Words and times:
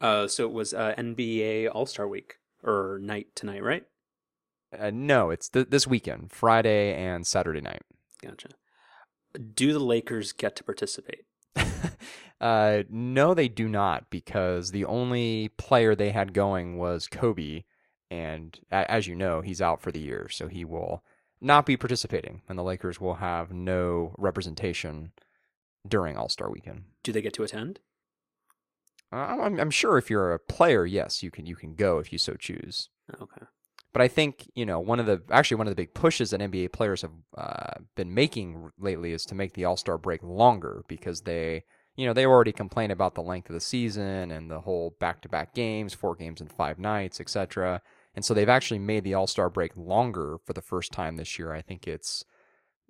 Uh, 0.00 0.26
so 0.26 0.44
it 0.44 0.52
was 0.52 0.72
uh, 0.72 0.94
NBA 0.96 1.68
All 1.72 1.86
Star 1.86 2.08
Week 2.08 2.36
or 2.62 2.98
night 3.02 3.28
tonight, 3.34 3.62
right? 3.62 3.84
Uh, 4.78 4.90
no, 4.92 5.30
it's 5.30 5.48
th- 5.48 5.68
this 5.70 5.86
weekend, 5.86 6.30
Friday 6.32 6.94
and 6.94 7.26
Saturday 7.26 7.60
night. 7.60 7.82
Gotcha. 8.22 8.48
Do 9.54 9.72
the 9.72 9.80
Lakers 9.80 10.32
get 10.32 10.56
to 10.56 10.64
participate? 10.64 11.24
uh, 12.40 12.82
no, 12.88 13.34
they 13.34 13.48
do 13.48 13.68
not, 13.68 14.08
because 14.10 14.70
the 14.70 14.84
only 14.84 15.48
player 15.56 15.94
they 15.94 16.10
had 16.10 16.32
going 16.32 16.78
was 16.78 17.08
Kobe, 17.08 17.64
and 18.10 18.58
a- 18.70 18.90
as 18.90 19.06
you 19.06 19.14
know, 19.14 19.40
he's 19.40 19.60
out 19.60 19.80
for 19.80 19.90
the 19.92 20.00
year, 20.00 20.28
so 20.30 20.48
he 20.48 20.64
will 20.64 21.02
not 21.40 21.66
be 21.66 21.76
participating, 21.76 22.42
and 22.48 22.58
the 22.58 22.62
Lakers 22.62 23.00
will 23.00 23.14
have 23.14 23.52
no 23.52 24.14
representation 24.18 25.12
during 25.86 26.16
All 26.16 26.28
Star 26.28 26.50
Weekend. 26.50 26.84
Do 27.02 27.12
they 27.12 27.22
get 27.22 27.32
to 27.34 27.42
attend? 27.42 27.80
I'm, 29.12 29.58
I'm 29.58 29.70
sure 29.70 29.98
if 29.98 30.08
you're 30.08 30.32
a 30.32 30.38
player, 30.38 30.86
yes, 30.86 31.22
you 31.22 31.30
can 31.30 31.46
you 31.46 31.56
can 31.56 31.74
go 31.74 31.98
if 31.98 32.12
you 32.12 32.18
so 32.18 32.34
choose. 32.34 32.88
Okay. 33.12 33.46
But 33.92 34.02
I 34.02 34.08
think 34.08 34.48
you 34.54 34.64
know 34.64 34.78
one 34.78 35.00
of 35.00 35.06
the 35.06 35.22
actually 35.30 35.56
one 35.56 35.66
of 35.66 35.72
the 35.72 35.82
big 35.82 35.94
pushes 35.94 36.30
that 36.30 36.40
NBA 36.40 36.72
players 36.72 37.02
have 37.02 37.12
uh, 37.36 37.80
been 37.96 38.14
making 38.14 38.70
lately 38.78 39.12
is 39.12 39.24
to 39.26 39.34
make 39.34 39.54
the 39.54 39.64
All 39.64 39.76
Star 39.76 39.98
break 39.98 40.22
longer 40.22 40.84
because 40.86 41.22
they 41.22 41.64
you 41.96 42.06
know 42.06 42.12
they 42.12 42.24
already 42.24 42.52
complain 42.52 42.92
about 42.92 43.14
the 43.14 43.22
length 43.22 43.50
of 43.50 43.54
the 43.54 43.60
season 43.60 44.30
and 44.30 44.50
the 44.50 44.60
whole 44.60 44.94
back 45.00 45.22
to 45.22 45.28
back 45.28 45.54
games, 45.54 45.92
four 45.92 46.14
games 46.14 46.40
in 46.40 46.46
five 46.46 46.78
nights, 46.78 47.20
etc. 47.20 47.82
And 48.14 48.24
so 48.24 48.34
they've 48.34 48.48
actually 48.48 48.78
made 48.78 49.02
the 49.02 49.14
All 49.14 49.26
Star 49.26 49.50
break 49.50 49.76
longer 49.76 50.38
for 50.44 50.52
the 50.52 50.62
first 50.62 50.92
time 50.92 51.16
this 51.16 51.36
year. 51.38 51.52
I 51.52 51.62
think 51.62 51.88
it's 51.88 52.24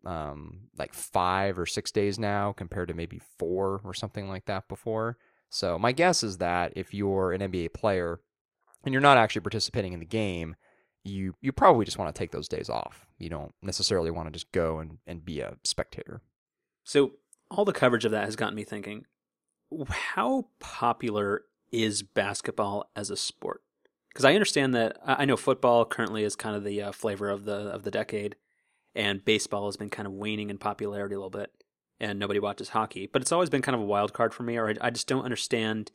um, 0.05 0.69
like 0.78 0.95
five 0.95 1.59
or 1.59 1.66
six 1.66 1.91
days 1.91 2.19
now 2.19 2.52
compared 2.52 2.89
to 2.89 2.95
maybe 2.95 3.20
four 3.39 3.80
or 3.84 3.95
something 3.95 4.28
like 4.28 4.47
that 4.47 4.69
before. 4.69 5.16
So 5.51 5.79
my 5.79 5.93
guess 5.93 6.23
is 6.23 6.39
that 6.39 6.73
if 6.77 6.95
you're 6.95 7.33
an 7.33 7.41
NBA 7.41 7.75
player 7.75 8.21
and 8.85 8.95
you're 8.95 9.03
not 9.03 9.19
actually 9.19 9.43
participating 9.43 9.93
in 9.93 10.01
the 10.01 10.07
game, 10.07 10.55
you 11.05 11.34
you 11.41 11.53
probably 11.53 11.84
just 11.84 11.98
want 11.98 12.15
to 12.15 12.19
take 12.19 12.31
those 12.31 12.48
days 12.48 12.70
off. 12.70 13.07
You 13.19 13.31
don't 13.31 13.53
necessarily 13.62 14.11
want 14.11 14.29
to 14.29 14.33
just 14.33 14.53
go 14.53 14.79
and, 14.79 14.98
and 15.07 15.25
be 15.25 15.41
a 15.41 15.57
spectator. 15.65 16.23
So 16.84 17.12
all 17.51 17.65
the 17.65 17.73
coverage 17.73 18.05
of 18.05 18.12
that 18.12 18.25
has 18.25 18.37
gotten 18.37 18.55
me 18.55 18.65
thinking: 18.65 19.07
How 19.89 20.47
popular 20.61 21.42
is 21.73 22.03
basketball 22.03 22.91
as 22.95 23.11
a 23.11 23.17
sport? 23.17 23.62
Because 24.09 24.25
I 24.25 24.35
understand 24.35 24.75
that 24.75 24.98
I 25.05 25.25
know 25.25 25.37
football 25.37 25.85
currently 25.85 26.23
is 26.25 26.37
kind 26.37 26.57
of 26.57 26.64
the 26.64 26.83
uh, 26.83 26.92
flavor 26.92 27.29
of 27.29 27.45
the 27.45 27.55
of 27.55 27.83
the 27.83 27.91
decade, 27.91 28.37
and 28.95 29.25
baseball 29.25 29.67
has 29.67 29.77
been 29.77 29.91
kind 29.91 30.07
of 30.07 30.12
waning 30.12 30.51
in 30.51 30.59
popularity 30.59 31.14
a 31.14 31.19
little 31.19 31.31
bit, 31.31 31.51
and 32.01 32.19
nobody 32.19 32.41
watches 32.41 32.70
hockey. 32.70 33.09
But 33.12 33.23
it's 33.23 33.33
always 33.33 33.51
been 33.51 33.62
kind 33.62 33.75
of 33.75 33.83
a 33.83 33.87
wild 33.87 34.12
card 34.12 34.33
for 34.34 34.43
me, 34.43 34.56
or 34.56 34.70
I, 34.70 34.75
I 34.81 34.91
just 34.91 35.06
don't 35.06 35.25
understand 35.25 35.93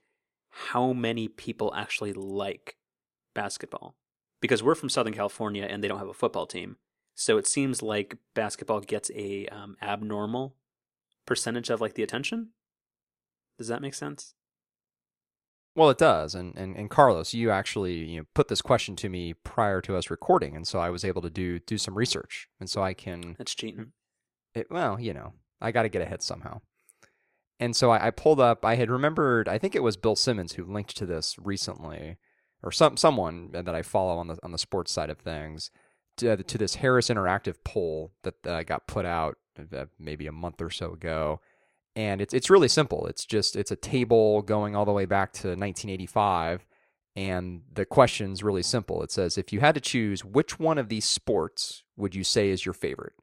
how 0.49 0.93
many 0.93 1.27
people 1.27 1.73
actually 1.75 2.13
like 2.13 2.77
basketball. 3.33 3.95
Because 4.41 4.61
we're 4.61 4.75
from 4.75 4.89
Southern 4.89 5.13
California 5.13 5.63
and 5.63 5.83
they 5.83 5.87
don't 5.87 5.97
have 5.97 6.09
a 6.09 6.13
football 6.13 6.45
team, 6.45 6.77
so 7.15 7.37
it 7.37 7.47
seems 7.47 7.81
like 7.81 8.17
basketball 8.35 8.81
gets 8.81 9.09
a 9.15 9.47
um, 9.47 9.75
abnormal 9.81 10.55
percentage 11.25 11.69
of 11.69 11.81
like 11.81 11.95
the 11.95 12.03
attention. 12.03 12.49
Does 13.57 13.69
that 13.69 13.81
make 13.81 13.95
sense? 13.95 14.35
Well, 15.75 15.89
it 15.89 15.97
does, 15.97 16.35
and, 16.35 16.55
and 16.55 16.75
and 16.77 16.89
Carlos, 16.89 17.33
you 17.33 17.51
actually 17.51 17.95
you 17.95 18.19
know 18.19 18.25
put 18.33 18.47
this 18.47 18.61
question 18.61 18.95
to 18.97 19.09
me 19.09 19.33
prior 19.33 19.81
to 19.81 19.97
us 19.97 20.09
recording, 20.09 20.55
and 20.55 20.65
so 20.65 20.79
I 20.79 20.89
was 20.89 21.03
able 21.03 21.21
to 21.21 21.29
do 21.29 21.59
do 21.59 21.77
some 21.77 21.97
research, 21.97 22.47
and 22.59 22.69
so 22.69 22.81
I 22.81 22.93
can. 22.93 23.35
That's 23.37 23.55
cheating. 23.55 23.91
It, 24.53 24.67
well, 24.69 24.99
you 24.99 25.13
know, 25.13 25.33
I 25.65 25.71
got 25.71 25.83
to 25.83 25.89
get 25.89 26.01
ahead 26.01 26.21
somehow, 26.21 26.61
and 27.59 27.75
so 27.75 27.91
I, 27.91 28.07
I 28.07 28.11
pulled 28.11 28.39
up. 28.39 28.65
I 28.65 28.75
had 28.75 28.89
remembered. 28.89 29.47
I 29.47 29.57
think 29.57 29.75
it 29.75 29.83
was 29.83 29.97
Bill 29.97 30.15
Simmons 30.15 30.53
who 30.53 30.65
linked 30.65 30.95
to 30.97 31.05
this 31.05 31.35
recently, 31.39 32.17
or 32.63 32.71
some 32.71 32.97
someone 32.97 33.51
that 33.51 33.75
I 33.75 33.81
follow 33.81 34.17
on 34.17 34.27
the 34.27 34.37
on 34.43 34.51
the 34.51 34.57
sports 34.57 34.91
side 34.91 35.09
of 35.09 35.19
things, 35.19 35.71
to, 36.17 36.37
to 36.37 36.57
this 36.57 36.75
Harris 36.75 37.09
Interactive 37.09 37.55
poll 37.63 38.13
that 38.23 38.47
uh, 38.47 38.63
got 38.63 38.87
put 38.87 39.05
out 39.05 39.37
uh, 39.73 39.85
maybe 39.99 40.27
a 40.27 40.31
month 40.31 40.61
or 40.61 40.69
so 40.69 40.93
ago 40.93 41.39
and 41.95 42.21
it's 42.21 42.33
it's 42.33 42.49
really 42.49 42.67
simple. 42.67 43.07
It's 43.07 43.25
just 43.25 43.55
it's 43.55 43.71
a 43.71 43.75
table 43.75 44.41
going 44.41 44.75
all 44.75 44.85
the 44.85 44.91
way 44.91 45.05
back 45.05 45.31
to 45.33 45.49
1985, 45.49 46.65
and 47.15 47.61
the 47.73 47.85
question's 47.85 48.43
really 48.43 48.63
simple. 48.63 49.01
It 49.01 49.11
says 49.11 49.37
if 49.37 49.53
you 49.53 49.61
had 49.61 49.75
to 49.75 49.81
choose 49.81 50.25
which 50.25 50.59
one 50.59 50.77
of 50.77 50.89
these 50.89 51.05
sports 51.05 51.83
would 51.95 52.13
you 52.13 52.23
say 52.23 52.49
is 52.49 52.65
your 52.65 52.73
favorite, 52.73 53.13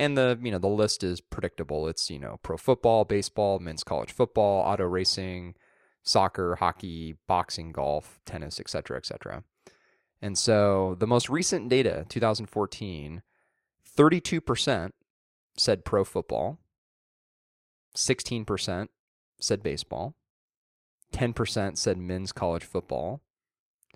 and 0.00 0.16
the 0.16 0.38
you 0.42 0.50
know 0.50 0.58
the 0.58 0.66
list 0.66 1.04
is 1.04 1.20
predictable. 1.20 1.86
It's 1.86 2.10
you 2.10 2.18
know 2.18 2.40
pro 2.42 2.56
football, 2.56 3.04
baseball, 3.04 3.58
men's 3.58 3.84
college 3.84 4.10
football, 4.10 4.62
auto 4.62 4.84
racing, 4.84 5.54
soccer, 6.02 6.56
hockey, 6.56 7.16
boxing, 7.28 7.70
golf, 7.70 8.18
tennis, 8.24 8.58
etc., 8.58 8.96
etc. 8.96 9.44
And 10.22 10.38
so 10.38 10.96
the 10.98 11.06
most 11.06 11.28
recent 11.28 11.68
data, 11.68 12.06
2014, 12.08 13.22
32% 13.96 14.90
said 15.56 15.84
pro 15.84 16.04
football. 16.04 16.58
16% 17.96 18.86
said 19.40 19.62
baseball, 19.64 20.14
10% 21.12 21.76
said 21.76 21.98
men's 21.98 22.30
college 22.30 22.62
football, 22.62 23.20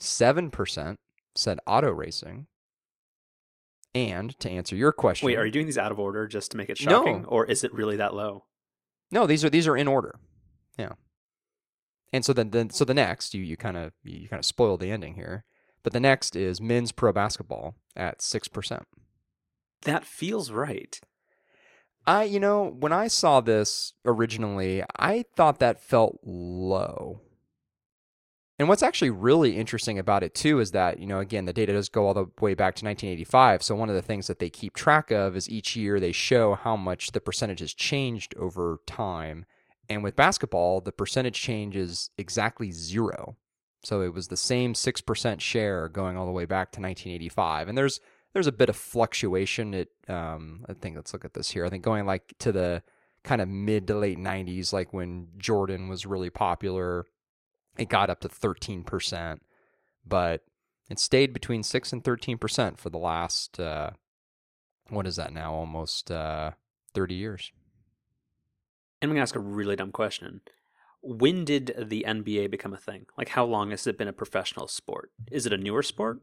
7% 0.00 0.97
said 1.36 1.60
auto 1.65 1.91
racing. 1.92 2.48
And 3.94 4.38
to 4.41 4.50
answer 4.50 4.75
your 4.75 4.93
question, 4.93 5.27
Wait, 5.27 5.38
are 5.38 5.47
you 5.47 5.53
doing 5.53 5.66
these 5.66 5.78
out 5.78 5.93
of 5.93 6.00
order 6.00 6.27
just 6.27 6.50
to 6.50 6.56
make 6.56 6.69
it 6.69 6.78
shocking, 6.78 7.22
No. 7.22 7.28
or 7.28 7.47
is 7.47 7.62
it 7.62 7.72
really 7.72 7.97
that 7.97 8.15
low? 8.15 8.44
No, 9.10 9.27
these 9.27 9.44
are 9.44 9.50
these 9.50 9.69
are 9.69 9.77
in 9.77 9.87
order. 9.87 10.19
Yeah. 10.77 10.94
And 12.12 12.25
so 12.25 12.33
then, 12.33 12.50
then 12.50 12.71
so 12.71 12.84
hmm. 12.84 12.88
the 12.88 12.94
next 12.94 13.34
you 13.34 13.43
you 13.43 13.56
kind 13.56 13.77
of 13.77 13.93
you 14.03 14.28
kind 14.28 14.41
of 14.41 14.44
spoil 14.44 14.77
the 14.77 14.91
ending 14.91 15.15
here. 15.15 15.44
But 15.84 15.93
the 15.93 16.00
next 16.00 16.34
is 16.34 16.60
men's 16.60 16.93
pro 16.93 17.12
basketball 17.12 17.77
at 17.94 18.21
6%. 18.21 18.83
That 19.83 20.04
feels 20.04 20.50
right. 20.50 20.99
I, 22.06 22.25
you 22.25 22.41
know, 22.41 22.75
when 22.78 22.93
I 22.93 23.09
saw 23.09 23.41
this 23.41 23.93
originally, 24.04 24.83
I 24.99 25.25
thought 25.37 25.59
that 25.59 25.83
felt 25.83 26.19
low. 26.25 27.21
And 28.59 28.69
what's 28.69 28.84
actually 28.84 29.10
really 29.10 29.56
interesting 29.56 29.98
about 29.98 30.22
it 30.22 30.34
too 30.34 30.60
is 30.60 30.70
that, 30.70 31.00
you 31.00 31.06
know, 31.06 31.19
again, 31.19 31.44
the 31.44 31.53
data 31.53 31.72
does 31.72 31.88
go 31.88 32.06
all 32.06 32.15
the 32.15 32.26
way 32.41 32.54
back 32.54 32.76
to 32.76 32.84
1985. 32.84 33.62
So 33.62 33.75
one 33.75 33.88
of 33.88 33.97
the 33.97 34.03
things 34.03 34.28
that 34.28 34.38
they 34.38 34.48
keep 34.48 34.75
track 34.75 35.10
of 35.10 35.37
is 35.37 35.50
each 35.50 35.75
year 35.75 35.98
they 35.98 36.12
show 36.12 36.54
how 36.54 36.76
much 36.76 37.10
the 37.12 37.20
percentage 37.20 37.60
has 37.60 37.75
changed 37.75 38.34
over 38.37 38.78
time. 38.87 39.44
And 39.88 40.04
with 40.04 40.15
basketball, 40.15 40.81
the 40.81 40.92
percentage 40.92 41.41
change 41.41 41.75
is 41.76 42.10
exactly 42.16 42.70
zero. 42.70 43.37
So 43.82 44.03
it 44.03 44.15
was 44.15 44.28
the 44.28 44.37
same 44.37 44.75
6% 44.75 45.41
share 45.41 45.88
going 45.88 46.16
all 46.16 46.26
the 46.26 46.32
way 46.32 46.47
back 46.47 46.71
to 46.72 46.81
1985. 46.81 47.69
And 47.69 47.76
there's 47.76 48.00
there's 48.32 48.47
a 48.48 48.53
bit 48.53 48.69
of 48.69 48.76
fluctuation. 48.76 49.75
It 49.75 49.91
um, 50.09 50.65
I 50.69 50.72
think 50.75 50.97
let's 50.97 51.12
look 51.12 51.25
at 51.25 51.34
this 51.34 51.50
here. 51.50 51.65
I 51.65 51.71
think 51.71 51.84
going 51.84 52.06
like 52.06 52.34
to 52.41 52.50
the 52.50 52.82
kind 53.22 53.41
of 53.41 53.48
mid 53.48 53.86
to 53.88 53.97
late 53.97 54.19
90s, 54.19 54.72
like 54.72 54.92
when 54.92 55.28
Jordan 55.38 55.88
was 55.88 56.06
really 56.06 56.31
popular, 56.31 57.06
it 57.78 57.88
got 57.88 58.10
up 58.10 58.20
to 58.20 58.28
13%, 58.28 59.38
but 60.06 60.42
it 60.90 60.98
stayed 60.98 61.32
between 61.32 61.62
6 61.62 61.92
and 61.92 62.04
13% 62.04 62.78
for 62.78 62.90
the 62.90 62.98
last, 62.98 63.58
uh, 63.58 63.90
what 64.90 65.06
is 65.06 65.16
that 65.16 65.32
now? 65.32 65.54
Almost 65.54 66.10
uh, 66.10 66.52
30 66.94 67.14
years. 67.14 67.52
And 69.00 69.10
I'm 69.10 69.14
gonna 69.14 69.22
ask 69.22 69.36
a 69.36 69.40
really 69.40 69.76
dumb 69.76 69.92
question. 69.92 70.40
When 71.02 71.44
did 71.44 71.74
the 71.78 72.04
NBA 72.06 72.50
become 72.50 72.72
a 72.72 72.78
thing? 72.78 73.06
Like, 73.18 73.28
how 73.30 73.44
long 73.44 73.70
has 73.70 73.86
it 73.86 73.98
been 73.98 74.08
a 74.08 74.12
professional 74.12 74.68
sport? 74.68 75.10
Is 75.30 75.44
it 75.44 75.52
a 75.52 75.58
newer 75.58 75.82
sport? 75.82 76.22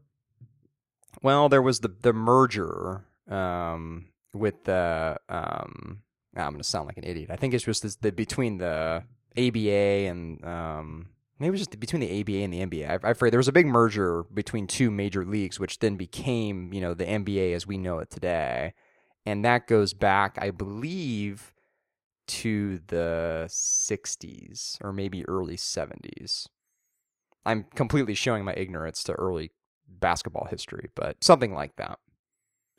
Well, 1.22 1.48
there 1.48 1.62
was 1.62 1.80
the 1.80 1.94
the 2.00 2.12
merger 2.12 3.04
um, 3.28 4.08
with 4.34 4.64
the 4.64 5.18
um, 5.28 6.02
I'm 6.36 6.52
going 6.52 6.58
to 6.58 6.64
sound 6.64 6.86
like 6.86 6.96
an 6.96 7.04
idiot. 7.04 7.30
I 7.30 7.36
think 7.36 7.54
it's 7.54 7.64
just 7.64 7.82
this, 7.82 7.96
the 7.96 8.10
between 8.10 8.58
the 8.58 9.04
ABA 9.36 10.08
and 10.08 10.44
um, 10.44 11.08
maybe 11.42 11.48
it 11.48 11.52
was 11.52 11.60
just 11.60 11.80
between 11.80 12.00
the 12.00 12.20
ABA 12.20 12.38
and 12.38 12.52
the 12.52 12.60
NBA. 12.60 12.88
I, 12.88 13.10
I 13.10 13.12
forget. 13.14 13.32
There 13.32 13.38
was 13.38 13.48
a 13.48 13.52
big 13.52 13.66
merger 13.66 14.22
between 14.32 14.66
two 14.66 14.90
major 14.90 15.24
leagues, 15.24 15.60
which 15.60 15.80
then 15.80 15.96
became 15.96 16.72
you 16.72 16.80
know 16.80 16.94
the 16.94 17.04
NBA 17.04 17.54
as 17.54 17.66
we 17.66 17.76
know 17.76 17.98
it 17.98 18.10
today, 18.10 18.74
and 19.26 19.44
that 19.44 19.66
goes 19.66 19.92
back, 19.92 20.38
I 20.40 20.50
believe, 20.50 21.52
to 22.28 22.80
the 22.86 23.46
60s 23.48 24.78
or 24.82 24.92
maybe 24.92 25.26
early 25.26 25.56
70s. 25.56 26.46
I'm 27.44 27.64
completely 27.74 28.14
showing 28.14 28.44
my 28.44 28.54
ignorance 28.54 29.02
to 29.04 29.12
early 29.12 29.50
basketball 29.88 30.46
history, 30.48 30.90
but 30.94 31.22
something 31.22 31.52
like 31.52 31.76
that. 31.76 31.98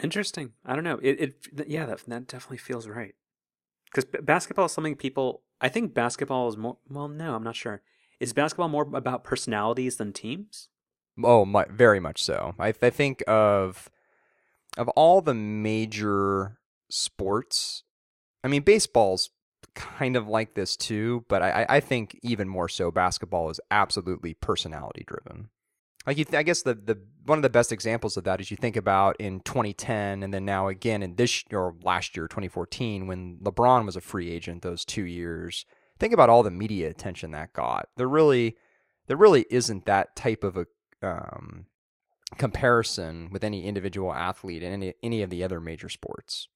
Interesting. 0.02 0.54
I 0.66 0.76
don't 0.76 0.84
know. 0.84 1.00
It, 1.02 1.20
it 1.54 1.68
yeah, 1.68 1.86
that 1.86 2.00
that 2.08 2.28
definitely 2.28 2.58
feels 2.58 2.88
right. 2.88 3.14
Because 3.86 4.06
basketball 4.24 4.66
is 4.66 4.72
something 4.72 4.96
people. 4.96 5.44
I 5.62 5.70
think 5.70 5.94
basketball 5.94 6.48
is 6.48 6.58
more. 6.58 6.78
Well, 6.90 7.08
no, 7.08 7.36
I'm 7.36 7.44
not 7.44 7.56
sure. 7.56 7.82
Is 8.24 8.32
basketball 8.32 8.70
more 8.70 8.88
about 8.94 9.26
personalities 9.26 9.98
than 9.98 10.14
teams? 10.14 10.70
Oh, 11.22 11.44
my, 11.44 11.66
very 11.70 12.00
much 12.00 12.24
so. 12.24 12.56
I, 12.58 12.74
I 12.82 12.90
think 12.90 13.22
of 13.28 13.90
of 14.78 14.88
all 14.90 15.20
the 15.20 15.34
major 15.34 16.58
sports. 16.90 17.84
I 18.42 18.48
mean, 18.48 18.62
baseball's 18.62 19.30
kind 19.76 20.16
of 20.16 20.30
like 20.30 20.54
this 20.54 20.78
too, 20.78 21.26
but 21.28 21.42
I, 21.42 21.66
I 21.68 21.80
think 21.82 22.18
even 22.24 22.48
more 22.48 22.70
so, 22.70 22.92
basketball 22.92 23.50
is 23.50 23.60
absolutely 23.70 24.36
personality 24.36 25.04
driven. 25.06 25.50
Like 26.08 26.18
you, 26.18 26.24
th- 26.24 26.40
I 26.40 26.44
guess 26.44 26.62
the 26.62 26.76
the 26.76 27.00
one 27.26 27.38
of 27.38 27.44
the 27.44 27.50
best 27.50 27.74
examples 27.74 28.16
of 28.16 28.24
that 28.24 28.40
is 28.40 28.52
you 28.52 28.56
think 28.56 28.78
about 28.78 29.18
in 29.20 29.42
2010, 29.42 30.24
and 30.24 30.34
then 30.34 30.46
now 30.46 30.70
again 30.70 31.04
in 31.04 31.16
this 31.16 31.44
or 31.52 31.76
last 31.84 32.16
year 32.16 32.30
2014 32.30 33.06
when 33.06 33.40
LeBron 33.44 33.86
was 33.86 33.98
a 33.98 34.02
free 34.02 34.32
agent. 34.32 34.62
Those 34.62 34.86
two 34.86 35.04
years, 35.06 35.66
think 36.04 36.14
about 36.14 36.30
all 36.30 36.44
the 36.44 36.52
media 36.52 36.90
attention 36.90 37.32
that 37.32 37.54
got. 37.54 37.88
There 37.96 38.10
really, 38.10 38.58
there 39.08 39.16
really 39.16 39.46
isn't 39.50 39.86
that 39.86 40.18
type 40.18 40.44
of 40.44 40.58
a 40.58 40.66
um, 41.02 41.68
comparison 42.38 43.30
with 43.32 43.42
any 43.42 43.66
individual 43.66 44.14
athlete 44.14 44.64
in 44.64 44.74
any 44.74 44.94
any 45.02 45.22
of 45.22 45.30
the 45.30 45.46
other 45.46 45.62
major 45.62 45.88
sports. 45.88 46.50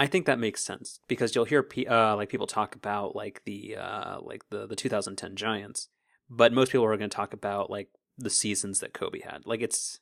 I 0.00 0.08
think 0.08 0.26
that 0.26 0.40
makes 0.40 0.64
sense 0.64 0.98
because 1.06 1.36
you'll 1.36 1.44
hear 1.44 1.64
uh, 1.88 2.16
like 2.16 2.28
people 2.28 2.48
talk 2.48 2.74
about 2.74 3.14
like 3.14 3.42
the 3.44 3.76
uh, 3.76 4.18
like 4.20 4.42
the 4.50 4.66
the 4.66 4.74
2010 4.74 5.36
Giants, 5.36 5.88
but 6.28 6.52
most 6.52 6.72
people 6.72 6.86
are 6.86 6.96
going 6.96 7.08
to 7.10 7.16
talk 7.16 7.34
about 7.34 7.70
like 7.70 7.88
the 8.18 8.30
seasons 8.30 8.80
that 8.80 8.92
Kobe 8.92 9.20
had. 9.20 9.42
Like 9.46 9.60
it's 9.60 10.00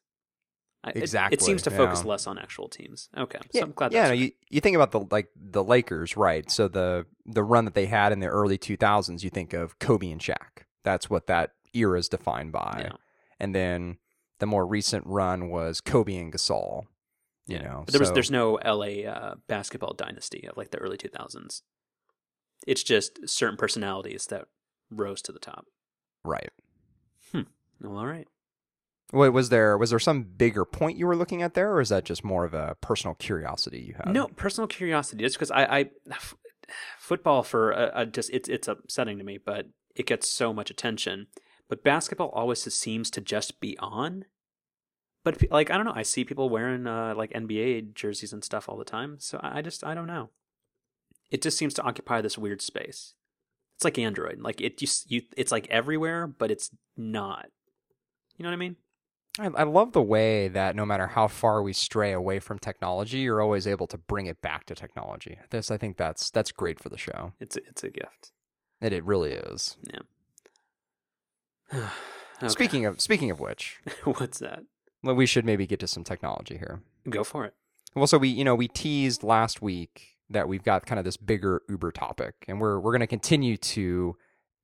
I- 0.85 0.91
it- 0.91 0.97
Exactly, 0.97 1.35
It, 1.37 1.43
seems 1.43 1.63
to 1.63 1.71
focus 1.71 2.01
yeah. 2.03 2.11
less 2.11 2.27
on 2.27 2.39
actual 2.39 2.69
teams. 2.69 3.09
Okay, 3.17 3.39
so 3.39 3.49
Yeah, 3.53 3.63
I'm 3.63 3.73
glad. 3.73 3.93
yeah. 3.93 4.03
No, 4.05 4.09
right. 4.11 4.19
you 4.19 4.33
you 4.51 4.61
think 4.61 4.75
about 4.77 4.91
the 4.91 5.01
like 5.11 5.29
the 5.37 5.63
Lakers, 5.63 6.17
right? 6.17 6.51
So 6.51 6.69
the 6.69 7.07
the 7.25 7.43
run 7.45 7.65
that 7.67 7.75
they 7.75 7.87
had 7.87 8.13
in 8.13 8.19
the 8.21 8.27
early 8.27 8.59
2000s, 8.59 9.23
you 9.23 9.31
think 9.31 9.53
of 9.53 9.79
Kobe 9.79 10.11
and 10.11 10.21
Shaq. 10.21 10.65
That's 10.83 11.09
what 11.09 11.27
that 11.29 11.53
era 11.73 11.99
is 11.99 12.09
defined 12.09 12.51
by. 12.53 12.83
Yeah. 12.87 12.97
And 13.39 13.55
then 13.55 13.99
the 14.41 14.47
more 14.47 14.67
recent 14.67 15.07
run 15.07 15.49
was 15.51 15.81
Kobe 15.81 16.17
and 16.17 16.33
Gasol. 16.33 16.87
You 17.47 17.57
Yeah. 17.57 17.63
know, 17.63 17.83
But 17.87 17.93
there 17.93 18.01
was 18.01 18.09
so- 18.09 18.15
there's 18.15 18.31
no 18.31 18.59
LA 18.65 19.05
uh, 19.09 19.35
basketball 19.49 19.95
dynasty 19.95 20.47
of 20.49 20.57
like 20.57 20.71
the 20.71 20.79
early 20.79 20.97
2000s. 20.99 21.63
It's 22.67 22.83
just 22.83 23.29
certain 23.29 23.57
personalities 23.57 24.27
that 24.27 24.47
rose 24.91 25.23
to 25.23 25.33
the 25.33 25.39
top. 25.41 25.67
right. 26.25 26.51
Well, 27.81 27.99
all 27.99 28.07
right. 28.07 28.29
Wait, 29.13 29.29
was 29.29 29.51
there 29.51 29.77
was 29.77 29.91
there 29.91 29.99
some 29.99 30.23
bigger 30.23 30.65
point 30.65 30.97
you 30.97 31.07
were 31.07 31.17
looking 31.17 31.43
at 31.43 31.53
there, 31.55 31.73
or 31.73 31.81
is 31.81 31.91
that 31.91 32.05
just 32.05 32.25
more 32.25 32.45
of 32.45 32.55
a 32.55 32.77
personal 32.81 33.15
curiosity 33.15 33.81
you 33.81 33.95
have? 33.95 34.13
No, 34.13 34.29
personal 34.29 34.67
curiosity. 34.67 35.23
Just 35.23 35.37
because 35.37 35.51
I, 35.51 35.65
I 35.65 35.91
f- 36.11 36.35
football 36.99 37.43
for 37.43 37.75
uh, 37.75 37.91
uh, 37.91 38.05
just 38.07 38.31
it's 38.33 38.49
it's 38.49 38.69
upsetting 38.69 39.19
to 39.19 39.25
me, 39.25 39.39
but 39.39 39.69
it 39.95 40.07
gets 40.07 40.29
so 40.29 40.55
much 40.55 40.71
attention. 40.71 41.27
But 41.69 41.85
basketball 41.85 42.31
always 42.31 42.63
seems 42.75 43.11
to 43.11 43.21
just 43.21 43.61
be 43.61 43.77
on. 43.79 44.25
But 45.25 45.51
like 45.51 45.71
I 45.71 45.77
don't 45.77 45.87
know, 45.87 45.93
I 45.95 46.03
see 46.03 46.25
people 46.25 46.49
wearing 46.49 46.87
uh, 46.87 47.15
like 47.15 47.33
NBA 47.33 47.95
jerseys 47.95 48.33
and 48.33 48.43
stuff 48.43 48.67
all 48.67 48.79
the 48.79 48.85
time. 48.85 49.17
So 49.19 49.39
I, 49.43 49.59
I 49.59 49.63
just 49.63 49.85
I 49.85 49.95
don't 49.95 50.07
know. 50.07 50.31
It 51.31 51.43
just 51.43 51.59
seems 51.59 51.75
to 51.75 51.83
occupy 51.83 52.23
this 52.23 52.39
weird 52.39 52.63
space. 52.63 53.15
It's 53.77 53.85
like 53.85 53.99
Android. 53.99 54.41
Like 54.41 54.63
it 54.63 54.79
just 54.79 55.11
you 55.11 55.23
it's 55.37 55.53
like 55.53 55.67
everywhere, 55.69 56.27
but 56.27 56.51
it's 56.51 56.71
not. 56.97 57.47
You 58.39 58.45
know 58.45 58.49
what 58.49 58.55
I 58.55 58.59
mean? 58.59 58.77
I, 59.39 59.47
I 59.47 59.63
love 59.63 59.93
the 59.93 60.03
way 60.03 60.49
that 60.49 60.77
no 60.77 60.85
matter 60.85 61.07
how 61.07 61.27
far 61.27 61.63
we 61.63 61.73
stray 61.73 62.13
away 62.13 62.39
from 62.39 62.59
technology, 62.59 63.19
you're 63.19 63.41
always 63.41 63.67
able 63.67 63.87
to 63.89 63.99
bring 63.99 64.27
it 64.27 64.43
back 64.43 64.67
to 64.67 64.75
technology. 64.75 65.39
This, 65.51 65.71
I 65.71 65.79
think, 65.79 65.97
that's 65.97 66.31
that's 66.31 66.53
great 66.53 66.79
for 66.79 66.89
the 66.89 66.99
show. 66.99 67.33
It's 67.41 67.57
a, 67.57 67.61
it's 67.67 67.83
a 67.83 67.91
gift. 67.91 68.33
It 68.81 68.93
it 68.93 69.05
really 69.05 69.33
is. 69.33 69.77
Okay. 72.43 72.49
Speaking 72.49 72.87
of 72.87 73.01
speaking 73.01 73.31
of 73.31 73.39
which, 73.39 73.79
what's 74.05 74.41
that? 74.41 74.65
well, 75.05 75.15
we 75.15 75.27
should 75.27 75.45
maybe 75.45 75.65
get 75.65 75.79
to 75.79 75.87
some 75.87 76.03
technology 76.03 76.57
here. 76.57 76.83
Go 77.09 77.23
for 77.23 77.45
it. 77.45 77.55
Well, 77.95 78.09
so 78.09 78.19
we 78.19 78.29
you 78.31 78.43
know 78.43 78.57
we 78.57 78.67
teased 78.67 79.23
last 79.23 79.63
week 79.63 80.17
that 80.29 80.49
we've 80.49 80.65
got 80.65 80.85
kind 80.85 80.99
of 80.99 81.05
this 81.05 81.17
bigger 81.17 81.63
Uber 81.69 81.93
topic, 81.93 82.35
and 82.49 82.61
we're 82.61 82.81
we're 82.81 82.91
going 82.91 83.01
to 83.01 83.07
continue 83.07 83.57
to 83.59 84.17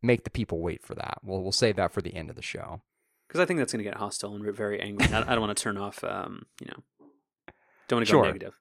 make 0.03 0.25
the 0.25 0.31
people 0.31 0.61
wait 0.61 0.83
for 0.83 0.97
that. 0.97 1.19
We'll 1.23 1.41
we'll 1.41 1.53
save 1.53 1.77
that 1.77 1.93
for 1.93 2.03
the 2.03 2.15
end 2.15 2.31
of 2.31 2.37
the 2.37 2.43
show. 2.43 2.83
Because 3.29 3.41
I 3.41 3.45
think 3.45 3.59
that's 3.59 3.73
going 3.73 3.85
to 3.85 3.89
get 3.89 3.99
hostile 3.99 4.35
and 4.35 4.57
very 4.57 4.81
angry. 4.81 5.07
I, 5.13 5.21
I 5.21 5.35
don't 5.35 5.41
want 5.41 5.57
to 5.57 5.63
turn 5.63 5.77
off. 5.77 6.03
Um, 6.03 6.47
you 6.61 6.67
know, 6.69 6.83
don't 7.89 7.99
want 7.99 8.07
to 8.07 8.11
Sure. 8.11 8.23
go 8.23 8.27
negative. 8.29 8.59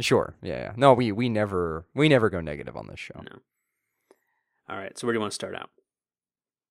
Sure, 0.00 0.34
yeah, 0.42 0.60
yeah. 0.60 0.72
No, 0.76 0.94
we 0.94 1.10
we 1.12 1.28
never 1.28 1.86
we 1.94 2.08
never 2.08 2.30
go 2.30 2.40
negative 2.40 2.76
on 2.76 2.86
this 2.86 2.98
show. 3.00 3.20
No. 3.22 3.38
All 4.68 4.76
right. 4.78 4.96
So 4.98 5.06
where 5.06 5.12
do 5.12 5.16
you 5.18 5.20
want 5.20 5.32
to 5.32 5.34
start 5.34 5.54
out? 5.54 5.70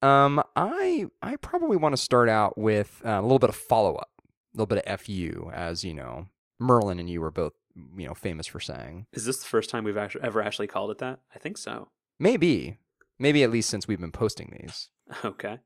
Um, 0.02 0.42
I 0.56 1.08
I 1.22 1.36
probably 1.36 1.78
want 1.78 1.94
to 1.94 2.02
start 2.02 2.30
out 2.30 2.58
with 2.58 3.02
uh, 3.06 3.10
a 3.10 3.22
little 3.22 3.38
bit 3.40 3.50
of 3.50 3.56
follow 3.56 3.96
up, 3.96 4.10
a 4.20 4.58
little 4.58 4.66
bit 4.66 4.84
of 4.86 5.02
fu, 5.02 5.52
as 5.54 5.84
you 5.84 5.94
know, 5.94 6.28
Merlin 6.60 7.00
and 7.00 7.10
you 7.10 7.22
were 7.22 7.32
both 7.32 7.54
you 7.76 8.08
know 8.08 8.14
famous 8.14 8.48
for 8.48 8.60
saying. 8.60 9.06
Is 9.14 9.26
this 9.26 9.38
the 9.40 9.46
first 9.46 9.70
time 9.70 9.84
we've 9.84 9.98
actually 9.98 10.24
ever 10.24 10.42
actually 10.42 10.68
called 10.68 10.90
it 10.92 10.98
that? 11.00 11.20
I 11.36 11.40
think 11.40 11.58
so. 11.58 11.90
Maybe, 12.18 12.80
maybe 13.20 13.44
at 13.44 13.52
least 13.52 13.70
since 13.70 13.88
we've 13.88 14.00
been 14.02 14.12
posting 14.12 14.58
these. 14.60 14.90
Okay. 15.26 15.60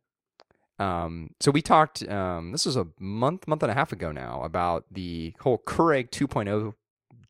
Um, 0.80 1.30
so 1.40 1.52
we 1.52 1.62
talked. 1.62 2.08
Um, 2.08 2.52
this 2.52 2.66
was 2.66 2.76
a 2.76 2.88
month, 3.00 3.48
month 3.48 3.64
and 3.64 3.72
a 3.72 3.76
half 3.76 3.92
ago 3.92 4.12
now 4.12 4.42
about 4.44 4.86
the 4.92 5.34
whole 5.42 5.60
Keurig 5.60 6.10
2.0 6.10 6.74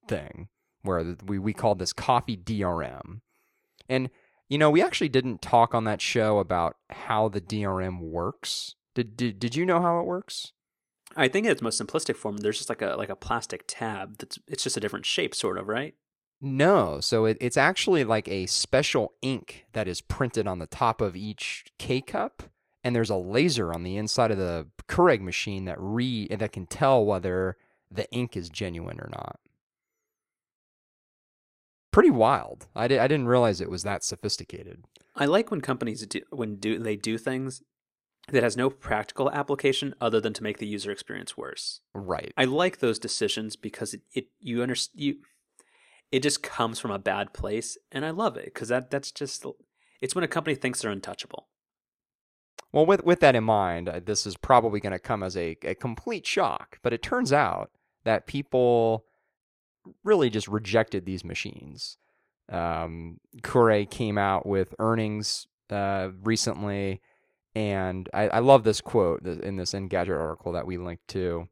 thing, 0.07 0.47
where 0.81 1.15
we 1.25 1.39
we 1.39 1.53
called 1.53 1.79
this 1.79 1.93
coffee 1.93 2.37
DRM, 2.37 3.21
and 3.89 4.09
you 4.49 4.57
know 4.57 4.69
we 4.69 4.81
actually 4.81 5.09
didn't 5.09 5.41
talk 5.41 5.75
on 5.75 5.83
that 5.83 6.01
show 6.01 6.39
about 6.39 6.77
how 6.89 7.27
the 7.27 7.41
DRM 7.41 7.99
works. 7.99 8.75
Did 8.95 9.17
did 9.17 9.39
did 9.39 9.55
you 9.55 9.65
know 9.65 9.81
how 9.81 9.99
it 9.99 10.05
works? 10.05 10.53
I 11.15 11.27
think 11.27 11.45
in 11.45 11.51
its 11.51 11.61
most 11.61 11.81
simplistic 11.81 12.15
form, 12.15 12.37
there's 12.37 12.57
just 12.57 12.69
like 12.69 12.81
a 12.81 12.95
like 12.95 13.09
a 13.09 13.15
plastic 13.15 13.65
tab 13.67 14.17
that's 14.17 14.39
it's 14.47 14.63
just 14.63 14.77
a 14.77 14.79
different 14.79 15.05
shape, 15.05 15.35
sort 15.35 15.57
of, 15.57 15.67
right? 15.67 15.95
No, 16.41 16.99
so 16.99 17.23
it, 17.25 17.37
it's 17.39 17.55
actually 17.55 18.03
like 18.03 18.27
a 18.27 18.47
special 18.47 19.13
ink 19.21 19.65
that 19.71 19.87
is 19.87 20.01
printed 20.01 20.45
on 20.45 20.59
the 20.59 20.67
top 20.67 20.99
of 20.99 21.15
each 21.15 21.65
K 21.79 22.01
cup, 22.01 22.43
and 22.83 22.95
there's 22.95 23.09
a 23.09 23.15
laser 23.15 23.73
on 23.73 23.83
the 23.83 23.97
inside 23.97 24.31
of 24.31 24.37
the 24.37 24.67
Keurig 24.87 25.21
machine 25.21 25.65
that 25.65 25.79
re 25.79 26.27
that 26.27 26.51
can 26.51 26.65
tell 26.65 27.05
whether 27.05 27.57
the 27.89 28.11
ink 28.11 28.35
is 28.35 28.49
genuine 28.49 28.99
or 28.99 29.09
not. 29.11 29.39
Pretty 31.91 32.09
wild. 32.09 32.67
I, 32.75 32.87
di- 32.87 32.97
I 32.97 33.07
didn't 33.07 33.27
realize 33.27 33.61
it 33.61 33.69
was 33.69 33.83
that 33.83 34.03
sophisticated. 34.03 34.85
I 35.15 35.25
like 35.25 35.51
when 35.51 35.61
companies 35.61 36.05
do 36.07 36.21
when 36.31 36.55
do 36.55 36.79
they 36.79 36.95
do 36.95 37.17
things 37.17 37.61
that 38.29 38.43
has 38.43 38.57
no 38.57 38.69
practical 38.69 39.29
application 39.31 39.93
other 39.99 40.19
than 40.19 40.33
to 40.33 40.43
make 40.43 40.57
the 40.57 40.67
user 40.67 40.91
experience 40.91 41.37
worse. 41.37 41.81
Right. 41.93 42.33
I 42.37 42.45
like 42.45 42.79
those 42.79 42.97
decisions 42.97 43.55
because 43.55 43.93
it, 43.93 44.01
it 44.13 44.27
you 44.39 44.63
understand 44.63 45.03
you 45.03 45.15
it 46.11 46.23
just 46.23 46.43
comes 46.43 46.79
from 46.79 46.91
a 46.91 46.99
bad 46.99 47.33
place 47.33 47.77
and 47.91 48.05
I 48.05 48.11
love 48.11 48.37
it 48.37 48.45
because 48.45 48.69
that 48.69 48.89
that's 48.89 49.11
just 49.11 49.45
it's 50.01 50.15
when 50.15 50.23
a 50.23 50.27
company 50.27 50.55
thinks 50.55 50.81
they're 50.81 50.91
untouchable. 50.91 51.47
Well, 52.73 52.87
with 52.87 53.05
with 53.05 53.19
that 53.19 53.35
in 53.35 53.43
mind, 53.43 53.87
uh, 53.87 54.01
this 54.03 54.25
is 54.25 54.35
probably 54.35 54.79
going 54.79 54.93
to 54.93 54.99
come 54.99 55.21
as 55.21 55.37
a, 55.37 55.55
a 55.61 55.75
complete 55.75 56.25
shock. 56.25 56.79
But 56.81 56.91
it 56.91 57.03
turns 57.03 57.31
out 57.31 57.69
that 58.03 58.25
people 58.25 59.05
really 60.03 60.29
just 60.29 60.47
rejected 60.47 61.05
these 61.05 61.23
machines. 61.23 61.97
Um, 62.49 63.19
came 63.89 64.17
out 64.17 64.45
with 64.45 64.75
earnings 64.79 65.47
uh, 65.69 66.09
recently, 66.23 67.01
and 67.55 68.09
I, 68.13 68.27
I 68.27 68.39
love 68.39 68.63
this 68.63 68.81
quote 68.81 69.25
in 69.25 69.55
this 69.55 69.73
Engadget 69.73 70.19
article 70.19 70.51
that 70.51 70.67
we 70.67 70.77
linked 70.77 71.07
to. 71.09 71.47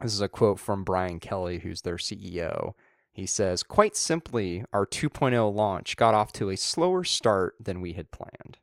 This 0.00 0.14
is 0.14 0.20
a 0.20 0.28
quote 0.28 0.60
from 0.60 0.84
Brian 0.84 1.20
Kelley, 1.20 1.58
who's 1.58 1.82
their 1.82 1.96
CEO. 1.96 2.74
He 3.12 3.26
says, 3.26 3.64
"Quite 3.64 3.96
simply, 3.96 4.64
our 4.72 4.86
2.0 4.86 5.52
launch 5.52 5.96
got 5.96 6.14
off 6.14 6.32
to 6.34 6.50
a 6.50 6.56
slower 6.56 7.02
start 7.02 7.56
than 7.60 7.80
we 7.80 7.94
had 7.94 8.12
planned." 8.12 8.58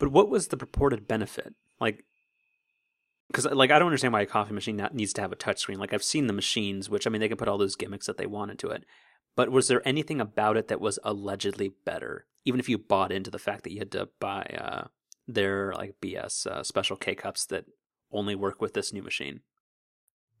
But 0.00 0.10
what 0.10 0.28
was 0.28 0.48
the 0.48 0.56
purported 0.56 1.06
benefit? 1.06 1.54
Like 1.80 2.04
because 3.28 3.44
like 3.44 3.70
I 3.70 3.78
don't 3.78 3.86
understand 3.86 4.12
why 4.12 4.22
a 4.22 4.26
coffee 4.26 4.54
machine 4.54 4.84
needs 4.92 5.12
to 5.12 5.20
have 5.20 5.30
a 5.30 5.36
touchscreen. 5.36 5.78
Like 5.78 5.94
I've 5.94 6.02
seen 6.02 6.26
the 6.26 6.32
machines, 6.32 6.90
which 6.90 7.06
I 7.06 7.10
mean 7.10 7.20
they 7.20 7.28
can 7.28 7.36
put 7.36 7.46
all 7.46 7.58
those 7.58 7.76
gimmicks 7.76 8.06
that 8.06 8.16
they 8.16 8.26
want 8.26 8.50
into 8.50 8.68
it. 8.70 8.84
But 9.36 9.50
was 9.50 9.68
there 9.68 9.86
anything 9.86 10.20
about 10.20 10.56
it 10.56 10.66
that 10.68 10.80
was 10.80 10.98
allegedly 11.04 11.72
better? 11.84 12.26
Even 12.44 12.58
if 12.58 12.68
you 12.68 12.78
bought 12.78 13.12
into 13.12 13.30
the 13.30 13.38
fact 13.38 13.62
that 13.62 13.72
you 13.72 13.78
had 13.78 13.92
to 13.92 14.08
buy 14.18 14.42
uh, 14.58 14.88
their 15.28 15.72
like 15.74 15.94
BS 16.02 16.46
uh, 16.46 16.64
special 16.64 16.96
K 16.96 17.14
cups 17.14 17.46
that 17.46 17.66
only 18.10 18.34
work 18.34 18.60
with 18.60 18.74
this 18.74 18.92
new 18.92 19.02
machine. 19.02 19.40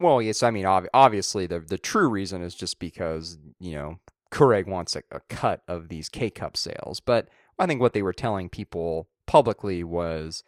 Well, 0.00 0.20
yes, 0.22 0.42
I 0.42 0.50
mean, 0.50 0.66
ob- 0.66 0.88
obviously, 0.94 1.46
the 1.46 1.60
the 1.60 1.78
true 1.78 2.08
reason 2.08 2.42
is 2.42 2.54
just 2.54 2.78
because 2.78 3.38
you 3.60 3.72
know 3.72 4.00
Keurig 4.32 4.66
wants 4.66 4.96
a, 4.96 5.02
a 5.10 5.20
cut 5.28 5.62
of 5.68 5.88
these 5.88 6.08
K 6.08 6.30
cup 6.30 6.56
sales. 6.56 6.98
But 6.98 7.28
I 7.58 7.66
think 7.66 7.80
what 7.80 7.92
they 7.92 8.02
were 8.02 8.14
telling 8.14 8.48
people 8.48 9.08
publicly 9.30 9.84
was 9.84 10.42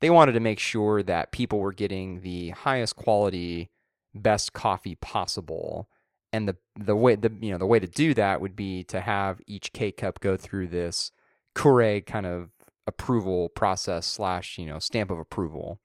they 0.00 0.08
wanted 0.08 0.32
to 0.32 0.40
make 0.40 0.60
sure 0.60 1.02
that 1.02 1.32
people 1.32 1.58
were 1.58 1.72
getting 1.72 2.20
the 2.20 2.50
highest 2.50 2.94
quality, 2.94 3.70
best 4.14 4.52
coffee 4.52 4.94
possible. 4.94 5.88
And 6.32 6.46
the 6.46 6.56
the 6.78 6.94
way 6.94 7.16
the 7.16 7.32
you 7.40 7.50
know 7.50 7.58
the 7.58 7.66
way 7.66 7.80
to 7.80 7.88
do 7.88 8.14
that 8.14 8.40
would 8.40 8.54
be 8.54 8.84
to 8.84 9.00
have 9.00 9.40
each 9.48 9.72
K 9.72 9.90
cup 9.90 10.20
go 10.20 10.36
through 10.36 10.68
this 10.68 11.10
Keurig 11.56 12.06
kind 12.06 12.24
of 12.24 12.50
approval 12.86 13.48
process 13.48 14.06
slash 14.06 14.56
you 14.56 14.66
know 14.66 14.78
stamp 14.78 15.10
of 15.10 15.18
approval 15.18 15.80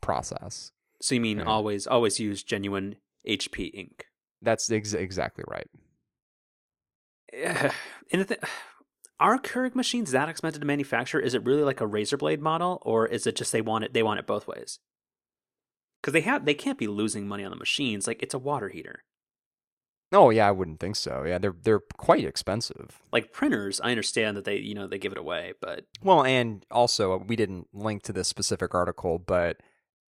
process. 0.00 0.70
So 1.02 1.16
you 1.16 1.20
mean 1.20 1.38
Yeah. 1.38 1.44
always 1.46 1.88
always 1.88 2.20
use 2.20 2.44
genuine 2.44 2.96
HP 3.26 3.72
ink? 3.74 4.06
That's 4.40 4.70
ex- 4.70 4.94
exactly 4.94 5.44
right. 5.48 5.66
and 8.12 8.20
the 8.22 8.24
th- 8.24 8.40
Are 9.20 9.38
Keurig 9.38 9.74
machines 9.74 10.12
that 10.12 10.30
expensive 10.30 10.62
to 10.62 10.66
manufacture? 10.66 11.20
Is 11.20 11.34
it 11.34 11.44
really 11.44 11.62
like 11.62 11.82
a 11.82 11.86
razor 11.86 12.16
blade 12.16 12.40
model, 12.40 12.78
or 12.82 13.06
is 13.06 13.26
it 13.26 13.36
just 13.36 13.52
they 13.52 13.60
want 13.60 13.84
it? 13.84 13.92
They 13.92 14.02
want 14.02 14.18
it 14.18 14.26
both 14.26 14.48
ways. 14.48 14.78
Because 16.00 16.14
they 16.14 16.22
have, 16.22 16.46
they 16.46 16.54
can't 16.54 16.78
be 16.78 16.86
losing 16.86 17.28
money 17.28 17.44
on 17.44 17.50
the 17.50 17.56
machines. 17.56 18.06
Like 18.06 18.22
it's 18.22 18.32
a 18.32 18.38
water 18.38 18.70
heater. 18.70 19.04
Oh 20.10 20.30
yeah, 20.30 20.48
I 20.48 20.52
wouldn't 20.52 20.80
think 20.80 20.96
so. 20.96 21.24
Yeah, 21.24 21.36
they're 21.36 21.54
they're 21.62 21.82
quite 21.98 22.24
expensive. 22.24 23.02
Like 23.12 23.30
printers, 23.30 23.78
I 23.80 23.90
understand 23.90 24.38
that 24.38 24.46
they 24.46 24.56
you 24.56 24.74
know 24.74 24.86
they 24.86 24.98
give 24.98 25.12
it 25.12 25.18
away, 25.18 25.52
but 25.60 25.84
Well, 26.02 26.24
and 26.24 26.64
also 26.70 27.12
uh, 27.12 27.18
we 27.18 27.36
didn't 27.36 27.68
link 27.74 28.02
to 28.04 28.14
this 28.14 28.26
specific 28.26 28.74
article, 28.74 29.18
but 29.18 29.58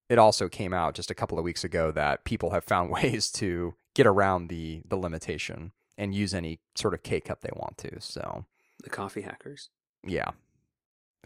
it 0.09 0.19
also 0.19 0.49
came 0.49 0.73
out 0.73 0.95
just 0.95 1.11
a 1.11 1.14
couple 1.14 1.38
of 1.38 1.45
weeks 1.45 1.64
ago 1.64 1.92
that 1.92 2.25
people 2.25 2.50
have 2.50 2.64
found 2.64 2.90
ways 3.02 3.31
to 3.33 3.75
get 3.95 4.07
around 4.07 4.49
the 4.49 4.81
the 4.88 4.97
limitation 4.97 5.73
and 5.99 6.14
use 6.14 6.33
any 6.33 6.61
sort 6.75 6.95
of 6.95 7.02
K 7.02 7.21
cup 7.21 7.42
they 7.42 7.52
want 7.54 7.76
to. 7.78 8.00
So 8.00 8.47
the 8.82 8.90
coffee 8.90 9.22
hackers. 9.22 9.70
yeah, 10.06 10.30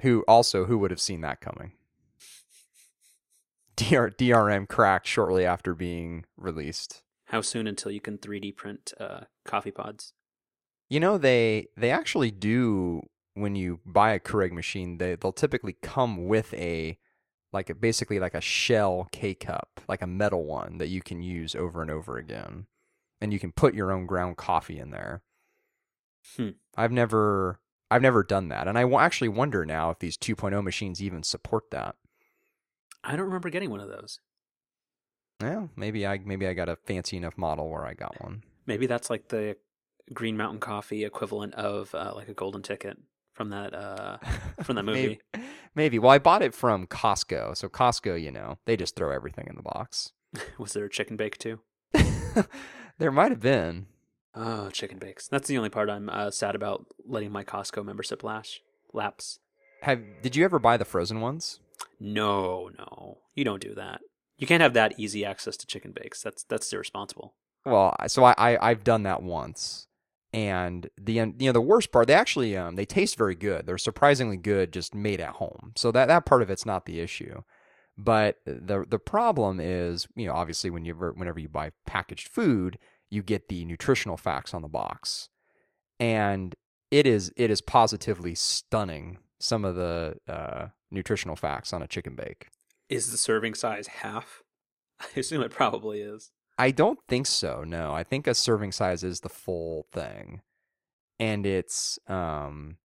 who 0.00 0.24
also 0.28 0.66
who 0.66 0.78
would 0.78 0.90
have 0.90 1.00
seen 1.00 1.20
that 1.22 1.40
coming? 1.40 1.72
DR, 3.76 4.10
DRM 4.10 4.68
cracked 4.68 5.06
shortly 5.06 5.44
after 5.44 5.74
being 5.74 6.24
released. 6.36 7.02
How 7.26 7.40
soon 7.40 7.66
until 7.66 7.90
you 7.90 8.00
can 8.00 8.18
3D 8.18 8.56
print 8.56 8.92
uh, 8.98 9.20
coffee 9.44 9.70
pods? 9.70 10.12
You 10.88 11.00
know 11.00 11.18
they 11.18 11.68
they 11.76 11.90
actually 11.90 12.30
do 12.30 13.02
when 13.34 13.56
you 13.56 13.80
buy 13.84 14.12
a 14.12 14.20
Keurig 14.20 14.52
machine. 14.52 14.98
They 14.98 15.16
they'll 15.16 15.32
typically 15.32 15.76
come 15.82 16.26
with 16.26 16.54
a 16.54 16.98
like 17.52 17.70
a, 17.70 17.74
basically 17.74 18.20
like 18.20 18.34
a 18.34 18.40
shell 18.40 19.08
K 19.12 19.34
cup, 19.34 19.80
like 19.88 20.02
a 20.02 20.06
metal 20.06 20.44
one 20.44 20.78
that 20.78 20.88
you 20.88 21.02
can 21.02 21.22
use 21.22 21.54
over 21.54 21.82
and 21.82 21.90
over 21.90 22.18
again, 22.18 22.66
and 23.20 23.32
you 23.32 23.38
can 23.38 23.52
put 23.52 23.74
your 23.74 23.92
own 23.92 24.06
ground 24.06 24.36
coffee 24.36 24.78
in 24.78 24.90
there. 24.90 25.22
Hmm. 26.36 26.50
I've 26.76 26.92
never 26.92 27.60
I've 27.90 28.02
never 28.02 28.22
done 28.22 28.48
that, 28.48 28.66
and 28.68 28.76
I 28.76 28.82
w- 28.82 28.98
actually 28.98 29.28
wonder 29.28 29.64
now 29.64 29.90
if 29.90 29.98
these 30.00 30.16
2.0 30.16 30.62
machines 30.62 31.02
even 31.02 31.22
support 31.22 31.70
that. 31.70 31.96
I 33.04 33.12
don't 33.16 33.26
remember 33.26 33.50
getting 33.50 33.70
one 33.70 33.80
of 33.80 33.88
those. 33.88 34.18
Well, 35.40 35.70
maybe 35.76 36.06
I 36.06 36.18
maybe 36.24 36.46
I 36.46 36.54
got 36.54 36.68
a 36.68 36.76
fancy 36.76 37.16
enough 37.16 37.36
model 37.38 37.70
where 37.70 37.84
I 37.84 37.94
got 37.94 38.20
one. 38.22 38.42
Maybe 38.66 38.86
that's 38.86 39.10
like 39.10 39.28
the 39.28 39.56
Green 40.12 40.36
Mountain 40.36 40.60
Coffee 40.60 41.04
equivalent 41.04 41.54
of 41.54 41.94
uh, 41.94 42.12
like 42.14 42.28
a 42.28 42.34
golden 42.34 42.62
ticket 42.62 42.98
from 43.34 43.50
that 43.50 43.74
uh, 43.74 44.18
from 44.62 44.76
that 44.76 44.82
movie. 44.84 45.20
maybe, 45.34 45.46
maybe. 45.74 45.98
Well, 45.98 46.10
I 46.10 46.18
bought 46.18 46.42
it 46.42 46.54
from 46.54 46.86
Costco, 46.86 47.56
so 47.56 47.68
Costco, 47.68 48.20
you 48.20 48.32
know, 48.32 48.58
they 48.64 48.76
just 48.76 48.96
throw 48.96 49.10
everything 49.10 49.46
in 49.48 49.56
the 49.56 49.62
box. 49.62 50.12
Was 50.58 50.72
there 50.72 50.86
a 50.86 50.90
chicken 50.90 51.16
bake 51.16 51.38
too? 51.38 51.60
there 52.98 53.12
might 53.12 53.30
have 53.30 53.40
been. 53.40 53.86
Oh, 54.36 54.68
chicken 54.68 54.98
bakes. 54.98 55.28
That's 55.28 55.48
the 55.48 55.56
only 55.56 55.70
part 55.70 55.88
I'm 55.88 56.10
uh, 56.10 56.30
sad 56.30 56.54
about 56.54 56.86
letting 57.06 57.32
my 57.32 57.42
Costco 57.42 57.84
membership 57.84 58.22
lash 58.22 58.60
lapse. 58.92 59.38
Have 59.82 60.02
did 60.22 60.36
you 60.36 60.44
ever 60.44 60.58
buy 60.58 60.76
the 60.76 60.84
frozen 60.84 61.20
ones? 61.20 61.60
No, 61.98 62.70
no, 62.78 63.18
you 63.34 63.44
don't 63.44 63.62
do 63.62 63.74
that. 63.74 64.00
You 64.36 64.46
can't 64.46 64.62
have 64.62 64.74
that 64.74 64.94
easy 64.98 65.24
access 65.24 65.56
to 65.56 65.66
chicken 65.66 65.92
bakes. 65.92 66.22
That's 66.22 66.44
that's 66.44 66.70
irresponsible. 66.70 67.34
Well, 67.64 67.96
so 68.08 68.24
I, 68.24 68.34
I 68.36 68.70
I've 68.70 68.84
done 68.84 69.04
that 69.04 69.22
once, 69.22 69.86
and 70.34 70.90
the 71.00 71.14
you 71.14 71.34
know 71.38 71.52
the 71.52 71.60
worst 71.60 71.90
part 71.90 72.06
they 72.06 72.14
actually 72.14 72.56
um 72.56 72.76
they 72.76 72.84
taste 72.84 73.16
very 73.16 73.34
good. 73.34 73.66
They're 73.66 73.78
surprisingly 73.78 74.36
good, 74.36 74.72
just 74.72 74.94
made 74.94 75.20
at 75.20 75.34
home. 75.36 75.72
So 75.76 75.90
that 75.92 76.08
that 76.08 76.26
part 76.26 76.42
of 76.42 76.50
it's 76.50 76.66
not 76.66 76.84
the 76.84 77.00
issue. 77.00 77.42
But 77.96 78.36
the 78.44 78.84
the 78.86 78.98
problem 78.98 79.58
is, 79.58 80.06
you 80.14 80.26
know, 80.26 80.34
obviously 80.34 80.68
when 80.68 80.84
you 80.84 80.94
whenever 80.94 81.38
you 81.38 81.48
buy 81.48 81.72
packaged 81.86 82.28
food, 82.28 82.78
you 83.10 83.22
get 83.22 83.48
the 83.48 83.64
nutritional 83.64 84.16
facts 84.16 84.54
on 84.54 84.62
the 84.62 84.68
box, 84.68 85.28
and 85.98 86.54
it 86.90 87.06
is 87.06 87.32
it 87.36 87.50
is 87.50 87.60
positively 87.60 88.34
stunning 88.34 89.18
some 89.38 89.64
of 89.64 89.74
the 89.74 90.16
uh, 90.28 90.66
nutritional 90.90 91.36
facts 91.36 91.72
on 91.72 91.82
a 91.82 91.86
chicken 91.88 92.14
bake. 92.14 92.48
Is 92.88 93.10
the 93.10 93.18
serving 93.18 93.54
size 93.54 93.86
half? 93.86 94.42
I 95.00 95.20
assume 95.20 95.42
it 95.42 95.50
probably 95.50 96.00
is. 96.00 96.30
I 96.58 96.70
don't 96.70 96.98
think 97.06 97.26
so. 97.26 97.64
No, 97.66 97.92
I 97.92 98.02
think 98.02 98.26
a 98.26 98.34
serving 98.34 98.72
size 98.72 99.04
is 99.04 99.20
the 99.20 99.28
full 99.28 99.86
thing, 99.92 100.40
and 101.18 101.44
it's 101.44 101.98
um, 102.08 102.78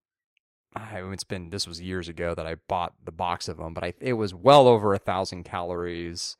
I, 0.75 1.01
it's 1.11 1.23
been 1.23 1.49
this 1.49 1.67
was 1.67 1.81
years 1.81 2.07
ago 2.07 2.33
that 2.35 2.45
I 2.45 2.55
bought 2.67 2.93
the 3.03 3.11
box 3.11 3.47
of 3.47 3.57
them, 3.57 3.73
but 3.73 3.83
I 3.83 3.93
it 3.99 4.13
was 4.13 4.33
well 4.33 4.67
over 4.67 4.93
a 4.93 4.99
thousand 4.99 5.43
calories. 5.43 6.37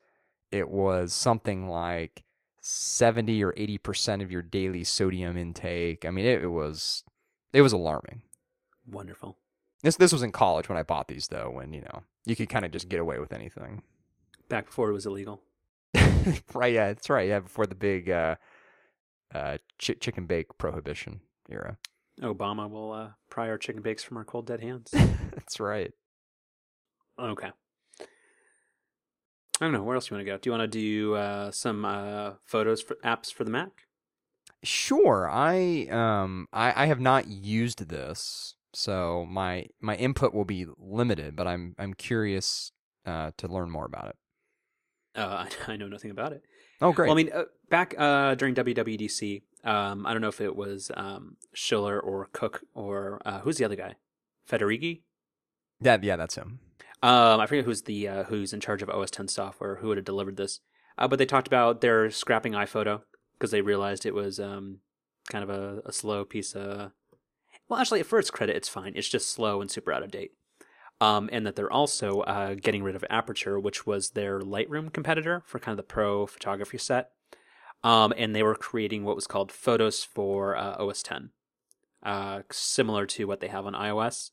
It 0.50 0.68
was 0.68 1.12
something 1.12 1.68
like 1.68 2.24
seventy 2.62 3.44
or 3.44 3.52
eighty 3.56 3.76
percent 3.76 4.22
of 4.22 4.30
your 4.32 4.42
daily 4.42 4.84
sodium 4.84 5.36
intake. 5.36 6.04
I 6.06 6.10
mean, 6.10 6.24
it, 6.24 6.42
it 6.42 6.48
was 6.48 7.04
it 7.52 7.60
was 7.60 7.72
alarming. 7.72 8.22
Wonderful. 8.90 9.36
This 9.82 9.96
this 9.96 10.12
was 10.12 10.22
in 10.22 10.32
college 10.32 10.68
when 10.68 10.78
I 10.78 10.82
bought 10.82 11.08
these 11.08 11.28
though, 11.28 11.50
when 11.50 11.72
you 11.72 11.82
know 11.82 12.04
you 12.24 12.36
could 12.36 12.48
kind 12.48 12.64
of 12.64 12.70
just 12.70 12.88
get 12.88 13.00
away 13.00 13.18
with 13.18 13.32
anything. 13.32 13.82
Back 14.48 14.66
before 14.66 14.88
it 14.88 14.94
was 14.94 15.06
illegal. 15.06 15.42
right, 16.54 16.72
yeah, 16.72 16.88
that's 16.88 17.10
right. 17.10 17.28
Yeah, 17.28 17.40
before 17.40 17.66
the 17.66 17.74
big 17.74 18.08
uh, 18.08 18.36
uh, 19.34 19.58
ch- 19.78 19.98
chicken 20.00 20.26
bake 20.26 20.56
prohibition 20.58 21.20
era. 21.50 21.78
Obama 22.20 22.70
will 22.70 22.92
uh, 22.92 23.08
pry 23.28 23.48
our 23.48 23.58
chicken 23.58 23.82
bakes 23.82 24.02
from 24.02 24.16
our 24.16 24.24
cold 24.24 24.46
dead 24.46 24.60
hands. 24.60 24.90
that's 25.34 25.58
right. 25.58 25.92
Okay. 27.18 27.50
I 29.62 29.66
don't 29.66 29.74
know. 29.74 29.84
Where 29.84 29.94
else 29.94 30.10
you 30.10 30.16
want 30.16 30.26
to 30.26 30.32
go? 30.32 30.38
Do 30.38 30.50
you 30.50 30.58
want 30.58 30.72
to 30.72 30.78
do 30.78 31.14
uh, 31.14 31.52
some 31.52 31.84
uh, 31.84 32.32
photos 32.44 32.82
for 32.82 32.96
apps 33.04 33.32
for 33.32 33.44
the 33.44 33.50
Mac? 33.52 33.70
Sure. 34.64 35.30
I 35.30 35.86
um 35.88 36.48
I, 36.52 36.82
I 36.82 36.86
have 36.86 36.98
not 36.98 37.28
used 37.28 37.88
this, 37.88 38.56
so 38.72 39.24
my 39.30 39.68
my 39.80 39.94
input 39.94 40.34
will 40.34 40.44
be 40.44 40.66
limited. 40.76 41.36
But 41.36 41.46
I'm 41.46 41.76
I'm 41.78 41.94
curious 41.94 42.72
uh, 43.06 43.30
to 43.36 43.46
learn 43.46 43.70
more 43.70 43.86
about 43.86 44.08
it. 44.08 44.16
Uh, 45.14 45.46
I, 45.46 45.48
I 45.72 45.76
know 45.76 45.86
nothing 45.86 46.10
about 46.10 46.32
it. 46.32 46.42
Oh, 46.80 46.92
great. 46.92 47.06
Well, 47.06 47.14
I 47.14 47.22
mean, 47.22 47.32
uh, 47.32 47.44
back 47.70 47.94
uh, 47.96 48.34
during 48.34 48.56
WWDC, 48.56 49.42
um, 49.62 50.04
I 50.06 50.12
don't 50.12 50.22
know 50.22 50.28
if 50.28 50.40
it 50.40 50.56
was 50.56 50.90
um, 50.96 51.36
Schiller 51.54 52.00
or 52.00 52.28
Cook 52.32 52.62
or 52.74 53.22
uh, 53.24 53.38
who's 53.40 53.58
the 53.58 53.64
other 53.64 53.76
guy, 53.76 53.94
Federighi. 54.50 55.02
yeah, 55.80 55.98
yeah, 56.02 56.16
that's 56.16 56.34
him. 56.34 56.58
Um, 57.02 57.40
I 57.40 57.46
forget 57.46 57.64
who's 57.64 57.82
the 57.82 58.06
uh, 58.06 58.22
who's 58.24 58.52
in 58.52 58.60
charge 58.60 58.82
of 58.82 58.88
OS 58.88 59.10
10 59.10 59.28
software, 59.28 59.76
who 59.76 59.88
would 59.88 59.96
have 59.96 60.04
delivered 60.04 60.36
this. 60.36 60.60
Uh, 60.96 61.08
but 61.08 61.18
they 61.18 61.26
talked 61.26 61.48
about 61.48 61.80
their 61.80 62.10
scrapping 62.10 62.52
iPhoto 62.52 63.02
because 63.32 63.50
they 63.50 63.60
realized 63.60 64.06
it 64.06 64.14
was 64.14 64.38
um, 64.38 64.78
kind 65.28 65.42
of 65.42 65.50
a, 65.50 65.82
a 65.84 65.92
slow 65.92 66.24
piece 66.24 66.54
of. 66.54 66.92
Well, 67.68 67.80
actually, 67.80 68.02
for 68.04 68.18
its 68.18 68.30
credit, 68.30 68.56
it's 68.56 68.68
fine. 68.68 68.92
It's 68.94 69.08
just 69.08 69.32
slow 69.32 69.60
and 69.60 69.70
super 69.70 69.92
out 69.92 70.02
of 70.02 70.10
date. 70.10 70.32
Um, 71.00 71.28
and 71.32 71.44
that 71.46 71.56
they're 71.56 71.72
also 71.72 72.20
uh, 72.20 72.54
getting 72.54 72.84
rid 72.84 72.94
of 72.94 73.04
Aperture, 73.10 73.58
which 73.58 73.86
was 73.86 74.10
their 74.10 74.40
Lightroom 74.40 74.92
competitor 74.92 75.42
for 75.46 75.58
kind 75.58 75.72
of 75.72 75.78
the 75.78 75.92
pro 75.92 76.26
photography 76.26 76.78
set. 76.78 77.10
Um, 77.82 78.12
and 78.16 78.36
they 78.36 78.44
were 78.44 78.54
creating 78.54 79.02
what 79.02 79.16
was 79.16 79.26
called 79.26 79.50
Photos 79.50 80.04
for 80.04 80.56
uh, 80.56 80.76
OS 80.78 81.02
10, 81.02 81.30
uh, 82.04 82.42
similar 82.52 83.06
to 83.06 83.24
what 83.24 83.40
they 83.40 83.48
have 83.48 83.66
on 83.66 83.72
iOS 83.72 84.30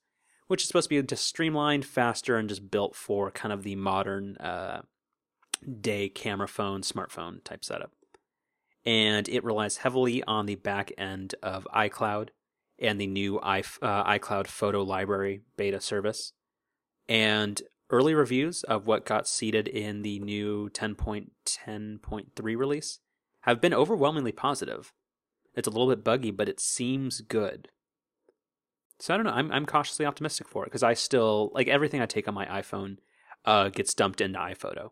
which 0.49 0.63
is 0.63 0.67
supposed 0.67 0.89
to 0.89 0.95
be 0.99 1.07
just 1.07 1.27
streamlined, 1.27 1.85
faster, 1.85 2.35
and 2.35 2.49
just 2.49 2.71
built 2.71 2.95
for 2.95 3.29
kind 3.29 3.53
of 3.53 3.61
the 3.61 3.75
modern 3.75 4.35
uh, 4.37 4.81
day 5.79 6.09
camera 6.09 6.47
phone, 6.47 6.81
smartphone 6.81 7.43
type 7.43 7.63
setup. 7.63 7.91
And 8.83 9.29
it 9.29 9.43
relies 9.43 9.77
heavily 9.77 10.23
on 10.23 10.47
the 10.47 10.55
back 10.55 10.91
end 10.97 11.35
of 11.43 11.67
iCloud 11.71 12.29
and 12.79 12.99
the 12.99 13.05
new 13.05 13.39
i 13.43 13.59
uh, 13.59 14.03
iCloud 14.05 14.47
Photo 14.47 14.81
Library 14.81 15.41
beta 15.55 15.79
service. 15.79 16.33
And 17.07 17.61
early 17.91 18.15
reviews 18.15 18.63
of 18.63 18.87
what 18.87 19.05
got 19.05 19.27
seeded 19.27 19.67
in 19.67 20.01
the 20.01 20.17
new 20.17 20.69
10.10.3 20.69 22.57
release 22.57 22.99
have 23.41 23.61
been 23.61 23.73
overwhelmingly 23.73 24.31
positive. 24.31 24.93
It's 25.53 25.67
a 25.67 25.71
little 25.71 25.89
bit 25.89 26.03
buggy, 26.03 26.31
but 26.31 26.49
it 26.49 26.59
seems 26.59 27.21
good. 27.21 27.69
So 28.99 29.13
I 29.13 29.17
don't 29.17 29.25
know. 29.25 29.31
I'm 29.31 29.51
I'm 29.51 29.65
cautiously 29.65 30.05
optimistic 30.05 30.47
for 30.47 30.63
it 30.63 30.67
because 30.67 30.83
I 30.83 30.93
still 30.93 31.51
like 31.53 31.67
everything 31.67 32.01
I 32.01 32.05
take 32.05 32.27
on 32.27 32.33
my 32.33 32.45
iPhone 32.45 32.97
uh, 33.45 33.69
gets 33.69 33.93
dumped 33.93 34.19
into 34.21 34.37
iPhoto, 34.39 34.89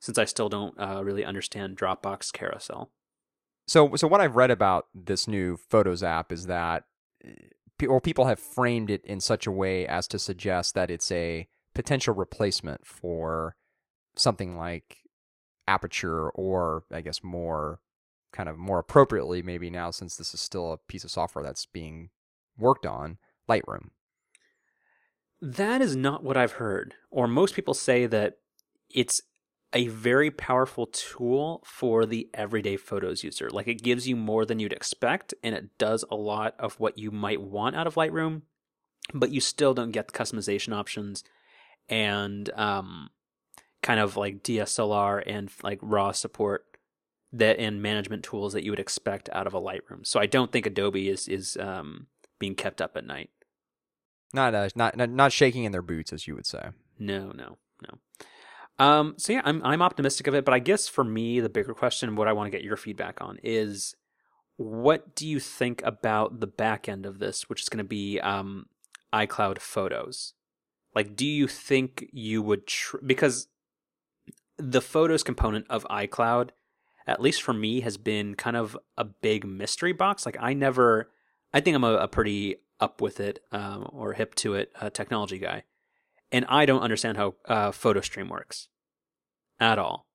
since 0.00 0.18
I 0.18 0.24
still 0.24 0.48
don't 0.48 0.78
uh, 0.80 1.04
really 1.04 1.24
understand 1.24 1.76
Dropbox 1.76 2.32
Carousel. 2.32 2.90
So, 3.66 3.94
so 3.96 4.06
what 4.08 4.20
I've 4.20 4.36
read 4.36 4.50
about 4.50 4.86
this 4.94 5.26
new 5.26 5.56
Photos 5.56 6.02
app 6.02 6.30
is 6.32 6.46
that, 6.46 6.84
pe- 7.78 7.86
or 7.86 8.00
people 8.00 8.26
have 8.26 8.38
framed 8.38 8.90
it 8.90 9.04
in 9.04 9.20
such 9.20 9.46
a 9.46 9.52
way 9.52 9.86
as 9.86 10.06
to 10.08 10.18
suggest 10.18 10.74
that 10.74 10.90
it's 10.90 11.10
a 11.10 11.48
potential 11.74 12.14
replacement 12.14 12.86
for 12.86 13.56
something 14.16 14.56
like 14.56 14.98
Aperture, 15.66 16.28
or 16.30 16.84
I 16.92 17.00
guess 17.00 17.22
more, 17.22 17.80
kind 18.32 18.48
of 18.48 18.58
more 18.58 18.78
appropriately, 18.78 19.42
maybe 19.42 19.70
now 19.70 19.90
since 19.90 20.16
this 20.16 20.34
is 20.34 20.40
still 20.40 20.72
a 20.72 20.78
piece 20.78 21.04
of 21.04 21.10
software 21.10 21.42
that's 21.42 21.64
being 21.64 22.10
worked 22.58 22.84
on, 22.84 23.16
Lightroom. 23.48 23.88
That 25.40 25.82
is 25.82 25.94
not 25.94 26.24
what 26.24 26.36
I've 26.36 26.52
heard. 26.52 26.94
Or 27.10 27.26
most 27.26 27.54
people 27.54 27.74
say 27.74 28.06
that 28.06 28.38
it's 28.88 29.20
a 29.72 29.88
very 29.88 30.30
powerful 30.30 30.86
tool 30.86 31.62
for 31.66 32.06
the 32.06 32.28
everyday 32.32 32.76
photos 32.76 33.24
user. 33.24 33.50
Like 33.50 33.66
it 33.66 33.82
gives 33.82 34.08
you 34.08 34.16
more 34.16 34.46
than 34.46 34.60
you'd 34.60 34.72
expect 34.72 35.34
and 35.42 35.54
it 35.54 35.76
does 35.78 36.04
a 36.10 36.14
lot 36.14 36.54
of 36.58 36.78
what 36.80 36.98
you 36.98 37.10
might 37.10 37.42
want 37.42 37.76
out 37.76 37.86
of 37.86 37.96
Lightroom 37.96 38.42
but 39.12 39.30
you 39.30 39.40
still 39.40 39.74
don't 39.74 39.90
get 39.90 40.08
the 40.08 40.16
customization 40.18 40.74
options 40.74 41.24
and 41.88 42.50
um, 42.54 43.10
kind 43.82 44.00
of 44.00 44.16
like 44.16 44.42
DSLR 44.42 45.22
and 45.26 45.50
like 45.62 45.78
RAW 45.82 46.12
support 46.12 46.64
that 47.32 47.58
and 47.58 47.82
management 47.82 48.22
tools 48.22 48.52
that 48.52 48.64
you 48.64 48.70
would 48.70 48.80
expect 48.80 49.28
out 49.32 49.46
of 49.46 49.54
a 49.54 49.60
Lightroom. 49.60 50.06
So 50.06 50.20
I 50.20 50.26
don't 50.26 50.52
think 50.52 50.66
Adobe 50.66 51.08
is 51.08 51.28
is 51.28 51.56
um, 51.60 52.06
being 52.38 52.54
kept 52.54 52.80
up 52.80 52.96
at 52.96 53.06
night. 53.06 53.30
Not, 54.32 54.54
uh, 54.54 54.68
not 54.74 54.96
not 54.96 55.10
not 55.10 55.32
shaking 55.32 55.64
in 55.64 55.72
their 55.72 55.82
boots, 55.82 56.12
as 56.12 56.26
you 56.26 56.34
would 56.34 56.46
say. 56.46 56.70
No, 56.98 57.30
no, 57.32 57.58
no. 57.82 58.84
Um, 58.84 59.14
so 59.16 59.32
yeah, 59.32 59.42
I'm 59.44 59.64
I'm 59.64 59.82
optimistic 59.82 60.26
of 60.26 60.34
it, 60.34 60.44
but 60.44 60.54
I 60.54 60.58
guess 60.58 60.88
for 60.88 61.04
me, 61.04 61.38
the 61.38 61.48
bigger 61.48 61.74
question, 61.74 62.16
what 62.16 62.26
I 62.26 62.32
want 62.32 62.46
to 62.46 62.56
get 62.56 62.64
your 62.64 62.76
feedback 62.76 63.20
on, 63.20 63.38
is 63.44 63.94
what 64.56 65.14
do 65.14 65.26
you 65.26 65.38
think 65.38 65.82
about 65.84 66.40
the 66.40 66.46
back 66.46 66.88
end 66.88 67.06
of 67.06 67.20
this, 67.20 67.48
which 67.48 67.62
is 67.62 67.68
going 67.68 67.78
to 67.78 67.84
be 67.84 68.18
um, 68.20 68.66
iCloud 69.12 69.58
Photos? 69.58 70.34
Like, 70.94 71.14
do 71.14 71.26
you 71.26 71.46
think 71.46 72.08
you 72.12 72.42
would 72.42 72.66
tr- 72.66 72.98
because 73.04 73.48
the 74.56 74.80
Photos 74.80 75.22
component 75.22 75.66
of 75.68 75.84
iCloud, 75.90 76.50
at 77.06 77.20
least 77.20 77.42
for 77.42 77.52
me, 77.52 77.80
has 77.80 77.96
been 77.96 78.34
kind 78.34 78.56
of 78.56 78.78
a 78.96 79.04
big 79.04 79.46
mystery 79.46 79.92
box. 79.92 80.24
Like, 80.24 80.36
I 80.40 80.54
never, 80.54 81.10
I 81.54 81.60
think 81.60 81.76
I'm 81.76 81.84
a, 81.84 81.94
a 81.94 82.08
pretty 82.08 82.56
up 82.80 83.00
with 83.00 83.20
it 83.20 83.42
um, 83.52 83.88
or 83.92 84.12
hip 84.12 84.34
to 84.34 84.54
it 84.54 84.72
uh, 84.80 84.90
technology 84.90 85.38
guy, 85.38 85.62
and 86.32 86.44
I 86.48 86.66
don't 86.66 86.82
understand 86.82 87.16
how 87.16 87.36
uh, 87.46 87.70
PhotoStream 87.70 88.28
works 88.28 88.68
at 89.60 89.78
all. 89.78 90.06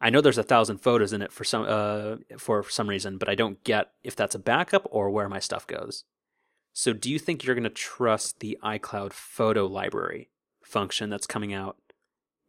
I 0.00 0.10
know 0.10 0.22
there's 0.22 0.38
a 0.38 0.42
thousand 0.42 0.78
photos 0.78 1.12
in 1.12 1.20
it 1.22 1.32
for 1.32 1.44
some 1.44 1.66
uh, 1.68 2.16
for 2.38 2.68
some 2.68 2.88
reason, 2.88 3.18
but 3.18 3.28
I 3.28 3.34
don't 3.34 3.62
get 3.62 3.92
if 4.02 4.16
that's 4.16 4.34
a 4.34 4.38
backup 4.38 4.88
or 4.90 5.10
where 5.10 5.28
my 5.28 5.38
stuff 5.38 5.66
goes. 5.66 6.04
So, 6.72 6.92
do 6.94 7.10
you 7.10 7.18
think 7.18 7.44
you're 7.44 7.54
going 7.54 7.64
to 7.64 7.70
trust 7.70 8.40
the 8.40 8.58
iCloud 8.64 9.12
photo 9.12 9.66
library 9.66 10.30
function 10.62 11.10
that's 11.10 11.26
coming 11.26 11.52
out 11.52 11.76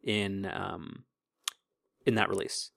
in 0.02 0.50
um, 0.52 1.04
in 2.06 2.14
that 2.14 2.30
release? 2.30 2.70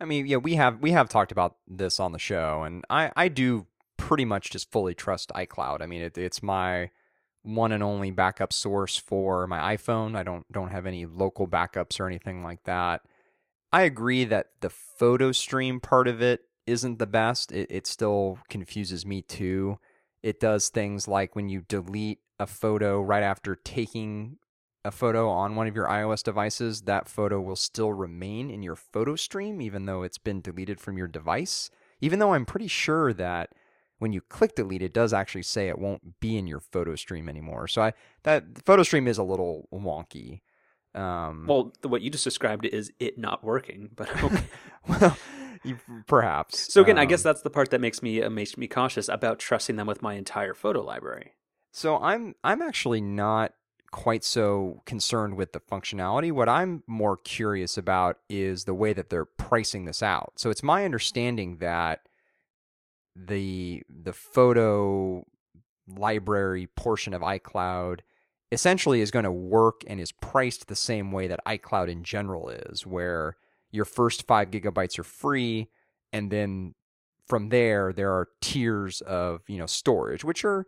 I 0.00 0.04
mean, 0.04 0.26
yeah, 0.26 0.38
we 0.38 0.56
have 0.56 0.80
we 0.80 0.90
have 0.90 1.08
talked 1.08 1.30
about 1.30 1.56
this 1.68 2.00
on 2.00 2.10
the 2.10 2.18
show, 2.18 2.64
and 2.64 2.84
I 2.90 3.12
I 3.14 3.28
do 3.28 3.66
pretty 3.96 4.24
much 4.24 4.50
just 4.50 4.70
fully 4.70 4.94
trust 4.94 5.30
iCloud. 5.34 5.80
I 5.80 5.86
mean, 5.86 6.02
it, 6.02 6.18
it's 6.18 6.42
my 6.42 6.90
one 7.42 7.72
and 7.72 7.82
only 7.82 8.10
backup 8.10 8.52
source 8.52 8.96
for 8.96 9.46
my 9.46 9.76
iPhone. 9.76 10.16
I 10.16 10.22
don't 10.22 10.50
don't 10.52 10.70
have 10.70 10.86
any 10.86 11.06
local 11.06 11.48
backups 11.48 11.98
or 11.98 12.06
anything 12.06 12.42
like 12.42 12.64
that. 12.64 13.02
I 13.72 13.82
agree 13.82 14.24
that 14.24 14.48
the 14.60 14.70
photo 14.70 15.32
stream 15.32 15.80
part 15.80 16.06
of 16.06 16.20
it 16.20 16.42
isn't 16.66 16.98
the 16.98 17.06
best. 17.06 17.52
It, 17.52 17.68
it 17.70 17.86
still 17.86 18.38
confuses 18.48 19.04
me 19.06 19.22
too. 19.22 19.78
It 20.22 20.38
does 20.38 20.68
things 20.68 21.08
like 21.08 21.34
when 21.34 21.48
you 21.48 21.62
delete 21.62 22.20
a 22.38 22.46
photo 22.46 23.00
right 23.00 23.22
after 23.22 23.56
taking 23.56 24.36
a 24.84 24.90
photo 24.90 25.28
on 25.28 25.54
one 25.54 25.66
of 25.66 25.76
your 25.76 25.86
iOS 25.86 26.22
devices, 26.22 26.82
that 26.82 27.08
photo 27.08 27.40
will 27.40 27.56
still 27.56 27.92
remain 27.92 28.50
in 28.50 28.62
your 28.62 28.76
photo 28.76 29.16
stream, 29.16 29.60
even 29.60 29.86
though 29.86 30.02
it's 30.02 30.18
been 30.18 30.40
deleted 30.40 30.80
from 30.80 30.98
your 30.98 31.06
device. 31.06 31.70
Even 32.00 32.18
though 32.18 32.34
I'm 32.34 32.46
pretty 32.46 32.66
sure 32.66 33.12
that 33.12 33.50
when 34.02 34.12
you 34.12 34.20
click 34.20 34.56
delete, 34.56 34.82
it 34.82 34.92
does 34.92 35.12
actually 35.12 35.44
say 35.44 35.68
it 35.68 35.78
won't 35.78 36.18
be 36.18 36.36
in 36.36 36.48
your 36.48 36.58
photo 36.58 36.96
stream 36.96 37.28
anymore. 37.28 37.68
So 37.68 37.82
I 37.82 37.92
that 38.24 38.64
photo 38.64 38.82
stream 38.82 39.06
is 39.06 39.16
a 39.16 39.22
little 39.22 39.68
wonky. 39.72 40.40
Um, 40.92 41.46
well, 41.46 41.72
what 41.82 42.02
you 42.02 42.10
just 42.10 42.24
described 42.24 42.66
is 42.66 42.92
it 42.98 43.16
not 43.16 43.44
working, 43.44 43.90
but 43.94 44.10
okay. 44.24 44.44
well, 44.88 45.16
you, 45.62 45.78
perhaps. 46.08 46.72
So 46.72 46.82
again, 46.82 46.98
um, 46.98 47.02
I 47.02 47.04
guess 47.04 47.24
um, 47.24 47.30
that's 47.30 47.42
the 47.42 47.50
part 47.50 47.70
that 47.70 47.80
makes 47.80 48.02
me 48.02 48.20
uh, 48.20 48.28
makes 48.28 48.58
me 48.58 48.66
cautious 48.66 49.08
about 49.08 49.38
trusting 49.38 49.76
them 49.76 49.86
with 49.86 50.02
my 50.02 50.14
entire 50.14 50.52
photo 50.52 50.82
library. 50.82 51.34
So 51.70 51.96
I'm 51.98 52.34
I'm 52.42 52.60
actually 52.60 53.00
not 53.00 53.52
quite 53.92 54.24
so 54.24 54.82
concerned 54.84 55.36
with 55.36 55.52
the 55.52 55.60
functionality. 55.60 56.32
What 56.32 56.48
I'm 56.48 56.82
more 56.88 57.18
curious 57.18 57.78
about 57.78 58.18
is 58.28 58.64
the 58.64 58.74
way 58.74 58.94
that 58.94 59.10
they're 59.10 59.26
pricing 59.26 59.84
this 59.84 60.02
out. 60.02 60.32
So 60.38 60.50
it's 60.50 60.64
my 60.64 60.84
understanding 60.84 61.58
that 61.58 62.00
the 63.14 63.82
the 63.88 64.12
photo 64.12 65.24
library 65.88 66.68
portion 66.76 67.12
of 67.12 67.22
iCloud 67.22 68.00
essentially 68.50 69.00
is 69.00 69.10
going 69.10 69.24
to 69.24 69.32
work 69.32 69.82
and 69.86 69.98
is 69.98 70.12
priced 70.12 70.68
the 70.68 70.76
same 70.76 71.10
way 71.10 71.26
that 71.26 71.40
iCloud 71.46 71.88
in 71.88 72.04
general 72.04 72.50
is, 72.50 72.86
where 72.86 73.36
your 73.70 73.86
first 73.86 74.26
five 74.26 74.50
gigabytes 74.50 74.98
are 74.98 75.04
free, 75.04 75.68
and 76.12 76.30
then 76.30 76.74
from 77.26 77.48
there 77.48 77.92
there 77.92 78.12
are 78.12 78.28
tiers 78.40 79.00
of 79.02 79.40
you 79.48 79.58
know 79.58 79.66
storage, 79.66 80.24
which 80.24 80.44
are 80.44 80.66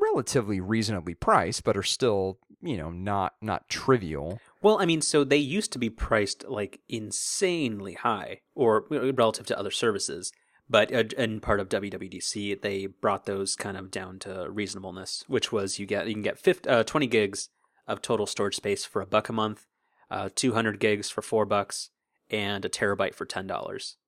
relatively 0.00 0.60
reasonably 0.60 1.14
priced, 1.14 1.64
but 1.64 1.76
are 1.76 1.82
still 1.82 2.38
you 2.62 2.76
know 2.76 2.90
not 2.90 3.34
not 3.42 3.68
trivial. 3.68 4.40
Well, 4.62 4.80
I 4.80 4.86
mean, 4.86 5.02
so 5.02 5.24
they 5.24 5.36
used 5.36 5.72
to 5.72 5.78
be 5.78 5.90
priced 5.90 6.48
like 6.48 6.80
insanely 6.88 7.94
high, 7.94 8.40
or 8.54 8.84
uh, 8.92 9.12
relative 9.12 9.46
to 9.46 9.58
other 9.58 9.72
services. 9.72 10.32
But 10.74 10.92
uh, 10.92 11.04
in 11.16 11.38
part 11.38 11.60
of 11.60 11.68
WWDC, 11.68 12.60
they 12.60 12.86
brought 12.86 13.26
those 13.26 13.54
kind 13.54 13.76
of 13.76 13.92
down 13.92 14.18
to 14.18 14.50
reasonableness, 14.50 15.22
which 15.28 15.52
was 15.52 15.78
you 15.78 15.86
get 15.86 16.08
you 16.08 16.14
can 16.14 16.22
get 16.22 16.36
50, 16.36 16.68
uh, 16.68 16.82
20 16.82 17.06
gigs 17.06 17.48
of 17.86 18.02
total 18.02 18.26
storage 18.26 18.56
space 18.56 18.84
for 18.84 19.00
a 19.00 19.06
buck 19.06 19.28
a 19.28 19.32
month, 19.32 19.66
uh, 20.10 20.30
200 20.34 20.80
gigs 20.80 21.08
for 21.08 21.22
four 21.22 21.46
bucks, 21.46 21.90
and 22.28 22.64
a 22.64 22.68
terabyte 22.68 23.14
for 23.14 23.24
ten 23.24 23.46
dollars, 23.46 23.98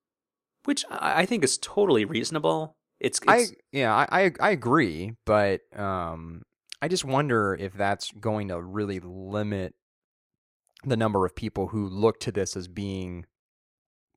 which 0.65 0.83
I 0.91 1.25
think 1.25 1.45
is 1.45 1.57
totally 1.57 2.03
reasonable. 2.03 2.75
It's, 2.99 3.19
it's 3.19 3.29
I 3.29 3.45
yeah 3.71 3.95
I, 3.95 4.33
I 4.37 4.49
agree, 4.49 5.13
but 5.25 5.61
um 5.73 6.41
I 6.81 6.89
just 6.89 7.05
wonder 7.05 7.55
if 7.57 7.75
that's 7.75 8.11
going 8.11 8.49
to 8.49 8.61
really 8.61 8.99
limit 8.99 9.73
the 10.83 10.97
number 10.97 11.25
of 11.25 11.33
people 11.33 11.67
who 11.67 11.87
look 11.87 12.19
to 12.19 12.31
this 12.33 12.57
as 12.57 12.67
being 12.67 13.25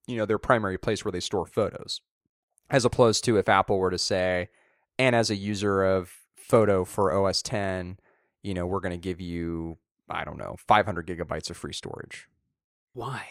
you 0.09 0.17
know 0.17 0.27
their 0.27 0.39
primary 0.39 0.79
place 0.79 1.05
where 1.05 1.13
they 1.13 1.21
store 1.21 1.47
photos 1.47 2.01
as 2.71 2.85
opposed 2.85 3.25
to 3.25 3.37
if 3.37 3.49
Apple 3.49 3.79
were 3.79 3.91
to 3.91 3.99
say, 3.99 4.49
and 4.99 5.17
as 5.17 5.31
a 5.31 5.37
user 5.37 5.83
of 5.85 6.13
photo 6.37 6.85
for 6.85 7.13
OS 7.13 7.43
10, 7.43 7.99
you 8.43 8.55
know, 8.55 8.67
we're 8.67 8.81
going 8.81 8.93
to 8.93 8.99
give 8.99 9.21
you, 9.21 9.79
I 10.09 10.25
don't 10.25 10.39
know, 10.39 10.57
500 10.67 11.07
gigabytes 11.07 11.51
of 11.51 11.57
free 11.57 11.73
storage. 11.73 12.29
Why? 12.93 13.27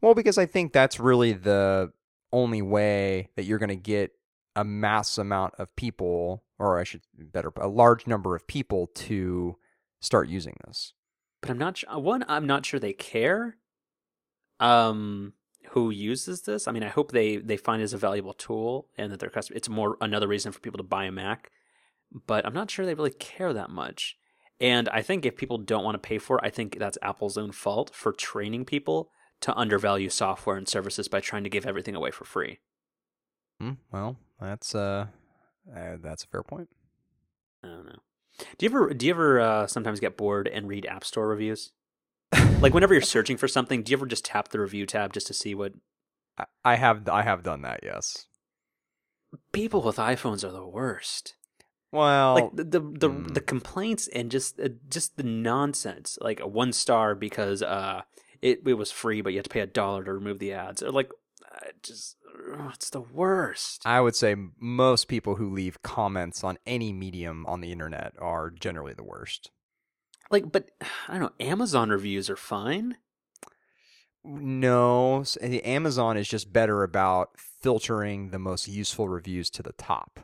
Well, 0.00 0.14
because 0.14 0.38
I 0.38 0.46
think 0.46 0.72
that's 0.72 1.00
really 1.00 1.32
the 1.32 1.92
only 2.32 2.62
way 2.62 3.28
that 3.36 3.44
you're 3.44 3.58
going 3.58 3.68
to 3.68 3.76
get 3.76 4.12
a 4.54 4.64
mass 4.64 5.18
amount 5.18 5.54
of 5.58 5.74
people, 5.76 6.44
or 6.58 6.78
I 6.78 6.84
should 6.84 7.02
better, 7.14 7.52
a 7.56 7.68
large 7.68 8.06
number 8.06 8.34
of 8.34 8.46
people 8.46 8.88
to 8.94 9.56
start 10.00 10.28
using 10.28 10.56
this. 10.66 10.92
But 11.40 11.50
I'm 11.50 11.58
not 11.58 11.82
one. 12.02 12.24
I'm 12.28 12.46
not 12.46 12.66
sure 12.66 12.80
they 12.80 12.92
care. 12.92 13.56
Um, 14.60 15.34
who 15.70 15.90
uses 15.90 16.42
this. 16.42 16.66
I 16.68 16.72
mean, 16.72 16.82
I 16.82 16.88
hope 16.88 17.12
they 17.12 17.36
they 17.36 17.56
find 17.56 17.80
it 17.80 17.84
as 17.84 17.92
a 17.92 17.98
valuable 17.98 18.32
tool 18.32 18.88
and 18.96 19.12
that 19.12 19.20
their 19.20 19.30
customer. 19.30 19.56
It's 19.56 19.68
more 19.68 19.96
another 20.00 20.28
reason 20.28 20.52
for 20.52 20.60
people 20.60 20.78
to 20.78 20.84
buy 20.84 21.04
a 21.04 21.12
Mac, 21.12 21.50
but 22.26 22.46
I'm 22.46 22.54
not 22.54 22.70
sure 22.70 22.86
they 22.86 22.94
really 22.94 23.10
care 23.10 23.52
that 23.52 23.70
much. 23.70 24.16
And 24.60 24.88
I 24.88 25.02
think 25.02 25.24
if 25.24 25.36
people 25.36 25.58
don't 25.58 25.84
want 25.84 25.94
to 25.94 26.06
pay 26.06 26.18
for 26.18 26.38
it, 26.38 26.44
I 26.44 26.50
think 26.50 26.78
that's 26.78 26.98
Apple's 27.00 27.38
own 27.38 27.52
fault 27.52 27.94
for 27.94 28.12
training 28.12 28.64
people 28.64 29.10
to 29.40 29.56
undervalue 29.56 30.08
software 30.08 30.56
and 30.56 30.68
services 30.68 31.06
by 31.06 31.20
trying 31.20 31.44
to 31.44 31.50
give 31.50 31.64
everything 31.64 31.94
away 31.94 32.10
for 32.10 32.24
free. 32.24 32.58
Mm, 33.62 33.76
well, 33.92 34.16
that's 34.40 34.74
uh, 34.74 35.06
uh, 35.74 35.96
that's 36.00 36.24
a 36.24 36.26
fair 36.28 36.42
point. 36.42 36.68
I 37.62 37.68
don't 37.68 37.86
know. 37.86 38.00
Do 38.56 38.66
you 38.66 38.70
ever 38.70 38.94
do 38.94 39.06
you 39.06 39.12
ever 39.12 39.40
uh, 39.40 39.66
sometimes 39.66 40.00
get 40.00 40.16
bored 40.16 40.48
and 40.48 40.68
read 40.68 40.86
App 40.86 41.04
Store 41.04 41.28
reviews? 41.28 41.72
Like 42.60 42.74
whenever 42.74 42.94
you're 42.94 43.00
searching 43.00 43.36
for 43.36 43.48
something, 43.48 43.82
do 43.82 43.90
you 43.90 43.96
ever 43.96 44.06
just 44.06 44.24
tap 44.24 44.48
the 44.48 44.60
review 44.60 44.86
tab 44.86 45.12
just 45.12 45.26
to 45.28 45.34
see 45.34 45.54
what? 45.54 45.72
I 46.64 46.76
have 46.76 47.08
I 47.08 47.22
have 47.22 47.42
done 47.42 47.62
that. 47.62 47.80
Yes. 47.82 48.26
People 49.52 49.82
with 49.82 49.96
iPhones 49.96 50.44
are 50.44 50.52
the 50.52 50.66
worst. 50.66 51.34
Well, 51.90 52.34
like 52.34 52.50
the 52.54 52.64
the 52.64 52.80
the, 52.80 53.10
mm. 53.10 53.34
the 53.34 53.40
complaints 53.40 54.08
and 54.08 54.30
just 54.30 54.60
uh, 54.60 54.68
just 54.88 55.16
the 55.16 55.22
nonsense. 55.22 56.18
Like 56.20 56.40
a 56.40 56.46
one 56.46 56.72
star 56.72 57.14
because 57.14 57.62
uh 57.62 58.02
it 58.42 58.60
it 58.66 58.74
was 58.74 58.90
free, 58.90 59.20
but 59.20 59.32
you 59.32 59.38
have 59.38 59.44
to 59.44 59.50
pay 59.50 59.60
a 59.60 59.66
dollar 59.66 60.04
to 60.04 60.12
remove 60.12 60.38
the 60.38 60.52
ads. 60.52 60.82
Or 60.82 60.90
like 60.90 61.10
uh, 61.44 61.70
just 61.82 62.16
oh, 62.58 62.70
it's 62.74 62.90
the 62.90 63.00
worst. 63.00 63.82
I 63.84 64.00
would 64.00 64.14
say 64.14 64.36
most 64.58 65.08
people 65.08 65.36
who 65.36 65.50
leave 65.50 65.82
comments 65.82 66.44
on 66.44 66.58
any 66.66 66.92
medium 66.92 67.46
on 67.46 67.60
the 67.60 67.72
internet 67.72 68.12
are 68.18 68.50
generally 68.50 68.94
the 68.94 69.04
worst. 69.04 69.50
Like, 70.30 70.50
but 70.50 70.70
I 71.08 71.18
don't 71.18 71.22
know. 71.22 71.46
Amazon 71.46 71.90
reviews 71.90 72.30
are 72.30 72.36
fine. 72.36 72.96
No, 74.24 75.24
Amazon 75.40 76.16
is 76.16 76.28
just 76.28 76.52
better 76.52 76.82
about 76.82 77.30
filtering 77.38 78.30
the 78.30 78.38
most 78.38 78.68
useful 78.68 79.08
reviews 79.08 79.48
to 79.50 79.62
the 79.62 79.72
top 79.72 80.20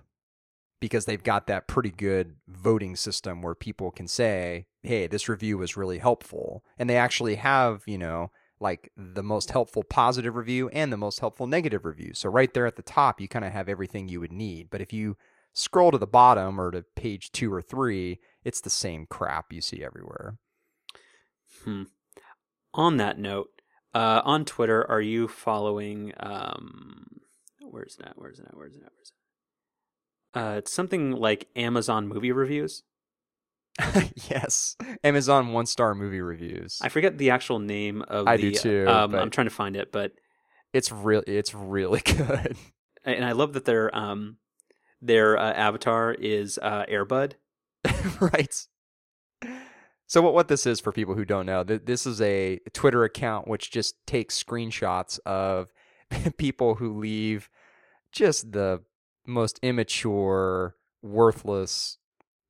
because 0.80 1.06
they've 1.06 1.22
got 1.22 1.46
that 1.46 1.68
pretty 1.68 1.90
good 1.90 2.36
voting 2.46 2.96
system 2.96 3.40
where 3.40 3.54
people 3.54 3.90
can 3.90 4.06
say, 4.06 4.66
"Hey, 4.82 5.06
this 5.06 5.28
review 5.28 5.56
was 5.56 5.76
really 5.76 5.98
helpful," 5.98 6.64
and 6.78 6.90
they 6.90 6.96
actually 6.96 7.36
have, 7.36 7.82
you 7.86 7.96
know, 7.96 8.30
like 8.60 8.90
the 8.96 9.22
most 9.22 9.50
helpful 9.52 9.84
positive 9.84 10.34
review 10.36 10.68
and 10.70 10.92
the 10.92 10.96
most 10.96 11.20
helpful 11.20 11.46
negative 11.46 11.84
review. 11.84 12.12
So 12.14 12.28
right 12.28 12.52
there 12.52 12.66
at 12.66 12.76
the 12.76 12.82
top, 12.82 13.20
you 13.20 13.28
kind 13.28 13.44
of 13.44 13.52
have 13.52 13.68
everything 13.68 14.08
you 14.08 14.20
would 14.20 14.32
need. 14.32 14.68
But 14.70 14.80
if 14.80 14.92
you 14.92 15.16
scroll 15.54 15.90
to 15.92 15.98
the 15.98 16.06
bottom 16.06 16.60
or 16.60 16.70
to 16.70 16.82
page 16.96 17.32
two 17.32 17.52
or 17.52 17.62
three, 17.62 18.20
it's 18.44 18.60
the 18.60 18.70
same 18.70 19.06
crap 19.08 19.52
you 19.52 19.60
see 19.62 19.82
everywhere. 19.82 20.36
Hmm. 21.64 21.84
On 22.74 22.96
that 22.98 23.18
note, 23.18 23.48
uh, 23.94 24.20
on 24.24 24.44
Twitter, 24.44 24.84
are 24.90 25.00
you 25.00 25.28
following? 25.28 26.12
Um, 26.18 27.06
where's 27.62 27.96
that? 27.96 28.14
Where's 28.16 28.38
that? 28.38 28.50
Where's 28.56 28.74
that? 28.74 28.90
Where's 28.94 29.12
that? 30.34 30.40
Uh, 30.40 30.56
it's 30.58 30.72
something 30.72 31.12
like 31.12 31.46
Amazon 31.54 32.08
movie 32.08 32.32
reviews. 32.32 32.82
yes, 34.28 34.76
Amazon 35.02 35.52
one 35.52 35.66
star 35.66 35.94
movie 35.94 36.20
reviews. 36.20 36.78
I 36.82 36.88
forget 36.88 37.18
the 37.18 37.30
actual 37.30 37.58
name 37.60 38.02
of 38.02 38.26
I 38.28 38.36
the. 38.36 38.50
do 38.52 38.58
too, 38.58 38.86
Um, 38.88 39.14
I'm 39.14 39.30
trying 39.30 39.46
to 39.48 39.54
find 39.54 39.76
it, 39.76 39.90
but 39.92 40.12
It's 40.72 40.90
really 40.92 41.24
it's 41.26 41.54
really 41.54 42.00
good. 42.04 42.56
and 43.04 43.24
I 43.24 43.32
love 43.32 43.52
that 43.54 43.64
their 43.64 43.94
um 43.96 44.36
their 45.04 45.38
uh, 45.38 45.52
avatar 45.52 46.12
is 46.12 46.58
uh, 46.62 46.84
Airbud. 46.90 47.34
right. 48.20 48.66
So 50.06 50.22
what 50.22 50.34
what 50.34 50.48
this 50.48 50.66
is 50.66 50.80
for 50.80 50.92
people 50.92 51.14
who 51.14 51.24
don't 51.24 51.46
know, 51.46 51.64
th- 51.64 51.82
this 51.84 52.06
is 52.06 52.20
a 52.20 52.60
Twitter 52.72 53.04
account 53.04 53.48
which 53.48 53.70
just 53.70 53.94
takes 54.06 54.42
screenshots 54.42 55.18
of 55.26 55.72
people 56.38 56.76
who 56.76 56.98
leave 56.98 57.50
just 58.12 58.52
the 58.52 58.82
most 59.26 59.58
immature, 59.62 60.76
worthless 61.02 61.98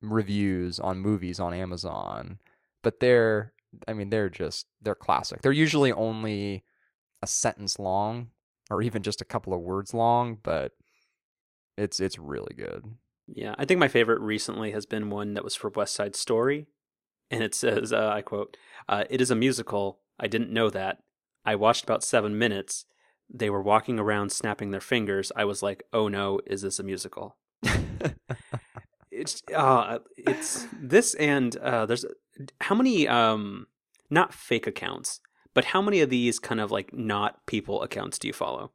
reviews 0.01 0.79
on 0.79 0.99
movies 0.99 1.39
on 1.39 1.53
Amazon. 1.53 2.39
But 2.83 2.99
they're 2.99 3.53
I 3.87 3.93
mean 3.93 4.09
they're 4.09 4.29
just 4.29 4.67
they're 4.81 4.95
classic. 4.95 5.41
They're 5.41 5.51
usually 5.51 5.91
only 5.91 6.63
a 7.21 7.27
sentence 7.27 7.79
long 7.79 8.29
or 8.69 8.81
even 8.81 9.03
just 9.03 9.21
a 9.21 9.25
couple 9.25 9.53
of 9.53 9.61
words 9.61 9.93
long, 9.93 10.37
but 10.41 10.71
it's 11.77 11.99
it's 11.99 12.19
really 12.19 12.53
good. 12.55 12.85
Yeah, 13.27 13.55
I 13.57 13.65
think 13.65 13.79
my 13.79 13.87
favorite 13.87 14.21
recently 14.21 14.71
has 14.71 14.85
been 14.85 15.09
one 15.09 15.33
that 15.33 15.43
was 15.43 15.55
for 15.55 15.69
West 15.69 15.95
Side 15.95 16.15
Story, 16.15 16.67
and 17.31 17.43
it 17.43 17.55
says, 17.55 17.91
uh, 17.91 18.09
"I 18.09 18.21
quote: 18.21 18.57
uh, 18.87 19.05
It 19.09 19.21
is 19.21 19.31
a 19.31 19.35
musical. 19.35 19.99
I 20.19 20.27
didn't 20.27 20.53
know 20.53 20.69
that. 20.69 20.99
I 21.43 21.55
watched 21.55 21.83
about 21.83 22.03
seven 22.03 22.37
minutes. 22.37 22.85
They 23.33 23.49
were 23.49 23.61
walking 23.61 23.99
around 23.99 24.31
snapping 24.31 24.71
their 24.71 24.81
fingers. 24.81 25.31
I 25.35 25.45
was 25.45 25.63
like, 25.63 25.83
oh 25.91 26.07
no, 26.07 26.39
is 26.45 26.61
this 26.61 26.79
a 26.79 26.83
musical?" 26.83 27.37
It's 29.15 29.41
uh, 29.55 29.99
it's 30.17 30.67
this 30.73 31.13
and 31.15 31.55
uh, 31.57 31.85
there's 31.85 32.05
how 32.59 32.75
many 32.75 33.07
um 33.07 33.67
not 34.09 34.33
fake 34.33 34.67
accounts, 34.67 35.21
but 35.53 35.65
how 35.65 35.81
many 35.81 36.01
of 36.01 36.09
these 36.09 36.37
kind 36.37 36.59
of 36.59 36.69
like 36.69 36.93
not 36.93 37.45
people 37.47 37.81
accounts 37.81 38.19
do 38.19 38.27
you 38.27 38.33
follow? 38.33 38.71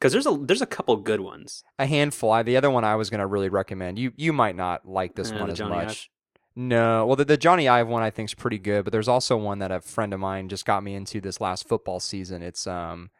Because 0.00 0.12
there's 0.12 0.26
a 0.26 0.36
there's 0.40 0.62
a 0.62 0.66
couple 0.66 0.96
good 0.96 1.20
ones. 1.20 1.62
a 1.78 1.84
handful. 1.86 2.32
I, 2.32 2.42
the 2.42 2.56
other 2.56 2.70
one 2.70 2.84
I 2.84 2.96
was 2.96 3.10
going 3.10 3.20
to 3.20 3.26
really 3.26 3.50
recommend. 3.50 3.98
You 3.98 4.12
you 4.16 4.32
might 4.32 4.56
not 4.56 4.88
like 4.88 5.14
this 5.14 5.30
Uh, 5.30 5.36
one 5.36 5.50
as 5.50 5.58
Jony 5.60 5.68
much. 5.68 5.88
Ive? 5.88 6.08
No, 6.56 7.06
well 7.06 7.16
the, 7.16 7.24
the 7.24 7.38
Jony 7.38 7.70
Ive 7.70 7.86
one 7.86 8.02
I 8.02 8.10
think 8.10 8.30
is 8.30 8.34
pretty 8.34 8.58
good, 8.58 8.84
but 8.84 8.92
there's 8.92 9.08
also 9.08 9.36
one 9.36 9.58
that 9.60 9.70
a 9.70 9.80
friend 9.80 10.12
of 10.14 10.20
mine 10.20 10.48
just 10.48 10.64
got 10.64 10.82
me 10.82 10.94
into 10.94 11.20
this 11.20 11.40
last 11.40 11.68
football 11.68 12.00
season. 12.00 12.42
It's 12.42 12.66
um 12.66 13.10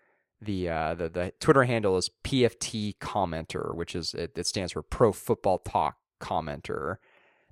the 0.40 0.68
uh 0.70 0.94
the, 0.94 1.08
the 1.10 1.32
Twitter 1.38 1.64
handle 1.64 1.96
is 1.98 2.10
PFT 2.24 2.96
commenter, 2.98 3.74
which 3.74 3.94
is 3.94 4.14
it, 4.14 4.32
it 4.36 4.46
stands 4.46 4.72
for 4.72 4.82
Pro 4.82 5.12
Football 5.12 5.58
Talk 5.58 5.96
commenter. 6.20 6.96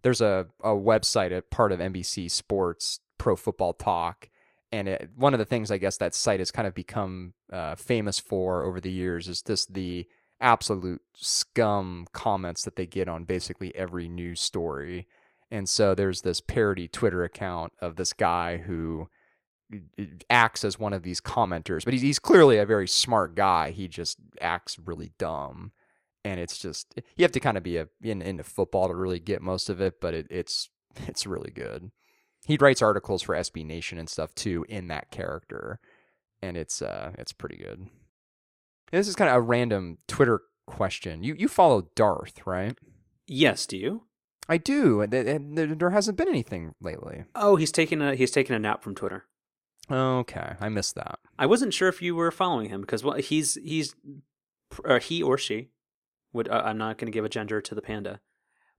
There's 0.03 0.21
a 0.21 0.47
a 0.65 0.71
website 0.71 1.37
a 1.37 1.43
part 1.43 1.71
of 1.73 1.81
NBC 1.81 2.31
Sports 2.31 3.01
Pro 3.19 3.37
Football 3.37 3.75
Talk 3.75 4.31
and 4.71 4.89
it, 4.89 5.11
one 5.17 5.35
of 5.35 5.39
the 5.39 5.45
things 5.45 5.71
I 5.71 5.79
guess 5.79 5.97
that 5.99 6.15
site 6.15 6.41
has 6.41 6.51
kind 6.51 6.69
of 6.69 6.75
become 6.75 7.35
uh, 7.53 7.75
famous 7.75 8.19
for 8.19 8.65
over 8.65 8.81
the 8.81 8.91
years 8.91 9.29
is 9.29 9.43
just 9.43 9.75
the 9.75 10.07
absolute 10.41 11.01
scum 11.15 12.07
comments 12.13 12.65
that 12.65 12.77
they 12.77 12.87
get 12.87 13.09
on 13.09 13.25
basically 13.25 13.75
every 13.75 14.09
news 14.09 14.41
story. 14.41 15.07
And 15.51 15.69
so 15.69 15.95
there's 15.95 16.23
this 16.23 16.41
parody 16.41 16.89
Twitter 16.89 17.25
account 17.25 17.73
of 17.81 17.97
this 17.97 18.13
guy 18.13 18.59
who 18.59 19.09
uh, 19.75 20.05
acts 20.29 20.65
as 20.65 20.79
one 20.79 20.93
of 20.93 21.03
these 21.03 21.21
commenters, 21.21 21.85
but 21.85 21.95
he's, 21.95 22.03
he's 22.03 22.19
clearly 22.19 22.59
a 22.59 22.67
very 22.67 22.87
smart 22.87 23.35
guy. 23.35 23.71
He 23.71 23.89
just 23.89 24.19
acts 24.41 24.79
really 24.79 25.13
dumb. 25.19 25.73
And 26.25 26.39
it's 26.39 26.59
just 26.59 27.01
you 27.17 27.23
have 27.25 27.33
to 27.33 27.41
kind 27.41 27.57
of 27.57 27.63
be 27.63 27.79
a, 27.79 27.89
in, 28.03 28.21
into 28.21 28.43
football 28.43 28.89
to 28.89 28.95
really 28.95 29.21
get 29.21 29.41
most 29.41 29.71
of 29.71 29.81
it, 29.81 30.01
but 30.01 30.15
it, 30.15 30.27
it's 30.31 30.69
it's 31.07 31.27
really 31.27 31.51
good. 31.51 31.91
He 32.49 32.57
writes 32.57 32.81
articles 32.81 33.21
for 33.21 33.35
SB 33.35 33.63
Nation 33.67 33.99
and 33.99 34.09
stuff 34.09 34.35
too 34.35 34.65
in 34.71 34.89
that 34.89 35.11
character, 35.11 35.81
and 36.41 36.57
it's 36.57 36.81
uh 36.81 37.13
it's 37.19 37.35
pretty 37.35 37.59
good. 37.59 37.79
And 37.79 37.91
this 38.99 39.07
is 39.07 39.15
kind 39.15 39.29
of 39.29 39.37
a 39.37 39.41
random 39.43 39.99
Twitter 40.09 40.41
question. 40.67 41.23
You 41.23 41.35
you 41.35 41.47
follow 41.47 41.91
Darth, 41.95 42.47
right? 42.47 42.75
Yes, 43.27 43.67
do 43.67 43.77
you? 43.77 44.05
I 44.49 44.57
do, 44.57 45.03
and, 45.03 45.13
and 45.13 45.59
there, 45.59 45.91
hasn't 45.91 46.17
been 46.17 46.27
anything 46.27 46.75
lately. 46.81 47.25
Oh, 47.35 47.57
he's 47.57 47.71
taking 47.71 48.01
a 48.01 48.15
he's 48.15 48.31
taking 48.31 48.57
a 48.57 48.59
nap 48.59 48.83
from 48.83 48.95
Twitter. 48.95 49.27
Okay, 49.91 50.55
I 50.59 50.71
missed 50.71 50.95
that. 50.95 51.19
I 51.39 51.45
wasn't 51.45 51.75
sure 51.75 51.89
if 51.89 52.01
you 52.01 52.15
were 52.15 52.31
following 52.31 52.71
him 52.71 52.81
because 52.81 53.05
well, 53.05 53.19
he's 53.19 53.59
he's 53.63 53.95
or 54.85 55.01
he 55.01 55.23
or 55.23 55.37
she 55.37 55.69
would 56.33 56.49
uh, 56.49 56.63
I'm 56.65 56.79
not 56.79 56.97
going 56.97 57.13
to 57.13 57.15
give 57.15 57.27
a 57.27 57.29
gender 57.29 57.61
to 57.61 57.75
the 57.75 57.83
panda, 57.83 58.21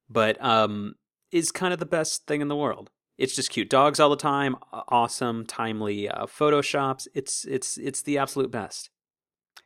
but 0.10 0.44
um 0.44 0.96
is 1.32 1.52
kind 1.52 1.72
of 1.72 1.78
the 1.78 1.86
best 1.86 2.26
thing 2.26 2.42
in 2.42 2.48
the 2.48 2.56
world. 2.56 2.90
It's 3.20 3.36
just 3.36 3.50
cute 3.52 3.70
dogs 3.70 4.00
all 4.00 4.10
the 4.10 4.16
time, 4.16 4.56
awesome, 4.72 5.46
timely 5.46 6.08
uh, 6.08 6.26
photoshops. 6.26 7.06
It's 7.14 7.44
it's 7.46 7.78
it's 7.78 8.02
the 8.02 8.18
absolute 8.18 8.50
best. 8.50 8.90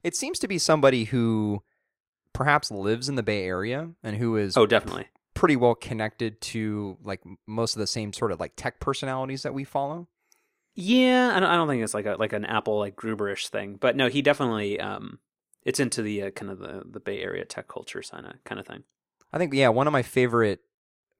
It 0.03 0.15
seems 0.15 0.39
to 0.39 0.47
be 0.47 0.57
somebody 0.57 1.05
who 1.05 1.61
perhaps 2.33 2.71
lives 2.71 3.07
in 3.07 3.15
the 3.15 3.21
Bay 3.23 3.45
Area 3.45 3.91
and 4.03 4.17
who 4.17 4.35
is 4.37 4.57
Oh, 4.57 4.65
definitely. 4.65 5.07
pretty 5.35 5.55
well 5.55 5.75
connected 5.75 6.41
to 6.41 6.97
like 7.03 7.21
most 7.45 7.75
of 7.75 7.79
the 7.79 7.85
same 7.87 8.11
sort 8.11 8.31
of 8.31 8.39
like 8.39 8.53
tech 8.55 8.79
personalities 8.79 9.43
that 9.43 9.53
we 9.53 9.63
follow. 9.63 10.07
Yeah, 10.75 11.33
I 11.35 11.39
don't, 11.39 11.49
I 11.49 11.55
don't 11.55 11.67
think 11.67 11.83
it's 11.83 11.93
like 11.93 12.07
a 12.07 12.15
like 12.17 12.33
an 12.33 12.45
Apple 12.45 12.79
like 12.79 12.95
Gruberish 12.95 13.49
thing, 13.49 13.77
but 13.79 13.95
no, 13.95 14.09
he 14.09 14.23
definitely 14.23 14.79
um 14.79 15.19
it's 15.61 15.79
into 15.79 16.01
the 16.01 16.23
uh, 16.23 16.31
kind 16.31 16.51
of 16.51 16.57
the 16.57 16.81
the 16.89 16.99
Bay 16.99 17.21
Area 17.21 17.45
tech 17.45 17.67
culture 17.67 18.01
kind 18.01 18.25
of 18.25 18.43
kind 18.43 18.59
of 18.59 18.65
thing. 18.65 18.83
I 19.31 19.37
think 19.37 19.53
yeah, 19.53 19.69
one 19.69 19.85
of 19.85 19.93
my 19.93 20.01
favorite 20.01 20.61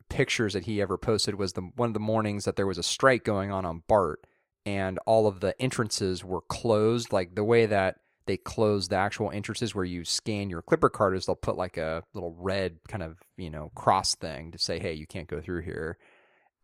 pictures 0.10 0.54
that 0.54 0.66
he 0.66 0.82
ever 0.82 0.98
posted 0.98 1.36
was 1.36 1.54
the 1.54 1.62
one 1.76 1.90
of 1.90 1.94
the 1.94 2.00
mornings 2.00 2.46
that 2.46 2.56
there 2.56 2.68
was 2.68 2.78
a 2.78 2.84
strike 2.84 3.24
going 3.24 3.52
on 3.52 3.66
on 3.66 3.84
BART 3.88 4.26
and 4.66 5.00
all 5.06 5.28
of 5.28 5.40
the 5.40 5.60
entrances 5.62 6.24
were 6.24 6.42
closed 6.42 7.12
like 7.12 7.36
the 7.36 7.44
way 7.44 7.66
that 7.66 7.98
they 8.26 8.38
close 8.38 8.88
the 8.88 8.96
actual 8.96 9.32
entrances 9.32 9.76
where 9.76 9.86
you 9.86 10.06
scan 10.06 10.50
your 10.50 10.62
clipper 10.62 10.90
card 10.90 11.16
is 11.16 11.26
they'll 11.26 11.36
put 11.36 11.58
like 11.58 11.78
a 11.78 12.04
little 12.14 12.34
red 12.38 12.78
kind 12.88 13.04
of, 13.04 13.18
you 13.38 13.50
know, 13.50 13.72
cross 13.76 14.16
thing 14.16 14.52
to 14.52 14.58
say, 14.58 14.80
"Hey, 14.80 14.94
you 14.94 15.06
can't 15.06 15.28
go 15.28 15.42
through 15.42 15.62
here." 15.62 15.98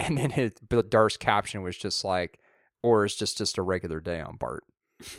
And 0.02 0.18
then 0.18 0.30
his 0.30 0.54
but 0.70 0.90
Darth's 0.90 1.18
caption 1.18 1.62
was 1.62 1.76
just 1.76 2.06
like 2.06 2.40
or 2.82 3.04
it's 3.04 3.16
just 3.16 3.38
just 3.38 3.58
a 3.58 3.62
regular 3.62 4.00
day 4.00 4.22
on 4.22 4.38
BART 4.38 4.64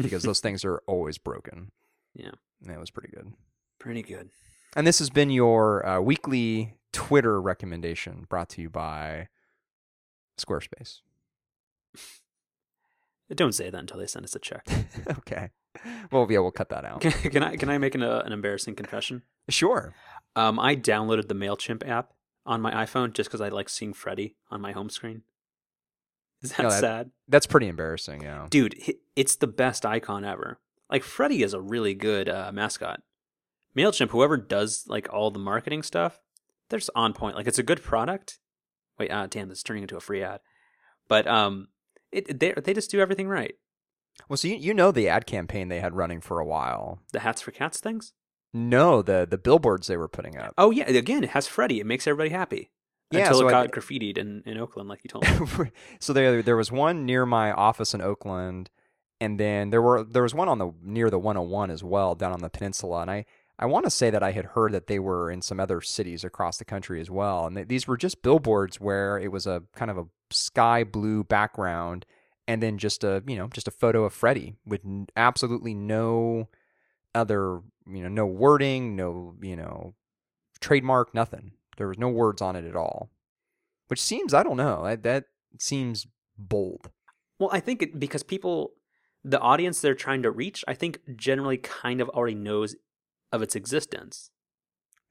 because 0.01 0.23
those 0.23 0.41
things 0.41 0.65
are 0.65 0.81
always 0.87 1.19
broken. 1.19 1.71
Yeah. 2.15 2.31
And 2.63 2.75
it 2.75 2.81
was 2.81 2.91
pretty 2.91 3.11
good. 3.15 3.31
Pretty 3.79 4.03
good. 4.03 4.31
And 4.75 4.87
this 4.87 4.99
has 4.99 5.11
been 5.11 5.29
your 5.29 5.87
uh, 5.87 6.01
weekly 6.01 6.79
Twitter 6.93 7.41
recommendation 7.41 8.27
brought 8.29 8.49
to 8.51 8.63
you 8.63 8.71
by 8.71 9.29
Squarespace. 10.39 11.01
Don't 13.35 13.53
say 13.53 13.71
that 13.71 13.79
until 13.79 13.99
they 13.99 14.07
send 14.07 14.25
us 14.25 14.35
a 14.35 14.41
check. 14.41 14.67
okay. 15.19 15.51
Well, 16.11 16.27
yeah, 16.29 16.41
we'll 16.41 16.51
cut 16.51 16.71
that 16.71 16.85
out. 16.85 17.01
Can, 17.01 17.13
can 17.13 17.43
I 17.45 17.57
can 17.57 17.69
I 17.69 17.79
make 17.79 17.95
an, 17.95 18.03
uh, 18.03 18.23
an 18.25 18.33
embarrassing 18.33 18.75
confession? 18.75 19.23
Sure. 19.49 19.95
Um, 20.35 20.59
I 20.59 20.75
downloaded 20.75 21.29
the 21.29 21.35
Mailchimp 21.35 21.89
app 21.89 22.13
on 22.45 22.61
my 22.61 22.73
iPhone 22.85 23.13
just 23.13 23.29
because 23.31 23.41
I 23.41 23.49
like 23.51 23.69
seeing 23.69 23.93
Freddie 23.93 24.35
on 24.51 24.61
my 24.61 24.73
home 24.73 24.91
screen. 24.91 25.23
Is 26.43 26.51
that 26.53 26.63
No, 26.63 26.71
that- 26.71 26.81
sad, 26.81 27.11
That's 27.29 27.47
pretty 27.47 27.69
embarrassing, 27.69 28.23
yeah. 28.23 28.47
dude? 28.51 28.75
It's 29.15 29.37
the 29.37 29.47
best 29.47 29.87
icon 29.87 30.25
ever. 30.25 30.59
Like 30.91 31.05
Freddie 31.05 31.43
is 31.45 31.55
a 31.55 31.61
really 31.61 31.95
good 31.95 32.29
uh, 32.29 32.51
mascot. 32.53 33.03
Mailchimp, 33.77 34.11
whoever 34.11 34.37
does 34.37 34.85
like 34.89 35.09
all 35.13 35.31
the 35.31 35.39
marketing 35.39 35.85
stuff, 35.85 36.19
they're 36.71 36.79
just 36.79 36.91
on 36.95 37.13
point. 37.13 37.37
Like 37.37 37.47
it's 37.47 37.59
a 37.59 37.65
good 37.65 37.83
product. 37.83 38.39
Wait, 38.99 39.11
uh, 39.11 39.27
damn, 39.27 39.49
this 39.49 39.59
is 39.59 39.65
turning 39.65 39.83
into 39.83 39.97
a 39.97 40.01
free 40.01 40.23
ad. 40.23 40.41
But 41.09 41.27
um, 41.27 41.69
it 42.13 42.39
they 42.41 42.53
they 42.53 42.73
just 42.73 42.91
do 42.91 43.01
everything 43.01 43.29
right. 43.29 43.55
Well, 44.29 44.37
so 44.37 44.49
you, 44.49 44.57
you 44.57 44.75
know 44.75 44.91
the 44.93 45.09
ad 45.09 45.27
campaign 45.27 45.69
they 45.69 45.81
had 45.81 45.95
running 45.95 46.21
for 46.21 46.39
a 46.39 46.47
while. 46.47 47.01
The 47.13 47.21
hats 47.21 47.43
for 47.43 47.51
cats 47.51 47.81
things. 47.81 48.13
No, 48.53 49.03
the 49.03 49.27
the 49.29 49.39
billboards 49.39 49.87
they 49.87 49.97
were 49.97 50.09
putting 50.09 50.37
up. 50.37 50.55
Oh 50.59 50.71
yeah, 50.71 50.89
again, 50.89 51.25
it 51.25 51.31
has 51.31 51.47
Freddie. 51.47 51.81
It 51.81 51.87
makes 51.87 52.07
everybody 52.07 52.31
happy. 52.31 52.71
Yeah, 53.11 53.23
until 53.23 53.39
so 53.41 53.49
it 53.49 53.55
I- 53.55 53.67
got 53.67 53.73
graffitied 53.73 54.19
in, 54.19 54.43
in 54.47 54.57
Oakland, 54.59 54.89
like 54.89 55.01
you 55.03 55.09
told 55.09 55.25
me. 55.59 55.71
so 55.99 56.13
there 56.13 56.43
there 56.43 56.57
was 56.57 56.71
one 56.71 57.07
near 57.07 57.27
my 57.27 57.53
office 57.53 57.93
in 57.95 58.01
Oakland, 58.01 58.71
and 59.21 59.39
then 59.39 59.71
there 59.71 59.83
were 59.83 60.05
there 60.05 60.23
was 60.23 60.35
one 60.35 60.49
on 60.49 60.59
the 60.59 60.73
near 60.83 61.11
the 61.11 61.19
101 61.19 61.71
as 61.71 61.83
well 61.83 62.15
down 62.15 62.33
on 62.33 62.41
the 62.41 62.51
peninsula. 62.51 63.03
And 63.03 63.11
I 63.11 63.25
I 63.61 63.67
want 63.67 63.85
to 63.85 63.91
say 63.91 64.09
that 64.09 64.23
I 64.23 64.33
had 64.33 64.47
heard 64.47 64.73
that 64.73 64.87
they 64.87 64.99
were 64.99 65.31
in 65.31 65.43
some 65.43 65.61
other 65.61 65.83
cities 65.83 66.25
across 66.25 66.57
the 66.57 66.65
country 66.65 67.01
as 67.01 67.11
well. 67.11 67.47
And 67.47 67.57
th- 67.57 67.69
these 67.69 67.87
were 67.87 67.99
just 67.99 68.23
billboards 68.23 68.81
where 68.81 69.19
it 69.19 69.31
was 69.31 69.47
a 69.47 69.63
kind 69.77 69.91
of 69.91 69.99
a 69.99 70.07
sky 70.31 70.83
blue 70.83 71.23
background, 71.23 72.07
and 72.49 72.63
then 72.63 72.79
just 72.79 73.05
a 73.05 73.23
you 73.27 73.37
know 73.37 73.49
just 73.49 73.69
a 73.69 73.73
photo 73.73 74.05
of 74.05 74.15
Freddie 74.15 74.57
with 74.65 74.85
n- 74.85 75.07
absolutely 75.15 75.75
no 75.75 76.49
other 77.15 77.61
you 77.87 78.03
know 78.03 78.09
no 78.09 78.27
wording, 78.27 78.97
no 78.97 79.35
you 79.43 79.57
know 79.57 79.95
trademark, 80.61 81.15
nothing. 81.15 81.53
There 81.77 81.89
was 81.89 81.99
no 81.99 82.09
words 82.09 82.43
on 82.43 82.57
it 82.57 82.65
at 82.65 82.77
all. 82.77 83.11
Which 83.89 84.01
seems, 84.01 84.35
I 84.35 84.43
don't 84.43 84.57
know, 84.57 84.85
that, 84.85 85.03
that 85.03 85.25
seems 85.59 86.07
bold. 86.39 86.91
Well, 87.39 87.51
I 87.53 87.61
think 87.61 87.83
it, 87.83 87.99
because 87.99 88.23
people, 88.23 88.75
the 89.25 89.41
audience 89.41 89.81
they're 89.81 89.95
trying 89.95 90.23
to 90.23 90.31
reach, 90.31 90.65
I 90.69 90.75
think 90.75 91.01
generally 91.17 91.57
kind 91.57 92.01
of 92.01 92.09
already 92.11 92.37
knows 92.37 92.77
of 93.33 93.43
its 93.43 93.55
existence. 93.55 94.31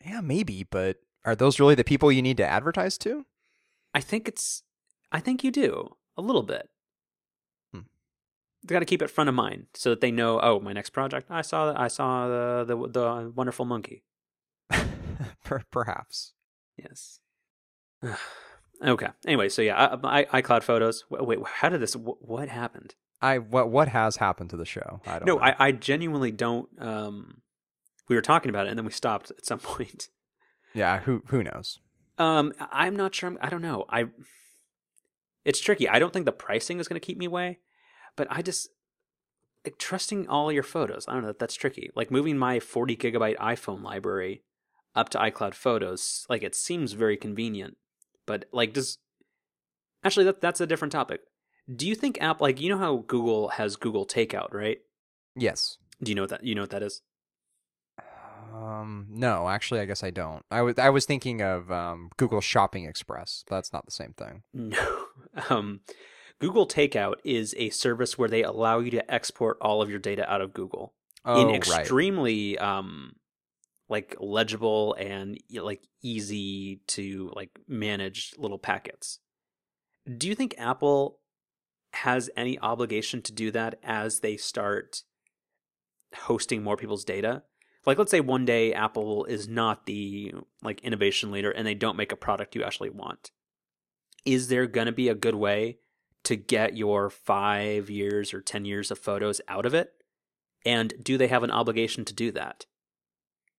Yeah, 0.05 0.21
maybe, 0.21 0.63
but 0.63 0.97
are 1.25 1.35
those 1.35 1.59
really 1.59 1.75
the 1.75 1.83
people 1.83 2.11
you 2.11 2.21
need 2.21 2.37
to 2.37 2.47
advertise 2.47 2.97
to? 2.99 3.25
I 3.93 4.01
think 4.01 4.27
it's, 4.27 4.63
I 5.11 5.19
think 5.19 5.43
you 5.43 5.51
do 5.51 5.95
a 6.17 6.21
little 6.21 6.43
bit. 6.43 6.69
Hmm. 7.73 7.81
They 8.63 8.73
got 8.73 8.79
to 8.79 8.85
keep 8.85 9.01
it 9.01 9.09
front 9.09 9.29
of 9.29 9.35
mind 9.35 9.67
so 9.73 9.89
that 9.89 10.01
they 10.01 10.11
know. 10.11 10.39
Oh, 10.41 10.59
my 10.59 10.73
next 10.73 10.91
project. 10.91 11.27
I 11.29 11.41
saw. 11.41 11.73
I 11.75 11.87
saw 11.87 12.27
the 12.27 12.65
the, 12.65 12.87
the 12.89 13.31
wonderful 13.35 13.65
monkey. 13.65 14.03
Perhaps. 15.71 16.33
Yes. 16.77 17.19
okay. 18.85 19.07
Anyway, 19.25 19.49
so 19.49 19.61
yeah, 19.61 19.97
I, 20.03 20.21
I, 20.21 20.41
iCloud 20.41 20.63
photos. 20.63 21.05
Wait, 21.09 21.39
how 21.45 21.69
did 21.69 21.81
this? 21.81 21.95
What 21.95 22.49
happened? 22.49 22.95
I 23.21 23.39
what 23.39 23.69
what 23.69 23.89
has 23.89 24.17
happened 24.17 24.49
to 24.51 24.57
the 24.57 24.65
show? 24.65 25.01
I 25.05 25.19
don't. 25.19 25.25
No, 25.25 25.35
know. 25.35 25.41
I, 25.41 25.55
I 25.59 25.71
genuinely 25.71 26.31
don't. 26.31 26.69
Um, 26.79 27.41
we 28.09 28.15
were 28.15 28.21
talking 28.21 28.49
about 28.49 28.65
it, 28.65 28.69
and 28.69 28.77
then 28.77 28.85
we 28.85 28.91
stopped 28.91 29.31
at 29.31 29.45
some 29.45 29.59
point. 29.59 30.09
Yeah, 30.73 30.99
who 30.99 31.23
who 31.27 31.43
knows? 31.43 31.79
Um, 32.17 32.53
I'm 32.71 32.95
not 32.95 33.15
sure. 33.15 33.29
I'm, 33.29 33.37
I 33.41 33.49
don't 33.49 33.61
know. 33.61 33.85
I. 33.89 34.07
It's 35.45 35.61
tricky. 35.61 35.87
I 35.87 35.99
don't 35.99 36.11
think 36.11 36.25
the 36.25 36.33
pricing 36.33 36.79
is 36.79 36.87
going 36.87 36.99
to 36.99 37.05
keep 37.05 37.17
me 37.17 37.25
away, 37.25 37.59
but 38.17 38.27
I 38.29 38.41
just 38.41 38.69
like 39.65 39.77
trusting 39.77 40.27
all 40.27 40.51
your 40.51 40.63
photos. 40.63 41.05
I 41.07 41.13
don't 41.13 41.21
know. 41.21 41.27
That 41.29 41.39
that's 41.39 41.55
tricky. 41.55 41.91
Like 41.95 42.11
moving 42.11 42.37
my 42.37 42.59
40 42.59 42.97
gigabyte 42.97 43.37
iPhone 43.37 43.81
library 43.83 44.43
up 44.95 45.09
to 45.09 45.17
iCloud 45.17 45.53
Photos, 45.53 46.25
like 46.29 46.43
it 46.43 46.55
seems 46.55 46.93
very 46.93 47.17
convenient. 47.17 47.77
But 48.25 48.45
like, 48.51 48.73
does 48.73 48.97
actually 50.03 50.25
that 50.25 50.41
that's 50.41 50.61
a 50.61 50.67
different 50.67 50.91
topic. 50.91 51.21
Do 51.73 51.87
you 51.87 51.95
think 51.95 52.21
app 52.21 52.41
like 52.41 52.59
you 52.59 52.69
know 52.69 52.77
how 52.77 53.03
Google 53.07 53.49
has 53.49 53.75
Google 53.75 54.05
Takeout, 54.05 54.53
right? 54.53 54.79
Yes. 55.35 55.77
Do 56.01 56.11
you 56.11 56.15
know 56.15 56.23
what 56.23 56.29
that 56.31 56.43
you 56.43 56.55
know 56.55 56.61
what 56.63 56.71
that 56.71 56.83
is? 56.83 57.01
Um, 58.59 59.07
no, 59.09 59.47
actually, 59.47 59.79
I 59.79 59.85
guess 59.85 60.03
I 60.03 60.09
don't. 60.09 60.43
I 60.51 60.61
was 60.61 60.77
I 60.77 60.89
was 60.89 61.05
thinking 61.05 61.41
of 61.41 61.71
um, 61.71 62.09
Google 62.17 62.41
Shopping 62.41 62.85
Express. 62.85 63.43
That's 63.47 63.71
not 63.71 63.85
the 63.85 63.91
same 63.91 64.13
thing. 64.13 64.43
No. 64.53 64.97
Um, 65.49 65.81
Google 66.39 66.65
Takeout 66.65 67.15
is 67.25 67.53
a 67.57 67.69
service 67.69 68.17
where 68.17 68.29
they 68.29 68.41
allow 68.41 68.79
you 68.79 68.89
to 68.91 69.13
export 69.13 69.57
all 69.61 69.81
of 69.81 69.89
your 69.89 69.99
data 69.99 70.29
out 70.31 70.39
of 70.41 70.53
Google 70.53 70.93
Oh, 71.25 71.41
in 71.41 71.47
right. 71.47 71.55
extremely 71.57 72.57
um 72.57 73.13
like 73.89 74.15
legible 74.19 74.93
and 74.97 75.37
like 75.53 75.81
easy 76.01 76.81
to 76.87 77.31
like 77.35 77.59
manage 77.67 78.33
little 78.37 78.57
packets. 78.57 79.19
Do 80.17 80.27
you 80.27 80.35
think 80.35 80.55
Apple 80.57 81.19
has 81.93 82.29
any 82.37 82.57
obligation 82.59 83.21
to 83.23 83.33
do 83.33 83.51
that 83.51 83.77
as 83.83 84.21
they 84.21 84.37
start 84.37 85.01
hosting 86.15 86.63
more 86.63 86.77
people's 86.77 87.03
data? 87.03 87.43
Like 87.85 87.97
let's 87.97 88.11
say 88.11 88.19
one 88.19 88.45
day 88.45 88.73
Apple 88.73 89.25
is 89.25 89.47
not 89.47 89.85
the 89.85 90.33
like 90.61 90.81
innovation 90.81 91.31
leader 91.31 91.51
and 91.51 91.65
they 91.65 91.75
don't 91.75 91.97
make 91.97 92.11
a 92.11 92.17
product 92.17 92.55
you 92.55 92.63
actually 92.63 92.89
want. 92.89 93.31
Is 94.25 94.49
there 94.49 94.67
going 94.67 94.87
to 94.87 94.91
be 94.91 95.07
a 95.07 95.15
good 95.15 95.35
way 95.35 95.79
to 96.23 96.35
get 96.35 96.77
your 96.77 97.09
5 97.09 97.89
years 97.89 98.33
or 98.33 98.41
10 98.41 98.65
years 98.65 98.91
of 98.91 98.99
photos 98.99 99.41
out 99.47 99.65
of 99.65 99.73
it? 99.73 99.93
And 100.65 100.93
do 101.01 101.17
they 101.17 101.27
have 101.27 101.43
an 101.43 101.51
obligation 101.51 102.03
to 102.05 102.13
do 102.13 102.31
that? 102.33 102.65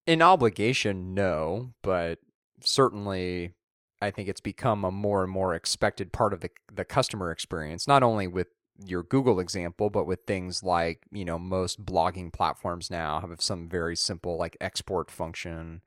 An 0.07 0.23
obligation, 0.23 1.15
no, 1.15 1.73
but 1.83 2.19
certainly 2.63 3.55
I 4.03 4.11
think 4.11 4.29
it's 4.29 4.41
become 4.41 4.85
a 4.85 4.91
more 4.91 5.23
and 5.23 5.33
more 5.33 5.55
expected 5.55 6.13
part 6.13 6.33
of 6.33 6.41
the 6.41 6.51
the 6.73 6.85
customer 6.85 7.31
experience, 7.31 7.87
not 7.87 8.03
only 8.03 8.27
with 8.27 8.49
your 8.85 9.03
Google 9.03 9.41
example, 9.41 9.91
but 9.91 10.07
with 10.07 10.21
things 10.27 10.63
like, 10.63 11.03
you 11.11 11.25
know, 11.25 11.39
most 11.39 11.85
blogging 11.85 12.33
platforms 12.33 12.91
now 12.91 13.21
have 13.21 13.41
some 13.43 13.69
very 13.69 13.97
simple 13.97 14.37
like 14.37 14.57
export 14.61 15.11
function. 15.11 15.83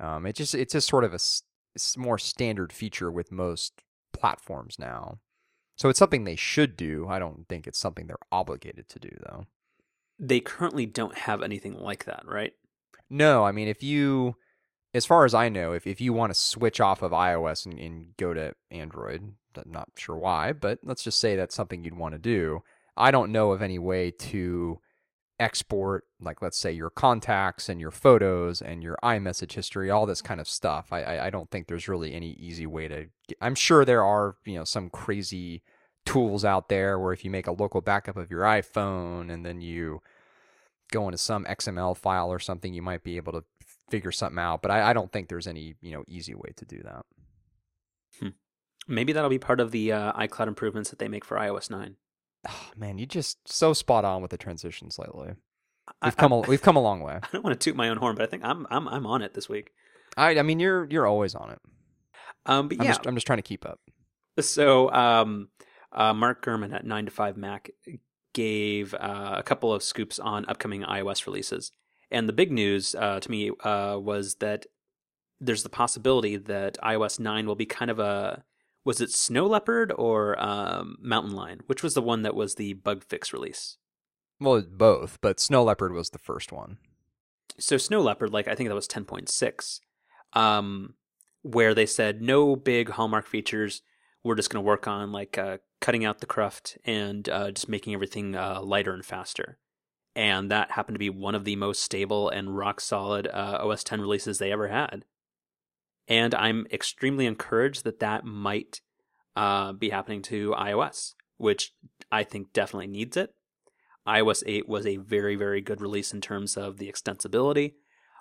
Um, 0.00 0.26
it 0.26 0.36
just 0.36 0.54
it's 0.54 0.72
just 0.72 0.88
sort 0.88 1.04
of 1.04 1.12
a 1.12 1.16
s- 1.16 1.42
s- 1.76 1.96
more 1.96 2.18
standard 2.18 2.72
feature 2.72 3.10
with 3.10 3.32
most 3.32 3.82
platforms 4.12 4.78
now. 4.78 5.18
So 5.76 5.88
it's 5.88 5.98
something 5.98 6.24
they 6.24 6.36
should 6.36 6.76
do. 6.76 7.06
I 7.08 7.18
don't 7.18 7.46
think 7.48 7.66
it's 7.66 7.78
something 7.78 8.06
they're 8.06 8.16
obligated 8.32 8.88
to 8.90 8.98
do 8.98 9.10
though. 9.26 9.46
They 10.18 10.40
currently 10.40 10.86
don't 10.86 11.16
have 11.16 11.42
anything 11.42 11.74
like 11.78 12.04
that, 12.06 12.22
right? 12.26 12.52
No, 13.10 13.44
I 13.44 13.52
mean 13.52 13.68
if 13.68 13.82
you 13.82 14.36
as 14.94 15.04
far 15.06 15.24
as 15.24 15.34
I 15.34 15.48
know, 15.48 15.72
if, 15.72 15.86
if 15.86 16.00
you 16.00 16.12
want 16.12 16.30
to 16.32 16.38
switch 16.38 16.80
off 16.80 17.02
of 17.02 17.12
iOS 17.12 17.66
and, 17.66 17.78
and 17.78 18.16
go 18.16 18.32
to 18.32 18.54
Android, 18.70 19.34
I'm 19.66 19.72
not 19.72 19.90
sure 19.96 20.16
why, 20.16 20.52
but 20.52 20.78
let's 20.82 21.02
just 21.02 21.18
say 21.18 21.36
that's 21.36 21.54
something 21.54 21.84
you'd 21.84 21.96
want 21.96 22.14
to 22.14 22.18
do. 22.18 22.62
I 22.96 23.10
don't 23.10 23.32
know 23.32 23.52
of 23.52 23.62
any 23.62 23.78
way 23.78 24.10
to 24.10 24.80
export, 25.40 26.04
like 26.20 26.42
let's 26.42 26.58
say 26.58 26.72
your 26.72 26.90
contacts 26.90 27.68
and 27.68 27.80
your 27.80 27.90
photos 27.90 28.60
and 28.60 28.82
your 28.82 28.98
iMessage 29.02 29.52
history, 29.52 29.90
all 29.90 30.06
this 30.06 30.22
kind 30.22 30.40
of 30.40 30.48
stuff. 30.48 30.88
I, 30.92 31.02
I, 31.02 31.26
I 31.26 31.30
don't 31.30 31.50
think 31.50 31.66
there's 31.68 31.88
really 31.88 32.12
any 32.12 32.32
easy 32.32 32.66
way 32.66 32.88
to. 32.88 33.06
Get, 33.28 33.38
I'm 33.40 33.54
sure 33.54 33.84
there 33.84 34.04
are, 34.04 34.36
you 34.44 34.54
know, 34.54 34.64
some 34.64 34.90
crazy 34.90 35.62
tools 36.04 36.44
out 36.44 36.68
there 36.68 36.98
where 36.98 37.12
if 37.12 37.24
you 37.24 37.30
make 37.30 37.46
a 37.46 37.52
local 37.52 37.80
backup 37.80 38.16
of 38.16 38.30
your 38.30 38.42
iPhone 38.42 39.32
and 39.32 39.44
then 39.44 39.60
you 39.60 40.00
go 40.90 41.06
into 41.06 41.18
some 41.18 41.44
XML 41.44 41.96
file 41.96 42.32
or 42.32 42.38
something, 42.38 42.74
you 42.74 42.82
might 42.82 43.04
be 43.04 43.16
able 43.16 43.32
to 43.32 43.44
figure 43.90 44.12
something 44.12 44.38
out. 44.38 44.62
But 44.62 44.70
I, 44.70 44.90
I 44.90 44.92
don't 44.92 45.12
think 45.12 45.28
there's 45.28 45.46
any, 45.46 45.74
you 45.80 45.92
know, 45.92 46.04
easy 46.08 46.34
way 46.34 46.52
to 46.56 46.64
do 46.64 46.82
that. 46.82 47.04
Maybe 48.88 49.12
that'll 49.12 49.30
be 49.30 49.38
part 49.38 49.60
of 49.60 49.70
the 49.70 49.92
uh, 49.92 50.12
iCloud 50.14 50.48
improvements 50.48 50.90
that 50.90 50.98
they 50.98 51.08
make 51.08 51.24
for 51.24 51.36
iOS 51.36 51.70
9. 51.70 51.96
Oh, 52.48 52.70
man, 52.76 52.98
you 52.98 53.06
just 53.06 53.46
so 53.46 53.72
spot 53.72 54.04
on 54.04 54.22
with 54.22 54.30
the 54.30 54.38
transitions 54.38 54.98
lately. 54.98 55.34
We've 56.02 56.16
come 56.16 56.32
I, 56.32 56.36
a, 56.36 56.40
we've 56.40 56.62
come 56.62 56.76
a 56.76 56.82
long 56.82 57.00
way. 57.00 57.14
I 57.22 57.28
don't 57.32 57.44
want 57.44 57.58
to 57.58 57.64
toot 57.64 57.76
my 57.76 57.88
own 57.88 57.96
horn, 57.96 58.16
but 58.16 58.22
I 58.22 58.26
think 58.26 58.44
I'm 58.44 58.66
I'm 58.70 58.86
I'm 58.88 59.06
on 59.06 59.22
it 59.22 59.34
this 59.34 59.48
week. 59.48 59.70
I 60.16 60.38
I 60.38 60.42
mean 60.42 60.60
you're 60.60 60.84
you're 60.90 61.06
always 61.06 61.34
on 61.34 61.50
it. 61.50 61.58
Um, 62.44 62.68
but 62.68 62.78
I'm 62.78 62.84
yeah, 62.84 62.90
just 62.92 63.06
I'm 63.06 63.14
just 63.14 63.26
trying 63.26 63.38
to 63.38 63.42
keep 63.42 63.66
up. 63.66 63.80
So, 64.40 64.90
um, 64.92 65.48
uh, 65.92 66.14
Mark 66.14 66.44
Gurman 66.44 66.72
at 66.72 66.86
9 66.86 67.06
to 67.06 67.10
5 67.10 67.36
Mac 67.36 67.70
gave 68.32 68.94
uh, 68.94 69.34
a 69.36 69.42
couple 69.42 69.72
of 69.72 69.82
scoops 69.82 70.18
on 70.18 70.44
upcoming 70.48 70.82
iOS 70.82 71.26
releases. 71.26 71.72
And 72.10 72.28
the 72.28 72.32
big 72.32 72.52
news 72.52 72.94
uh, 72.94 73.20
to 73.20 73.30
me 73.30 73.50
uh, 73.64 73.98
was 74.00 74.36
that 74.36 74.66
there's 75.40 75.62
the 75.62 75.68
possibility 75.68 76.36
that 76.36 76.78
iOS 76.82 77.18
9 77.18 77.46
will 77.46 77.56
be 77.56 77.66
kind 77.66 77.90
of 77.90 77.98
a. 77.98 78.44
Was 78.88 79.02
it 79.02 79.10
Snow 79.10 79.44
Leopard 79.44 79.92
or 79.98 80.42
um, 80.42 80.96
Mountain 80.98 81.32
Lion? 81.32 81.60
Which 81.66 81.82
was 81.82 81.92
the 81.92 82.00
one 82.00 82.22
that 82.22 82.34
was 82.34 82.54
the 82.54 82.72
bug 82.72 83.04
fix 83.04 83.34
release? 83.34 83.76
Well, 84.40 84.62
both, 84.62 85.18
but 85.20 85.38
Snow 85.38 85.62
Leopard 85.62 85.92
was 85.92 86.08
the 86.08 86.18
first 86.18 86.52
one. 86.52 86.78
So, 87.58 87.76
Snow 87.76 88.00
Leopard, 88.00 88.32
like, 88.32 88.48
I 88.48 88.54
think 88.54 88.70
that 88.70 88.74
was 88.74 88.88
10.6, 88.88 89.80
um, 90.32 90.94
where 91.42 91.74
they 91.74 91.84
said 91.84 92.22
no 92.22 92.56
big 92.56 92.88
hallmark 92.88 93.26
features 93.26 93.82
we're 94.24 94.36
just 94.36 94.48
going 94.48 94.64
to 94.64 94.66
work 94.66 94.88
on 94.88 95.12
like 95.12 95.36
uh, 95.36 95.58
cutting 95.82 96.06
out 96.06 96.20
the 96.20 96.26
cruft 96.26 96.78
and 96.86 97.28
uh, 97.28 97.50
just 97.50 97.68
making 97.68 97.92
everything 97.92 98.34
uh, 98.34 98.62
lighter 98.62 98.94
and 98.94 99.04
faster. 99.04 99.58
And 100.16 100.50
that 100.50 100.70
happened 100.70 100.94
to 100.94 100.98
be 100.98 101.10
one 101.10 101.34
of 101.34 101.44
the 101.44 101.56
most 101.56 101.82
stable 101.82 102.30
and 102.30 102.56
rock 102.56 102.80
solid 102.80 103.26
uh, 103.26 103.58
OS 103.62 103.84
10 103.84 104.00
releases 104.00 104.38
they 104.38 104.50
ever 104.50 104.68
had. 104.68 105.04
And 106.08 106.34
I'm 106.34 106.66
extremely 106.72 107.26
encouraged 107.26 107.84
that 107.84 108.00
that 108.00 108.24
might 108.24 108.80
uh, 109.36 109.72
be 109.72 109.90
happening 109.90 110.22
to 110.22 110.54
iOS, 110.58 111.14
which 111.36 111.72
I 112.10 112.24
think 112.24 112.52
definitely 112.52 112.86
needs 112.86 113.16
it. 113.16 113.34
iOS 114.06 114.42
8 114.46 114.68
was 114.68 114.86
a 114.86 114.96
very, 114.96 115.36
very 115.36 115.60
good 115.60 115.80
release 115.80 116.12
in 116.12 116.20
terms 116.20 116.56
of 116.56 116.78
the 116.78 116.90
extensibility, 116.90 117.74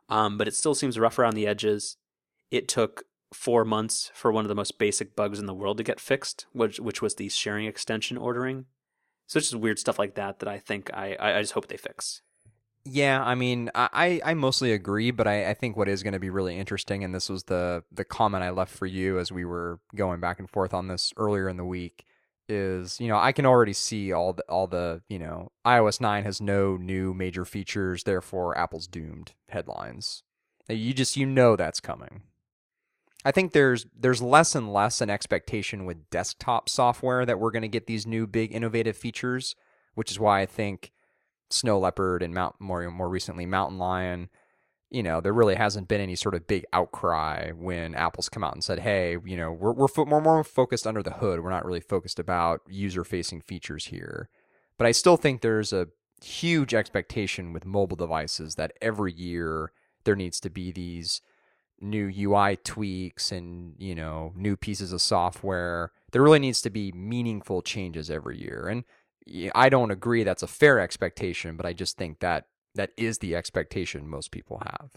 um, 0.10 0.38
but 0.38 0.47
it 0.47 0.56
still 0.56 0.76
seems 0.76 1.00
rough 1.00 1.17
around 1.17 1.36
the 1.36 1.47
edges. 1.47 1.97
It 2.52 2.67
took 2.67 3.04
four 3.34 3.65
months 3.65 4.12
for 4.13 4.32
one 4.32 4.45
of 4.45 4.50
the 4.50 4.56
most 4.56 4.80
basic 4.80 5.15
bugs 5.15 5.39
in 5.39 5.45
the 5.45 5.54
world 5.54 5.78
to 5.78 5.84
get 5.84 6.00
fixed, 6.00 6.45
which 6.54 6.80
which 6.80 7.02
was 7.02 7.15
the 7.15 7.30
sharing 7.30 7.65
extension 7.65 8.17
ordering. 8.17 8.65
So 9.28 9.38
it's 9.38 9.50
just 9.50 9.60
weird 9.60 9.80
stuff 9.80 10.00
like 10.00 10.15
that 10.15 10.39
that 10.39 10.47
I 10.47 10.60
think 10.60 10.89
I 10.93 11.17
I 11.19 11.41
just 11.41 11.54
hope 11.54 11.67
they 11.67 11.78
fix. 11.78 12.21
Yeah, 12.89 13.21
I 13.21 13.36
mean, 13.36 13.69
I, 13.76 14.21
I 14.23 14.34
mostly 14.34 14.71
agree, 14.71 15.12
but 15.12 15.28
I, 15.28 15.50
I 15.50 15.54
think 15.54 15.76
what 15.76 15.89
is 15.89 16.04
going 16.04 16.13
to 16.13 16.19
be 16.19 16.30
really 16.30 16.58
interesting, 16.58 17.04
and 17.04 17.13
this 17.13 17.28
was 17.28 17.43
the 17.43 17.84
the 17.91 18.06
comment 18.06 18.45
I 18.45 18.52
left 18.52 18.73
for 18.73 18.86
you 18.86 19.19
as 19.19 19.30
we 19.30 19.43
were 19.43 19.80
going 19.93 20.21
back 20.21 20.39
and 20.39 20.50
forth 20.50 20.73
on 20.73 20.88
this 20.88 21.13
earlier 21.17 21.50
in 21.50 21.58
the 21.58 21.65
week, 21.65 22.06
is 22.47 22.97
you 23.02 23.10
know 23.10 23.17
I 23.17 23.34
can 23.34 23.45
already 23.45 23.73
see 23.73 24.13
all 24.13 24.32
the 24.34 24.43
all 24.43 24.67
the 24.67 25.02
you 25.10 25.19
know 25.19 25.52
iOS 25.65 26.00
nine 26.00 26.23
has 26.23 26.39
no 26.39 26.78
new 26.78 27.13
major 27.13 27.43
features, 27.43 28.04
therefore 28.04 28.58
Apple's 28.58 28.88
doomed 28.88 29.34
headlines. 29.50 30.23
You 30.69 30.93
just 30.93 31.17
you 31.17 31.26
know 31.26 31.58
that's 31.58 31.82
coming. 31.82 32.21
I 33.26 33.32
think 33.32 33.52
there's 33.52 33.86
there's 34.00 34.21
less 34.21 34.56
and 34.56 34.71
less 34.71 35.02
an 35.02 35.10
expectation 35.10 35.84
with 35.84 36.10
desktop 36.10 36.69
software 36.69 37.26
that 37.26 37.39
we're 37.39 37.52
going 37.52 37.63
to 37.63 37.67
get 37.67 37.88
these 37.88 38.08
new 38.08 38.28
big 38.28 38.56
innovative 38.56 38.95
features, 38.95 39.56
which 39.95 40.10
is 40.10 40.19
why 40.21 40.39
I 40.39 40.45
think 40.45 40.93
Snow 41.49 41.79
Leopard 41.79 42.21
and 42.23 42.33
Mount 42.33 42.55
more 42.60 42.89
more 42.91 43.10
recently 43.10 43.45
Mountain 43.45 43.77
Lion 43.77 44.29
you 44.89 45.03
know, 45.03 45.19
there 45.19 45.33
really 45.33 45.55
hasn't 45.55 45.88
been 45.88 45.99
any 45.99 46.15
sort 46.15 46.36
of 46.36 46.47
big 46.47 46.65
outcry 46.71 47.51
when 47.51 47.93
Apple's 47.93 48.29
come 48.29 48.43
out 48.43 48.53
and 48.53 48.63
said, 48.63 48.79
"Hey, 48.79 49.17
you 49.25 49.36
know, 49.36 49.51
we're 49.51 49.73
we're, 49.73 49.88
fo- 49.88 50.05
we're 50.05 50.21
more 50.21 50.43
focused 50.43 50.88
under 50.88 51.03
the 51.03 51.12
hood. 51.12 51.41
We're 51.41 51.49
not 51.49 51.65
really 51.65 51.81
focused 51.81 52.19
about 52.19 52.62
user-facing 52.69 53.41
features 53.41 53.86
here." 53.88 54.29
But 54.77 54.88
I 54.88 54.91
still 54.91 55.17
think 55.17 55.41
there's 55.41 55.73
a 55.73 55.88
huge 56.23 56.73
expectation 56.73 57.53
with 57.53 57.65
mobile 57.65 57.97
devices 57.97 58.55
that 58.55 58.73
every 58.81 59.12
year 59.13 59.71
there 60.05 60.15
needs 60.15 60.39
to 60.41 60.49
be 60.49 60.71
these 60.71 61.21
new 61.79 62.12
UI 62.15 62.57
tweaks 62.57 63.31
and, 63.31 63.75
you 63.77 63.93
know, 63.93 64.33
new 64.36 64.55
pieces 64.55 64.93
of 64.93 65.01
software. 65.01 65.91
There 66.12 66.23
really 66.23 66.39
needs 66.39 66.62
to 66.62 66.69
be 66.69 66.91
meaningful 66.91 67.62
changes 67.62 68.10
every 68.10 68.39
year. 68.39 68.67
And 68.67 68.83
I 69.54 69.70
don't 69.70 69.92
agree 69.92 70.24
that's 70.24 70.44
a 70.44 70.48
fair 70.48 70.80
expectation, 70.80 71.58
but 71.58 71.66
I 71.66 71.74
just 71.74 71.98
think 71.98 72.20
that 72.20 72.46
that 72.76 72.92
is 72.98 73.20
the 73.20 73.36
expectation 73.36 74.08
most 74.08 74.32
people 74.32 74.62
have. 74.66 74.92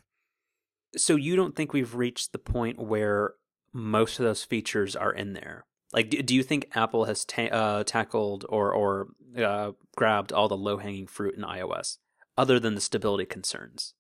So 0.97 1.17
you 1.17 1.37
don't 1.37 1.55
think 1.55 1.73
we've 1.73 1.95
reached 1.95 2.33
the 2.33 2.39
point 2.39 2.79
where 2.79 3.35
most 3.73 4.19
of 4.19 4.25
those 4.25 4.45
features 4.45 4.97
are 4.97 5.13
in 5.13 5.33
there? 5.33 5.67
Like, 5.93 6.11
do, 6.11 6.35
you 6.35 6.43
think 6.43 6.69
Apple 6.75 7.07
has 7.07 7.25
ta- 7.25 7.43
uh, 7.43 7.85
tackled 7.85 8.45
or 8.49 8.73
or 8.73 9.09
uh, 9.37 9.73
grabbed 9.97 10.33
all 10.33 10.49
the 10.49 10.57
low 10.57 10.77
hanging 10.77 11.09
fruit 11.09 11.35
in 11.35 11.43
iOS, 11.43 11.99
other 12.39 12.61
than 12.61 12.75
the 12.75 12.81
stability 12.81 13.25
concerns? 13.25 13.95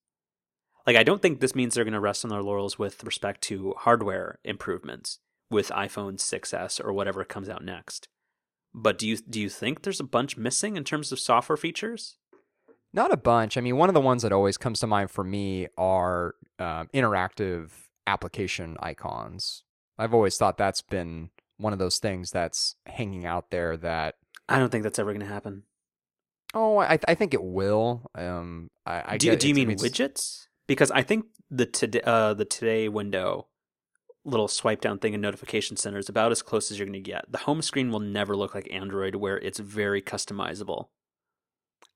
Like, 0.87 0.97
I 0.97 1.03
don't 1.03 1.21
think 1.21 1.41
this 1.41 1.55
means 1.55 1.75
they're 1.75 1.85
going 1.85 1.93
to 1.95 2.01
rest 2.01 2.25
on 2.25 2.31
their 2.31 2.43
laurels 2.43 2.79
with 2.79 3.03
respect 3.05 3.41
to 3.43 3.75
hardware 3.79 4.39
improvements 4.45 5.19
with 5.51 5.69
iPhone 5.71 6.15
6s 6.15 6.83
or 6.83 6.93
whatever 6.93 7.25
comes 7.25 7.49
out 7.49 7.65
next. 7.65 8.09
But 8.75 8.99
do 8.99 9.09
you 9.09 9.17
do 9.17 9.41
you 9.41 9.49
think 9.49 9.83
there's 9.83 10.01
a 10.01 10.05
bunch 10.05 10.37
missing 10.37 10.77
in 10.77 10.85
terms 10.85 11.13
of 11.13 11.19
software 11.19 11.57
features? 11.57 12.17
Not 12.93 13.13
a 13.13 13.17
bunch. 13.17 13.57
I 13.57 13.61
mean, 13.61 13.77
one 13.77 13.89
of 13.89 13.95
the 13.95 14.01
ones 14.01 14.23
that 14.23 14.33
always 14.33 14.57
comes 14.57 14.81
to 14.81 14.87
mind 14.87 15.11
for 15.11 15.23
me 15.23 15.69
are 15.79 16.35
um, 16.59 16.89
interactive 16.93 17.71
application 18.07 18.77
icons. 18.81 19.63
I've 19.99 20.15
always 20.15 20.37
thought 20.37 20.57
that's 20.57 20.83
been 20.83 21.31
one 21.59 21.73
of 21.73 21.79
those 21.79 21.99
things 21.99 22.31
that's 22.31 22.75
hanging 22.87 23.27
out 23.27 23.51
there 23.51 23.77
that 23.77 24.17
I 24.49 24.59
don't 24.59 24.71
think 24.71 24.83
that's 24.83 24.99
ever 24.99 25.13
going 25.13 25.27
to 25.27 25.33
happen. 25.33 25.65
Oh, 26.53 26.79
I, 26.79 26.99
I 27.07 27.15
think 27.15 27.33
it 27.33 27.43
will. 27.43 28.11
Um, 28.15 28.71
I, 28.85 29.03
I 29.07 29.19
do, 29.19 29.37
do 29.37 29.49
you 29.49 29.55
mean 29.55 29.71
widgets? 29.79 30.47
Because 30.67 30.91
I 30.91 31.03
think 31.03 31.27
the 31.51 31.67
today 31.67 32.01
uh, 32.05 32.35
the 32.35 32.45
today 32.45 32.89
window 32.89 33.47
little 34.25 34.49
swipe 34.49 34.81
down 34.81 34.99
thing 34.99 35.15
in 35.15 35.21
notification 35.21 35.77
center 35.77 35.99
is 35.99 36.09
about 36.09 36.33
as 36.33 36.43
close 36.43 36.71
as 36.71 36.79
you're 36.79 36.87
going 36.87 36.93
to 36.93 37.11
get. 37.11 37.31
The 37.31 37.39
home 37.39 37.63
screen 37.63 37.91
will 37.91 38.01
never 38.01 38.37
look 38.37 38.55
like 38.55 38.69
Android, 38.73 39.15
where 39.15 39.39
it's 39.39 39.59
very 39.59 40.03
customizable. 40.03 40.89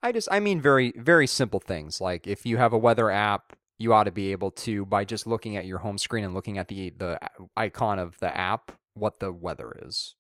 I 0.02 0.12
just, 0.12 0.28
I 0.30 0.40
mean, 0.40 0.60
very, 0.60 0.92
very 0.96 1.26
simple 1.26 1.60
things. 1.60 2.00
Like 2.00 2.26
if 2.26 2.44
you 2.46 2.56
have 2.56 2.72
a 2.72 2.78
weather 2.78 3.10
app, 3.10 3.56
you 3.78 3.92
ought 3.92 4.04
to 4.04 4.12
be 4.12 4.32
able 4.32 4.50
to, 4.52 4.86
by 4.86 5.04
just 5.04 5.26
looking 5.26 5.56
at 5.56 5.66
your 5.66 5.78
home 5.78 5.98
screen 5.98 6.24
and 6.24 6.34
looking 6.34 6.58
at 6.58 6.68
the 6.68 6.90
the 6.96 7.18
icon 7.56 7.98
of 7.98 8.18
the 8.20 8.34
app, 8.34 8.72
what 8.94 9.18
the 9.18 9.32
weather 9.32 9.74
is, 9.84 10.14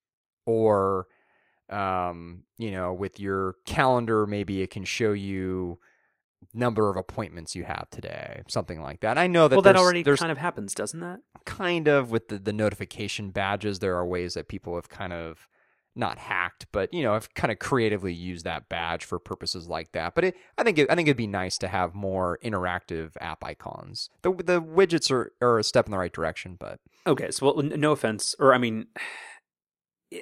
or, 0.44 1.06
um, 1.70 2.42
you 2.58 2.72
know, 2.72 2.92
with 2.92 3.20
your 3.20 3.54
calendar, 3.64 4.26
maybe 4.26 4.60
it 4.60 4.70
can 4.70 4.84
show 4.84 5.12
you 5.12 5.78
number 6.52 6.90
of 6.90 6.96
appointments 6.96 7.54
you 7.54 7.64
have 7.64 7.88
today, 7.90 8.42
something 8.48 8.80
like 8.80 9.00
that. 9.00 9.18
I 9.18 9.26
know 9.26 9.48
that 9.48 9.56
well, 9.56 9.62
that 9.62 9.76
already 9.76 10.02
kind 10.02 10.32
of 10.32 10.38
happens, 10.38 10.74
doesn't 10.74 11.00
that? 11.00 11.20
Kind 11.44 11.88
of 11.88 12.10
with 12.10 12.28
the, 12.28 12.38
the 12.38 12.52
notification 12.52 13.30
badges, 13.30 13.78
there 13.78 13.96
are 13.96 14.06
ways 14.06 14.34
that 14.34 14.48
people 14.48 14.74
have 14.74 14.88
kind 14.88 15.12
of 15.12 15.48
not 15.96 16.18
hacked, 16.18 16.66
but 16.72 16.92
you 16.92 17.02
know, 17.02 17.14
have 17.14 17.32
kind 17.34 17.52
of 17.52 17.58
creatively 17.58 18.12
used 18.12 18.44
that 18.44 18.68
badge 18.68 19.04
for 19.04 19.18
purposes 19.18 19.68
like 19.68 19.92
that. 19.92 20.14
But 20.14 20.24
it, 20.24 20.36
I 20.58 20.64
think 20.64 20.78
it, 20.78 20.90
I 20.90 20.94
think 20.94 21.08
it'd 21.08 21.16
be 21.16 21.26
nice 21.26 21.56
to 21.58 21.68
have 21.68 21.94
more 21.94 22.38
interactive 22.44 23.12
app 23.20 23.44
icons. 23.44 24.10
The 24.22 24.32
the 24.32 24.60
widgets 24.60 25.10
are, 25.10 25.32
are 25.40 25.58
a 25.58 25.64
step 25.64 25.86
in 25.86 25.92
the 25.92 25.98
right 25.98 26.12
direction, 26.12 26.56
but 26.58 26.80
okay. 27.06 27.30
So, 27.30 27.46
well, 27.46 27.62
no 27.62 27.92
offense, 27.92 28.34
or 28.38 28.54
I 28.54 28.58
mean. 28.58 28.86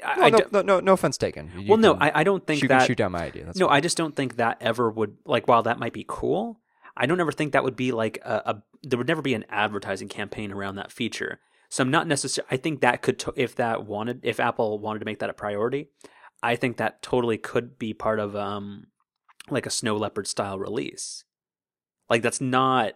I, 0.05 0.31
no, 0.31 0.39
no, 0.53 0.63
no, 0.63 0.81
no, 0.81 0.93
offense 0.93 1.19
taken. 1.19 1.51
You 1.57 1.71
well, 1.71 1.79
no, 1.79 1.95
I, 1.95 2.21
I 2.21 2.25
don't 2.25 2.47
think 2.47 2.61
shoot, 2.61 2.69
that. 2.69 2.87
Shoot 2.87 2.99
down 2.99 3.13
my 3.13 3.25
idea. 3.25 3.45
That's 3.45 3.59
no, 3.59 3.69
fine. 3.69 3.77
I 3.77 3.81
just 3.81 3.97
don't 3.97 4.15
think 4.15 4.37
that 4.37 4.59
ever 4.61 4.91
would 4.91 5.17
like. 5.25 5.49
While 5.49 5.63
that 5.65 5.79
might 5.79 5.93
be 5.93 6.05
cool, 6.09 6.61
I 6.97 7.07
don't 7.07 7.21
ever 7.21 7.33
think 7.33 7.53
that 7.53 7.65
would 7.65 7.77
be 7.77 7.93
like 7.93 8.19
a, 8.25 8.43
a 8.47 8.63
there 8.83 8.99
would 8.99 9.09
never 9.09 9.23
be 9.23 9.35
an 9.35 9.45
advertising 9.49 10.09
campaign 10.09 10.53
around 10.53 10.77
that 10.77 10.93
feature. 10.93 11.41
So 11.69 11.83
I'm 11.83 11.91
not 11.91 12.07
necessarily. 12.07 12.49
I 12.51 12.57
think 12.57 12.81
that 12.81 13.03
could, 13.03 13.19
to- 13.21 13.35
if 13.35 13.55
that 13.57 13.87
wanted, 13.87 14.21
if 14.23 14.39
Apple 14.39 14.79
wanted 14.79 14.99
to 15.01 15.05
make 15.05 15.21
that 15.21 15.31
a 15.31 15.35
priority, 15.35 15.89
I 16.43 16.57
think 16.57 16.77
that 16.77 17.03
totally 17.03 17.39
could 17.39 17.79
be 17.79 17.95
part 17.95 18.19
of 18.19 18.37
um 18.37 18.87
like 19.51 19.67
a 19.67 19.71
Snow 19.71 19.97
Leopard 19.97 20.27
style 20.27 20.59
release. 20.59 21.25
Like 22.09 22.23
that's 22.23 22.41
not 22.41 22.95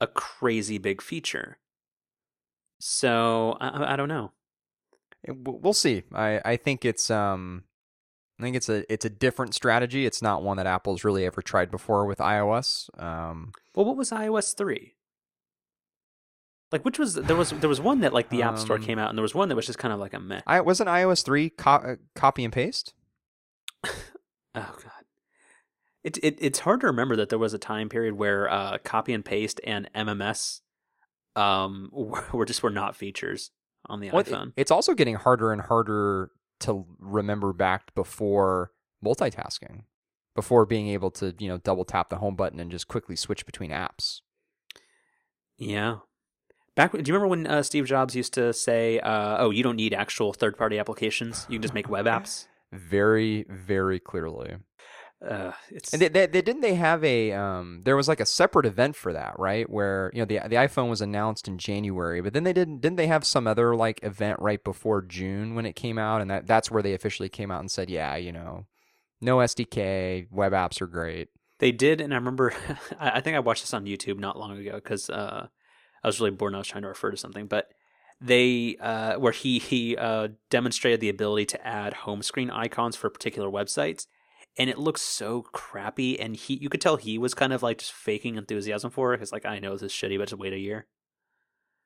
a 0.00 0.06
crazy 0.06 0.78
big 0.78 1.00
feature. 1.00 1.58
So 2.80 3.56
I, 3.60 3.92
I 3.92 3.96
don't 3.96 4.08
know. 4.08 4.32
We'll 5.28 5.72
see. 5.72 6.02
I, 6.12 6.40
I 6.44 6.56
think 6.56 6.84
it's 6.84 7.10
um 7.10 7.64
I 8.38 8.42
think 8.42 8.56
it's 8.56 8.68
a 8.68 8.92
it's 8.92 9.04
a 9.04 9.10
different 9.10 9.54
strategy. 9.54 10.04
It's 10.04 10.20
not 10.20 10.42
one 10.42 10.56
that 10.56 10.66
Apple's 10.66 11.04
really 11.04 11.24
ever 11.24 11.42
tried 11.42 11.70
before 11.70 12.06
with 12.06 12.18
iOS. 12.18 12.88
Um, 13.00 13.52
well, 13.74 13.86
what 13.86 13.96
was 13.96 14.10
iOS 14.10 14.56
three? 14.56 14.96
Like, 16.72 16.84
which 16.84 16.98
was 16.98 17.14
there 17.14 17.36
was 17.36 17.50
there 17.50 17.68
was 17.68 17.80
one 17.80 18.00
that 18.00 18.12
like 18.12 18.30
the 18.30 18.42
App 18.42 18.58
Store 18.58 18.76
um, 18.76 18.82
came 18.82 18.98
out, 18.98 19.10
and 19.10 19.18
there 19.18 19.22
was 19.22 19.34
one 19.34 19.48
that 19.48 19.54
was 19.56 19.66
just 19.66 19.78
kind 19.78 19.94
of 19.94 20.00
like 20.00 20.14
a 20.14 20.18
meh. 20.18 20.40
I 20.46 20.60
wasn't 20.60 20.88
iOS 20.88 21.24
three 21.24 21.50
co- 21.50 21.70
uh, 21.70 21.96
copy 22.16 22.42
and 22.44 22.52
paste. 22.52 22.94
oh 23.84 23.90
god, 24.54 25.04
it, 26.02 26.18
it 26.22 26.38
it's 26.40 26.60
hard 26.60 26.80
to 26.80 26.86
remember 26.86 27.14
that 27.14 27.28
there 27.28 27.38
was 27.38 27.54
a 27.54 27.58
time 27.58 27.88
period 27.88 28.14
where 28.14 28.50
uh, 28.50 28.78
copy 28.78 29.12
and 29.12 29.24
paste 29.24 29.60
and 29.62 29.88
MMS 29.94 30.62
um 31.36 31.90
were 32.32 32.44
just 32.44 32.62
were 32.62 32.70
not 32.70 32.96
features 32.96 33.50
on 33.86 34.00
the 34.00 34.10
well, 34.10 34.22
iPhone. 34.22 34.52
It's 34.56 34.70
also 34.70 34.94
getting 34.94 35.14
harder 35.14 35.52
and 35.52 35.62
harder 35.62 36.30
to 36.60 36.86
remember 36.98 37.52
back 37.52 37.94
before 37.94 38.72
multitasking, 39.04 39.84
before 40.34 40.64
being 40.66 40.88
able 40.88 41.10
to, 41.12 41.34
you 41.38 41.48
know, 41.48 41.58
double 41.58 41.84
tap 41.84 42.08
the 42.08 42.16
home 42.16 42.36
button 42.36 42.60
and 42.60 42.70
just 42.70 42.88
quickly 42.88 43.16
switch 43.16 43.44
between 43.46 43.70
apps. 43.70 44.20
Yeah. 45.58 45.98
Back, 46.74 46.92
do 46.92 46.98
you 46.98 47.12
remember 47.12 47.28
when 47.28 47.46
uh, 47.46 47.62
Steve 47.62 47.84
Jobs 47.84 48.16
used 48.16 48.32
to 48.34 48.52
say, 48.52 48.98
uh, 49.00 49.36
"Oh, 49.38 49.50
you 49.50 49.62
don't 49.62 49.76
need 49.76 49.92
actual 49.92 50.32
third-party 50.32 50.78
applications; 50.78 51.46
you 51.50 51.56
can 51.56 51.62
just 51.62 51.74
make 51.74 51.88
web 51.88 52.06
apps"? 52.06 52.46
Very, 52.72 53.44
very 53.50 54.00
clearly. 54.00 54.56
Uh, 55.26 55.52
it's... 55.70 55.92
And 55.92 56.02
they, 56.02 56.08
they, 56.08 56.26
they, 56.26 56.42
didn't 56.42 56.62
they 56.62 56.74
have 56.74 57.04
a 57.04 57.32
um, 57.32 57.82
there 57.84 57.96
was 57.96 58.08
like 58.08 58.20
a 58.20 58.26
separate 58.26 58.66
event 58.66 58.96
for 58.96 59.12
that, 59.12 59.38
right? 59.38 59.68
Where 59.70 60.10
you 60.12 60.20
know 60.20 60.24
the 60.24 60.48
the 60.48 60.56
iPhone 60.56 60.90
was 60.90 61.00
announced 61.00 61.46
in 61.46 61.58
January, 61.58 62.20
but 62.20 62.32
then 62.32 62.44
they 62.44 62.52
didn't 62.52 62.80
didn't 62.80 62.96
they 62.96 63.06
have 63.06 63.24
some 63.24 63.46
other 63.46 63.76
like 63.76 64.02
event 64.02 64.40
right 64.40 64.62
before 64.62 65.00
June 65.00 65.54
when 65.54 65.64
it 65.64 65.76
came 65.76 65.98
out, 65.98 66.20
and 66.20 66.30
that 66.30 66.46
that's 66.46 66.70
where 66.70 66.82
they 66.82 66.94
officially 66.94 67.28
came 67.28 67.50
out 67.50 67.60
and 67.60 67.70
said, 67.70 67.88
yeah, 67.88 68.16
you 68.16 68.32
know, 68.32 68.66
no 69.20 69.38
SDK, 69.38 70.26
web 70.30 70.52
apps 70.52 70.80
are 70.80 70.88
great. 70.88 71.28
They 71.60 71.70
did, 71.70 72.00
and 72.00 72.12
I 72.12 72.16
remember 72.16 72.52
I 72.98 73.20
think 73.20 73.36
I 73.36 73.40
watched 73.40 73.62
this 73.62 73.74
on 73.74 73.84
YouTube 73.84 74.18
not 74.18 74.38
long 74.38 74.58
ago 74.58 74.74
because 74.74 75.08
uh, 75.08 75.46
I 76.02 76.06
was 76.06 76.18
really 76.18 76.32
bored 76.32 76.50
and 76.50 76.56
I 76.56 76.60
was 76.60 76.68
trying 76.68 76.82
to 76.82 76.88
refer 76.88 77.12
to 77.12 77.16
something, 77.16 77.46
but 77.46 77.68
they 78.20 78.76
uh, 78.80 79.14
where 79.20 79.32
he 79.32 79.60
he 79.60 79.96
uh, 79.96 80.28
demonstrated 80.50 81.00
the 81.00 81.08
ability 81.08 81.46
to 81.46 81.66
add 81.66 81.94
home 81.94 82.22
screen 82.22 82.50
icons 82.50 82.96
for 82.96 83.08
particular 83.08 83.48
websites 83.48 84.06
and 84.58 84.68
it 84.68 84.78
looks 84.78 85.02
so 85.02 85.42
crappy. 85.42 86.18
And 86.20 86.36
he, 86.36 86.54
you 86.54 86.68
could 86.68 86.80
tell 86.80 86.96
he 86.96 87.18
was 87.18 87.34
kind 87.34 87.52
of 87.52 87.62
like 87.62 87.78
just 87.78 87.92
faking 87.92 88.36
enthusiasm 88.36 88.90
for 88.90 89.14
it. 89.14 89.18
Cause 89.18 89.32
like, 89.32 89.46
I 89.46 89.58
know 89.58 89.72
this 89.72 89.82
is 89.82 89.92
shitty, 89.92 90.18
but 90.18 90.28
just 90.28 90.40
wait 90.40 90.52
a 90.52 90.58
year. 90.58 90.86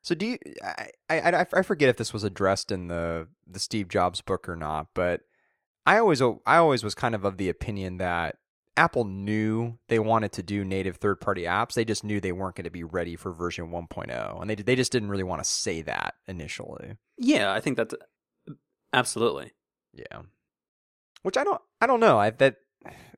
So 0.01 0.15
do 0.15 0.25
you? 0.25 0.37
I, 0.63 0.89
I 1.09 1.45
I 1.53 1.61
forget 1.63 1.89
if 1.89 1.97
this 1.97 2.13
was 2.13 2.23
addressed 2.23 2.71
in 2.71 2.87
the 2.87 3.27
the 3.45 3.59
Steve 3.59 3.89
Jobs 3.89 4.21
book 4.21 4.47
or 4.47 4.55
not, 4.55 4.87
but 4.93 5.21
I 5.85 5.97
always 5.97 6.21
I 6.21 6.57
always 6.57 6.83
was 6.83 6.95
kind 6.95 7.13
of 7.13 7.25
of 7.25 7.35
the 7.37 7.49
opinion 7.49 7.97
that 7.97 8.37
Apple 8.77 9.05
knew 9.05 9.77
they 9.89 9.99
wanted 9.99 10.31
to 10.33 10.43
do 10.43 10.63
native 10.63 10.97
third 10.97 11.19
party 11.19 11.43
apps. 11.43 11.73
They 11.73 11.83
just 11.83 12.03
knew 12.03 12.21
they 12.21 12.31
weren't 12.31 12.55
going 12.55 12.65
to 12.65 12.69
be 12.69 12.83
ready 12.83 13.15
for 13.15 13.33
version 13.33 13.69
1.0, 13.71 14.41
and 14.41 14.49
they 14.49 14.55
they 14.55 14.75
just 14.75 14.91
didn't 14.91 15.09
really 15.09 15.23
want 15.23 15.43
to 15.43 15.49
say 15.49 15.81
that 15.81 16.13
initially. 16.27 16.95
Yeah, 17.17 17.51
I 17.51 17.59
think 17.59 17.75
that's 17.75 17.95
absolutely. 18.93 19.51
Yeah. 19.93 20.21
Which 21.23 21.37
I 21.37 21.43
don't 21.43 21.61
I 21.81 21.87
don't 21.87 21.99
know. 21.99 22.19
I 22.19 22.29
that 22.29 22.57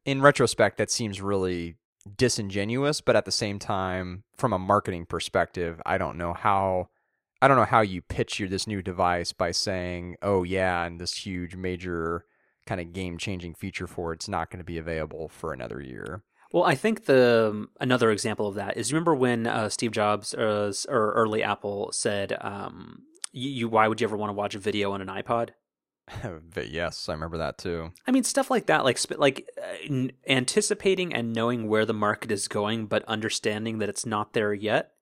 in 0.05 0.21
retrospect 0.21 0.77
that 0.77 0.91
seems 0.91 1.21
really 1.21 1.75
disingenuous, 2.17 3.01
but 3.01 3.15
at 3.15 3.25
the 3.25 3.31
same 3.31 3.59
time 3.59 4.23
from 4.35 4.53
a 4.53 4.59
marketing 4.59 5.05
perspective, 5.05 5.81
I 5.85 5.97
don't 5.97 6.17
know 6.17 6.33
how 6.33 6.89
I 7.41 7.47
don't 7.47 7.57
know 7.57 7.65
how 7.65 7.81
you 7.81 8.01
pitch 8.01 8.39
your 8.39 8.49
this 8.49 8.67
new 8.67 8.81
device 8.81 9.31
by 9.31 9.51
saying, 9.51 10.17
"Oh 10.21 10.43
yeah, 10.43 10.83
and 10.85 10.99
this 10.99 11.25
huge 11.25 11.55
major 11.55 12.25
kind 12.65 12.81
of 12.81 12.93
game-changing 12.93 13.55
feature 13.55 13.87
for 13.87 14.13
it's 14.13 14.27
not 14.27 14.51
going 14.51 14.59
to 14.59 14.65
be 14.65 14.77
available 14.77 15.29
for 15.29 15.53
another 15.53 15.81
year." 15.81 16.23
Well, 16.51 16.63
I 16.63 16.75
think 16.75 17.05
the 17.05 17.67
another 17.79 18.11
example 18.11 18.47
of 18.47 18.55
that 18.55 18.75
is 18.75 18.91
remember 18.91 19.15
when 19.15 19.47
uh, 19.47 19.69
Steve 19.69 19.91
Jobs 19.91 20.33
uh, 20.33 20.73
or 20.89 21.13
early 21.13 21.43
Apple 21.43 21.91
said, 21.93 22.35
um, 22.41 23.03
you, 23.31 23.69
"Why 23.69 23.87
would 23.87 24.01
you 24.01 24.07
ever 24.07 24.17
want 24.17 24.29
to 24.29 24.33
watch 24.33 24.55
a 24.55 24.59
video 24.59 24.91
on 24.91 25.01
an 25.01 25.07
iPod?" 25.07 25.51
but 26.53 26.69
yes, 26.69 27.07
I 27.09 27.13
remember 27.13 27.37
that 27.37 27.57
too. 27.57 27.91
I 28.07 28.11
mean, 28.11 28.23
stuff 28.23 28.49
like 28.49 28.65
that, 28.67 28.83
like 28.83 28.99
like 29.17 29.49
uh, 29.61 30.07
anticipating 30.27 31.13
and 31.13 31.33
knowing 31.33 31.67
where 31.67 31.85
the 31.85 31.93
market 31.93 32.31
is 32.31 32.47
going, 32.47 32.87
but 32.87 33.03
understanding 33.05 33.79
that 33.79 33.89
it's 33.89 34.05
not 34.05 34.33
there 34.33 34.53
yet, 34.53 34.93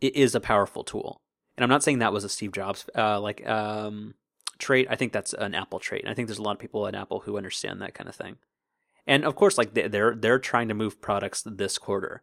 it 0.00 0.14
is 0.16 0.34
a 0.34 0.40
powerful 0.40 0.84
tool. 0.84 1.20
And 1.56 1.64
I'm 1.64 1.70
not 1.70 1.82
saying 1.82 1.98
that 1.98 2.12
was 2.12 2.24
a 2.24 2.28
Steve 2.28 2.52
Jobs 2.52 2.86
uh, 2.96 3.20
like 3.20 3.46
um, 3.46 4.14
trait. 4.58 4.86
I 4.90 4.96
think 4.96 5.12
that's 5.12 5.34
an 5.34 5.54
Apple 5.54 5.78
trait. 5.78 6.02
And 6.02 6.10
I 6.10 6.14
think 6.14 6.28
there's 6.28 6.38
a 6.38 6.42
lot 6.42 6.52
of 6.52 6.58
people 6.58 6.86
at 6.86 6.94
Apple 6.94 7.20
who 7.20 7.36
understand 7.36 7.80
that 7.82 7.94
kind 7.94 8.08
of 8.08 8.14
thing. 8.14 8.36
And 9.06 9.24
of 9.24 9.34
course, 9.36 9.58
like 9.58 9.74
they- 9.74 9.88
they're 9.88 10.14
they're 10.14 10.38
trying 10.38 10.68
to 10.68 10.74
move 10.74 11.00
products 11.00 11.42
this 11.44 11.78
quarter. 11.78 12.22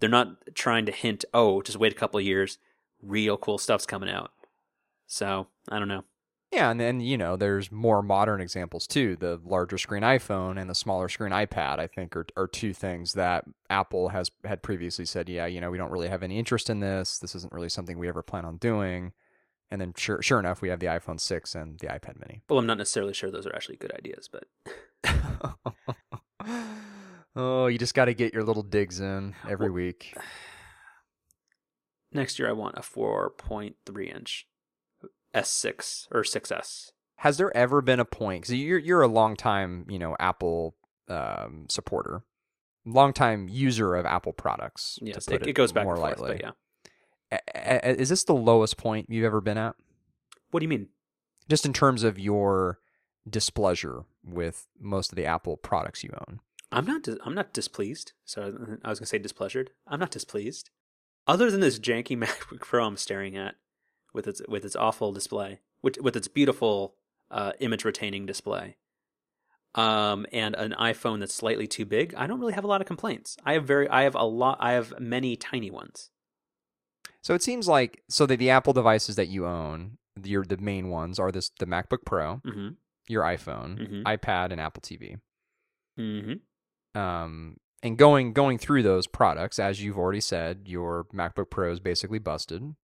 They're 0.00 0.08
not 0.08 0.54
trying 0.54 0.86
to 0.86 0.92
hint, 0.92 1.24
oh, 1.34 1.60
just 1.60 1.78
wait 1.78 1.92
a 1.92 1.96
couple 1.96 2.18
of 2.18 2.24
years, 2.24 2.58
real 3.02 3.36
cool 3.36 3.58
stuff's 3.58 3.86
coming 3.86 4.08
out. 4.08 4.30
So 5.06 5.48
I 5.68 5.78
don't 5.78 5.88
know. 5.88 6.04
Yeah, 6.50 6.70
and 6.70 6.80
then 6.80 7.00
you 7.00 7.18
know, 7.18 7.36
there's 7.36 7.70
more 7.70 8.02
modern 8.02 8.40
examples 8.40 8.86
too. 8.86 9.16
The 9.16 9.38
larger 9.44 9.76
screen 9.76 10.02
iPhone 10.02 10.58
and 10.58 10.68
the 10.70 10.74
smaller 10.74 11.08
screen 11.08 11.30
iPad, 11.30 11.78
I 11.78 11.86
think, 11.86 12.16
are 12.16 12.26
are 12.36 12.46
two 12.48 12.72
things 12.72 13.12
that 13.14 13.44
Apple 13.68 14.08
has 14.08 14.30
had 14.44 14.62
previously 14.62 15.04
said, 15.04 15.28
yeah, 15.28 15.44
you 15.46 15.60
know, 15.60 15.70
we 15.70 15.76
don't 15.78 15.90
really 15.90 16.08
have 16.08 16.22
any 16.22 16.38
interest 16.38 16.70
in 16.70 16.80
this. 16.80 17.18
This 17.18 17.34
isn't 17.34 17.52
really 17.52 17.68
something 17.68 17.98
we 17.98 18.08
ever 18.08 18.22
plan 18.22 18.46
on 18.46 18.56
doing. 18.56 19.12
And 19.70 19.78
then 19.78 19.92
sure 19.96 20.22
sure 20.22 20.38
enough, 20.40 20.62
we 20.62 20.70
have 20.70 20.80
the 20.80 20.86
iPhone 20.86 21.20
6 21.20 21.54
and 21.54 21.78
the 21.80 21.88
iPad 21.88 22.18
mini. 22.18 22.40
Well, 22.48 22.58
I'm 22.58 22.66
not 22.66 22.78
necessarily 22.78 23.12
sure 23.12 23.30
those 23.30 23.46
are 23.46 23.54
actually 23.54 23.76
good 23.76 23.92
ideas, 23.92 24.30
but 24.32 24.44
oh, 27.36 27.66
you 27.66 27.76
just 27.76 27.94
got 27.94 28.06
to 28.06 28.14
get 28.14 28.32
your 28.32 28.42
little 28.42 28.62
digs 28.62 29.00
in 29.00 29.34
every 29.46 29.68
Well- 29.68 29.74
week. 29.74 30.16
next 32.12 32.38
year 32.38 32.48
I 32.48 32.52
want 32.52 32.78
a 32.78 32.80
4.3 32.80 34.16
inch 34.16 34.46
S6 35.34 36.06
or 36.10 36.22
6S. 36.22 36.90
Has 37.16 37.36
there 37.36 37.54
ever 37.56 37.80
been 37.82 38.00
a 38.00 38.04
point? 38.04 38.42
Because 38.42 38.54
you're 38.54 38.78
you're 38.78 39.02
a 39.02 39.08
long 39.08 39.34
time, 39.36 39.84
you 39.88 39.98
know, 39.98 40.16
Apple 40.20 40.76
um, 41.08 41.66
supporter, 41.68 42.22
long 42.86 43.12
time 43.12 43.48
user 43.48 43.94
of 43.96 44.06
Apple 44.06 44.32
products. 44.32 44.98
Yes, 45.02 45.26
it, 45.28 45.46
it 45.46 45.52
goes 45.54 45.72
back 45.72 45.84
more 45.84 45.96
forth, 45.96 46.20
lightly. 46.20 46.40
yeah. 46.42 46.50
A- 47.32 47.40
a- 47.88 48.00
Is 48.00 48.08
this 48.08 48.24
the 48.24 48.34
lowest 48.34 48.76
point 48.76 49.06
you've 49.10 49.24
ever 49.24 49.40
been 49.40 49.58
at? 49.58 49.74
What 50.50 50.60
do 50.60 50.64
you 50.64 50.68
mean? 50.68 50.88
Just 51.48 51.66
in 51.66 51.72
terms 51.72 52.02
of 52.04 52.18
your 52.18 52.78
displeasure 53.28 54.04
with 54.24 54.66
most 54.80 55.10
of 55.12 55.16
the 55.16 55.26
Apple 55.26 55.56
products 55.56 56.02
you 56.04 56.10
own. 56.28 56.40
I'm 56.70 56.86
not. 56.86 57.02
Dis- 57.02 57.18
I'm 57.24 57.34
not 57.34 57.52
displeased. 57.52 58.12
So 58.24 58.54
I 58.84 58.88
was 58.88 59.00
gonna 59.00 59.06
say 59.06 59.18
displeasured. 59.18 59.70
I'm 59.88 59.98
not 60.00 60.10
displeased. 60.10 60.70
Other 61.26 61.50
than 61.50 61.60
this 61.60 61.78
janky 61.80 62.16
MacBook 62.22 62.60
Pro 62.60 62.84
I'm 62.86 62.96
staring 62.96 63.36
at, 63.36 63.56
with 64.18 64.26
its 64.26 64.42
with 64.48 64.64
its 64.64 64.74
awful 64.76 65.12
display, 65.12 65.60
with 65.82 65.96
with 66.02 66.16
its 66.16 66.26
beautiful 66.28 66.94
uh, 67.30 67.52
image 67.60 67.84
retaining 67.84 68.26
display, 68.26 68.76
um, 69.74 70.26
and 70.32 70.54
an 70.56 70.74
iPhone 70.78 71.20
that's 71.20 71.34
slightly 71.34 71.66
too 71.68 71.84
big, 71.84 72.14
I 72.16 72.26
don't 72.26 72.40
really 72.40 72.54
have 72.54 72.64
a 72.64 72.66
lot 72.66 72.80
of 72.80 72.86
complaints. 72.86 73.36
I 73.44 73.52
have 73.52 73.64
very. 73.64 73.88
I 73.88 74.02
have 74.02 74.14
a 74.16 74.24
lot. 74.24 74.58
I 74.60 74.72
have 74.72 74.98
many 74.98 75.36
tiny 75.36 75.70
ones. 75.70 76.10
So 77.22 77.34
it 77.34 77.42
seems 77.42 77.68
like 77.68 78.02
so 78.08 78.26
that 78.26 78.38
the 78.38 78.50
Apple 78.50 78.72
devices 78.72 79.14
that 79.16 79.28
you 79.28 79.46
own, 79.46 79.98
your 80.22 80.44
the 80.44 80.56
main 80.56 80.88
ones 80.88 81.18
are 81.18 81.30
this 81.30 81.50
the 81.60 81.66
MacBook 81.66 82.04
Pro, 82.04 82.36
Mm-hmm. 82.46 82.68
your 83.08 83.22
iPhone, 83.22 83.70
Mhm. 83.78 84.02
iPad, 84.04 84.50
and 84.52 84.60
Apple 84.60 84.82
TV. 84.82 85.18
Mm-hmm. 85.98 87.00
um, 87.00 87.56
and 87.82 87.96
going 87.98 88.32
going 88.32 88.58
through 88.58 88.82
those 88.82 89.06
products, 89.06 89.58
as 89.58 89.82
you've 89.82 89.98
already 89.98 90.20
said, 90.20 90.62
your 90.66 91.06
MacBook 91.14 91.50
Pro 91.50 91.70
is 91.72 91.80
basically 91.80 92.18
busted 92.18 92.74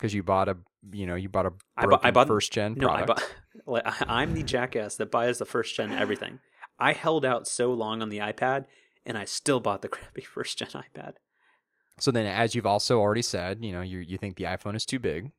because 0.00 0.14
you 0.14 0.22
bought 0.22 0.48
a 0.48 0.56
you 0.92 1.06
know 1.06 1.14
you 1.14 1.28
bought 1.28 1.44
a 1.46 1.52
I 1.76 1.84
bu- 1.86 1.98
I 2.02 2.10
bought- 2.10 2.26
first 2.26 2.52
gen 2.52 2.74
No, 2.74 2.88
I 2.88 3.02
product. 3.02 3.36
I- 3.68 4.04
I'm 4.08 4.32
the 4.34 4.42
jackass 4.42 4.96
that 4.96 5.10
buys 5.10 5.38
the 5.38 5.44
first 5.44 5.74
gen 5.76 5.92
everything. 5.92 6.40
I 6.78 6.94
held 6.94 7.24
out 7.26 7.46
so 7.46 7.72
long 7.74 8.00
on 8.00 8.08
the 8.08 8.18
iPad, 8.18 8.64
and 9.04 9.18
I 9.18 9.26
still 9.26 9.60
bought 9.60 9.82
the 9.82 9.88
crappy 9.88 10.22
first 10.34 10.58
gen 10.58 10.68
iPad. 10.68 11.14
so 11.98 12.10
then, 12.10 12.24
as 12.26 12.54
you've 12.54 12.66
also 12.66 12.98
already 12.98 13.22
said, 13.22 13.62
you 13.64 13.72
know 13.72 13.82
you 13.82 13.98
you 13.98 14.16
think 14.16 14.36
the 14.36 14.44
iPhone 14.44 14.74
is 14.74 14.86
too 14.86 14.98
big. 14.98 15.32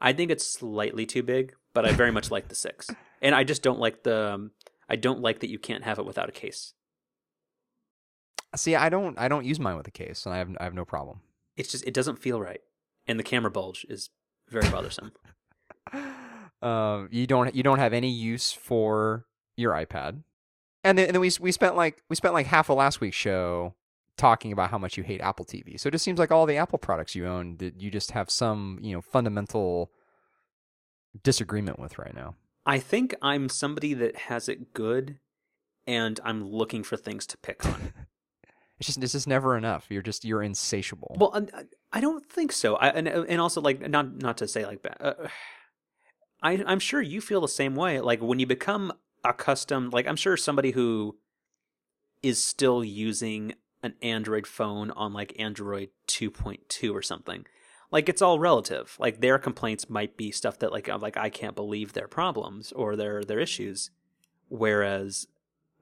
I 0.00 0.12
think 0.12 0.30
it's 0.30 0.46
slightly 0.46 1.06
too 1.06 1.22
big, 1.22 1.54
but 1.74 1.84
I 1.86 1.92
very 1.92 2.10
much 2.12 2.30
like 2.30 2.48
the 2.48 2.54
six, 2.54 2.88
and 3.22 3.34
I 3.34 3.44
just 3.44 3.62
don't 3.62 3.78
like 3.78 4.02
the. 4.02 4.32
Um, 4.34 4.50
I 4.88 4.96
don't 4.96 5.20
like 5.20 5.40
that 5.40 5.50
you 5.50 5.58
can't 5.58 5.84
have 5.84 5.98
it 5.98 6.06
without 6.06 6.28
a 6.28 6.32
case. 6.32 6.72
See, 8.54 8.74
I 8.74 8.88
don't 8.88 9.18
I 9.18 9.28
don't 9.28 9.44
use 9.44 9.60
mine 9.60 9.76
with 9.76 9.86
a 9.88 9.90
case, 9.90 10.24
and 10.24 10.34
I 10.34 10.38
have 10.38 10.56
I 10.60 10.64
have 10.64 10.74
no 10.74 10.84
problem. 10.84 11.20
It's 11.56 11.70
just 11.70 11.84
it 11.86 11.92
doesn't 11.94 12.20
feel 12.20 12.40
right, 12.40 12.60
and 13.06 13.18
the 13.18 13.24
camera 13.24 13.50
bulge 13.50 13.86
is 13.88 14.10
very 14.48 14.68
bothersome. 14.70 15.12
um, 16.62 17.08
you 17.10 17.26
don't 17.26 17.54
you 17.54 17.62
don't 17.62 17.78
have 17.78 17.92
any 17.92 18.10
use 18.10 18.52
for 18.52 19.26
your 19.56 19.72
iPad, 19.72 20.22
and 20.84 20.98
then, 20.98 21.06
and 21.06 21.14
then 21.14 21.20
we 21.20 21.30
we 21.40 21.52
spent 21.52 21.76
like 21.76 22.02
we 22.08 22.16
spent 22.16 22.34
like 22.34 22.46
half 22.46 22.70
of 22.70 22.76
last 22.76 23.00
week's 23.00 23.16
show 23.16 23.74
talking 24.16 24.52
about 24.52 24.70
how 24.70 24.78
much 24.78 24.96
you 24.96 25.02
hate 25.02 25.20
Apple 25.20 25.44
TV. 25.44 25.78
So 25.78 25.88
it 25.88 25.92
just 25.92 26.04
seems 26.04 26.18
like 26.18 26.30
all 26.30 26.46
the 26.46 26.56
Apple 26.56 26.78
products 26.78 27.14
you 27.14 27.26
own 27.26 27.58
that 27.58 27.80
you 27.80 27.90
just 27.90 28.12
have 28.12 28.30
some 28.30 28.78
you 28.82 28.94
know 28.94 29.00
fundamental 29.00 29.90
disagreement 31.22 31.78
with 31.78 31.98
right 31.98 32.14
now. 32.14 32.34
I 32.64 32.78
think 32.78 33.14
I'm 33.22 33.48
somebody 33.48 33.94
that 33.94 34.16
has 34.16 34.48
it 34.48 34.74
good, 34.74 35.18
and 35.86 36.18
I'm 36.24 36.44
looking 36.44 36.82
for 36.82 36.96
things 36.96 37.26
to 37.28 37.38
pick 37.38 37.64
on. 37.64 37.92
It's 38.78 38.86
just 38.88 39.02
it's 39.02 39.12
just 39.12 39.26
never 39.26 39.56
enough. 39.56 39.86
You're 39.88 40.02
just 40.02 40.24
you're 40.24 40.42
insatiable. 40.42 41.16
Well, 41.18 41.48
I, 41.54 41.64
I 41.92 42.00
don't 42.00 42.26
think 42.26 42.52
so. 42.52 42.76
I, 42.76 42.88
and 42.88 43.08
and 43.08 43.40
also 43.40 43.60
like 43.60 43.88
not 43.88 44.16
not 44.16 44.36
to 44.38 44.48
say 44.48 44.66
like 44.66 44.86
uh, 45.00 45.14
I 46.42 46.62
I'm 46.66 46.78
sure 46.78 47.00
you 47.00 47.20
feel 47.20 47.40
the 47.40 47.48
same 47.48 47.74
way. 47.74 48.00
Like 48.00 48.20
when 48.20 48.38
you 48.38 48.46
become 48.46 48.92
accustomed, 49.24 49.92
like 49.92 50.06
I'm 50.06 50.16
sure 50.16 50.36
somebody 50.36 50.72
who 50.72 51.16
is 52.22 52.42
still 52.42 52.84
using 52.84 53.54
an 53.82 53.94
Android 54.02 54.46
phone 54.46 54.90
on 54.90 55.12
like 55.12 55.38
Android 55.38 55.90
2.2 56.08 56.92
or 56.92 57.02
something. 57.02 57.46
Like 57.90 58.08
it's 58.08 58.22
all 58.22 58.38
relative. 58.38 58.96
Like 58.98 59.20
their 59.20 59.38
complaints 59.38 59.88
might 59.88 60.16
be 60.16 60.30
stuff 60.30 60.58
that 60.58 60.72
like 60.72 60.88
I'm 60.88 61.00
like 61.00 61.16
I 61.16 61.30
can't 61.30 61.56
believe 61.56 61.92
their 61.92 62.08
problems 62.08 62.72
or 62.72 62.96
their 62.96 63.24
their 63.24 63.38
issues, 63.38 63.90
whereas 64.48 65.28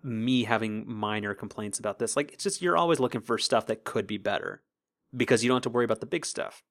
me 0.04 0.44
having 0.44 0.84
minor 0.86 1.34
complaints 1.34 1.78
about 1.78 1.98
this, 1.98 2.14
like 2.16 2.32
it's 2.32 2.44
just 2.44 2.60
you're 2.62 2.76
always 2.76 3.00
looking 3.00 3.20
for 3.22 3.38
stuff 3.38 3.66
that 3.66 3.82
could 3.84 4.06
be 4.06 4.18
better 4.18 4.62
because 5.16 5.42
you 5.42 5.48
don't 5.48 5.56
have 5.56 5.62
to 5.62 5.70
worry 5.70 5.84
about 5.84 6.00
the 6.00 6.06
big 6.06 6.26
stuff. 6.26 6.62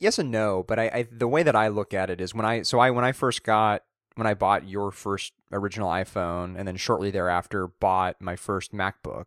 yes 0.00 0.18
and 0.18 0.30
no, 0.30 0.62
but 0.66 0.78
I, 0.78 0.84
I 0.92 1.08
the 1.10 1.28
way 1.28 1.42
that 1.42 1.56
I 1.56 1.68
look 1.68 1.94
at 1.94 2.10
it 2.10 2.20
is 2.20 2.34
when 2.34 2.44
I 2.44 2.62
so 2.62 2.78
I 2.80 2.90
when 2.90 3.04
I 3.04 3.12
first 3.12 3.42
got 3.44 3.82
when 4.16 4.26
I 4.26 4.34
bought 4.34 4.66
your 4.66 4.90
first 4.92 5.32
original 5.52 5.88
iPhone 5.90 6.58
and 6.58 6.66
then 6.66 6.76
shortly 6.76 7.10
thereafter 7.10 7.68
bought 7.68 8.16
my 8.20 8.34
first 8.34 8.72
MacBook 8.72 9.26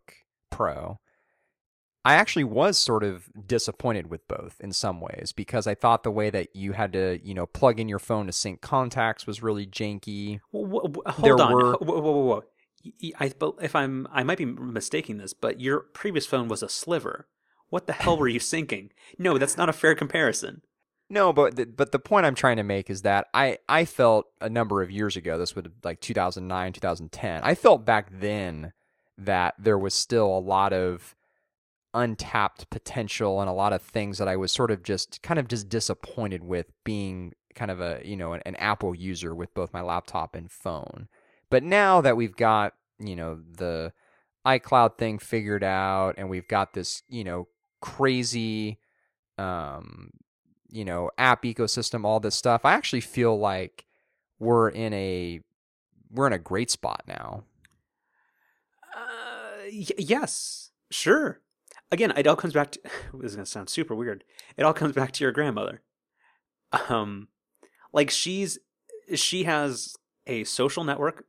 Pro, 0.50 0.98
I 2.04 2.14
actually 2.14 2.44
was 2.44 2.76
sort 2.76 3.04
of 3.04 3.28
disappointed 3.46 4.08
with 4.10 4.26
both 4.26 4.56
in 4.60 4.72
some 4.72 5.00
ways 5.00 5.32
because 5.36 5.66
I 5.66 5.74
thought 5.74 6.02
the 6.02 6.10
way 6.10 6.28
that 6.30 6.56
you 6.56 6.72
had 6.72 6.92
to, 6.94 7.20
you 7.22 7.34
know, 7.34 7.46
plug 7.46 7.78
in 7.78 7.88
your 7.88 7.98
phone 8.00 8.26
to 8.26 8.32
sync 8.32 8.60
contacts 8.62 9.26
was 9.26 9.42
really 9.42 9.66
janky. 9.66 10.40
Hold 10.50 11.04
There 11.22 11.40
on. 11.40 11.52
were- 11.52 11.72
Whoa, 11.76 12.00
whoa, 12.00 12.00
whoa, 12.00 12.24
whoa. 12.24 12.42
I, 13.18 13.32
but 13.38 13.54
if 13.60 13.76
I'm, 13.76 14.08
I 14.10 14.22
might 14.22 14.38
be 14.38 14.44
mistaking 14.44 15.18
this, 15.18 15.32
but 15.32 15.60
your 15.60 15.80
previous 15.80 16.26
phone 16.26 16.48
was 16.48 16.62
a 16.62 16.68
sliver. 16.68 17.28
What 17.68 17.86
the 17.86 17.92
hell 17.92 18.16
were 18.16 18.28
you 18.28 18.40
thinking? 18.40 18.90
No, 19.18 19.38
that's 19.38 19.56
not 19.56 19.68
a 19.68 19.74
fair 19.74 19.94
comparison. 19.94 20.62
No, 21.08 21.32
but 21.32 21.56
the, 21.56 21.66
but 21.66 21.90
the 21.90 21.98
point 21.98 22.24
I'm 22.24 22.36
trying 22.36 22.56
to 22.56 22.62
make 22.62 22.88
is 22.88 23.02
that 23.02 23.26
I 23.34 23.58
I 23.68 23.84
felt 23.84 24.26
a 24.40 24.48
number 24.48 24.80
of 24.80 24.92
years 24.92 25.16
ago, 25.16 25.36
this 25.36 25.56
would 25.56 25.72
like 25.82 26.00
2009, 26.00 26.72
2010. 26.72 27.42
I 27.42 27.54
felt 27.56 27.84
back 27.84 28.08
then 28.12 28.72
that 29.18 29.54
there 29.58 29.78
was 29.78 29.92
still 29.92 30.26
a 30.26 30.38
lot 30.38 30.72
of 30.72 31.16
untapped 31.92 32.70
potential 32.70 33.40
and 33.40 33.50
a 33.50 33.52
lot 33.52 33.72
of 33.72 33.82
things 33.82 34.18
that 34.18 34.28
I 34.28 34.36
was 34.36 34.52
sort 34.52 34.70
of 34.70 34.84
just 34.84 35.20
kind 35.22 35.40
of 35.40 35.48
just 35.48 35.68
disappointed 35.68 36.44
with 36.44 36.66
being 36.84 37.32
kind 37.56 37.72
of 37.72 37.80
a, 37.80 38.00
you 38.04 38.16
know, 38.16 38.32
an, 38.32 38.42
an 38.46 38.54
Apple 38.56 38.94
user 38.94 39.34
with 39.34 39.52
both 39.54 39.72
my 39.72 39.80
laptop 39.80 40.36
and 40.36 40.50
phone. 40.50 41.08
But 41.50 41.62
now 41.62 42.00
that 42.00 42.16
we've 42.16 42.36
got, 42.36 42.74
you 42.98 43.16
know, 43.16 43.40
the 43.56 43.92
iCloud 44.46 44.96
thing 44.96 45.18
figured 45.18 45.64
out 45.64 46.14
and 46.16 46.30
we've 46.30 46.48
got 46.48 46.72
this, 46.72 47.02
you 47.08 47.24
know, 47.24 47.48
crazy 47.80 48.78
um 49.38 50.10
you 50.72 50.84
know, 50.84 51.10
app 51.18 51.42
ecosystem, 51.42 52.04
all 52.04 52.20
this 52.20 52.34
stuff, 52.34 52.64
I 52.64 52.74
actually 52.74 53.00
feel 53.00 53.38
like 53.38 53.86
we're 54.38 54.68
in 54.68 54.92
a 54.92 55.40
we're 56.10 56.26
in 56.26 56.32
a 56.32 56.38
great 56.38 56.70
spot 56.70 57.02
now. 57.06 57.44
Uh, 58.94 59.64
y- 59.72 59.86
yes, 59.98 60.70
sure. 60.90 61.40
Again, 61.92 62.12
it 62.16 62.26
all 62.26 62.36
comes 62.36 62.54
back 62.54 62.72
to. 62.72 62.80
This 63.14 63.32
is 63.32 63.36
gonna 63.36 63.46
sound 63.46 63.68
super 63.68 63.94
weird. 63.94 64.24
It 64.56 64.62
all 64.62 64.72
comes 64.72 64.94
back 64.94 65.12
to 65.12 65.24
your 65.24 65.32
grandmother. 65.32 65.82
Um, 66.88 67.28
like 67.92 68.10
she's 68.10 68.58
she 69.14 69.44
has 69.44 69.96
a 70.26 70.44
social 70.44 70.84
network 70.84 71.24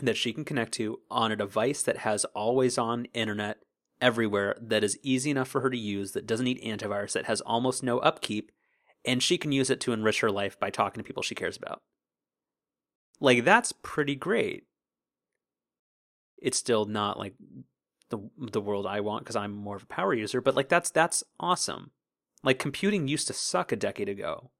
that 0.00 0.16
she 0.16 0.32
can 0.32 0.44
connect 0.44 0.72
to 0.72 1.00
on 1.10 1.32
a 1.32 1.36
device 1.36 1.82
that 1.82 1.98
has 1.98 2.24
always 2.26 2.78
on 2.78 3.04
internet 3.14 3.58
everywhere 4.00 4.56
that 4.60 4.82
is 4.82 4.98
easy 5.02 5.30
enough 5.30 5.48
for 5.48 5.60
her 5.60 5.70
to 5.70 5.78
use 5.78 6.12
that 6.12 6.26
doesn't 6.26 6.44
need 6.44 6.62
antivirus 6.62 7.12
that 7.12 7.26
has 7.26 7.40
almost 7.42 7.82
no 7.82 7.98
upkeep 8.00 8.50
and 9.04 9.22
she 9.22 9.38
can 9.38 9.52
use 9.52 9.70
it 9.70 9.80
to 9.80 9.92
enrich 9.92 10.20
her 10.20 10.30
life 10.30 10.58
by 10.58 10.70
talking 10.70 11.02
to 11.02 11.06
people 11.06 11.22
she 11.22 11.34
cares 11.34 11.56
about 11.56 11.82
Like 13.20 13.44
that's 13.44 13.72
pretty 13.72 14.16
great. 14.16 14.64
It's 16.38 16.58
still 16.58 16.86
not 16.86 17.18
like 17.18 17.34
the 18.10 18.18
the 18.36 18.60
world 18.60 18.86
I 18.86 19.00
want 19.00 19.24
because 19.24 19.36
I'm 19.36 19.52
more 19.52 19.76
of 19.76 19.84
a 19.84 19.86
power 19.86 20.14
user, 20.14 20.40
but 20.40 20.56
like 20.56 20.68
that's 20.68 20.90
that's 20.90 21.22
awesome. 21.38 21.92
Like 22.42 22.58
computing 22.58 23.06
used 23.06 23.28
to 23.28 23.32
suck 23.32 23.70
a 23.70 23.76
decade 23.76 24.08
ago. 24.08 24.50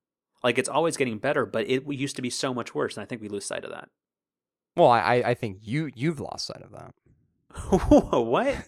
Like 0.44 0.58
it's 0.58 0.68
always 0.68 0.96
getting 0.96 1.18
better, 1.18 1.44
but 1.46 1.68
it 1.68 1.84
used 1.86 2.16
to 2.16 2.22
be 2.22 2.30
so 2.30 2.54
much 2.54 2.74
worse, 2.74 2.96
and 2.96 3.02
I 3.02 3.06
think 3.06 3.20
we 3.20 3.28
lose 3.28 3.44
sight 3.44 3.64
of 3.64 3.70
that. 3.70 3.88
Well, 4.76 4.90
I 4.90 5.22
I 5.24 5.34
think 5.34 5.58
you 5.62 5.90
you've 5.94 6.20
lost 6.20 6.46
sight 6.46 6.62
of 6.62 6.72
that. 6.72 6.94
what? 8.18 8.56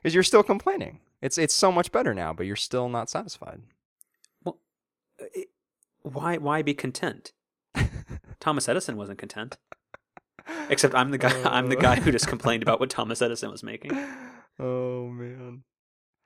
Because 0.00 0.14
you're 0.14 0.22
still 0.22 0.44
complaining. 0.44 1.00
It's 1.20 1.36
it's 1.36 1.52
so 1.52 1.72
much 1.72 1.90
better 1.90 2.14
now, 2.14 2.32
but 2.32 2.46
you're 2.46 2.54
still 2.54 2.88
not 2.88 3.10
satisfied. 3.10 3.62
Well, 4.44 4.60
it, 5.18 5.48
why 6.02 6.36
why 6.36 6.62
be 6.62 6.74
content? 6.74 7.32
Thomas 8.40 8.68
Edison 8.68 8.96
wasn't 8.96 9.18
content. 9.18 9.58
Except 10.70 10.94
I'm 10.94 11.10
the 11.10 11.18
guy. 11.18 11.42
I'm 11.44 11.68
the 11.68 11.76
guy 11.76 11.96
who 11.96 12.12
just 12.12 12.28
complained 12.28 12.62
about 12.62 12.78
what 12.78 12.90
Thomas 12.90 13.20
Edison 13.20 13.50
was 13.50 13.64
making. 13.64 13.92
Oh 14.60 15.08
man, 15.08 15.64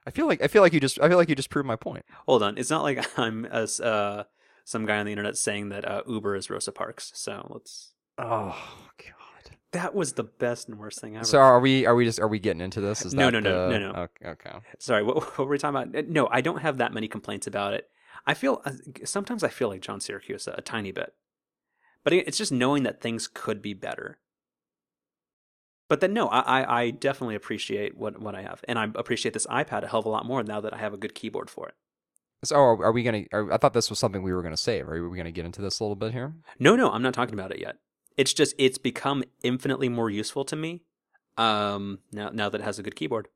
I 0.07 0.11
feel 0.11 0.26
like 0.26 0.42
I 0.42 0.48
feel 0.48 0.62
like 0.62 0.72
you 0.72 0.80
just 0.80 1.00
I 1.00 1.09
feel 1.09 1.16
like 1.16 1.28
you 1.28 1.34
just 1.34 1.50
proved 1.50 1.66
my 1.66 1.76
point. 1.76 2.05
Hold 2.26 2.42
on, 2.42 2.59
it's 2.59 2.70
not 2.70 2.82
like 2.82 3.18
I'm 3.18 3.44
as 3.46 3.80
uh, 3.80 4.24
some 4.64 4.86
guy 4.86 4.98
on 4.98 5.07
the 5.07 5.12
internet 5.12 5.36
saying 5.36 5.70
that 5.70 5.88
uh, 5.88 6.03
Uber 6.07 6.36
is 6.36 6.50
Rosa 6.50 6.72
Parks. 6.72 7.12
So 7.14 7.46
let's. 7.50 7.92
Oh 8.22 8.56
god, 8.98 9.56
that 9.72 9.94
was 9.94 10.12
the 10.12 10.22
best 10.22 10.68
and 10.68 10.78
worst 10.78 11.00
thing 11.00 11.16
ever. 11.16 11.24
So 11.24 11.38
are 11.38 11.58
we? 11.58 11.86
Are 11.86 11.94
we 11.94 12.04
just? 12.04 12.20
Are 12.20 12.28
we 12.28 12.38
getting 12.38 12.60
into 12.60 12.80
this? 12.80 13.04
Is 13.04 13.14
no, 13.14 13.26
that 13.26 13.32
no, 13.32 13.40
no, 13.40 13.68
the... 13.68 13.78
no, 13.78 13.92
no. 13.92 13.98
Okay. 14.02 14.28
okay. 14.28 14.58
Sorry, 14.78 15.02
what, 15.02 15.16
what 15.38 15.38
were 15.38 15.46
we 15.46 15.58
talking 15.58 15.92
about? 15.92 16.08
No, 16.08 16.28
I 16.30 16.40
don't 16.40 16.60
have 16.62 16.78
that 16.78 16.92
many 16.92 17.08
complaints 17.08 17.46
about 17.46 17.74
it. 17.74 17.88
I 18.26 18.34
feel 18.34 18.62
uh, 18.64 18.72
sometimes 19.04 19.42
I 19.42 19.48
feel 19.48 19.68
like 19.68 19.80
John 19.80 19.98
Siracusa 19.98 20.48
a, 20.48 20.58
a 20.58 20.60
tiny 20.60 20.92
bit, 20.92 21.14
but 22.04 22.12
it's 22.12 22.38
just 22.38 22.52
knowing 22.52 22.84
that 22.84 23.00
things 23.00 23.28
could 23.28 23.60
be 23.60 23.74
better. 23.74 24.18
But 25.88 26.00
then 26.00 26.14
no, 26.14 26.28
I, 26.28 26.82
I 26.82 26.90
definitely 26.90 27.34
appreciate 27.34 27.98
what, 27.98 28.18
what 28.18 28.34
I 28.34 28.42
have, 28.42 28.64
and 28.66 28.78
I 28.78 28.84
appreciate 28.94 29.34
this 29.34 29.46
iPad 29.48 29.82
a 29.82 29.88
hell 29.88 30.00
of 30.00 30.06
a 30.06 30.10
lot 30.10 30.24
more 30.24 30.42
now 30.42 30.60
that 30.60 30.72
I 30.72 30.78
have 30.78 30.94
a 30.94 30.96
good 30.96 31.14
keyboard 31.14 31.50
for 31.50 31.68
it. 31.68 31.74
So 32.44 32.56
are, 32.56 32.84
are 32.84 32.92
we 32.92 33.02
gonna? 33.02 33.24
Are, 33.32 33.52
I 33.52 33.56
thought 33.56 33.74
this 33.74 33.90
was 33.90 33.98
something 33.98 34.22
we 34.22 34.32
were 34.32 34.42
gonna 34.42 34.56
save. 34.56 34.88
Are 34.88 35.08
we 35.08 35.16
gonna 35.16 35.32
get 35.32 35.44
into 35.44 35.60
this 35.60 35.80
a 35.80 35.84
little 35.84 35.96
bit 35.96 36.12
here? 36.12 36.34
No, 36.58 36.76
no, 36.76 36.90
I'm 36.90 37.02
not 37.02 37.14
talking 37.14 37.34
about 37.34 37.52
it 37.52 37.60
yet. 37.60 37.76
It's 38.16 38.32
just 38.32 38.54
it's 38.58 38.78
become 38.78 39.24
infinitely 39.42 39.88
more 39.88 40.10
useful 40.10 40.44
to 40.46 40.56
me 40.56 40.82
um, 41.36 42.00
now 42.12 42.30
now 42.30 42.48
that 42.48 42.60
it 42.60 42.64
has 42.64 42.78
a 42.78 42.82
good 42.82 42.96
keyboard. 42.96 43.28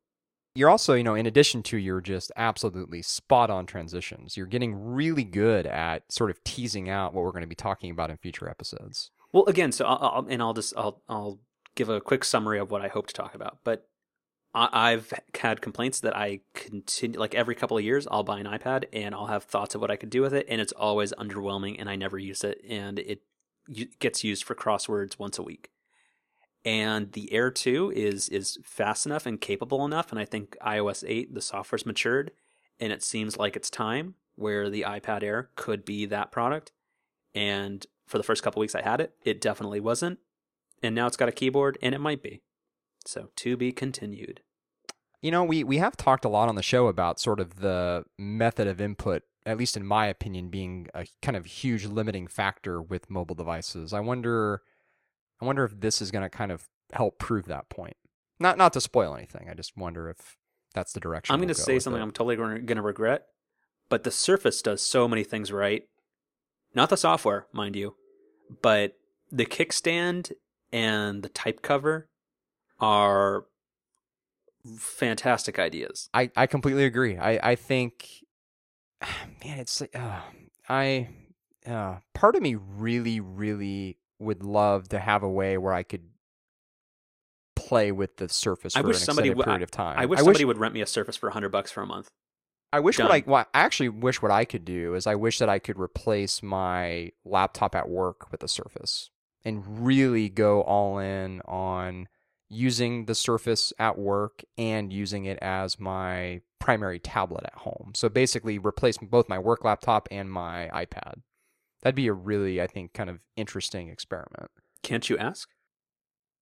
You're 0.54 0.70
also, 0.70 0.94
you 0.94 1.04
know, 1.04 1.14
in 1.14 1.26
addition 1.26 1.62
to 1.64 1.76
your 1.76 2.00
just 2.00 2.32
absolutely 2.34 3.02
spot 3.02 3.50
on 3.50 3.66
transitions, 3.66 4.38
you're 4.38 4.46
getting 4.46 4.74
really 4.74 5.24
good 5.24 5.66
at 5.66 6.10
sort 6.10 6.30
of 6.30 6.42
teasing 6.44 6.88
out 6.88 7.12
what 7.12 7.24
we're 7.24 7.32
going 7.32 7.42
to 7.42 7.46
be 7.46 7.54
talking 7.54 7.90
about 7.90 8.10
in 8.10 8.16
future 8.16 8.48
episodes. 8.48 9.10
Well, 9.32 9.44
again, 9.44 9.70
so 9.70 9.84
I'll, 9.84 9.98
I'll 10.00 10.26
and 10.28 10.42
I'll 10.42 10.54
just 10.54 10.72
I'll 10.76 11.02
I'll 11.08 11.40
give 11.74 11.90
a 11.90 12.00
quick 12.00 12.24
summary 12.24 12.58
of 12.58 12.70
what 12.70 12.82
I 12.82 12.88
hope 12.88 13.06
to 13.08 13.14
talk 13.14 13.34
about. 13.34 13.58
But 13.64 13.86
I, 14.54 14.92
have 14.92 15.12
had 15.38 15.60
complaints 15.60 16.00
that 16.00 16.16
I 16.16 16.40
continue, 16.54 17.20
like 17.20 17.34
every 17.34 17.54
couple 17.54 17.76
of 17.76 17.84
years, 17.84 18.08
I'll 18.10 18.22
buy 18.22 18.38
an 18.38 18.46
iPad 18.46 18.84
and 18.90 19.14
I'll 19.14 19.26
have 19.26 19.44
thoughts 19.44 19.74
of 19.74 19.82
what 19.82 19.90
I 19.90 19.96
could 19.96 20.08
do 20.08 20.22
with 20.22 20.32
it, 20.32 20.46
and 20.48 20.62
it's 20.62 20.72
always 20.72 21.12
underwhelming, 21.12 21.76
and 21.78 21.90
I 21.90 21.96
never 21.96 22.18
use 22.18 22.42
it, 22.42 22.62
and 22.66 22.98
it 22.98 23.20
gets 23.98 24.24
used 24.24 24.44
for 24.44 24.54
crosswords 24.54 25.18
once 25.18 25.38
a 25.38 25.42
week. 25.42 25.70
And 26.64 27.12
the 27.12 27.32
Air 27.32 27.50
2 27.50 27.92
is 27.94 28.28
is 28.28 28.58
fast 28.64 29.06
enough 29.06 29.26
and 29.26 29.40
capable 29.40 29.84
enough, 29.84 30.10
and 30.10 30.18
I 30.18 30.24
think 30.24 30.56
iOS 30.60 31.04
8, 31.06 31.34
the 31.34 31.40
software's 31.40 31.86
matured, 31.86 32.32
and 32.80 32.92
it 32.92 33.02
seems 33.02 33.36
like 33.36 33.56
it's 33.56 33.70
time 33.70 34.14
where 34.34 34.68
the 34.68 34.84
iPad 34.86 35.22
Air 35.22 35.50
could 35.54 35.84
be 35.84 36.06
that 36.06 36.32
product. 36.32 36.72
And 37.34 37.86
for 38.06 38.18
the 38.18 38.24
first 38.24 38.42
couple 38.42 38.60
weeks 38.60 38.74
I 38.74 38.82
had 38.82 39.00
it, 39.00 39.14
it 39.24 39.40
definitely 39.40 39.80
wasn't 39.80 40.18
and 40.82 40.94
now 40.94 41.06
it's 41.06 41.16
got 41.16 41.28
a 41.28 41.32
keyboard, 41.32 41.78
and 41.82 41.94
it 41.94 42.00
might 42.00 42.22
be. 42.22 42.42
So 43.04 43.30
to 43.36 43.56
be 43.56 43.72
continued. 43.72 44.40
You 45.22 45.30
know, 45.30 45.44
we 45.44 45.64
we 45.64 45.78
have 45.78 45.96
talked 45.96 46.24
a 46.24 46.28
lot 46.28 46.48
on 46.48 46.54
the 46.54 46.62
show 46.62 46.86
about 46.86 47.18
sort 47.18 47.40
of 47.40 47.60
the 47.60 48.04
method 48.18 48.66
of 48.66 48.80
input, 48.80 49.22
at 49.44 49.56
least 49.56 49.76
in 49.76 49.86
my 49.86 50.06
opinion, 50.06 50.48
being 50.50 50.88
a 50.94 51.06
kind 51.22 51.36
of 51.36 51.46
huge 51.46 51.86
limiting 51.86 52.26
factor 52.26 52.80
with 52.80 53.10
mobile 53.10 53.34
devices. 53.34 53.92
I 53.92 54.00
wonder, 54.00 54.62
I 55.40 55.44
wonder 55.44 55.64
if 55.64 55.80
this 55.80 56.00
is 56.02 56.10
going 56.10 56.22
to 56.22 56.28
kind 56.28 56.52
of 56.52 56.68
help 56.92 57.18
prove 57.18 57.46
that 57.46 57.68
point. 57.68 57.96
Not 58.38 58.58
not 58.58 58.72
to 58.74 58.80
spoil 58.80 59.14
anything. 59.14 59.48
I 59.50 59.54
just 59.54 59.76
wonder 59.76 60.08
if 60.10 60.36
that's 60.74 60.92
the 60.92 61.00
direction. 61.00 61.32
I'm 61.32 61.40
going 61.40 61.48
to 61.48 61.58
we'll 61.58 61.64
say 61.64 61.78
something 61.78 62.00
it. 62.00 62.04
I'm 62.04 62.12
totally 62.12 62.36
going 62.36 62.66
to 62.66 62.82
regret, 62.82 63.26
but 63.88 64.04
the 64.04 64.10
Surface 64.10 64.60
does 64.62 64.82
so 64.82 65.08
many 65.08 65.24
things 65.24 65.50
right. 65.50 65.84
Not 66.74 66.90
the 66.90 66.96
software, 66.98 67.46
mind 67.52 67.74
you, 67.74 67.96
but 68.60 68.98
the 69.32 69.46
kickstand 69.46 70.32
and 70.72 71.22
the 71.22 71.30
type 71.30 71.62
cover 71.62 72.10
are 72.78 73.46
fantastic 74.78 75.58
ideas. 75.58 76.08
I, 76.12 76.30
I 76.36 76.46
completely 76.46 76.84
agree. 76.84 77.16
I, 77.16 77.50
I 77.50 77.54
think, 77.54 78.08
man, 79.44 79.58
it's 79.58 79.82
uh, 79.82 80.20
I 80.68 81.08
uh, 81.66 81.96
part 82.14 82.36
of 82.36 82.42
me 82.42 82.54
really 82.54 83.20
really 83.20 83.98
would 84.18 84.42
love 84.42 84.88
to 84.88 84.98
have 84.98 85.22
a 85.22 85.28
way 85.28 85.58
where 85.58 85.72
I 85.72 85.82
could 85.82 86.02
play 87.54 87.92
with 87.92 88.16
the 88.16 88.28
Surface 88.28 88.74
for 88.74 88.78
I 88.78 88.82
wish 88.82 88.96
an 88.96 89.02
somebody 89.02 89.28
extended 89.28 89.42
w- 89.42 89.44
period 89.44 89.62
of 89.62 89.70
time. 89.70 89.98
I 89.98 90.06
wish 90.06 90.18
I 90.18 90.22
somebody 90.22 90.44
wish, 90.44 90.48
would 90.48 90.58
rent 90.58 90.74
me 90.74 90.80
a 90.80 90.86
Surface 90.86 91.16
for 91.16 91.30
hundred 91.30 91.50
bucks 91.50 91.70
for 91.70 91.82
a 91.82 91.86
month. 91.86 92.08
I 92.72 92.80
wish 92.80 92.96
Done. 92.96 93.08
what 93.08 93.14
I, 93.14 93.24
well, 93.26 93.46
I 93.54 93.60
actually 93.60 93.88
wish 93.88 94.20
what 94.20 94.30
I 94.30 94.44
could 94.44 94.64
do 94.64 94.94
is 94.94 95.06
I 95.06 95.14
wish 95.14 95.38
that 95.38 95.48
I 95.48 95.58
could 95.58 95.78
replace 95.78 96.42
my 96.42 97.12
laptop 97.24 97.74
at 97.74 97.88
work 97.88 98.30
with 98.30 98.42
a 98.42 98.48
Surface 98.48 99.10
and 99.44 99.86
really 99.86 100.28
go 100.28 100.62
all 100.62 100.98
in 100.98 101.40
on 101.42 102.08
using 102.48 103.06
the 103.06 103.14
Surface 103.14 103.72
at 103.78 103.98
work 103.98 104.44
and 104.56 104.92
using 104.92 105.24
it 105.24 105.38
as 105.42 105.80
my 105.80 106.40
primary 106.58 106.98
tablet 106.98 107.44
at 107.44 107.54
home. 107.54 107.92
So 107.94 108.08
basically, 108.08 108.58
replace 108.58 108.98
both 108.98 109.28
my 109.28 109.38
work 109.38 109.64
laptop 109.64 110.08
and 110.10 110.30
my 110.30 110.70
iPad. 110.72 111.20
That'd 111.82 111.94
be 111.94 112.06
a 112.06 112.12
really, 112.12 112.60
I 112.60 112.66
think, 112.66 112.92
kind 112.94 113.10
of 113.10 113.20
interesting 113.36 113.88
experiment. 113.88 114.50
Can't 114.82 115.08
you 115.08 115.18
ask? 115.18 115.48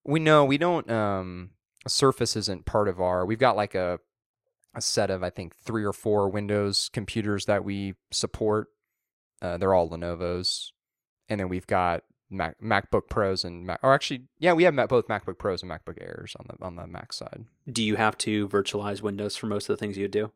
We 0.05 0.21
know 0.21 0.45
we 0.45 0.59
don't. 0.59 0.91
Um, 0.91 1.51
Surface 1.87 2.37
isn't 2.37 2.65
part 2.67 2.89
of 2.89 3.01
our. 3.01 3.27
We've 3.27 3.39
got 3.39 3.57
like 3.57 3.75
a 3.75 3.99
a 4.75 4.81
set 4.81 5.11
of 5.11 5.23
I 5.23 5.31
think 5.31 5.55
three 5.55 5.85
or 5.85 5.93
four 5.93 6.29
Windows 6.29 6.91
computers 6.93 7.47
that 7.47 7.65
we 7.65 7.95
support. 8.11 8.69
Uh, 9.41 9.57
they're 9.57 9.75
all 9.75 9.89
Lenovo's, 9.89 10.73
and 11.29 11.41
then 11.41 11.49
we've 11.49 11.67
got 11.67 12.03
Mac, 12.35 12.61
MacBook 12.61 13.09
Pros 13.09 13.45
and 13.45 13.67
Mac, 13.67 13.81
or 13.83 13.95
actually, 13.95 14.25
yeah, 14.39 14.53
we 14.53 14.65
have 14.65 14.77
both 14.89 15.09
MacBook 15.09 15.39
Pros 15.39 15.63
and 15.63 15.71
MacBook 15.71 16.01
Airs 16.01 16.37
on 16.39 16.47
the 16.49 16.65
on 16.65 16.77
the 16.77 16.87
Mac 16.87 17.13
side. 17.13 17.45
Do 17.71 17.83
you 17.83 17.97
have 17.97 18.19
to 18.19 18.49
virtualize 18.49 19.03
Windows 19.03 19.37
for 19.37 19.47
most 19.47 19.69
of 19.69 19.77
the 19.77 19.81
things 19.81 19.97
you 19.97 20.09
do? 20.09 20.33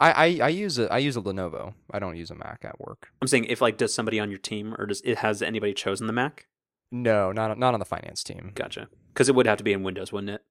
I, 0.00 0.12
I, 0.12 0.24
I 0.44 0.48
use 0.48 0.78
a 0.78 0.92
I 0.92 0.98
use 0.98 1.16
a 1.16 1.20
Lenovo. 1.20 1.74
I 1.90 1.98
don't 1.98 2.16
use 2.16 2.30
a 2.30 2.34
Mac 2.34 2.64
at 2.64 2.78
work. 2.80 3.10
I'm 3.20 3.28
saying 3.28 3.46
if 3.46 3.60
like 3.60 3.76
does 3.76 3.92
somebody 3.92 4.20
on 4.20 4.30
your 4.30 4.38
team 4.38 4.74
or 4.78 4.86
does 4.86 5.00
it 5.02 5.18
has 5.18 5.42
anybody 5.42 5.74
chosen 5.74 6.06
the 6.06 6.12
Mac? 6.12 6.46
No, 6.92 7.32
not 7.32 7.58
not 7.58 7.74
on 7.74 7.80
the 7.80 7.86
finance 7.86 8.22
team. 8.22 8.52
Gotcha. 8.54 8.88
Because 9.12 9.28
it 9.28 9.34
would 9.34 9.46
have 9.46 9.58
to 9.58 9.64
be 9.64 9.72
in 9.72 9.82
Windows, 9.82 10.12
wouldn't 10.12 10.30
it? 10.30 10.44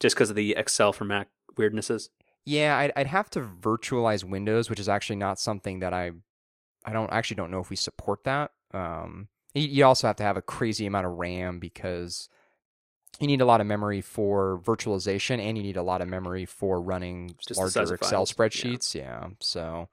Just 0.00 0.16
because 0.16 0.30
of 0.30 0.36
the 0.36 0.52
Excel 0.56 0.92
for 0.92 1.04
Mac 1.04 1.28
weirdnesses. 1.54 2.08
Yeah, 2.44 2.76
I'd 2.76 2.92
I'd 2.96 3.06
have 3.06 3.30
to 3.30 3.40
virtualize 3.40 4.24
Windows, 4.24 4.68
which 4.68 4.80
is 4.80 4.88
actually 4.88 5.16
not 5.16 5.38
something 5.38 5.78
that 5.78 5.94
I 5.94 6.10
I 6.84 6.92
don't 6.92 7.12
actually 7.12 7.36
don't 7.36 7.50
know 7.50 7.60
if 7.60 7.70
we 7.70 7.76
support 7.76 8.24
that. 8.24 8.50
Um, 8.74 9.28
you 9.54 9.84
also 9.84 10.06
have 10.06 10.16
to 10.16 10.22
have 10.22 10.36
a 10.36 10.42
crazy 10.42 10.86
amount 10.86 11.06
of 11.06 11.12
RAM 11.12 11.58
because 11.58 12.28
you 13.20 13.26
need 13.26 13.40
a 13.40 13.44
lot 13.44 13.60
of 13.60 13.66
memory 13.66 14.00
for 14.00 14.60
virtualization 14.64 15.38
and 15.38 15.56
you 15.56 15.62
need 15.62 15.76
a 15.76 15.82
lot 15.82 16.00
of 16.00 16.08
memory 16.08 16.44
for 16.44 16.80
running 16.80 17.34
Just 17.46 17.58
larger 17.58 17.94
Excel 17.94 18.26
files, 18.26 18.34
yeah. 18.36 18.36
spreadsheets. 18.36 18.94
Yeah. 18.94 19.28
So 19.40 19.88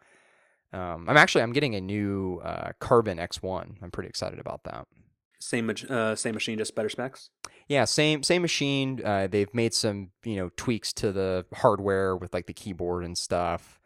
um, 0.71 1.05
I'm 1.07 1.17
actually 1.17 1.43
I'm 1.43 1.53
getting 1.53 1.75
a 1.75 1.81
new 1.81 2.41
uh, 2.43 2.71
Carbon 2.79 3.17
X1. 3.17 3.75
I'm 3.81 3.91
pretty 3.91 4.09
excited 4.09 4.39
about 4.39 4.63
that. 4.63 4.87
Same 5.39 5.71
uh, 5.89 6.15
same 6.15 6.33
machine, 6.33 6.57
just 6.57 6.75
better 6.75 6.89
specs. 6.89 7.29
Yeah, 7.67 7.85
same 7.85 8.23
same 8.23 8.41
machine. 8.41 9.01
Uh, 9.03 9.27
they've 9.27 9.53
made 9.53 9.73
some 9.73 10.09
you 10.23 10.35
know 10.35 10.49
tweaks 10.57 10.91
to 10.93 11.11
the 11.11 11.45
hardware 11.53 12.15
with 12.15 12.33
like 12.33 12.45
the 12.45 12.53
keyboard 12.53 13.05
and 13.05 13.17
stuff, 13.17 13.78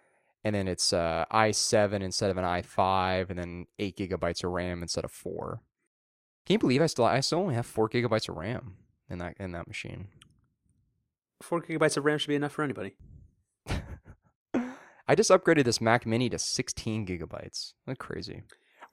and 0.44 0.56
then 0.56 0.68
it's 0.68 0.94
uh, 0.94 1.26
i7 1.32 2.02
instead 2.02 2.30
of 2.30 2.38
an 2.38 2.44
i5, 2.44 3.30
and 3.30 3.40
then 3.40 3.66
eight 3.80 3.98
gigabytes 3.98 4.44
of 4.44 4.52
RAM 4.52 4.82
instead 4.82 5.06
of 5.06 5.12
four. 5.12 5.62
Can 6.46 6.56
you 6.56 6.60
believe 6.60 6.82
I 6.82 6.88
still 6.88 7.06
I 7.06 7.20
still 7.22 7.40
only 7.40 7.56
have 7.56 7.66
four 7.66 7.90
gigabytes 7.90 8.28
of 8.28 8.36
RAM 8.36 8.76
in 9.10 9.20
that 9.20 9.36
in 9.40 9.52
that 9.52 9.68
machine? 9.68 10.08
Four 11.42 11.62
gigabytes 11.62 11.98
of 11.98 12.06
RAM 12.06 12.18
should 12.18 12.30
be 12.30 12.36
enough 12.36 12.52
for 12.52 12.64
anybody. 12.64 12.96
I 15.08 15.16
just 15.16 15.32
upgraded 15.32 15.66
this 15.66 15.82
Mac 15.82 16.06
Mini 16.06 16.30
to 16.30 16.40
16 16.40 17.06
gigabytes. 17.06 17.74
That's 17.86 18.00
crazy. 18.00 18.44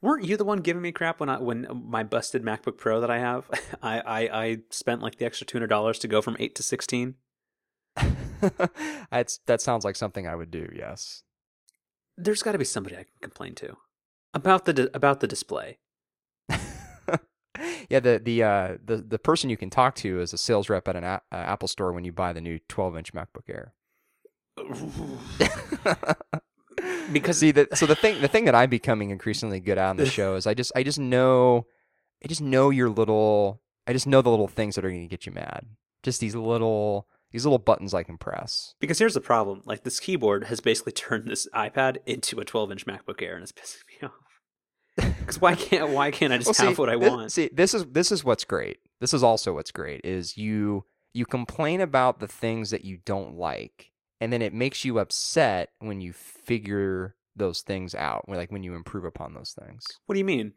Weren't 0.03 0.25
you 0.25 0.37
the 0.37 0.45
one 0.45 0.59
giving 0.59 0.83
me 0.83 0.93
crap 0.93 1.21
when 1.21 1.29
I 1.29 1.39
when 1.39 1.67
my 1.71 2.03
busted 2.03 2.43
MacBook 2.43 2.79
Pro 2.79 3.01
that 3.01 3.11
I 3.11 3.19
have? 3.19 3.51
I 3.83 4.01
I, 4.01 4.43
I 4.43 4.59
spent 4.71 5.03
like 5.03 5.17
the 5.17 5.27
extra 5.27 5.47
two 5.47 5.59
hundred 5.59 5.69
dollars 5.69 5.99
to 6.01 6.09
go 6.09 6.23
from 6.23 6.37
eight 6.39 6.55
to 6.55 6.63
sixteen. 6.63 7.17
That's 9.11 9.41
that 9.47 9.61
sounds 9.61 9.85
like 9.85 9.97
something 9.97 10.27
I 10.27 10.37
would 10.37 10.51
do. 10.51 10.71
Yes. 10.75 11.23
There's 12.17 12.43
got 12.43 12.53
to 12.53 12.59
be 12.59 12.65
somebody 12.65 12.97
I 12.97 13.05
can 13.05 13.15
complain 13.23 13.55
to 13.57 13.77
about 14.35 14.65
the 14.65 14.73
di- 14.73 14.89
about 14.95 15.21
the 15.21 15.27
display. 15.27 15.79
Yeah, 17.91 18.01
the 18.01 18.21
the 18.23 18.43
uh, 18.43 18.77
the 18.83 18.99
the 18.99 19.19
person 19.19 19.51
you 19.51 19.57
can 19.57 19.69
talk 19.69 19.97
to 19.97 20.21
is 20.21 20.33
a 20.33 20.39
sales 20.39 20.69
rep 20.71 20.87
at 20.87 20.97
an 20.97 21.05
a- 21.05 21.21
uh, 21.33 21.35
Apple 21.35 21.69
store 21.69 21.93
when 21.93 22.05
you 22.05 22.13
buy 22.13 22.33
the 22.33 22.41
new 22.41 22.61
12-inch 22.69 23.13
MacBook 23.13 23.49
Air. 23.49 23.75
because 27.13 27.39
See 27.39 27.51
that 27.51 27.77
so 27.77 27.87
the 27.87 27.97
thing 27.97 28.21
the 28.21 28.29
thing 28.29 28.45
that 28.45 28.55
I'm 28.55 28.71
becoming 28.71 29.11
increasingly 29.11 29.61
good 29.61 29.77
at 29.77 29.89
on 29.91 29.97
the 29.97 30.07
show 30.07 30.37
is 30.37 30.47
I 30.47 30.55
just 30.55 30.73
I 30.77 30.83
just 30.83 30.99
know 30.99 31.67
I 32.25 32.29
just 32.29 32.41
know 32.41 32.71
your 32.71 32.89
little 32.89 33.61
I 33.87 33.93
just 33.93 34.07
know 34.07 34.23
the 34.23 34.31
little 34.31 34.49
things 34.49 34.77
that 34.77 34.85
are 34.85 34.91
going 34.91 35.03
to 35.03 35.09
get 35.09 35.27
you 35.27 35.33
mad. 35.33 35.67
Just 36.03 36.21
these 36.21 36.35
little 36.37 37.09
these 37.33 37.45
little 37.45 37.59
buttons 37.59 37.95
I 37.95 38.03
can 38.03 38.19
press. 38.19 38.75
because 38.81 38.99
here's 38.99 39.15
the 39.15 39.21
problem: 39.21 39.63
like 39.65 39.85
this 39.85 40.01
keyboard 40.01 40.45
has 40.45 40.61
basically 40.61 40.93
turned 41.07 41.29
this 41.29 41.49
iPad 41.55 41.99
into 42.07 42.41
a 42.41 42.45
12-inch 42.45 42.87
MacBook 42.87 43.23
Air, 43.23 43.35
and 43.35 43.43
it's 43.43 43.53
pissing 43.53 44.03
me 44.03 44.09
off. 44.09 45.15
Because 45.19 45.41
why 45.41 45.55
can't 45.55 45.91
why 45.91 46.11
can't 46.11 46.33
I 46.33 46.39
just 46.39 46.59
Well, 46.59 46.69
have 46.69 46.79
what 46.79 46.89
I 46.91 46.97
this, 46.97 47.11
want? 47.11 47.33
See, 47.33 47.49
this 47.53 47.73
is 47.75 47.85
this 47.87 48.13
is 48.13 48.25
what's 48.25 48.45
great. 48.45 48.79
This 49.01 49.15
is 49.15 49.23
also 49.23 49.55
what's 49.55 49.71
great 49.71 50.03
is 50.05 50.37
you 50.37 50.85
you 51.15 51.25
complain 51.27 51.81
about 51.81 52.21
the 52.21 52.29
things 52.29 52.71
that 52.71 52.85
you 52.85 52.99
don't 53.07 53.37
like, 53.37 53.93
and 54.21 54.33
then 54.33 54.43
it 54.43 54.53
makes 54.53 54.85
you 54.85 54.99
upset 54.99 55.71
when 55.79 56.01
you 56.01 56.13
figure 56.13 57.17
those 57.37 57.63
things 57.63 57.95
out. 57.95 58.29
Like 58.29 58.53
when 58.53 58.63
you 58.63 58.75
improve 58.75 59.05
upon 59.05 59.33
those 59.33 59.57
things. 59.59 59.85
What 60.07 60.15
do 60.15 60.19
you 60.19 60.25
mean? 60.25 60.53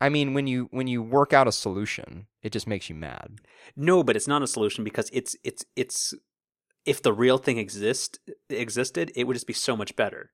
I 0.00 0.08
mean, 0.08 0.32
when 0.32 0.46
you 0.46 0.68
when 0.70 0.86
you 0.86 1.02
work 1.02 1.32
out 1.32 1.48
a 1.48 1.52
solution, 1.52 2.26
it 2.42 2.52
just 2.52 2.66
makes 2.66 2.88
you 2.88 2.94
mad. 2.94 3.40
No, 3.76 4.02
but 4.02 4.16
it's 4.16 4.28
not 4.28 4.42
a 4.42 4.46
solution 4.46 4.82
because 4.82 5.10
it's 5.12 5.36
it's 5.44 5.64
it's 5.76 6.14
if 6.86 7.02
the 7.02 7.12
real 7.12 7.38
thing 7.38 7.58
exist 7.58 8.18
existed, 8.48 9.12
it 9.14 9.24
would 9.24 9.34
just 9.34 9.46
be 9.46 9.52
so 9.52 9.76
much 9.76 9.96
better. 9.96 10.30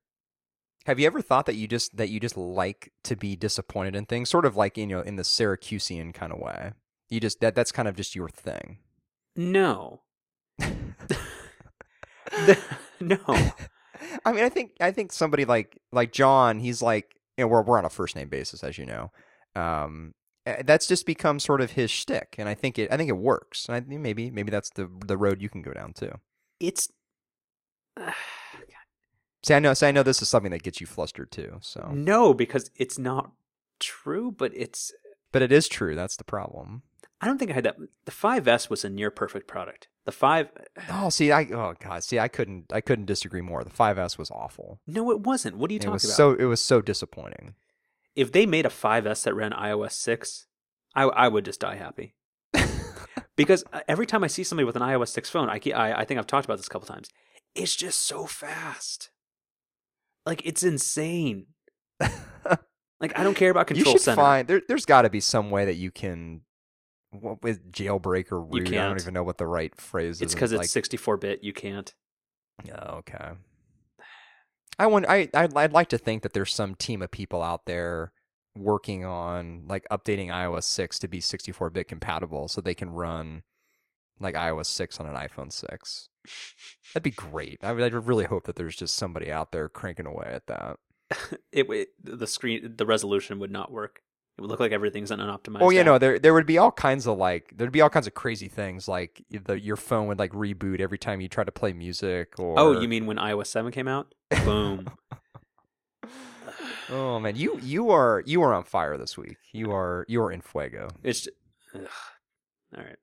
Have 0.87 1.01
you 1.01 1.07
ever 1.07 1.21
thought 1.21 1.47
that 1.47 1.57
you 1.57 1.67
just 1.67 1.97
that 1.97 2.11
you 2.11 2.21
just 2.21 2.37
like 2.37 2.93
to 3.03 3.17
be 3.17 3.35
disappointed 3.35 3.97
in 3.97 4.07
things, 4.07 4.29
sort 4.29 4.47
of 4.47 4.55
like 4.57 4.79
you 4.79 4.87
know 4.87 5.01
in 5.01 5.17
the 5.17 5.25
Syracusean 5.25 6.15
kind 6.15 6.33
of 6.33 6.39
way? 6.39 6.73
You 7.09 7.19
just 7.19 7.41
that 7.41 7.57
that's 7.57 7.73
kind 7.73 7.89
of 7.89 7.97
just 7.97 8.15
your 8.15 8.29
thing. 8.29 8.79
No. 9.35 10.03
no. 13.01 13.19
I 14.25 14.33
mean, 14.33 14.45
I 14.45 14.49
think 14.49 14.77
I 14.81 14.93
think 14.93 15.13
somebody 15.13 15.45
like 15.45 15.77
like 15.91 16.13
John, 16.13 16.61
he's 16.61 16.83
like 16.83 17.17
you 17.37 17.43
know 17.45 17.49
we're 17.49 17.63
we're 17.63 17.79
on 17.79 17.85
a 17.85 17.91
first 17.91 18.15
name 18.15 18.29
basis, 18.29 18.63
as 18.63 18.79
you 18.79 18.87
know. 18.87 19.11
Um, 19.57 20.13
eh, 20.45 20.63
that's 20.65 20.87
just 20.87 21.07
become 21.07 21.39
sort 21.41 21.61
of 21.61 21.73
his 21.73 21.91
shtick, 21.91 22.37
and 22.39 22.49
I 22.49 22.55
think 22.55 22.79
it 22.79 22.93
I 22.93 22.97
think 22.97 23.09
it 23.09 23.17
works, 23.17 23.67
and 23.67 23.77
I 23.77 23.81
think 23.81 24.01
maybe 24.01 24.31
maybe 24.31 24.51
that's 24.51 24.71
the 24.71 24.91
the 25.07 25.17
road 25.17 25.41
you 25.41 25.49
can 25.49 25.63
go 25.63 25.73
down 25.73 25.93
too. 25.93 26.13
It's 26.61 26.89
See, 29.45 29.55
I 29.55 29.61
know, 29.61 29.75
see, 29.75 29.87
I 29.87 29.93
know 29.93 30.03
this 30.03 30.23
is 30.23 30.29
something 30.29 30.51
that 30.51 30.65
gets 30.65 30.81
you 30.81 30.89
flustered 30.89 31.31
too. 31.31 31.59
So, 31.61 31.91
no 31.93 32.35
because 32.35 32.69
it's 32.75 32.99
not 32.99 33.31
true, 33.79 34.33
but 34.33 34.51
it's 34.55 34.93
but 35.33 35.41
it 35.43 35.53
is 35.53 35.69
true. 35.69 35.95
That's 35.95 36.17
the 36.17 36.25
problem. 36.25 36.83
I 37.21 37.27
don't 37.27 37.39
think 37.39 37.51
I 37.51 37.55
had 37.55 37.65
that. 37.65 37.77
The 38.05 38.13
5S 38.13 38.69
was 38.69 38.85
a 38.85 38.91
near 38.91 39.11
perfect 39.11 39.47
product. 39.47 39.89
The 40.05 40.13
5 40.13 40.49
Oh, 40.91 41.11
see, 41.11 41.31
I 41.31 41.43
oh 41.53 41.75
god, 41.81 42.03
see, 42.03 42.19
I 42.19 42.27
couldn't 42.29 42.73
I 42.73 42.81
couldn't 42.81 43.07
disagree 43.07 43.41
more. 43.41 43.63
The 43.63 43.71
5S 43.71 44.19
was 44.19 44.31
awful. 44.33 44.81
No, 44.87 45.11
it 45.13 45.21
wasn't. 45.21 45.57
What 45.59 45.71
are 45.71 45.75
you 45.75 45.79
It 45.79 45.83
talking 45.83 45.93
was 45.93 46.05
about? 46.05 46.17
so 46.17 46.33
it 46.35 46.45
was 46.47 46.61
so 46.61 46.83
disappointing. 46.83 47.55
If 48.17 48.33
they 48.33 48.47
made 48.47 48.67
a 48.67 48.71
5S 48.71 49.25
that 49.25 49.35
ran 49.35 49.53
iOS 49.53 49.93
6, 49.93 50.47
I 50.95 51.03
I 51.05 51.29
would 51.29 51.45
just 51.45 51.61
die 51.61 51.77
happy. 51.77 52.15
because 53.37 53.63
uh, 53.73 53.81
every 53.87 54.07
time 54.07 54.25
I 54.25 54.27
see 54.27 54.43
somebody 54.43 54.65
with 54.65 54.77
an 54.77 54.83
iOS 54.83 55.09
6 55.09 55.31
phone, 55.31 55.49
I, 55.49 55.61
I 55.75 56.01
I 56.01 56.05
think 56.05 56.19
I've 56.19 56.27
talked 56.27 56.47
about 56.47 56.57
this 56.57 56.67
a 56.67 56.71
couple 56.71 56.89
times. 56.89 57.11
It's 57.55 57.77
just 57.77 58.03
so 58.03 58.27
fast. 58.27 59.11
Like 60.25 60.45
it's 60.45 60.63
insane. 60.63 61.47
like 62.01 63.19
I 63.19 63.23
don't 63.23 63.37
care 63.37 63.51
about 63.51 63.71
you 63.71 63.77
control 63.77 63.95
should 63.95 64.03
center. 64.03 64.21
find 64.21 64.49
there. 64.49 64.63
There's 64.67 64.87
got 64.87 65.03
to 65.03 65.11
be 65.11 65.21
some 65.21 65.51
way 65.51 65.67
that 65.67 65.77
you 65.77 65.91
can. 65.91 66.41
What 67.13 67.43
with 67.43 67.71
jailbreak 67.71 68.33
or 68.33 68.41
You 68.41 68.63
root? 68.63 68.69
I 68.75 68.89
don't 68.89 69.01
even 69.01 69.15
know 69.15 69.23
what 69.23 69.39
the 69.39 69.47
right 69.47 69.75
phrase 69.81 70.21
it's 70.21 70.33
is. 70.33 70.35
because 70.35 70.53
like, 70.53 70.65
it's 70.65 70.73
64 70.73 71.17
bit. 71.19 71.45
You 71.45 71.53
can't. 71.53 71.95
Oh, 72.75 72.97
okay. 72.97 73.31
I 74.79 74.87
want. 74.87 75.07
I 75.09 75.29
I'd, 75.33 75.57
I'd 75.57 75.73
like 75.73 75.89
to 75.91 75.99
think 75.99 76.23
that 76.23 76.33
there's 76.33 76.53
some 76.53 76.75
team 76.75 77.03
of 77.03 77.11
people 77.11 77.43
out 77.43 77.67
there 77.67 78.13
working 78.57 79.05
on 79.05 79.65
like 79.69 79.87
updating 79.91 80.29
iOS 80.29 80.65
6 80.65 80.99
to 81.01 81.09
be 81.09 81.21
64-bit 81.21 81.89
compatible, 81.89 82.49
so 82.49 82.61
they 82.61 82.75
can 82.75 82.91
run 82.91 83.43
like 84.19 84.35
iOS 84.35 84.67
6 84.67 85.01
on 85.01 85.07
an 85.07 85.15
iPhone 85.15 85.53
6. 85.53 86.09
That'd 86.93 87.03
be 87.03 87.11
great. 87.11 87.59
I 87.63 87.69
I 87.69 87.73
really 87.73 88.25
hope 88.25 88.45
that 88.45 88.57
there's 88.57 88.77
just 88.77 88.97
somebody 88.97 89.31
out 89.31 89.53
there 89.53 89.69
cranking 89.69 90.07
away 90.07 90.29
at 90.29 90.47
that. 90.47 90.79
It, 91.53 91.71
it 91.71 91.89
the 92.03 92.27
screen 92.27 92.75
the 92.77 92.87
resolution 92.87 93.39
would 93.39 93.51
not 93.53 93.73
work. 93.73 94.01
It 94.39 94.43
would 94.43 94.51
look 94.51 94.61
like 94.61 94.73
everything's 94.73 95.11
an 95.11 95.21
optimized. 95.21 95.63
Oh, 95.63 95.71
you 95.71 95.81
app. 95.81 95.87
know, 95.87 95.99
there 95.99 96.19
there 96.19 96.35
would 96.35 96.45
be 96.47 96.59
all 96.59 96.71
kinds 96.71 97.07
of 97.07 97.17
like 97.17 97.53
there'd 97.57 97.73
be 97.73 97.81
all 97.81 97.89
kinds 97.89 98.07
of 98.07 98.13
crazy 98.15 98.49
things 98.49 98.87
like 98.87 99.25
the 99.31 99.59
your 99.59 99.77
phone 99.77 100.09
would 100.09 100.19
like 100.19 100.33
reboot 100.33 100.79
every 100.81 100.99
time 100.99 101.23
you 101.23 101.29
try 101.29 101.43
to 101.43 101.53
play 101.53 101.73
music 101.73 102.35
or 102.39 102.59
Oh, 102.59 102.79
you 102.81 102.87
mean 102.87 103.07
when 103.07 103.17
iOS 103.17 103.47
7 103.47 103.73
came 103.73 103.89
out? 103.89 104.15
Boom. 104.45 104.87
Oh 106.89 107.19
man, 107.19 107.35
you 107.35 107.59
you 107.63 107.91
are 107.91 108.23
you 108.27 108.43
are 108.43 108.55
on 108.55 108.63
fire 108.63 108.97
this 108.97 109.19
week. 109.19 109.39
You 109.53 109.73
are 109.73 110.05
you 110.09 110.23
are 110.23 110.31
in 110.31 110.41
fuego. 110.41 110.89
It's 111.03 111.23
just, 111.23 111.37
all 111.75 111.81
right. 112.85 112.97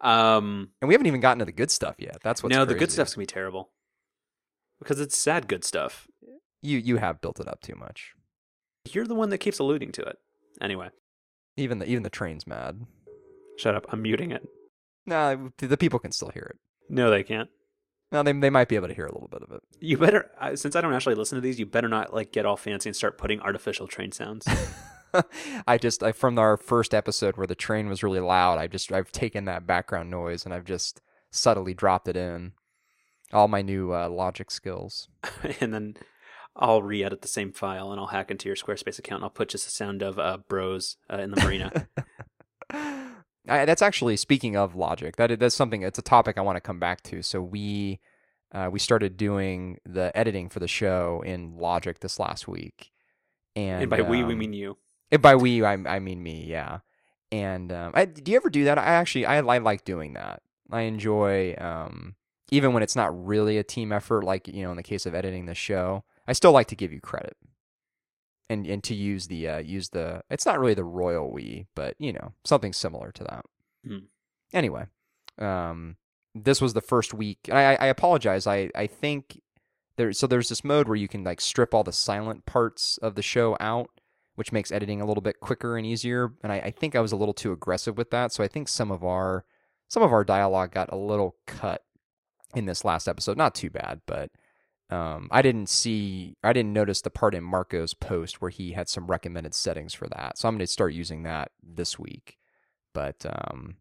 Um, 0.00 0.70
And 0.80 0.88
we 0.88 0.94
haven't 0.94 1.06
even 1.06 1.20
gotten 1.20 1.40
to 1.40 1.44
the 1.44 1.52
good 1.52 1.70
stuff 1.70 1.96
yet. 1.98 2.18
That's 2.22 2.42
what's 2.42 2.54
no, 2.54 2.64
the 2.64 2.72
good 2.72 2.78
crazy. 2.80 2.92
stuff's 2.92 3.14
gonna 3.14 3.22
be 3.22 3.26
terrible 3.26 3.70
because 4.78 4.98
it's 4.98 5.16
sad 5.16 5.46
good 5.46 5.62
stuff. 5.62 6.06
You 6.62 6.78
you 6.78 6.96
have 6.96 7.20
built 7.20 7.38
it 7.38 7.48
up 7.48 7.60
too 7.60 7.74
much. 7.74 8.14
You're 8.90 9.06
the 9.06 9.14
one 9.14 9.28
that 9.28 9.38
keeps 9.38 9.58
alluding 9.58 9.92
to 9.92 10.02
it. 10.02 10.18
Anyway, 10.60 10.88
Even 11.56 11.78
the 11.78 11.86
even 11.86 12.02
the 12.02 12.10
train's 12.10 12.46
mad. 12.46 12.86
shut 13.58 13.74
up. 13.74 13.86
I'm 13.90 14.02
muting 14.02 14.30
it. 14.32 14.46
Nah, 15.06 15.36
the 15.58 15.76
people 15.76 15.98
can 15.98 16.12
still 16.12 16.30
hear 16.30 16.50
it. 16.54 16.58
No, 16.88 17.10
they 17.10 17.22
can't. 17.22 17.48
No, 18.12 18.22
they 18.22 18.32
they 18.32 18.50
might 18.50 18.68
be 18.68 18.76
able 18.76 18.88
to 18.88 18.94
hear 18.94 19.06
a 19.06 19.12
little 19.12 19.28
bit 19.28 19.42
of 19.42 19.50
it. 19.52 19.62
You 19.80 19.98
better, 19.98 20.30
since 20.54 20.76
I 20.76 20.80
don't 20.80 20.94
actually 20.94 21.14
listen 21.16 21.36
to 21.36 21.40
these, 21.42 21.58
you 21.58 21.66
better 21.66 21.88
not 21.88 22.14
like 22.14 22.32
get 22.32 22.46
all 22.46 22.56
fancy 22.56 22.88
and 22.88 22.96
start 22.96 23.18
putting 23.18 23.40
artificial 23.40 23.86
train 23.86 24.12
sounds. 24.12 24.46
I 25.66 25.78
just 25.78 26.02
I, 26.02 26.12
from 26.12 26.38
our 26.38 26.56
first 26.56 26.92
episode 26.94 27.36
where 27.36 27.46
the 27.46 27.54
train 27.54 27.88
was 27.88 28.02
really 28.02 28.20
loud, 28.20 28.58
I 28.58 28.66
just 28.66 28.92
I've 28.92 29.12
taken 29.12 29.44
that 29.46 29.66
background 29.66 30.10
noise 30.10 30.44
and 30.44 30.52
I've 30.54 30.64
just 30.64 31.00
subtly 31.30 31.74
dropped 31.74 32.08
it 32.08 32.16
in. 32.16 32.52
All 33.32 33.48
my 33.48 33.62
new 33.62 33.92
uh, 33.92 34.08
logic 34.08 34.50
skills. 34.50 35.08
and 35.60 35.72
then 35.74 35.96
I'll 36.58 36.82
re-edit 36.82 37.22
the 37.22 37.28
same 37.28 37.52
file 37.52 37.92
and 37.92 38.00
I'll 38.00 38.08
hack 38.08 38.30
into 38.30 38.48
your 38.48 38.56
Squarespace 38.56 38.98
account. 38.98 39.20
and 39.20 39.24
I'll 39.24 39.30
put 39.30 39.48
just 39.48 39.66
a 39.66 39.70
sound 39.70 40.02
of 40.02 40.18
uh, 40.18 40.38
bros 40.48 40.96
uh, 41.12 41.18
in 41.18 41.30
the 41.30 41.42
marina. 41.42 41.88
I, 43.48 43.64
that's 43.64 43.82
actually 43.82 44.16
speaking 44.16 44.56
of 44.56 44.74
logic. 44.74 45.16
That 45.16 45.38
that's 45.38 45.54
something. 45.54 45.82
It's 45.82 45.98
a 45.98 46.02
topic 46.02 46.36
I 46.36 46.40
want 46.40 46.56
to 46.56 46.60
come 46.60 46.80
back 46.80 47.02
to. 47.04 47.22
So 47.22 47.40
we 47.40 48.00
uh, 48.52 48.68
we 48.72 48.78
started 48.78 49.16
doing 49.16 49.78
the 49.84 50.16
editing 50.16 50.48
for 50.48 50.60
the 50.60 50.68
show 50.68 51.22
in 51.24 51.56
Logic 51.56 51.98
this 52.00 52.18
last 52.18 52.48
week, 52.48 52.90
and, 53.54 53.82
and 53.82 53.90
by 53.90 54.00
we, 54.02 54.24
we 54.24 54.32
um, 54.32 54.38
mean 54.38 54.52
you. 54.52 54.76
and 55.12 55.22
by 55.22 55.36
we 55.36 55.64
I, 55.64 55.74
I 55.74 55.98
mean 55.98 56.22
me. 56.22 56.44
Yeah. 56.44 56.80
And 57.32 57.72
um, 57.72 57.90
I, 57.94 58.04
do 58.04 58.30
you 58.30 58.36
ever 58.36 58.50
do 58.50 58.64
that? 58.64 58.78
I 58.78 58.84
actually 58.84 59.26
I, 59.26 59.38
I 59.38 59.58
like 59.58 59.84
doing 59.84 60.14
that. 60.14 60.42
I 60.70 60.82
enjoy 60.82 61.54
um, 61.58 62.14
even 62.50 62.72
when 62.72 62.82
it's 62.82 62.96
not 62.96 63.26
really 63.26 63.58
a 63.58 63.64
team 63.64 63.92
effort. 63.92 64.24
Like 64.24 64.48
you 64.48 64.62
know, 64.62 64.70
in 64.70 64.76
the 64.76 64.82
case 64.82 65.06
of 65.06 65.14
editing 65.14 65.46
the 65.46 65.54
show, 65.54 66.04
I 66.26 66.32
still 66.32 66.52
like 66.52 66.68
to 66.68 66.76
give 66.76 66.92
you 66.92 67.00
credit. 67.00 67.36
And, 68.48 68.64
and 68.66 68.82
to 68.84 68.94
use 68.94 69.26
the 69.26 69.48
uh, 69.48 69.58
use 69.58 69.88
the 69.88 70.22
it's 70.30 70.46
not 70.46 70.60
really 70.60 70.74
the 70.74 70.84
royal 70.84 71.32
we 71.32 71.66
but 71.74 71.96
you 71.98 72.12
know 72.12 72.32
something 72.44 72.72
similar 72.72 73.10
to 73.10 73.24
that 73.24 73.44
Hmm. 73.84 74.04
anyway 74.52 74.84
um 75.38 75.96
this 76.32 76.60
was 76.60 76.72
the 76.72 76.80
first 76.80 77.12
week 77.12 77.40
I, 77.50 77.74
I 77.74 77.86
apologize 77.86 78.46
i 78.46 78.70
i 78.76 78.86
think 78.86 79.40
there 79.96 80.12
so 80.12 80.28
there's 80.28 80.48
this 80.48 80.62
mode 80.62 80.86
where 80.86 80.94
you 80.94 81.08
can 81.08 81.24
like 81.24 81.40
strip 81.40 81.74
all 81.74 81.82
the 81.82 81.92
silent 81.92 82.46
parts 82.46 82.98
of 82.98 83.16
the 83.16 83.22
show 83.22 83.56
out 83.58 83.90
which 84.36 84.52
makes 84.52 84.70
editing 84.70 85.00
a 85.00 85.06
little 85.06 85.22
bit 85.22 85.40
quicker 85.40 85.76
and 85.76 85.84
easier 85.84 86.32
and 86.44 86.52
I, 86.52 86.56
I 86.58 86.70
think 86.70 86.94
i 86.94 87.00
was 87.00 87.10
a 87.10 87.16
little 87.16 87.34
too 87.34 87.50
aggressive 87.50 87.98
with 87.98 88.10
that 88.12 88.32
so 88.32 88.44
i 88.44 88.48
think 88.48 88.68
some 88.68 88.92
of 88.92 89.02
our 89.02 89.44
some 89.88 90.04
of 90.04 90.12
our 90.12 90.22
dialogue 90.22 90.70
got 90.70 90.92
a 90.92 90.96
little 90.96 91.34
cut 91.48 91.82
in 92.54 92.66
this 92.66 92.84
last 92.84 93.08
episode 93.08 93.36
not 93.36 93.56
too 93.56 93.70
bad 93.70 94.02
but 94.06 94.30
um, 94.90 95.28
I 95.32 95.42
didn't 95.42 95.68
see, 95.68 96.36
I 96.44 96.52
didn't 96.52 96.72
notice 96.72 97.00
the 97.00 97.10
part 97.10 97.34
in 97.34 97.42
Marco's 97.42 97.94
post 97.94 98.40
where 98.40 98.50
he 98.50 98.72
had 98.72 98.88
some 98.88 99.06
recommended 99.06 99.54
settings 99.54 99.94
for 99.94 100.08
that. 100.08 100.38
So 100.38 100.48
I'm 100.48 100.54
going 100.54 100.60
to 100.60 100.66
start 100.66 100.92
using 100.92 101.24
that 101.24 101.50
this 101.62 101.98
week. 101.98 102.38
But 102.94 103.26
um, 103.28 103.76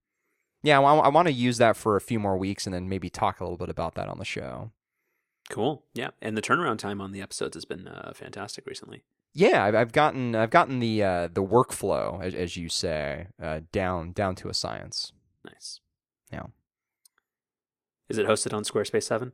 yeah, 0.63 0.79
I, 0.79 0.95
I 0.95 1.07
want 1.09 1.27
to 1.27 1.33
use 1.33 1.57
that 1.57 1.77
for 1.77 1.95
a 1.95 2.01
few 2.01 2.19
more 2.19 2.37
weeks 2.37 2.65
and 2.65 2.73
then 2.73 2.89
maybe 2.89 3.09
talk 3.09 3.39
a 3.39 3.43
little 3.43 3.57
bit 3.57 3.69
about 3.69 3.95
that 3.95 4.09
on 4.09 4.17
the 4.17 4.25
show. 4.25 4.71
Cool. 5.49 5.83
Yeah, 5.93 6.09
and 6.21 6.35
the 6.35 6.41
turnaround 6.41 6.79
time 6.79 6.99
on 6.99 7.11
the 7.11 7.21
episodes 7.21 7.55
has 7.55 7.65
been 7.65 7.87
uh, 7.87 8.13
fantastic 8.15 8.65
recently. 8.65 9.03
Yeah, 9.33 9.63
I've, 9.63 9.75
I've 9.75 9.91
gotten, 9.91 10.33
I've 10.33 10.49
gotten 10.49 10.79
the 10.79 11.03
uh, 11.03 11.27
the 11.27 11.43
workflow, 11.43 12.23
as, 12.23 12.33
as 12.33 12.57
you 12.57 12.69
say, 12.69 13.27
uh, 13.41 13.59
down 13.71 14.13
down 14.13 14.33
to 14.35 14.49
a 14.49 14.53
science. 14.53 15.11
Nice. 15.43 15.81
Yeah. 16.31 16.45
Is 18.09 18.17
it 18.17 18.27
hosted 18.27 18.53
on 18.53 18.63
Squarespace 18.63 19.03
7? 19.03 19.33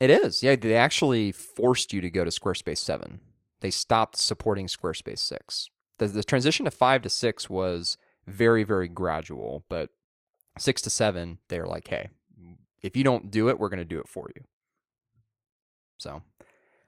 It 0.00 0.10
is. 0.10 0.42
Yeah, 0.42 0.56
they 0.56 0.74
actually 0.74 1.30
forced 1.30 1.92
you 1.92 2.00
to 2.00 2.10
go 2.10 2.24
to 2.24 2.30
Squarespace 2.30 2.78
7. 2.78 3.20
They 3.60 3.70
stopped 3.70 4.16
supporting 4.16 4.66
Squarespace 4.66 5.18
6. 5.18 5.68
The, 5.98 6.08
the 6.08 6.24
transition 6.24 6.64
to 6.64 6.70
5 6.70 7.02
to 7.02 7.08
6 7.10 7.50
was 7.50 7.98
very 8.26 8.64
very 8.64 8.88
gradual. 8.88 9.64
But 9.68 9.90
six 10.58 10.82
to 10.82 10.90
seven, 10.90 11.38
they're 11.48 11.66
like, 11.66 11.88
hey, 11.88 12.08
if 12.82 12.96
you 12.96 13.04
don't 13.04 13.30
do 13.30 13.48
it, 13.48 13.58
we're 13.58 13.68
going 13.68 13.78
to 13.78 13.84
do 13.84 13.98
it 13.98 14.08
for 14.08 14.28
you. 14.34 14.42
So 15.98 16.22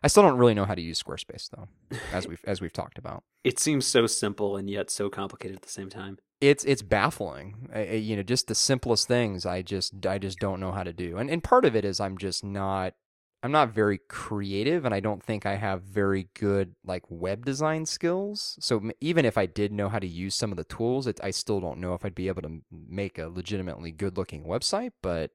I 0.02 0.08
still 0.08 0.22
don't 0.22 0.38
really 0.38 0.54
know 0.54 0.64
how 0.64 0.74
to 0.74 0.82
use 0.82 1.02
Squarespace 1.02 1.50
though, 1.50 1.68
as 2.12 2.26
we've 2.26 2.42
as 2.46 2.60
we've 2.60 2.72
talked 2.72 2.98
about. 2.98 3.24
It 3.44 3.58
seems 3.58 3.84
so 3.88 4.06
simple 4.06 4.56
and 4.56 4.70
yet 4.70 4.88
so 4.88 5.10
complicated 5.10 5.56
at 5.56 5.62
the 5.62 5.68
same 5.68 5.90
time. 5.90 6.18
It's 6.40 6.62
it's 6.64 6.80
baffling. 6.80 7.68
I- 7.74 7.94
you 7.94 8.14
know, 8.14 8.22
just 8.22 8.46
the 8.46 8.54
simplest 8.54 9.08
things 9.08 9.44
I 9.44 9.62
just 9.62 10.06
I 10.06 10.18
just 10.18 10.38
don't 10.38 10.60
know 10.60 10.70
how 10.70 10.84
to 10.84 10.92
do. 10.92 11.18
And 11.18 11.28
and 11.28 11.42
part 11.42 11.64
of 11.64 11.74
it 11.74 11.84
is 11.84 11.98
I'm 11.98 12.18
just 12.18 12.44
not 12.44 12.94
I'm 13.42 13.50
not 13.50 13.70
very 13.70 13.98
creative 14.08 14.84
and 14.84 14.94
I 14.94 15.00
don't 15.00 15.22
think 15.22 15.46
I 15.46 15.56
have 15.56 15.82
very 15.82 16.28
good 16.34 16.76
like 16.84 17.02
web 17.08 17.44
design 17.44 17.86
skills. 17.86 18.56
So 18.60 18.90
even 19.00 19.24
if 19.24 19.36
I 19.36 19.46
did 19.46 19.72
know 19.72 19.88
how 19.88 19.98
to 19.98 20.06
use 20.06 20.36
some 20.36 20.52
of 20.52 20.56
the 20.56 20.64
tools, 20.64 21.08
it, 21.08 21.18
I 21.22 21.32
still 21.32 21.60
don't 21.60 21.80
know 21.80 21.94
if 21.94 22.04
I'd 22.04 22.14
be 22.14 22.28
able 22.28 22.42
to 22.42 22.60
make 22.70 23.18
a 23.18 23.26
legitimately 23.26 23.90
good 23.90 24.16
looking 24.16 24.44
website, 24.44 24.92
but 25.02 25.32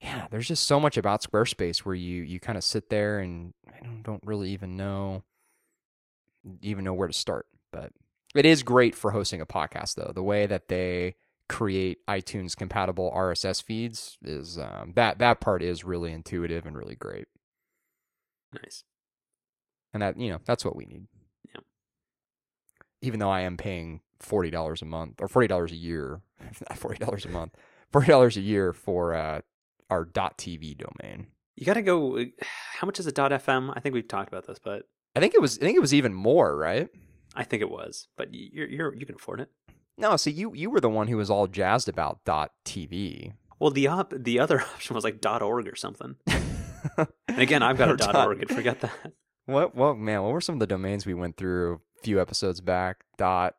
yeah, 0.00 0.26
there's 0.30 0.46
just 0.46 0.66
so 0.66 0.78
much 0.78 0.96
about 0.96 1.22
Squarespace 1.22 1.78
where 1.78 1.94
you 1.94 2.22
you 2.22 2.38
kind 2.38 2.58
of 2.58 2.64
sit 2.64 2.90
there 2.90 3.20
and 3.20 3.54
I 3.68 3.82
don't, 3.82 4.02
don't 4.02 4.22
really 4.24 4.50
even 4.50 4.76
know 4.76 5.24
even 6.62 6.84
know 6.84 6.94
where 6.94 7.08
to 7.08 7.14
start. 7.14 7.46
But 7.72 7.92
it 8.34 8.46
is 8.46 8.62
great 8.62 8.94
for 8.94 9.10
hosting 9.10 9.40
a 9.40 9.46
podcast 9.46 9.94
though. 9.94 10.12
The 10.14 10.22
way 10.22 10.46
that 10.46 10.68
they 10.68 11.16
create 11.48 11.98
iTunes 12.08 12.56
compatible 12.56 13.12
RSS 13.14 13.62
feeds 13.62 14.18
is 14.22 14.58
um, 14.58 14.92
that 14.96 15.18
that 15.18 15.40
part 15.40 15.62
is 15.62 15.84
really 15.84 16.12
intuitive 16.12 16.66
and 16.66 16.76
really 16.76 16.96
great. 16.96 17.26
Nice. 18.52 18.84
And 19.92 20.02
that 20.02 20.18
you 20.18 20.30
know 20.30 20.40
that's 20.44 20.64
what 20.64 20.76
we 20.76 20.86
need. 20.86 21.06
Yeah. 21.54 21.60
Even 23.02 23.20
though 23.20 23.30
I 23.30 23.40
am 23.40 23.56
paying 23.56 24.00
forty 24.20 24.50
dollars 24.50 24.82
a 24.82 24.86
month 24.86 25.20
or 25.20 25.28
forty 25.28 25.48
dollars 25.48 25.72
a 25.72 25.76
year, 25.76 26.22
not 26.68 26.78
forty 26.78 26.98
dollars 26.98 27.24
a 27.24 27.30
month, 27.30 27.54
forty 27.92 28.08
dollars 28.08 28.36
a 28.36 28.40
year 28.40 28.72
for 28.72 29.14
uh, 29.14 29.40
our 29.90 30.06
.tv 30.06 30.76
domain. 30.76 31.28
You 31.56 31.66
got 31.66 31.74
to 31.74 31.82
go. 31.82 32.18
How 32.80 32.86
much 32.86 32.98
is 32.98 33.06
a 33.06 33.12
.fm? 33.12 33.72
I 33.76 33.80
think 33.80 33.94
we've 33.94 34.08
talked 34.08 34.28
about 34.28 34.46
this, 34.46 34.58
but 34.58 34.84
I 35.14 35.20
think 35.20 35.34
it 35.34 35.40
was 35.40 35.58
I 35.58 35.62
think 35.62 35.76
it 35.76 35.80
was 35.80 35.94
even 35.94 36.14
more, 36.14 36.56
right? 36.56 36.88
I 37.36 37.44
think 37.44 37.62
it 37.62 37.70
was. 37.70 38.08
But 38.16 38.28
you're, 38.32 38.68
you're 38.68 38.94
you 38.94 39.06
can 39.06 39.14
afford 39.16 39.40
it. 39.40 39.50
No, 39.96 40.16
so 40.16 40.30
you 40.30 40.52
you 40.54 40.70
were 40.70 40.80
the 40.80 40.88
one 40.90 41.08
who 41.08 41.16
was 41.16 41.30
all 41.30 41.46
jazzed 41.46 41.88
about 41.88 42.24
.tv. 42.64 43.32
Well, 43.60 43.70
the 43.70 43.86
op- 43.86 44.12
the 44.16 44.38
other 44.40 44.60
option 44.74 44.94
was 44.94 45.04
like 45.04 45.24
.org 45.24 45.68
or 45.68 45.76
something. 45.76 46.16
And 47.28 47.38
again, 47.40 47.62
I've 47.62 47.78
got 47.78 47.90
a 47.90 47.96
dot- 47.96 48.14
.org. 48.16 48.40
and 48.42 48.50
Forget 48.50 48.80
that. 48.80 48.92
What 49.46 49.74
what 49.74 49.98
man, 49.98 50.22
what 50.22 50.32
were 50.32 50.40
some 50.40 50.54
of 50.54 50.58
the 50.60 50.66
domains 50.66 51.04
we 51.04 51.12
went 51.12 51.36
through 51.36 51.74
a 51.74 51.78
few 52.02 52.18
episodes 52.18 52.62
back? 52.62 53.04
Dot 53.18 53.54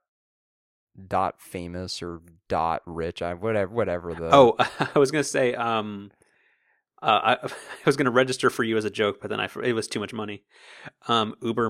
dot 1.07 1.39
famous 1.39 2.01
or 2.01 2.21
dot 2.49 2.81
rich, 2.87 3.21
I 3.21 3.35
whatever 3.35 3.71
whatever 3.71 4.15
the 4.15 4.33
Oh, 4.33 4.55
I 4.95 4.97
was 4.97 5.11
gonna 5.11 5.23
say. 5.23 5.53
Um, 5.53 6.09
uh, 7.03 7.35
I, 7.43 7.45
I 7.45 7.49
was 7.85 7.97
gonna 7.97 8.09
register 8.09 8.49
for 8.49 8.63
you 8.63 8.77
as 8.77 8.85
a 8.85 8.89
joke, 8.89 9.19
but 9.21 9.29
then 9.29 9.39
I 9.39 9.47
it 9.63 9.73
was 9.73 9.87
too 9.87 9.99
much 9.99 10.11
money. 10.11 10.43
Um, 11.07 11.35
Uber 11.43 11.69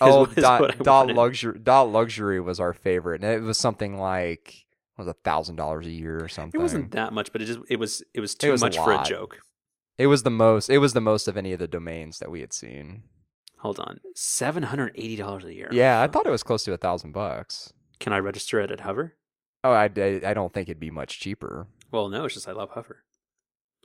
luxury. 0.00 0.06
is 0.08 0.14
oh 0.14 0.20
what- 0.20 0.30
is 0.38 0.44
what 0.44 0.84
dot 0.84 0.84
dot 0.84 1.14
luxury 1.16 1.58
dot 1.60 1.88
luxury 1.90 2.40
was 2.40 2.60
our 2.60 2.72
favorite. 2.72 3.22
And 3.22 3.32
it 3.32 3.42
was 3.42 3.58
something 3.58 3.98
like 3.98 4.64
what 4.96 5.06
was 5.06 5.10
a 5.10 5.16
thousand 5.24 5.56
dollars 5.56 5.86
a 5.86 5.90
year 5.90 6.22
or 6.22 6.28
something. 6.28 6.58
It 6.60 6.62
wasn't 6.62 6.90
that 6.92 7.12
much, 7.12 7.32
but 7.32 7.42
it 7.42 7.46
just 7.46 7.60
it 7.68 7.76
was 7.78 8.02
it 8.14 8.20
was 8.20 8.34
too 8.34 8.48
It 8.48 8.52
was 8.52 8.62
a 8.62 8.66
much 8.66 8.76
for 8.76 8.92
a 8.92 9.02
joke. 9.04 9.40
It 9.96 10.06
was 10.08 10.22
the 10.22 10.30
most 10.30 10.70
it 10.70 10.78
was 10.78 10.92
the 10.92 11.00
most 11.00 11.26
of 11.28 11.36
any 11.36 11.52
of 11.52 11.58
the 11.58 11.68
domains 11.68 12.18
that 12.18 12.30
we 12.30 12.40
had 12.40 12.52
seen. 12.52 13.02
Hold 13.58 13.80
on, 13.80 13.98
seven 14.14 14.62
hundred 14.64 14.92
eighty 14.94 15.16
dollars 15.16 15.44
a 15.44 15.52
year. 15.52 15.68
Yeah, 15.72 16.00
I 16.00 16.06
thought 16.06 16.26
it 16.26 16.30
was 16.30 16.44
close 16.44 16.62
to 16.64 16.72
a 16.72 16.76
thousand 16.76 17.10
bucks. 17.12 17.72
Can 17.98 18.12
I 18.12 18.18
register 18.18 18.60
it 18.60 18.70
at 18.70 18.80
Hover? 18.80 19.16
Oh, 19.64 19.72
I, 19.72 19.90
I, 19.96 20.20
I 20.24 20.34
don't 20.34 20.52
think 20.52 20.68
it'd 20.68 20.78
be 20.78 20.92
much 20.92 21.18
cheaper. 21.18 21.66
Well, 21.90 22.08
no, 22.08 22.24
it's 22.26 22.34
just 22.34 22.48
I 22.48 22.52
love 22.52 22.70
Hover. 22.70 23.02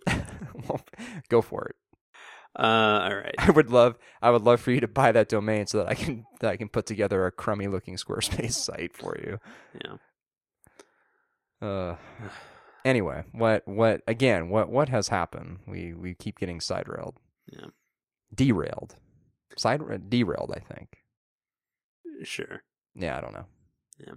Well, 0.69 0.81
Go 1.29 1.41
for 1.41 1.65
it. 1.65 1.75
Uh, 2.57 2.61
all 3.03 3.15
right. 3.15 3.35
I 3.39 3.51
would 3.51 3.71
love 3.71 3.97
I 4.21 4.29
would 4.29 4.43
love 4.43 4.61
for 4.61 4.71
you 4.71 4.79
to 4.81 4.87
buy 4.87 5.11
that 5.11 5.29
domain 5.29 5.65
so 5.67 5.79
that 5.79 5.87
I 5.87 5.95
can 5.95 6.25
that 6.39 6.51
I 6.51 6.57
can 6.57 6.69
put 6.69 6.85
together 6.85 7.25
a 7.25 7.31
crummy 7.31 7.67
looking 7.67 7.95
Squarespace 7.95 8.53
site 8.65 8.95
for 8.95 9.17
you. 9.17 9.39
Yeah. 9.83 11.67
Uh 11.67 11.95
anyway, 12.85 13.23
what 13.31 13.67
what 13.67 14.01
again, 14.07 14.49
what 14.49 14.69
what 14.69 14.89
has 14.89 15.07
happened? 15.07 15.59
We 15.67 15.93
we 15.93 16.13
keep 16.13 16.39
getting 16.39 16.59
side 16.61 16.87
railed. 16.87 17.19
Yeah. 17.51 17.67
Derailed. 18.33 18.95
Side 19.57 20.09
derailed, 20.09 20.51
I 20.55 20.59
think. 20.73 20.97
Sure. 22.23 22.63
Yeah, 22.95 23.17
I 23.17 23.21
don't 23.21 23.33
know. 23.33 23.45
Yeah. 23.99 24.13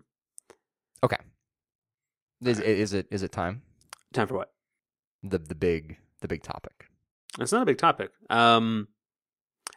Okay. 1.03 1.17
Is, 2.43 2.59
Alright. 2.59 2.77
is 2.77 2.93
it 2.93 3.07
is 3.11 3.23
it 3.23 3.33
time? 3.33 3.63
Time 4.13 4.27
for 4.27 4.35
what? 4.35 4.53
The 5.23 5.39
the 5.39 5.55
big 5.55 5.97
the 6.21 6.29
big 6.29 6.43
topic. 6.43 6.89
It's 7.39 7.53
not 7.53 7.63
a 7.63 7.67
big 7.67 7.79
topic. 7.79 8.11
Um, 8.31 8.89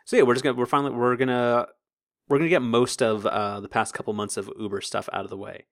so 0.06 0.16
yeah, 0.18 0.24
we're 0.24 0.34
just 0.34 0.44
gonna 0.44 0.58
we're 0.58 0.66
finally 0.66 0.92
we're 0.92 1.16
gonna 1.16 1.68
we're 2.28 2.38
gonna 2.38 2.50
get 2.50 2.62
most 2.62 3.02
of 3.02 3.26
uh, 3.26 3.60
the 3.60 3.70
past 3.70 3.94
couple 3.94 4.14
months 4.14 4.38
of 4.38 4.50
Uber 4.60 4.82
stuff 4.82 5.10
out 5.14 5.24
of 5.24 5.30
the 5.30 5.38
way, 5.38 5.66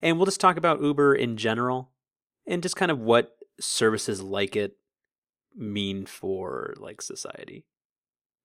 and 0.00 0.16
we'll 0.18 0.26
just 0.26 0.40
talk 0.40 0.56
about 0.56 0.80
Uber 0.82 1.14
in 1.14 1.36
general, 1.36 1.90
and 2.46 2.62
just 2.62 2.76
kind 2.76 2.90
of 2.90 2.98
what 2.98 3.36
services 3.60 4.22
like 4.22 4.56
it 4.56 4.76
mean 5.54 6.06
for 6.06 6.74
like 6.78 7.02
society. 7.02 7.64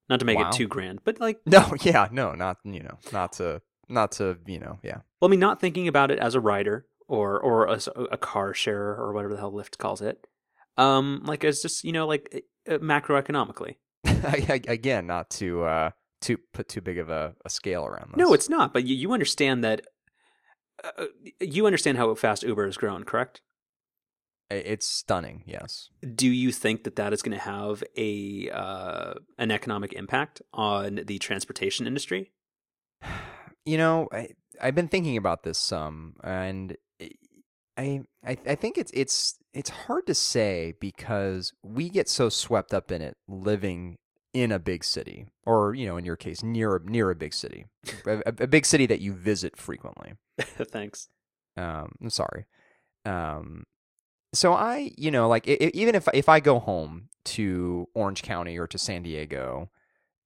Not 0.10 0.20
to 0.22 0.26
make 0.26 0.38
Wow. 0.38 0.50
it 0.50 0.54
too 0.54 0.68
grand, 0.68 1.02
but 1.04 1.20
like, 1.20 1.42
No, 1.46 1.74
yeah, 1.82 2.08
no, 2.12 2.32
not 2.34 2.58
you 2.64 2.82
know, 2.82 2.98
not 3.12 3.34
to 3.34 3.62
not 3.90 4.14
to, 4.14 4.38
you 4.46 4.60
know, 4.60 4.80
yeah. 4.84 5.00
well, 5.22 5.30
I 5.30 5.32
mean, 5.32 5.40
not 5.40 5.62
thinking 5.62 5.88
about 5.88 6.12
it 6.12 6.20
as 6.20 6.36
a 6.36 6.40
rider 6.42 6.88
or 7.08 7.40
or 7.40 7.66
a, 7.68 7.80
a 8.12 8.18
car 8.18 8.54
share 8.54 8.96
or 8.96 9.14
whatever 9.14 9.34
the 9.34 9.40
hell 9.40 9.52
Lyft 9.54 9.78
calls 9.78 10.02
it. 10.02 10.26
Um, 10.78 11.22
like 11.26 11.44
as 11.44 11.62
just 11.62 11.84
you 11.84 11.92
know, 11.92 12.08
like 12.08 12.44
macroeconomically. 12.68 13.76
Again, 14.04 15.08
not 15.08 15.30
to 15.32 15.64
uh 15.64 15.90
to 16.22 16.38
put 16.54 16.68
too 16.68 16.82
big 16.82 16.98
of 16.98 17.10
a, 17.10 17.36
a 17.46 17.50
scale 17.50 17.86
around 17.86 18.12
this. 18.12 18.18
No, 18.18 18.34
it's 18.34 18.50
not. 18.50 18.74
But 18.74 18.86
you, 18.86 18.96
you 18.96 19.14
understand 19.14 19.64
that. 19.64 19.82
Uh, 20.84 21.06
you 21.40 21.66
understand 21.66 21.98
how 21.98 22.14
fast 22.16 22.44
Uber 22.44 22.66
has 22.66 22.78
grown, 22.78 23.04
correct? 23.04 23.42
it's 24.50 24.88
stunning. 24.88 25.44
Yes. 25.46 25.90
Do 26.16 26.28
you 26.28 26.52
think 26.52 26.84
that 26.84 26.96
that 26.96 27.14
is 27.14 27.22
going 27.22 27.38
to 27.38 27.44
have 27.44 27.84
a 27.98 28.50
uh, 28.50 29.16
an 29.38 29.52
economic 29.52 29.94
impact 29.94 30.42
on 30.54 31.02
the 31.06 31.20
transportation 31.20 31.88
industry? 31.88 32.32
You 33.66 33.76
know, 33.76 34.08
I 34.14 34.30
I've 34.62 34.76
been 34.76 34.88
thinking 34.88 35.18
about 35.18 35.44
this 35.44 35.58
some, 35.58 36.14
and 36.24 36.78
I 37.78 38.02
I 38.26 38.38
I 38.46 38.56
think 38.56 38.78
it's 38.78 38.92
it's 38.94 39.38
it's 39.54 39.70
hard 39.70 40.08
to 40.08 40.16
say 40.16 40.74
because 40.80 41.54
we 41.64 41.90
get 41.90 42.10
so 42.10 42.30
swept 42.30 42.74
up 42.74 42.92
in 42.92 43.02
it 43.02 43.18
living 43.28 43.98
in 44.34 44.52
a 44.52 44.60
big 44.60 44.84
city, 44.84 45.28
or 45.46 45.74
you 45.74 45.88
know, 45.88 45.98
in 45.98 46.06
your 46.06 46.16
case, 46.16 46.44
near 46.44 46.76
a, 46.76 46.84
near 46.84 47.10
a 47.10 47.16
big 47.16 47.34
city, 47.34 47.66
a, 48.06 48.22
a 48.26 48.48
big 48.48 48.66
city 48.66 48.86
that 48.88 49.02
you 49.02 49.14
visit 49.14 49.58
frequently. 49.58 50.14
Thanks. 50.40 51.10
Um, 51.56 51.94
I'm 52.02 52.10
sorry. 52.10 52.46
Um, 53.06 53.64
so 54.34 54.54
I, 54.54 54.92
you 54.98 55.12
know, 55.12 55.28
like 55.28 55.48
i 55.48 55.58
i 55.62 55.72
even 55.74 55.96
if 55.96 56.08
if 56.14 56.30
I 56.30 56.40
go 56.40 56.60
home 56.60 57.10
to 57.26 57.88
Orange 57.96 58.22
County 58.22 58.58
or 58.58 58.68
to 58.68 58.78
San 58.78 59.04
Diego, 59.04 59.70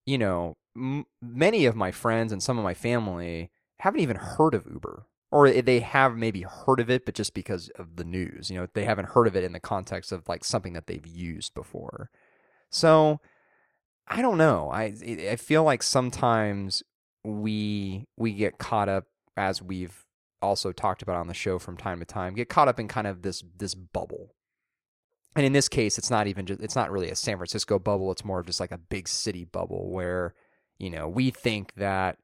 you 0.05 0.17
know, 0.17 0.57
m- 0.75 1.05
many 1.21 1.65
of 1.65 1.75
my 1.75 1.91
friends 1.91 2.31
and 2.31 2.41
some 2.43 2.57
of 2.57 2.63
my 2.63 2.73
family 2.73 3.51
haven't 3.79 4.01
even 4.01 4.17
heard 4.17 4.53
of 4.53 4.67
Uber, 4.71 5.05
or 5.31 5.49
they 5.49 5.79
have 5.79 6.17
maybe 6.17 6.41
heard 6.41 6.79
of 6.79 6.89
it, 6.89 7.05
but 7.05 7.15
just 7.15 7.33
because 7.33 7.69
of 7.75 7.95
the 7.95 8.03
news, 8.03 8.49
you 8.49 8.57
know, 8.57 8.67
they 8.73 8.83
haven't 8.83 9.09
heard 9.09 9.27
of 9.27 9.35
it 9.35 9.43
in 9.43 9.53
the 9.53 9.59
context 9.59 10.11
of 10.11 10.27
like 10.27 10.43
something 10.43 10.73
that 10.73 10.87
they've 10.87 11.07
used 11.07 11.53
before. 11.53 12.09
So 12.69 13.21
I 14.07 14.21
don't 14.21 14.37
know. 14.37 14.69
I 14.71 14.93
I 15.31 15.35
feel 15.37 15.63
like 15.63 15.83
sometimes 15.83 16.83
we 17.23 18.07
we 18.17 18.33
get 18.33 18.57
caught 18.57 18.89
up 18.89 19.05
as 19.37 19.61
we've 19.61 20.05
also 20.41 20.71
talked 20.71 21.01
about 21.01 21.17
on 21.17 21.27
the 21.27 21.33
show 21.33 21.59
from 21.59 21.77
time 21.77 21.99
to 21.99 22.05
time 22.05 22.33
get 22.33 22.49
caught 22.49 22.67
up 22.67 22.79
in 22.79 22.87
kind 22.87 23.05
of 23.07 23.21
this 23.21 23.43
this 23.57 23.75
bubble 23.75 24.33
and 25.35 25.45
in 25.45 25.53
this 25.53 25.69
case 25.69 25.99
it's 25.99 26.09
not 26.09 26.25
even 26.25 26.45
just 26.47 26.59
it's 26.61 26.75
not 26.75 26.91
really 26.91 27.09
a 27.09 27.15
san 27.15 27.37
francisco 27.37 27.77
bubble 27.77 28.11
it's 28.11 28.25
more 28.25 28.39
of 28.39 28.47
just 28.47 28.59
like 28.59 28.71
a 28.71 28.77
big 28.77 29.07
city 29.07 29.45
bubble 29.45 29.91
where 29.91 30.33
you 30.79 30.89
know 30.89 31.07
we 31.07 31.29
think 31.29 31.73
that 31.75 32.17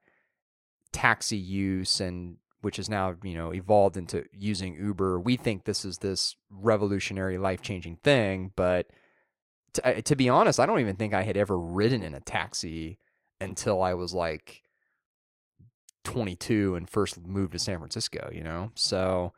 taxi 0.92 1.38
use 1.38 2.02
and 2.02 2.38
which 2.62 2.80
is 2.80 2.90
now 2.90 3.16
you 3.24 3.36
know 3.36 3.54
evolved 3.54 3.98
into 3.98 4.24
using 4.32 4.76
uber 4.76 5.20
we 5.20 5.36
think 5.36 5.64
this 5.64 5.86
is 5.86 6.00
this 6.00 6.36
revolutionary 6.50 7.38
life-changing 7.38 7.98
thing 8.04 8.52
but 8.56 8.88
to, 9.74 10.02
to 10.02 10.16
be 10.16 10.30
honest 10.30 10.60
i 10.60 10.66
don't 10.66 10.80
even 10.80 10.96
think 10.96 11.14
i 11.14 11.24
had 11.24 11.38
ever 11.38 11.60
ridden 11.60 12.04
in 12.04 12.14
a 12.14 12.20
taxi 12.20 12.98
until 13.40 13.82
i 13.82 13.94
was 13.94 14.14
like 14.14 14.64
22 16.08 16.76
and 16.76 16.90
first 16.90 17.20
moved 17.28 17.52
to 17.52 17.60
San 17.60 17.80
Francisco, 17.80 18.30
you 18.34 18.42
know? 18.42 18.72
So, 18.76 19.34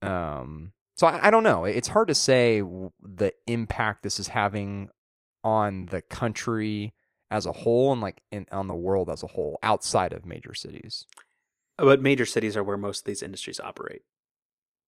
um, 0.00 0.72
so 0.96 1.06
I, 1.06 1.28
I 1.28 1.30
don't 1.30 1.42
know. 1.42 1.66
It's 1.66 1.88
hard 1.88 2.08
to 2.08 2.14
say 2.14 2.62
the 2.62 3.34
impact 3.46 4.02
this 4.02 4.18
is 4.18 4.28
having 4.28 4.88
on 5.44 5.86
the 5.86 6.00
country 6.00 6.94
as 7.30 7.44
a 7.44 7.52
whole 7.52 7.92
and 7.92 8.00
like 8.00 8.22
in, 8.32 8.46
on 8.50 8.66
the 8.66 8.74
world 8.74 9.10
as 9.10 9.22
a 9.22 9.26
whole 9.26 9.58
outside 9.62 10.14
of 10.14 10.24
major 10.24 10.54
cities. 10.54 11.04
But 11.80 12.02
major 12.02 12.26
cities 12.26 12.56
are 12.56 12.62
where 12.62 12.76
most 12.76 13.00
of 13.00 13.04
these 13.04 13.22
industries 13.22 13.58
operate. 13.58 14.02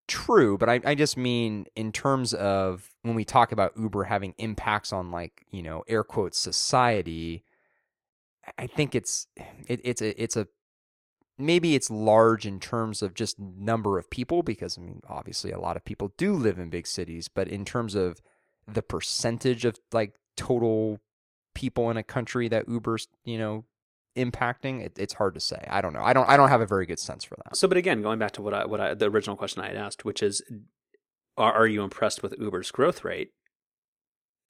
True, 0.09 0.59
but 0.59 0.69
I, 0.69 0.81
I 0.85 0.95
just 0.95 1.17
mean 1.17 1.67
in 1.75 1.91
terms 1.91 2.35
of 2.35 2.91
when 3.03 3.15
we 3.15 3.25
talk 3.25 3.51
about 3.51 3.73
Uber 3.79 4.05
having 4.05 4.35
impacts 4.37 4.93
on 4.93 5.11
like, 5.11 5.47
you 5.51 5.63
know, 5.63 5.85
air 5.89 6.05
quotes 6.05 6.39
society, 6.39 7.45
I 8.59 8.67
think 8.67 8.95
it's 8.95 9.27
it, 9.69 9.81
it's 9.85 10.03
a 10.03 10.23
it's 10.23 10.37
a 10.37 10.49
maybe 11.39 11.75
it's 11.75 11.91
large 11.91 12.47
in 12.47 12.61
terms 12.61 13.01
of 13.01 13.15
just 13.15 13.39
number 13.39 13.99
of 13.99 14.11
people 14.11 14.43
because 14.43 14.77
I 14.77 14.83
mean 14.83 15.01
obviously 15.09 15.51
a 15.51 15.61
lot 15.61 15.77
of 15.77 15.85
people 15.85 16.13
do 16.19 16.35
live 16.35 16.59
in 16.59 16.69
big 16.69 16.87
cities, 16.87 17.29
but 17.29 17.49
in 17.49 17.65
terms 17.65 17.95
of 17.95 18.21
the 18.67 18.83
percentage 18.83 19.65
of 19.65 19.77
like 19.93 20.15
total 20.37 21.01
people 21.55 21.91
in 21.91 21.97
a 21.97 22.03
country 22.03 22.49
that 22.49 22.69
Uber's, 22.69 23.09
you 23.25 23.39
know, 23.39 23.65
impacting, 24.17 24.81
it, 24.83 24.93
it's 24.99 25.15
hard 25.15 25.35
to 25.35 25.41
say. 25.41 25.65
I 25.69 25.81
don't 25.81 25.93
know. 25.93 26.03
I 26.03 26.13
don't 26.13 26.29
I 26.29 26.37
don't 26.37 26.49
have 26.49 26.61
a 26.61 26.67
very 26.67 26.87
good 26.87 26.99
sense 26.99 27.25
for 27.25 27.37
that. 27.45 27.57
So, 27.57 27.69
but 27.69 27.77
again, 27.77 28.03
going 28.03 28.19
back 28.19 28.33
to 28.33 28.43
what 28.43 28.55
I 28.55 28.65
what 28.67 28.81
I 28.81 28.95
the 28.95 29.07
original 29.11 29.37
question 29.37 29.63
I 29.63 29.69
had 29.69 29.77
asked, 29.77 30.05
which 30.05 30.23
is, 30.23 30.43
are, 31.37 31.53
are 31.53 31.67
you 31.67 31.83
impressed 31.83 32.23
with 32.23 32.35
Uber's 32.39 32.71
growth 32.71 33.05
rate? 33.05 33.31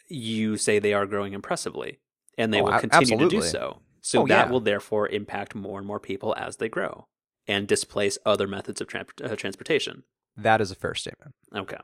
You 0.08 0.56
say 0.56 0.78
they 0.78 0.92
are 0.94 1.06
growing 1.06 1.32
impressively, 1.32 2.00
and 2.36 2.52
they 2.52 2.60
Oh, 2.60 2.64
will 2.64 2.78
continue 2.80 3.18
to 3.18 3.28
do 3.28 3.42
so. 3.42 3.78
So 4.00 4.22
Oh, 4.22 4.26
that 4.26 4.46
yeah. 4.46 4.52
will 4.52 4.60
therefore 4.60 5.08
impact 5.08 5.54
more 5.54 5.78
and 5.78 5.86
more 5.86 6.00
people 6.00 6.34
as 6.36 6.56
they 6.56 6.68
grow 6.68 7.06
and 7.46 7.66
displace 7.68 8.18
other 8.26 8.46
methods 8.48 8.80
of 8.80 8.88
tran- 8.88 9.24
uh, 9.24 9.36
transportation. 9.36 10.02
That 10.36 10.60
is 10.60 10.70
a 10.70 10.74
fair 10.74 10.94
statement. 10.94 11.34
Okay. 11.54 11.78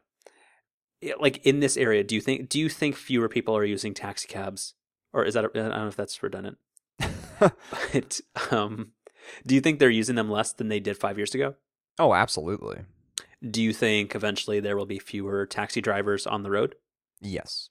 Like 1.21 1.39
in 1.47 1.61
this 1.61 1.77
area, 1.77 2.03
do 2.03 2.15
you 2.17 2.21
think 2.21 2.49
do 2.49 2.59
you 2.59 2.69
think 2.69 2.97
fewer 2.97 3.29
people 3.29 3.57
are 3.57 3.65
using 3.65 3.95
taxi 3.95 4.27
cabs, 4.27 4.75
or 5.13 5.25
is 5.25 5.35
that 5.35 5.45
I 5.45 5.49
don't 5.55 5.71
know 5.71 5.87
if 5.87 5.97
that's 5.97 6.21
redundant, 6.23 6.59
but 7.93 8.21
um, 8.51 8.93
do 9.47 9.55
you 9.55 9.61
think 9.61 9.79
they're 9.79 9.91
using 9.91 10.17
them 10.17 10.31
less 10.31 10.53
than 10.53 10.69
they 10.69 10.81
did 10.81 10.97
five 10.97 11.17
years 11.17 11.35
ago? 11.35 11.55
Oh, 11.99 12.15
absolutely. 12.15 12.81
Do 13.49 13.63
you 13.63 13.73
think 13.73 14.15
eventually 14.15 14.61
there 14.61 14.77
will 14.77 14.87
be 14.87 14.99
fewer 14.99 15.47
taxi 15.47 15.81
drivers 15.81 16.27
on 16.27 16.43
the 16.43 16.51
road? 16.51 16.75
Yes. 17.21 17.71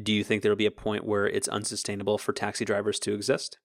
Do 0.00 0.12
you 0.12 0.24
think 0.24 0.42
there 0.42 0.50
will 0.50 0.56
be 0.56 0.66
a 0.66 0.72
point 0.72 1.04
where 1.04 1.26
it's 1.26 1.48
unsustainable 1.48 2.18
for 2.18 2.32
taxi 2.32 2.64
drivers 2.64 2.98
to 3.00 3.14
exist? 3.14 3.58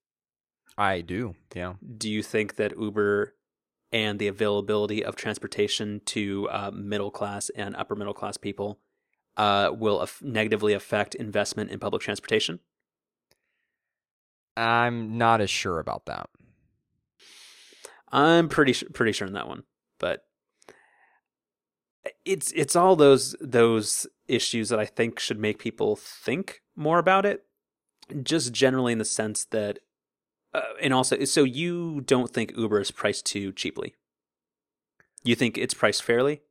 I 0.77 1.01
do. 1.01 1.35
Yeah. 1.55 1.73
Do 1.97 2.09
you 2.09 2.21
think 2.21 2.55
that 2.55 2.79
Uber 2.79 3.35
and 3.91 4.19
the 4.19 4.27
availability 4.27 5.03
of 5.03 5.15
transportation 5.15 6.01
to 6.05 6.47
uh, 6.49 6.71
middle 6.71 7.09
class 7.09 7.49
and 7.49 7.75
upper 7.75 7.95
middle 7.95 8.13
class 8.13 8.37
people 8.37 8.79
uh, 9.37 9.71
will 9.73 10.01
af- 10.01 10.21
negatively 10.21 10.73
affect 10.73 11.15
investment 11.15 11.71
in 11.71 11.79
public 11.79 12.01
transportation? 12.01 12.59
I'm 14.59 15.17
not 15.17 15.41
as 15.41 15.49
sure 15.49 15.79
about 15.79 16.05
that. 16.07 16.29
I'm 18.11 18.49
pretty 18.49 18.73
pretty 18.93 19.11
sure 19.11 19.27
in 19.27 19.33
that 19.33 19.47
one, 19.47 19.63
but 19.99 20.23
it's 22.25 22.51
it's 22.51 22.75
all 22.75 22.95
those 22.95 23.35
those 23.39 24.07
issues 24.27 24.69
that 24.69 24.79
I 24.79 24.85
think 24.85 25.19
should 25.19 25.39
make 25.39 25.59
people 25.59 25.95
think 25.95 26.61
more 26.75 26.99
about 26.99 27.25
it. 27.25 27.43
Just 28.23 28.53
generally 28.53 28.91
in 28.91 28.97
the 28.97 29.05
sense 29.05 29.45
that, 29.45 29.79
uh, 30.53 30.61
and 30.81 30.93
also, 30.93 31.23
so 31.25 31.43
you 31.43 32.01
don't 32.01 32.31
think 32.31 32.57
Uber 32.57 32.81
is 32.81 32.89
priced 32.89 33.25
too 33.27 33.51
cheaply? 33.51 33.93
You 35.23 35.35
think 35.35 35.57
it's 35.57 35.75
priced 35.75 36.01
fairly? 36.01 36.41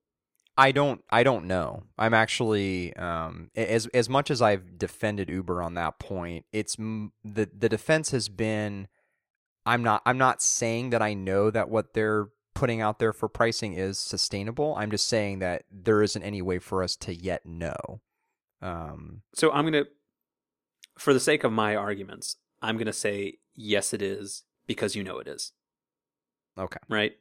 I 0.58 0.72
don't 0.72 1.02
I 1.08 1.22
don't 1.22 1.46
know. 1.46 1.84
I'm 1.96 2.12
actually 2.12 2.94
um 2.96 3.50
as 3.54 3.86
as 3.88 4.08
much 4.08 4.28
as 4.28 4.42
I've 4.42 4.76
defended 4.76 5.30
Uber 5.30 5.62
on 5.62 5.74
that 5.74 6.00
point, 6.00 6.46
it's 6.52 6.76
m- 6.78 7.12
the 7.24 7.48
the 7.56 7.68
defense 7.68 8.10
has 8.10 8.28
been 8.28 8.88
I'm 9.64 9.84
not 9.84 10.02
I'm 10.04 10.18
not 10.18 10.42
saying 10.42 10.90
that 10.90 11.00
I 11.00 11.14
know 11.14 11.50
that 11.52 11.70
what 11.70 11.94
they're 11.94 12.26
putting 12.56 12.80
out 12.80 12.98
there 12.98 13.12
for 13.12 13.28
pricing 13.28 13.74
is 13.74 14.00
sustainable. 14.00 14.74
I'm 14.76 14.90
just 14.90 15.06
saying 15.08 15.38
that 15.38 15.62
there 15.70 16.02
isn't 16.02 16.22
any 16.24 16.42
way 16.42 16.58
for 16.58 16.82
us 16.82 16.96
to 16.96 17.14
yet 17.14 17.46
know. 17.46 18.00
Um 18.60 19.22
So 19.34 19.52
I'm 19.52 19.64
gonna, 19.64 19.84
for 20.98 21.14
the 21.14 21.20
sake 21.20 21.44
of 21.44 21.52
my 21.52 21.76
arguments, 21.76 22.36
I'm 22.60 22.76
gonna 22.76 22.92
say 22.92 23.38
yes, 23.54 23.94
it 23.94 24.02
is 24.02 24.42
because 24.66 24.96
you 24.96 25.04
know 25.04 25.18
it 25.20 25.28
is, 25.28 25.52
okay. 26.58 26.80
right? 26.88 27.12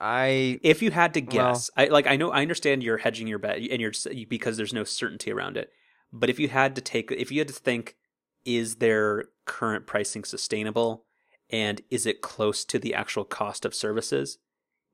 I 0.00 0.58
If 0.62 0.82
you 0.82 0.90
had 0.90 1.14
to 1.14 1.20
Well- 1.20 1.52
guess, 1.52 1.70
I 1.76 1.86
like 1.86 2.06
I 2.06 2.16
know 2.16 2.30
I 2.30 2.42
understand 2.42 2.82
you're 2.82 2.98
hedging 2.98 3.26
your 3.26 3.38
bet 3.38 3.58
and 3.58 3.80
you're 3.80 3.92
because 4.28 4.56
there's 4.56 4.72
no 4.72 4.84
certainty 4.84 5.30
around 5.30 5.56
it. 5.56 5.70
But 6.12 6.30
if 6.30 6.38
you 6.38 6.48
had 6.48 6.74
to 6.76 6.82
take 6.82 7.10
if 7.12 7.30
you 7.30 7.38
had 7.40 7.48
to 7.48 7.54
think 7.54 7.96
is 8.44 8.76
their 8.76 9.26
current 9.44 9.86
pricing 9.86 10.24
sustainable 10.24 11.04
and 11.50 11.80
is 11.90 12.06
it 12.06 12.22
close 12.22 12.64
to 12.64 12.78
the 12.78 12.94
actual 12.94 13.24
cost 13.24 13.64
of 13.64 13.74
services? 13.74 14.38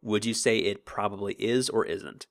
Would 0.03 0.25
you 0.25 0.35
say 0.35 0.59
it 0.59 0.85
probably 0.85 1.35
is 1.35 1.69
or 1.71 1.85
isn't? 1.87 2.27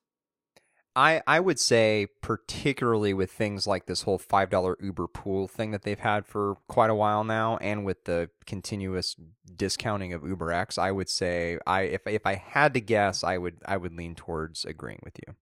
I, 0.98 1.22
I 1.28 1.38
would 1.38 1.60
say, 1.60 2.08
particularly 2.22 3.14
with 3.14 3.30
things 3.30 3.68
like 3.68 3.86
this 3.86 4.02
whole 4.02 4.18
$5 4.18 4.74
Uber 4.82 5.06
pool 5.06 5.46
thing 5.46 5.70
that 5.70 5.82
they've 5.82 5.96
had 5.96 6.26
for 6.26 6.56
quite 6.66 6.90
a 6.90 6.94
while 6.94 7.22
now, 7.22 7.56
and 7.58 7.84
with 7.84 8.02
the 8.02 8.30
continuous 8.46 9.14
discounting 9.54 10.12
of 10.12 10.22
UberX, 10.22 10.76
I 10.76 10.90
would 10.90 11.08
say 11.08 11.60
I 11.68 11.82
if 11.82 12.04
if 12.08 12.26
I 12.26 12.34
had 12.34 12.74
to 12.74 12.80
guess, 12.80 13.22
I 13.22 13.38
would 13.38 13.58
I 13.64 13.76
would 13.76 13.94
lean 13.94 14.16
towards 14.16 14.64
agreeing 14.64 14.98
with 15.04 15.14
you. 15.24 15.36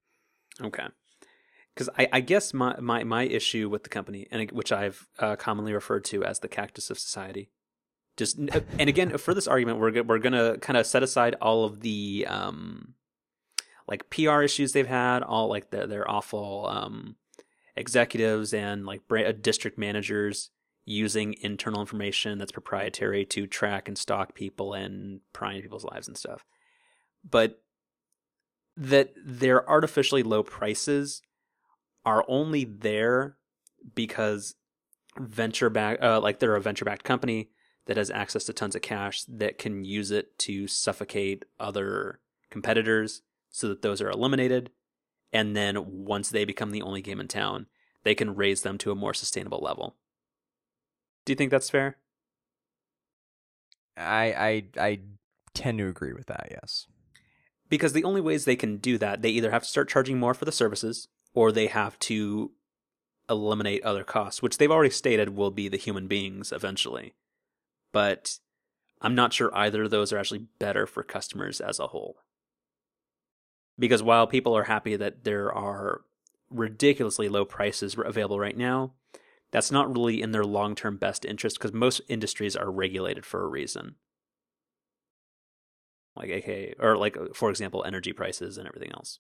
Okay. 0.67 0.89
Because 1.75 1.89
I, 1.99 2.09
I 2.13 2.21
guess 2.21 2.53
my, 2.53 2.79
my, 2.79 3.05
my 3.05 3.23
issue 3.23 3.71
with 3.71 3.83
the 3.83 3.89
company, 3.89 4.27
and 4.31 4.51
which 4.51 4.73
I've 4.73 5.09
uh, 5.19 5.37
commonly 5.37 5.73
referred 5.73 6.05
to 6.07 6.23
as 6.23 6.41
the 6.41 6.49
cactus 6.49 6.91
of 6.91 6.99
society, 6.99 7.49
just 8.19 8.37
and 8.37 8.91
again 8.91 9.17
for 9.17 9.33
this 9.33 9.49
argument, 9.49 9.79
we're 9.79 10.03
we're 10.03 10.19
gonna 10.19 10.59
kind 10.59 10.77
of 10.77 10.85
set 10.87 11.03
aside 11.03 11.35
all 11.41 11.65
of 11.65 11.81
the 11.81 12.27
um, 12.29 12.93
like 13.89 14.11
PR 14.11 14.43
issues 14.43 14.73
they've 14.73 14.87
had, 14.87 15.23
all 15.23 15.49
like 15.49 15.71
their 15.71 15.87
their 15.87 16.11
awful 16.11 16.67
um, 16.69 17.17
executives 17.77 18.53
and 18.53 18.87
like 18.87 19.03
uh, 19.11 19.33
district 19.41 19.79
managers 19.79 20.51
using 20.85 21.35
internal 21.41 21.81
information 21.81 22.39
that's 22.39 22.53
proprietary 22.53 23.25
to 23.25 23.47
track 23.47 23.89
and 23.89 23.99
stalk 23.99 24.35
people 24.35 24.73
and 24.73 25.21
pry 25.33 25.51
into 25.51 25.63
people's 25.63 25.85
lives 25.85 26.07
and 26.07 26.17
stuff. 26.17 26.45
But 27.29 27.61
that 28.77 29.13
their 29.25 29.69
artificially 29.69 30.23
low 30.23 30.43
prices 30.43 31.23
are 32.05 32.25
only 32.29 32.65
there 32.65 33.37
because 33.95 34.55
venture 35.19 35.71
back 35.71 35.99
uh, 36.03 36.21
like 36.21 36.39
they're 36.39 36.57
a 36.57 36.61
venture 36.61 36.85
backed 36.85 37.05
company 37.05 37.51
that 37.87 37.97
has 37.97 38.11
access 38.11 38.45
to 38.45 38.53
tons 38.53 38.75
of 38.75 38.83
cash 38.83 39.25
that 39.25 39.59
can 39.59 39.85
use 39.85 40.11
it 40.11 40.39
to 40.39 40.67
suffocate 40.67 41.45
other 41.59 42.21
competitors 42.51 43.23
so 43.57 43.69
that 43.69 43.81
those 43.81 44.03
are 44.03 44.11
eliminated 44.11 44.71
and 45.33 45.57
then 45.57 46.05
once 46.05 46.29
they 46.29 46.45
become 46.45 46.71
the 46.71 46.83
only 46.83 47.01
game 47.01 47.21
in 47.21 47.27
town 47.27 47.67
they 48.05 48.15
can 48.15 48.37
raise 48.37 48.61
them 48.63 48.77
to 48.77 48.91
a 48.91 48.95
more 48.95 49.15
sustainable 49.15 49.59
level 49.61 49.97
do 51.25 51.33
you 51.33 51.37
think 51.37 51.51
that's 51.51 51.71
fair 51.71 51.97
I 53.97 54.65
I 54.77 54.83
I 54.89 55.01
tend 55.55 55.79
to 55.79 55.89
agree 55.89 56.13
with 56.13 56.27
that. 56.27 56.49
Yes. 56.51 56.87
because 57.71 57.95
the 57.95 58.05
only 58.05 58.21
ways 58.21 58.45
they 58.45 58.57
can 58.57 58.77
do 58.77 58.99
that 58.99 59.23
they 59.23 59.31
either 59.31 59.51
have 59.51 59.63
to 59.63 59.69
start 59.69 59.89
charging 59.89 60.19
more 60.19 60.35
for 60.35 60.45
the 60.45 60.53
services 60.53 61.09
or 61.33 61.51
they 61.51 61.67
have 61.67 61.99
to 62.01 62.53
eliminate 63.31 63.83
other 63.83 64.05
costs 64.05 64.43
which 64.43 64.59
they've 64.59 64.71
already 64.71 64.91
stated 64.91 65.31
will 65.31 65.51
be 65.51 65.67
the 65.69 65.79
human 65.79 66.07
beings 66.07 66.53
eventually 66.53 67.15
but 67.93 68.39
i'm 69.01 69.15
not 69.15 69.33
sure 69.33 69.51
either 69.57 69.85
of 69.85 69.91
those 69.91 70.13
are 70.13 70.19
actually 70.19 70.47
better 70.59 70.87
for 70.87 71.03
customers 71.03 71.61
as 71.61 71.81
a 71.81 71.89
whole 71.89 72.19
because 73.79 74.03
while 74.03 74.27
people 74.27 74.57
are 74.57 74.65
happy 74.65 74.97
that 74.97 75.25
there 75.25 75.53
are 75.53 76.03
ridiculously 76.51 77.29
low 77.29 77.45
prices 77.45 77.97
available 77.99 78.39
right 78.39 78.57
now 78.57 78.93
that's 79.51 79.71
not 79.71 79.95
really 79.95 80.23
in 80.23 80.33
their 80.33 80.45
long-term 80.45 80.97
best 80.97 81.25
interest 81.25 81.59
because 81.59 81.73
most 81.73 82.01
industries 82.09 82.57
are 82.57 82.71
regulated 82.71 83.25
for 83.25 83.43
a 83.43 83.49
reason. 83.49 83.95
Like 86.17 86.31
okay, 86.31 86.75
or 86.79 86.97
like 86.97 87.17
uh, 87.17 87.27
for 87.35 87.51
example 87.51 87.85
energy 87.85 88.13
prices 88.13 88.59
and 88.59 88.67
everything 88.67 88.91
else. 88.93 89.19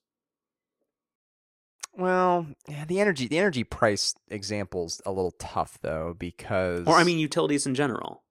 Well, 1.96 2.46
yeah, 2.68 2.84
the 2.86 3.00
energy 3.00 3.28
the 3.28 3.38
energy 3.38 3.64
price 3.64 4.14
example's 4.28 5.00
a 5.06 5.12
little 5.12 5.34
tough 5.38 5.78
though 5.82 6.14
because 6.18 6.86
or 6.86 6.96
i 6.96 7.04
mean 7.04 7.18
utilities 7.18 7.66
in 7.66 7.74
general. 7.74 8.22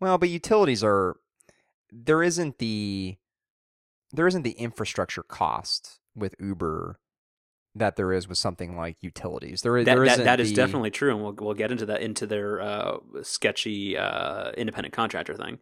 Well, 0.00 0.18
but 0.18 0.30
utilities 0.30 0.82
are 0.82 1.16
there 1.92 2.22
isn't 2.22 2.58
the 2.58 3.16
there 4.14 4.26
isn't 4.26 4.42
the 4.42 4.52
infrastructure 4.52 5.22
cost 5.22 6.00
with 6.14 6.34
Uber 6.38 6.98
that 7.74 7.96
there 7.96 8.12
is 8.12 8.28
with 8.28 8.38
something 8.38 8.76
like 8.76 8.96
utilities. 9.00 9.62
There 9.62 9.76
is 9.76 9.84
that, 9.86 9.96
there 9.96 10.04
that, 10.06 10.24
that 10.24 10.40
is 10.40 10.50
the- 10.50 10.56
definitely 10.56 10.90
true 10.90 11.10
and 11.10 11.22
we'll, 11.22 11.34
we'll 11.40 11.54
get 11.54 11.72
into 11.72 11.86
that 11.86 12.00
into 12.00 12.26
their 12.26 12.60
uh, 12.60 12.98
sketchy 13.22 13.98
uh, 13.98 14.52
independent 14.52 14.94
contractor 14.94 15.34
thing 15.34 15.58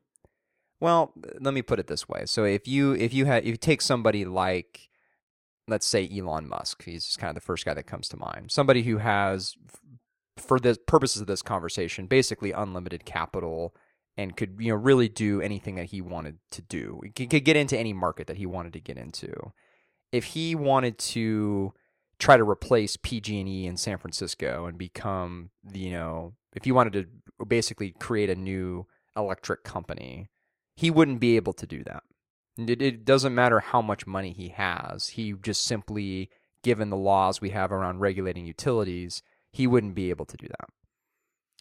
Well, 0.80 1.12
let 1.40 1.54
me 1.54 1.62
put 1.62 1.78
it 1.78 1.86
this 1.86 2.08
way. 2.08 2.24
So 2.26 2.44
if 2.44 2.68
you 2.68 2.92
if 2.92 3.14
you 3.14 3.24
had 3.24 3.44
if 3.44 3.48
you 3.48 3.56
take 3.56 3.80
somebody 3.80 4.24
like 4.24 4.90
let's 5.68 5.86
say 5.86 6.08
Elon 6.12 6.48
Musk, 6.48 6.84
he's 6.84 7.06
just 7.06 7.18
kind 7.18 7.30
of 7.30 7.34
the 7.36 7.40
first 7.40 7.64
guy 7.64 7.72
that 7.72 7.84
comes 7.86 8.08
to 8.08 8.16
mind. 8.16 8.50
Somebody 8.50 8.82
who 8.82 8.98
has 8.98 9.54
for 10.36 10.58
the 10.58 10.76
purposes 10.86 11.20
of 11.20 11.26
this 11.26 11.42
conversation 11.42 12.06
basically 12.06 12.52
unlimited 12.52 13.04
capital 13.04 13.74
and 14.16 14.36
could 14.36 14.56
you 14.58 14.68
know 14.68 14.76
really 14.76 15.08
do 15.08 15.40
anything 15.40 15.76
that 15.76 15.86
he 15.86 16.00
wanted 16.00 16.38
to 16.50 16.62
do. 16.62 17.00
He 17.16 17.26
could 17.26 17.44
get 17.44 17.56
into 17.56 17.78
any 17.78 17.92
market 17.92 18.26
that 18.26 18.36
he 18.36 18.46
wanted 18.46 18.72
to 18.74 18.80
get 18.80 18.98
into. 18.98 19.52
If 20.10 20.24
he 20.24 20.54
wanted 20.54 20.98
to 20.98 21.72
try 22.18 22.36
to 22.36 22.48
replace 22.48 22.96
PG&E 22.96 23.66
in 23.66 23.76
San 23.76 23.98
Francisco 23.98 24.66
and 24.66 24.78
become, 24.78 25.50
you 25.72 25.90
know, 25.90 26.34
if 26.54 26.64
he 26.64 26.72
wanted 26.72 26.92
to 26.92 27.44
basically 27.44 27.92
create 27.98 28.30
a 28.30 28.34
new 28.34 28.86
electric 29.16 29.64
company, 29.64 30.28
he 30.76 30.90
wouldn't 30.90 31.20
be 31.20 31.36
able 31.36 31.52
to 31.54 31.66
do 31.66 31.82
that. 31.84 32.02
It, 32.58 32.82
it 32.82 33.04
doesn't 33.04 33.34
matter 33.34 33.60
how 33.60 33.80
much 33.80 34.06
money 34.06 34.32
he 34.32 34.48
has. 34.48 35.08
He 35.08 35.32
just 35.32 35.64
simply, 35.64 36.30
given 36.62 36.90
the 36.90 36.96
laws 36.96 37.40
we 37.40 37.50
have 37.50 37.72
around 37.72 38.00
regulating 38.00 38.46
utilities, 38.46 39.22
he 39.50 39.66
wouldn't 39.66 39.94
be 39.94 40.10
able 40.10 40.26
to 40.26 40.36
do 40.36 40.46
that. 40.46 40.68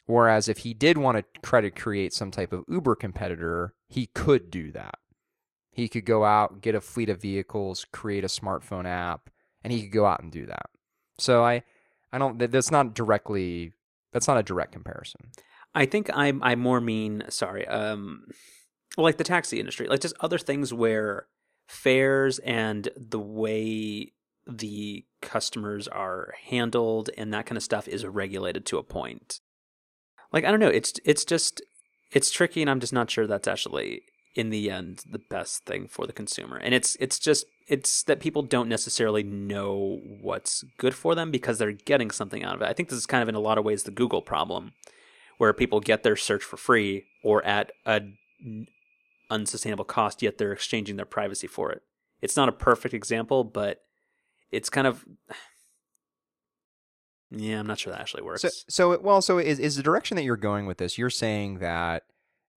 Whereas 0.06 0.50
if 0.50 0.60
he 0.60 0.74
did 0.74 0.98
want 0.98 1.18
to 1.18 1.42
try 1.42 1.62
to 1.62 1.72
create 1.72 2.14
some 2.14 2.32
type 2.32 2.52
of 2.52 2.66
Uber 2.68 2.96
competitor, 2.96 3.74
he 3.88 4.08
could 4.08 4.50
do 4.50 4.72
that. 4.72 4.96
He 5.72 5.88
could 5.88 6.06
go 6.06 6.26
out, 6.26 6.62
get 6.62 6.76
a 6.76 6.82
fleet 6.82 7.10
of 7.10 7.22
vehicles, 7.22 7.86
create 7.92 8.24
a 8.24 8.28
smartphone 8.28 8.86
app, 8.86 9.30
and 9.64 9.72
he 9.72 9.84
could 9.84 9.92
go 9.92 10.06
out 10.06 10.22
and 10.22 10.32
do 10.32 10.46
that. 10.48 10.66
So 11.18 11.44
I, 11.44 11.64
I 12.12 12.18
don't. 12.18 12.38
That's 12.40 12.72
not 12.72 12.94
directly. 12.94 13.74
That's 14.12 14.28
not 14.28 14.38
a 14.38 14.44
direct 14.44 14.74
comparison. 14.74 15.32
I 15.74 15.86
think 15.86 16.10
I 16.14 16.34
I 16.42 16.56
more 16.56 16.82
mean 16.82 17.24
sorry. 17.30 17.66
Um, 17.68 18.26
well, 18.98 19.06
like 19.06 19.18
the 19.18 19.24
taxi 19.24 19.60
industry, 19.60 19.88
like 19.88 20.02
just 20.02 20.16
other 20.20 20.38
things 20.38 20.74
where 20.74 21.28
fares 21.68 22.40
and 22.40 22.90
the 22.98 23.20
way 23.20 24.12
the 24.46 25.06
customers 25.22 25.88
are 25.88 26.34
handled 26.50 27.10
and 27.18 27.34
that 27.34 27.46
kind 27.46 27.56
of 27.56 27.64
stuff 27.64 27.88
is 27.88 28.06
regulated 28.06 28.66
to 28.66 28.78
a 28.78 28.84
point. 28.84 29.40
Like 30.32 30.46
I 30.46 30.52
don't 30.52 30.60
know, 30.60 30.68
it's 30.68 30.94
it's 31.06 31.26
just 31.26 31.62
it's 32.12 32.32
tricky 32.32 32.62
and 32.62 32.70
I'm 32.70 32.80
just 32.80 32.94
not 32.94 33.10
sure 33.10 33.28
that's 33.28 33.48
actually 33.48 34.04
in 34.34 34.50
the 34.50 34.72
end 34.72 35.04
the 35.10 35.20
best 35.20 35.66
thing 35.66 35.88
for 35.88 36.08
the 36.08 36.14
consumer. 36.14 36.58
And 36.58 36.74
it's 36.74 36.96
it's 37.00 37.20
just 37.20 37.46
it's 37.68 38.04
that 38.04 38.20
people 38.20 38.42
don't 38.42 38.70
necessarily 38.70 39.24
know 39.24 40.00
what's 40.22 40.64
good 40.78 40.96
for 40.96 41.16
them 41.16 41.32
because 41.32 41.58
they're 41.58 41.72
getting 41.72 42.12
something 42.12 42.44
out 42.44 42.56
of 42.56 42.62
it. 42.62 42.68
I 42.68 42.74
think 42.74 42.90
this 42.90 42.98
is 42.98 43.06
kind 43.06 43.24
of 43.24 43.30
in 43.30 43.36
a 43.36 43.40
lot 43.40 43.58
of 43.58 43.66
ways 43.66 43.84
the 43.84 43.92
Google 43.92 44.22
problem 44.22 44.74
where 45.38 45.54
people 45.54 45.80
get 45.80 46.04
their 46.04 46.16
search 46.16 46.44
for 46.44 46.58
free 46.58 47.06
or 47.24 47.44
at 47.46 47.72
a 47.86 48.02
unsustainable 49.30 49.86
cost 49.86 50.22
yet 50.22 50.38
they're 50.38 50.52
exchanging 50.52 50.98
their 50.98 51.06
privacy 51.06 51.48
for 51.48 51.72
it. 51.72 51.82
It's 52.22 52.38
not 52.38 52.50
a 52.50 52.54
perfect 52.54 52.94
example, 52.94 53.44
but 53.44 53.80
it's 54.52 54.70
kind 54.70 54.86
of 54.88 55.06
yeah, 57.32 57.60
I'm 57.60 57.68
not 57.68 57.80
sure 57.80 57.94
that 57.94 58.02
actually 58.02 58.24
works. 58.24 58.42
So, 58.42 58.50
so 58.68 59.00
well, 59.00 59.22
so 59.22 59.38
is 59.38 59.58
is 59.58 59.78
the 59.78 59.84
direction 59.84 60.16
that 60.18 60.24
you're 60.24 60.36
going 60.36 60.66
with 60.66 60.78
this? 60.78 60.98
You're 60.98 61.10
saying 61.10 61.60
that 61.60 62.04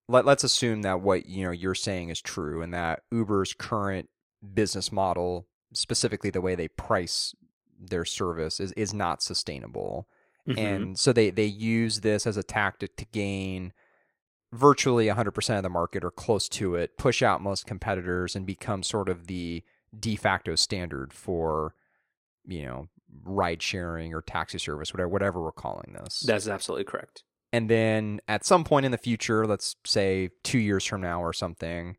let 0.09 0.25
let's 0.25 0.45
assume 0.45 0.83
that 0.83 1.01
what 1.01 1.27
you 1.27 1.45
know 1.45 1.51
you're 1.51 1.75
saying 1.75 2.09
is 2.09 2.21
true, 2.21 2.63
and 2.63 2.73
that 2.73 3.03
Uber's 3.11 3.53
current 3.53 4.09
business 4.55 4.91
model, 4.91 5.47
specifically 5.75 6.31
the 6.31 6.41
way 6.41 6.55
they 6.55 6.69
price 6.69 7.35
their 7.79 8.07
service, 8.07 8.61
is 8.61 8.73
is 8.73 8.95
not 8.95 9.23
sustainable, 9.23 10.09
mm-hmm. 10.49 10.59
and 10.59 10.99
so 10.99 11.13
they 11.13 11.29
they 11.31 11.45
use 11.45 12.01
this 12.01 12.27
as 12.27 12.39
a 12.39 12.43
tactic 12.43 12.97
to 12.97 13.05
gain 13.13 13.75
virtually 14.53 15.07
100% 15.07 15.57
of 15.57 15.63
the 15.63 15.71
market 15.71 16.05
or 16.05 16.11
close 16.11 16.47
to 16.47 16.75
it, 16.75 16.99
push 16.99 17.23
out 17.23 17.41
most 17.41 17.67
competitors, 17.67 18.37
and 18.37 18.47
become 18.47 18.83
sort 18.83 19.09
of 19.09 19.27
the 19.27 19.63
de 19.99 20.17
facto 20.17 20.55
standard 20.55 21.13
for 21.13 21.75
you 22.47 22.65
know 22.65 22.89
ride 23.25 23.63
sharing 23.63 24.15
or 24.15 24.23
taxi 24.23 24.59
service, 24.59 24.93
whatever 24.93 25.09
whatever 25.09 25.43
we're 25.43 25.53
calling 25.53 25.97
this. 26.01 26.21
That's 26.21 26.49
absolutely 26.49 26.85
correct. 26.85 27.23
And 27.53 27.69
then 27.69 28.21
at 28.29 28.47
some 28.47 28.65
point 28.65 28.87
in 28.87 28.93
the 28.93 28.99
future, 28.99 29.47
let's 29.47 29.77
say 29.85 30.31
two 30.43 30.59
years 30.59 30.87
from 30.87 31.03
now 31.03 31.23
or 31.23 31.33
something, 31.33 31.97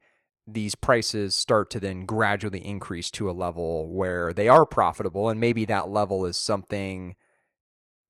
these 0.48 0.76
prices 0.76 1.36
start 1.36 1.70
to 1.72 1.80
then 1.80 2.06
gradually 2.06 2.66
increase 2.66 3.12
to 3.12 3.30
a 3.30 3.32
level 3.32 3.94
where 3.94 4.34
they 4.34 4.50
are 4.50 4.66
profitable, 4.66 5.30
and 5.30 5.40
maybe 5.40 5.66
that 5.66 5.90
level 5.90 6.26
is 6.26 6.36
something 6.38 7.16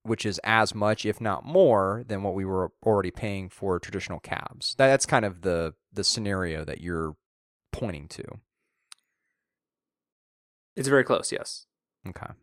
which 0.03 0.25
is 0.25 0.39
as 0.43 0.75
much, 0.75 1.05
if 1.05 1.21
not 1.21 1.45
more, 1.45 2.03
than 2.07 2.23
what 2.23 2.33
we 2.33 2.43
were 2.43 2.71
already 2.85 3.11
paying 3.11 3.49
for 3.49 3.79
traditional 3.79 4.19
cabs. 4.19 4.75
That's 4.77 5.05
kind 5.05 5.25
of 5.25 5.41
the 5.41 5.73
the 5.91 6.03
scenario 6.03 6.65
that 6.65 6.81
you're 6.81 7.15
pointing 7.71 8.07
to. 8.09 8.23
It's 10.75 10.87
very 10.87 11.03
close, 11.03 11.31
yes. 11.31 11.67
Okay 12.07 12.33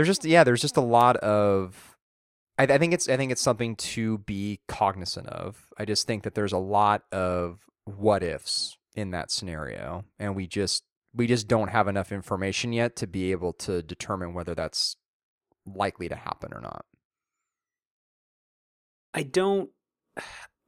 there's 0.00 0.08
just 0.08 0.24
yeah, 0.24 0.44
there's 0.44 0.62
just 0.62 0.78
a 0.78 0.80
lot 0.80 1.18
of 1.18 1.98
I, 2.58 2.62
I 2.62 2.78
think 2.78 2.94
it's 2.94 3.06
I 3.06 3.18
think 3.18 3.32
it's 3.32 3.42
something 3.42 3.76
to 3.76 4.16
be 4.18 4.60
cognizant 4.66 5.26
of. 5.26 5.66
I 5.76 5.84
just 5.84 6.06
think 6.06 6.22
that 6.22 6.34
there's 6.34 6.54
a 6.54 6.58
lot 6.58 7.02
of 7.12 7.58
what 7.84 8.22
ifs 8.22 8.78
in 8.94 9.10
that 9.10 9.30
scenario, 9.30 10.04
and 10.18 10.34
we 10.34 10.46
just 10.46 10.84
we 11.14 11.26
just 11.26 11.48
don't 11.48 11.68
have 11.68 11.86
enough 11.86 12.12
information 12.12 12.72
yet 12.72 12.96
to 12.96 13.06
be 13.06 13.30
able 13.30 13.52
to 13.52 13.82
determine 13.82 14.32
whether 14.32 14.54
that's 14.54 14.96
likely 15.66 16.08
to 16.08 16.16
happen 16.16 16.54
or 16.54 16.62
not. 16.62 16.86
I 19.12 19.22
don't. 19.22 19.68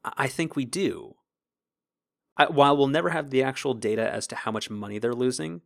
I 0.05 0.27
think 0.27 0.57
we 0.57 0.67
do. 0.67 1.15
I, 2.37 2.51
while 2.51 2.77
we'll 2.77 2.89
never 2.89 3.09
have 3.09 3.31
the 3.31 3.43
actual 3.43 3.73
data 3.73 4.13
as 4.13 4.27
to 4.27 4.37
how 4.37 4.53
much 4.53 4.69
money 4.69 4.99
they're 4.99 5.15
losing, 5.15 5.63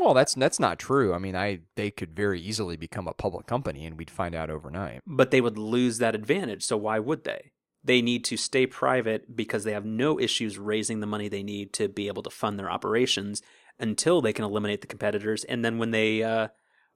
well, 0.00 0.14
that's 0.14 0.34
that's 0.34 0.58
not 0.58 0.78
true. 0.78 1.12
I 1.14 1.18
mean, 1.18 1.36
I 1.36 1.60
they 1.76 1.90
could 1.90 2.16
very 2.16 2.40
easily 2.40 2.76
become 2.76 3.06
a 3.06 3.12
public 3.12 3.46
company 3.46 3.84
and 3.86 3.98
we'd 3.98 4.10
find 4.10 4.34
out 4.34 4.50
overnight. 4.50 5.00
But 5.06 5.30
they 5.30 5.40
would 5.40 5.58
lose 5.58 5.98
that 5.98 6.14
advantage, 6.14 6.62
so 6.62 6.76
why 6.76 6.98
would 6.98 7.24
they? 7.24 7.52
They 7.82 8.02
need 8.02 8.24
to 8.26 8.36
stay 8.36 8.66
private 8.66 9.34
because 9.36 9.64
they 9.64 9.72
have 9.72 9.86
no 9.86 10.20
issues 10.20 10.58
raising 10.58 11.00
the 11.00 11.06
money 11.06 11.28
they 11.28 11.42
need 11.42 11.72
to 11.74 11.88
be 11.88 12.08
able 12.08 12.22
to 12.24 12.30
fund 12.30 12.58
their 12.58 12.70
operations 12.70 13.40
until 13.78 14.20
they 14.20 14.32
can 14.32 14.44
eliminate 14.44 14.82
the 14.82 14.86
competitors 14.86 15.44
and 15.44 15.64
then 15.64 15.78
when 15.78 15.90
they 15.90 16.22
uh, 16.22 16.48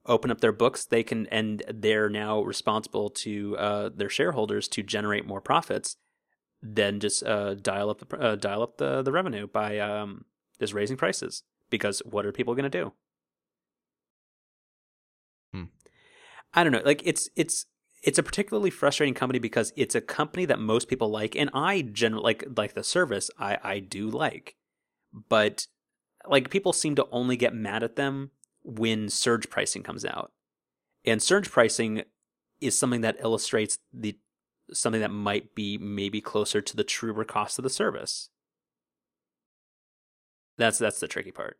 open 0.05 0.31
up 0.31 0.41
their 0.41 0.51
books, 0.51 0.85
they 0.85 1.03
can 1.03 1.27
and 1.27 1.63
they're 1.73 2.09
now 2.09 2.41
responsible 2.41 3.09
to 3.09 3.57
uh, 3.57 3.89
their 3.95 4.09
shareholders 4.09 4.67
to 4.69 4.83
generate 4.83 5.25
more 5.25 5.41
profits. 5.41 5.97
Then 6.61 6.99
just 6.99 7.23
uh, 7.23 7.55
dial 7.55 7.89
up 7.89 8.07
the 8.07 8.17
uh, 8.17 8.35
dial 8.35 8.63
up 8.63 8.77
the 8.77 9.01
the 9.01 9.11
revenue 9.11 9.47
by 9.47 9.79
um, 9.79 10.25
just 10.59 10.73
raising 10.73 10.97
prices 10.97 11.43
because 11.69 12.01
what 12.05 12.25
are 12.25 12.31
people 12.31 12.55
going 12.55 12.69
to 12.69 12.81
do? 12.81 12.93
Hmm. 15.53 15.63
I 16.53 16.63
don't 16.63 16.73
know. 16.73 16.81
Like 16.83 17.01
it's 17.05 17.29
it's 17.35 17.65
it's 18.03 18.19
a 18.19 18.23
particularly 18.23 18.69
frustrating 18.69 19.15
company 19.15 19.39
because 19.39 19.73
it's 19.75 19.95
a 19.95 20.01
company 20.01 20.45
that 20.45 20.59
most 20.59 20.87
people 20.87 21.09
like, 21.09 21.35
and 21.35 21.49
I 21.53 21.81
generally 21.81 22.23
like 22.23 22.43
like 22.55 22.73
the 22.73 22.83
service. 22.83 23.29
I 23.39 23.57
I 23.63 23.79
do 23.79 24.09
like, 24.09 24.55
but 25.29 25.67
like 26.27 26.49
people 26.49 26.73
seem 26.73 26.95
to 26.95 27.07
only 27.11 27.37
get 27.37 27.53
mad 27.53 27.83
at 27.83 27.95
them 27.95 28.31
when 28.63 29.09
surge 29.09 29.49
pricing 29.49 29.83
comes 29.83 30.05
out, 30.05 30.31
and 31.03 31.21
surge 31.21 31.49
pricing 31.51 32.03
is 32.61 32.77
something 32.77 33.01
that 33.01 33.17
illustrates 33.19 33.79
the 33.93 34.17
something 34.71 35.01
that 35.01 35.11
might 35.11 35.53
be 35.55 35.77
maybe 35.77 36.21
closer 36.21 36.61
to 36.61 36.75
the 36.75 36.83
truer 36.83 37.23
cost 37.23 37.59
of 37.59 37.63
the 37.63 37.69
service. 37.69 38.29
That's 40.57 40.77
that's 40.77 40.99
the 40.99 41.07
tricky 41.07 41.31
part. 41.31 41.57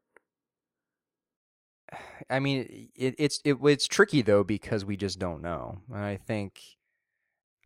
I 2.29 2.39
mean, 2.39 2.89
it, 2.95 3.15
it's 3.17 3.39
it, 3.43 3.57
it's 3.63 3.87
tricky 3.87 4.21
though 4.21 4.43
because 4.43 4.85
we 4.85 4.97
just 4.97 5.19
don't 5.19 5.41
know. 5.41 5.79
And 5.93 6.03
I 6.03 6.17
think, 6.17 6.59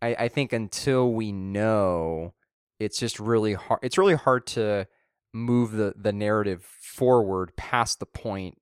I, 0.01 0.15
I 0.19 0.27
think 0.27 0.53
until 0.53 1.11
we 1.13 1.31
know, 1.31 2.33
it's 2.79 2.99
just 2.99 3.19
really 3.19 3.53
hard. 3.53 3.79
It's 3.83 3.97
really 3.97 4.15
hard 4.15 4.47
to 4.47 4.87
move 5.33 5.71
the 5.71 5.93
the 5.95 6.13
narrative 6.13 6.63
forward 6.63 7.55
past 7.55 7.99
the 7.99 8.05
point 8.05 8.57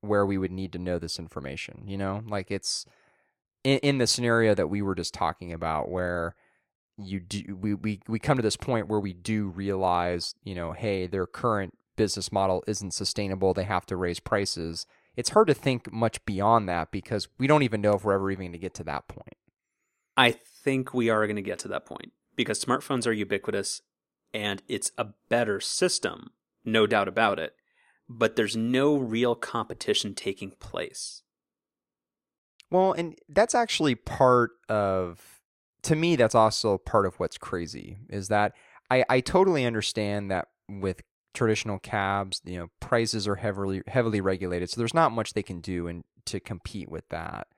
where 0.00 0.26
we 0.26 0.38
would 0.38 0.50
need 0.50 0.72
to 0.72 0.78
know 0.78 0.98
this 0.98 1.18
information. 1.18 1.84
You 1.86 1.98
know, 1.98 2.22
like 2.26 2.50
it's 2.50 2.86
in, 3.64 3.78
in 3.78 3.98
the 3.98 4.06
scenario 4.06 4.54
that 4.54 4.68
we 4.68 4.82
were 4.82 4.94
just 4.94 5.14
talking 5.14 5.52
about, 5.52 5.90
where 5.90 6.34
you 6.98 7.20
do 7.20 7.56
we, 7.60 7.74
we 7.74 8.00
we 8.08 8.18
come 8.18 8.36
to 8.36 8.42
this 8.42 8.56
point 8.56 8.88
where 8.88 9.00
we 9.00 9.12
do 9.12 9.48
realize, 9.48 10.34
you 10.44 10.54
know, 10.54 10.72
hey, 10.72 11.06
their 11.06 11.26
current 11.26 11.74
business 11.96 12.32
model 12.32 12.62
isn't 12.66 12.94
sustainable, 12.94 13.54
they 13.54 13.64
have 13.64 13.86
to 13.86 13.96
raise 13.96 14.20
prices. 14.20 14.86
It's 15.16 15.30
hard 15.30 15.48
to 15.48 15.54
think 15.54 15.92
much 15.92 16.24
beyond 16.24 16.68
that 16.68 16.90
because 16.90 17.28
we 17.38 17.46
don't 17.46 17.62
even 17.62 17.80
know 17.80 17.94
if 17.94 18.04
we're 18.04 18.14
ever 18.14 18.30
even 18.30 18.46
going 18.46 18.52
to 18.52 18.58
get 18.58 18.74
to 18.74 18.84
that 18.84 19.08
point. 19.08 19.36
I 20.16 20.32
think 20.32 20.94
we 20.94 21.10
are 21.10 21.26
going 21.26 21.36
to 21.36 21.42
get 21.42 21.58
to 21.60 21.68
that 21.68 21.86
point 21.86 22.12
because 22.36 22.62
smartphones 22.64 23.06
are 23.06 23.12
ubiquitous 23.12 23.82
and 24.32 24.62
it's 24.68 24.92
a 24.96 25.08
better 25.28 25.60
system, 25.60 26.30
no 26.64 26.86
doubt 26.86 27.08
about 27.08 27.38
it, 27.38 27.54
but 28.08 28.36
there's 28.36 28.56
no 28.56 28.96
real 28.96 29.34
competition 29.34 30.14
taking 30.14 30.52
place. 30.52 31.22
Well, 32.70 32.92
and 32.92 33.18
that's 33.28 33.54
actually 33.54 33.94
part 33.94 34.52
of, 34.68 35.40
to 35.82 35.94
me, 35.94 36.16
that's 36.16 36.34
also 36.34 36.78
part 36.78 37.04
of 37.04 37.20
what's 37.20 37.36
crazy 37.36 37.98
is 38.08 38.28
that 38.28 38.52
I, 38.90 39.04
I 39.10 39.20
totally 39.20 39.66
understand 39.66 40.30
that 40.30 40.48
with 40.68 41.02
traditional 41.34 41.78
cabs. 41.78 42.40
You 42.44 42.58
know, 42.58 42.68
prices 42.80 43.26
are 43.26 43.36
heavily 43.36 43.82
heavily 43.86 44.20
regulated, 44.20 44.70
so 44.70 44.80
there's 44.80 44.94
not 44.94 45.12
much 45.12 45.32
they 45.32 45.42
can 45.42 45.60
do 45.60 45.86
and 45.86 46.04
to 46.26 46.40
compete 46.40 46.90
with 46.90 47.08
that. 47.08 47.48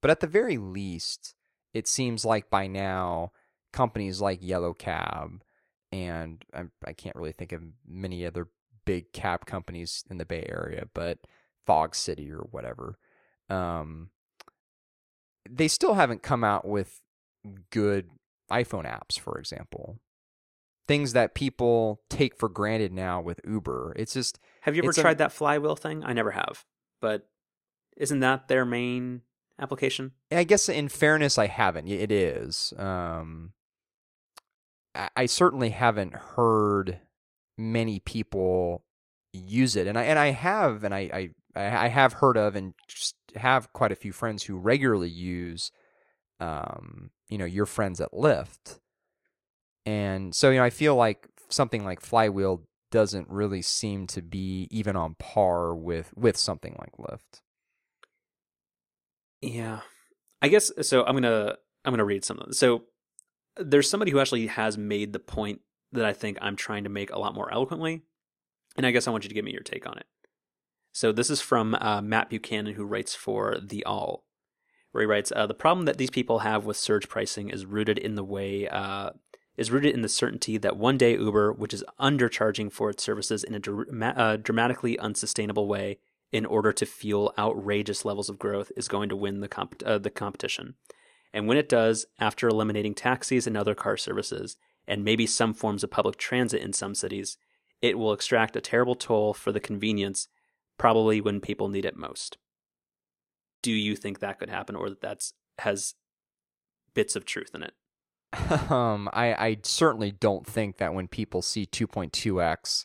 But 0.00 0.10
at 0.10 0.20
the 0.20 0.26
very 0.26 0.58
least, 0.58 1.34
it 1.72 1.88
seems 1.88 2.24
like 2.24 2.50
by 2.50 2.66
now 2.66 3.32
companies 3.72 4.20
like 4.20 4.38
Yellow 4.42 4.74
Cab, 4.74 5.42
and 5.90 6.44
I, 6.54 6.64
I 6.84 6.92
can't 6.92 7.16
really 7.16 7.32
think 7.32 7.52
of 7.52 7.62
many 7.86 8.26
other 8.26 8.48
big 8.84 9.12
cab 9.12 9.46
companies 9.46 10.04
in 10.10 10.18
the 10.18 10.26
Bay 10.26 10.46
Area, 10.48 10.84
but 10.94 11.18
Fog 11.66 11.94
City 11.94 12.30
or 12.30 12.46
whatever. 12.50 12.98
Um, 13.48 14.10
they 15.48 15.68
still 15.68 15.94
haven't 15.94 16.22
come 16.22 16.44
out 16.44 16.66
with 16.66 17.00
good 17.70 18.10
iPhone 18.50 18.84
apps, 18.84 19.18
for 19.18 19.38
example. 19.38 19.98
Things 20.86 21.14
that 21.14 21.34
people 21.34 22.02
take 22.10 22.36
for 22.36 22.48
granted 22.48 22.92
now 22.92 23.20
with 23.20 23.40
Uber. 23.46 23.94
It's 23.96 24.12
just 24.12 24.38
Have 24.62 24.76
you 24.76 24.82
ever 24.82 24.90
It's 24.90 24.98
a- 24.98 25.02
tried 25.02 25.18
that 25.18 25.32
flywheel 25.32 25.76
thing? 25.76 26.04
I 26.04 26.12
never 26.12 26.32
have, 26.32 26.64
but 27.00 27.26
isn't 27.96 28.20
that 28.20 28.48
their 28.48 28.64
main 28.66 29.22
application? 29.58 30.12
I 30.30 30.44
guess 30.44 30.68
in 30.68 30.88
fairness, 30.88 31.38
I 31.38 31.46
haven't. 31.46 31.88
It 31.88 32.12
is. 32.12 32.74
Um, 32.76 33.52
I, 34.94 35.08
I 35.16 35.26
certainly 35.26 35.70
haven't 35.70 36.14
heard 36.14 37.00
many 37.56 38.00
people 38.00 38.84
use 39.32 39.76
it, 39.76 39.86
and 39.86 39.98
I 39.98 40.02
and 40.04 40.18
I 40.18 40.32
have, 40.32 40.84
and 40.84 40.94
I 40.94 41.30
I, 41.54 41.60
I 41.60 41.88
have 41.88 42.14
heard 42.14 42.36
of, 42.36 42.56
and 42.56 42.74
have 43.36 43.72
quite 43.72 43.92
a 43.92 43.96
few 43.96 44.12
friends 44.12 44.42
who 44.42 44.56
regularly 44.56 45.08
use, 45.08 45.70
um, 46.40 47.10
you 47.28 47.38
know, 47.38 47.44
your 47.44 47.66
friends 47.66 48.00
at 48.00 48.12
Lyft, 48.12 48.80
and 49.86 50.34
so 50.34 50.50
you 50.50 50.58
know, 50.58 50.64
I 50.64 50.70
feel 50.70 50.96
like 50.96 51.28
something 51.48 51.84
like 51.84 52.00
Flywheel 52.00 52.62
doesn't 52.90 53.28
really 53.28 53.62
seem 53.62 54.06
to 54.06 54.22
be 54.22 54.68
even 54.70 54.96
on 54.96 55.16
par 55.18 55.74
with 55.74 56.12
with 56.16 56.36
something 56.36 56.76
like 56.78 56.92
Lyft. 56.96 57.40
Yeah, 59.40 59.80
I 60.40 60.48
guess 60.48 60.70
so. 60.82 61.04
I'm 61.04 61.14
gonna 61.14 61.56
I'm 61.84 61.92
gonna 61.92 62.04
read 62.04 62.24
some 62.24 62.38
of 62.38 62.44
them. 62.44 62.52
So 62.52 62.84
there's 63.56 63.90
somebody 63.90 64.10
who 64.10 64.20
actually 64.20 64.46
has 64.46 64.78
made 64.78 65.12
the 65.12 65.18
point 65.18 65.60
that 65.92 66.04
I 66.04 66.12
think 66.12 66.38
I'm 66.40 66.56
trying 66.56 66.84
to 66.84 66.90
make 66.90 67.12
a 67.12 67.18
lot 67.18 67.34
more 67.34 67.52
eloquently, 67.52 68.02
and 68.76 68.86
I 68.86 68.90
guess 68.90 69.06
I 69.06 69.10
want 69.10 69.24
you 69.24 69.28
to 69.28 69.34
give 69.34 69.44
me 69.44 69.52
your 69.52 69.62
take 69.62 69.88
on 69.88 69.98
it. 69.98 70.06
So 70.92 71.10
this 71.10 71.30
is 71.30 71.40
from 71.40 71.74
uh, 71.74 72.00
Matt 72.00 72.30
Buchanan, 72.30 72.74
who 72.74 72.84
writes 72.84 73.14
for 73.14 73.58
The 73.60 73.84
Awl, 73.84 74.24
where 74.92 75.02
he 75.02 75.06
writes, 75.06 75.32
uh, 75.34 75.46
"The 75.46 75.54
problem 75.54 75.86
that 75.86 75.98
these 75.98 76.10
people 76.10 76.38
have 76.40 76.64
with 76.64 76.76
surge 76.76 77.08
pricing 77.08 77.50
is 77.50 77.66
rooted 77.66 77.98
in 77.98 78.14
the 78.14 78.24
way." 78.24 78.68
Uh, 78.68 79.10
is 79.56 79.70
rooted 79.70 79.94
in 79.94 80.02
the 80.02 80.08
certainty 80.08 80.58
that 80.58 80.76
one 80.76 80.98
day 80.98 81.12
Uber, 81.12 81.52
which 81.52 81.72
is 81.74 81.84
undercharging 82.00 82.72
for 82.72 82.90
its 82.90 83.02
services 83.02 83.44
in 83.44 83.54
a 83.54 84.06
uh, 84.06 84.36
dramatically 84.36 84.98
unsustainable 84.98 85.68
way, 85.68 85.98
in 86.32 86.44
order 86.44 86.72
to 86.72 86.84
fuel 86.84 87.32
outrageous 87.38 88.04
levels 88.04 88.28
of 88.28 88.40
growth 88.40 88.72
is 88.76 88.88
going 88.88 89.08
to 89.08 89.14
win 89.14 89.38
the 89.38 89.46
comp- 89.46 89.82
uh, 89.86 89.98
the 89.98 90.10
competition. 90.10 90.74
And 91.32 91.46
when 91.46 91.56
it 91.56 91.68
does, 91.68 92.06
after 92.18 92.48
eliminating 92.48 92.94
taxis 92.94 93.46
and 93.46 93.56
other 93.56 93.74
car 93.74 93.96
services 93.96 94.56
and 94.86 95.04
maybe 95.04 95.26
some 95.26 95.54
forms 95.54 95.84
of 95.84 95.92
public 95.92 96.16
transit 96.16 96.60
in 96.60 96.72
some 96.72 96.94
cities, 96.96 97.38
it 97.80 97.98
will 97.98 98.12
extract 98.12 98.56
a 98.56 98.60
terrible 98.60 98.96
toll 98.96 99.32
for 99.32 99.52
the 99.52 99.60
convenience 99.60 100.26
probably 100.76 101.20
when 101.20 101.40
people 101.40 101.68
need 101.68 101.84
it 101.84 101.96
most. 101.96 102.36
Do 103.62 103.70
you 103.72 103.94
think 103.94 104.18
that 104.18 104.40
could 104.40 104.50
happen 104.50 104.74
or 104.74 104.88
that 104.88 105.00
that's 105.00 105.34
has 105.60 105.94
bits 106.94 107.14
of 107.14 107.24
truth 107.24 107.50
in 107.54 107.62
it? 107.62 107.74
um, 108.70 109.08
I, 109.12 109.34
I 109.34 109.56
certainly 109.62 110.10
don't 110.12 110.46
think 110.46 110.78
that 110.78 110.94
when 110.94 111.08
people 111.08 111.42
see 111.42 111.66
2.2x 111.66 112.84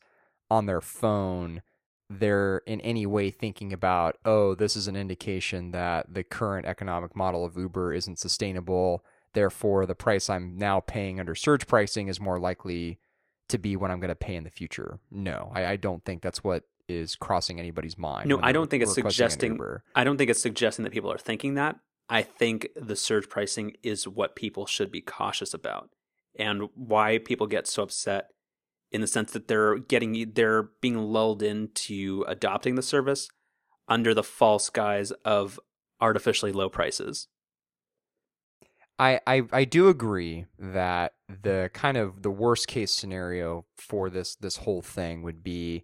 on 0.49 0.65
their 0.65 0.81
phone, 0.81 1.61
they're 2.09 2.57
in 2.65 2.81
any 2.81 3.05
way 3.05 3.29
thinking 3.29 3.71
about, 3.71 4.17
oh, 4.25 4.55
this 4.55 4.75
is 4.75 4.87
an 4.87 4.95
indication 4.95 5.71
that 5.71 6.13
the 6.13 6.23
current 6.23 6.65
economic 6.65 7.15
model 7.15 7.45
of 7.45 7.57
Uber 7.57 7.93
isn't 7.93 8.19
sustainable. 8.19 9.03
Therefore, 9.33 9.85
the 9.85 9.95
price 9.95 10.29
I'm 10.29 10.57
now 10.57 10.79
paying 10.79 11.19
under 11.19 11.35
surge 11.35 11.67
pricing 11.67 12.07
is 12.07 12.19
more 12.19 12.39
likely 12.39 12.99
to 13.49 13.57
be 13.59 13.75
what 13.75 13.91
I'm 13.91 13.99
going 13.99 14.09
to 14.09 14.15
pay 14.15 14.35
in 14.35 14.43
the 14.43 14.49
future. 14.49 14.99
No, 15.11 15.51
I, 15.53 15.65
I 15.65 15.75
don't 15.75 16.03
think 16.03 16.21
that's 16.21 16.43
what 16.43 16.63
is 16.87 17.15
crossing 17.15 17.59
anybody's 17.59 17.97
mind. 17.97 18.27
No, 18.29 18.39
I 18.41 18.51
don't 18.51 18.69
think 18.69 18.81
it's 18.81 18.95
suggesting- 18.95 19.59
I 19.95 20.03
don't 20.03 20.17
think 20.17 20.31
it's 20.31 20.41
suggesting 20.41 20.83
that 20.83 20.91
people 20.91 21.11
are 21.11 21.17
thinking 21.17 21.53
that. 21.55 21.77
I 22.09 22.23
think 22.23 22.69
the 22.75 22.95
surge 22.95 23.29
pricing 23.29 23.73
is 23.83 24.07
what 24.07 24.35
people 24.35 24.65
should 24.65 24.91
be 24.91 25.01
cautious 25.01 25.53
about 25.53 25.89
and 26.37 26.69
why 26.73 27.19
people 27.19 27.47
get 27.47 27.67
so 27.67 27.83
upset 27.83 28.29
in 28.91 29.01
the 29.01 29.07
sense 29.07 29.31
that 29.33 29.47
they're 29.47 29.77
getting 29.77 30.31
they're 30.33 30.69
being 30.81 30.97
lulled 30.97 31.43
into 31.43 32.25
adopting 32.27 32.75
the 32.75 32.81
service 32.81 33.29
under 33.87 34.13
the 34.13 34.23
false 34.23 34.69
guise 34.69 35.11
of 35.23 35.59
artificially 36.01 36.51
low 36.51 36.69
prices. 36.69 37.27
I, 38.97 39.21
I 39.27 39.43
I 39.51 39.63
do 39.65 39.87
agree 39.87 40.45
that 40.57 41.13
mm-hmm. 41.31 41.41
the 41.43 41.69
kind 41.73 41.97
of 41.97 42.23
the 42.23 42.31
worst 42.31 42.67
case 42.67 42.91
scenario 42.91 43.65
for 43.77 44.09
this 44.09 44.35
this 44.35 44.57
whole 44.57 44.81
thing 44.81 45.21
would 45.21 45.43
be 45.43 45.83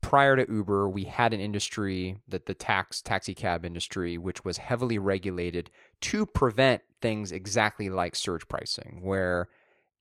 prior 0.00 0.36
to 0.36 0.50
Uber, 0.50 0.88
we 0.88 1.04
had 1.04 1.32
an 1.32 1.40
industry 1.40 2.18
that 2.28 2.46
the 2.46 2.54
tax 2.54 3.02
taxi 3.02 3.34
cab 3.34 3.64
industry, 3.64 4.16
which 4.16 4.44
was 4.44 4.58
heavily 4.58 4.98
regulated 4.98 5.70
to 6.02 6.24
prevent 6.26 6.82
things 7.00 7.32
exactly 7.32 7.90
like 7.90 8.16
surge 8.16 8.46
pricing, 8.48 9.00
where 9.02 9.48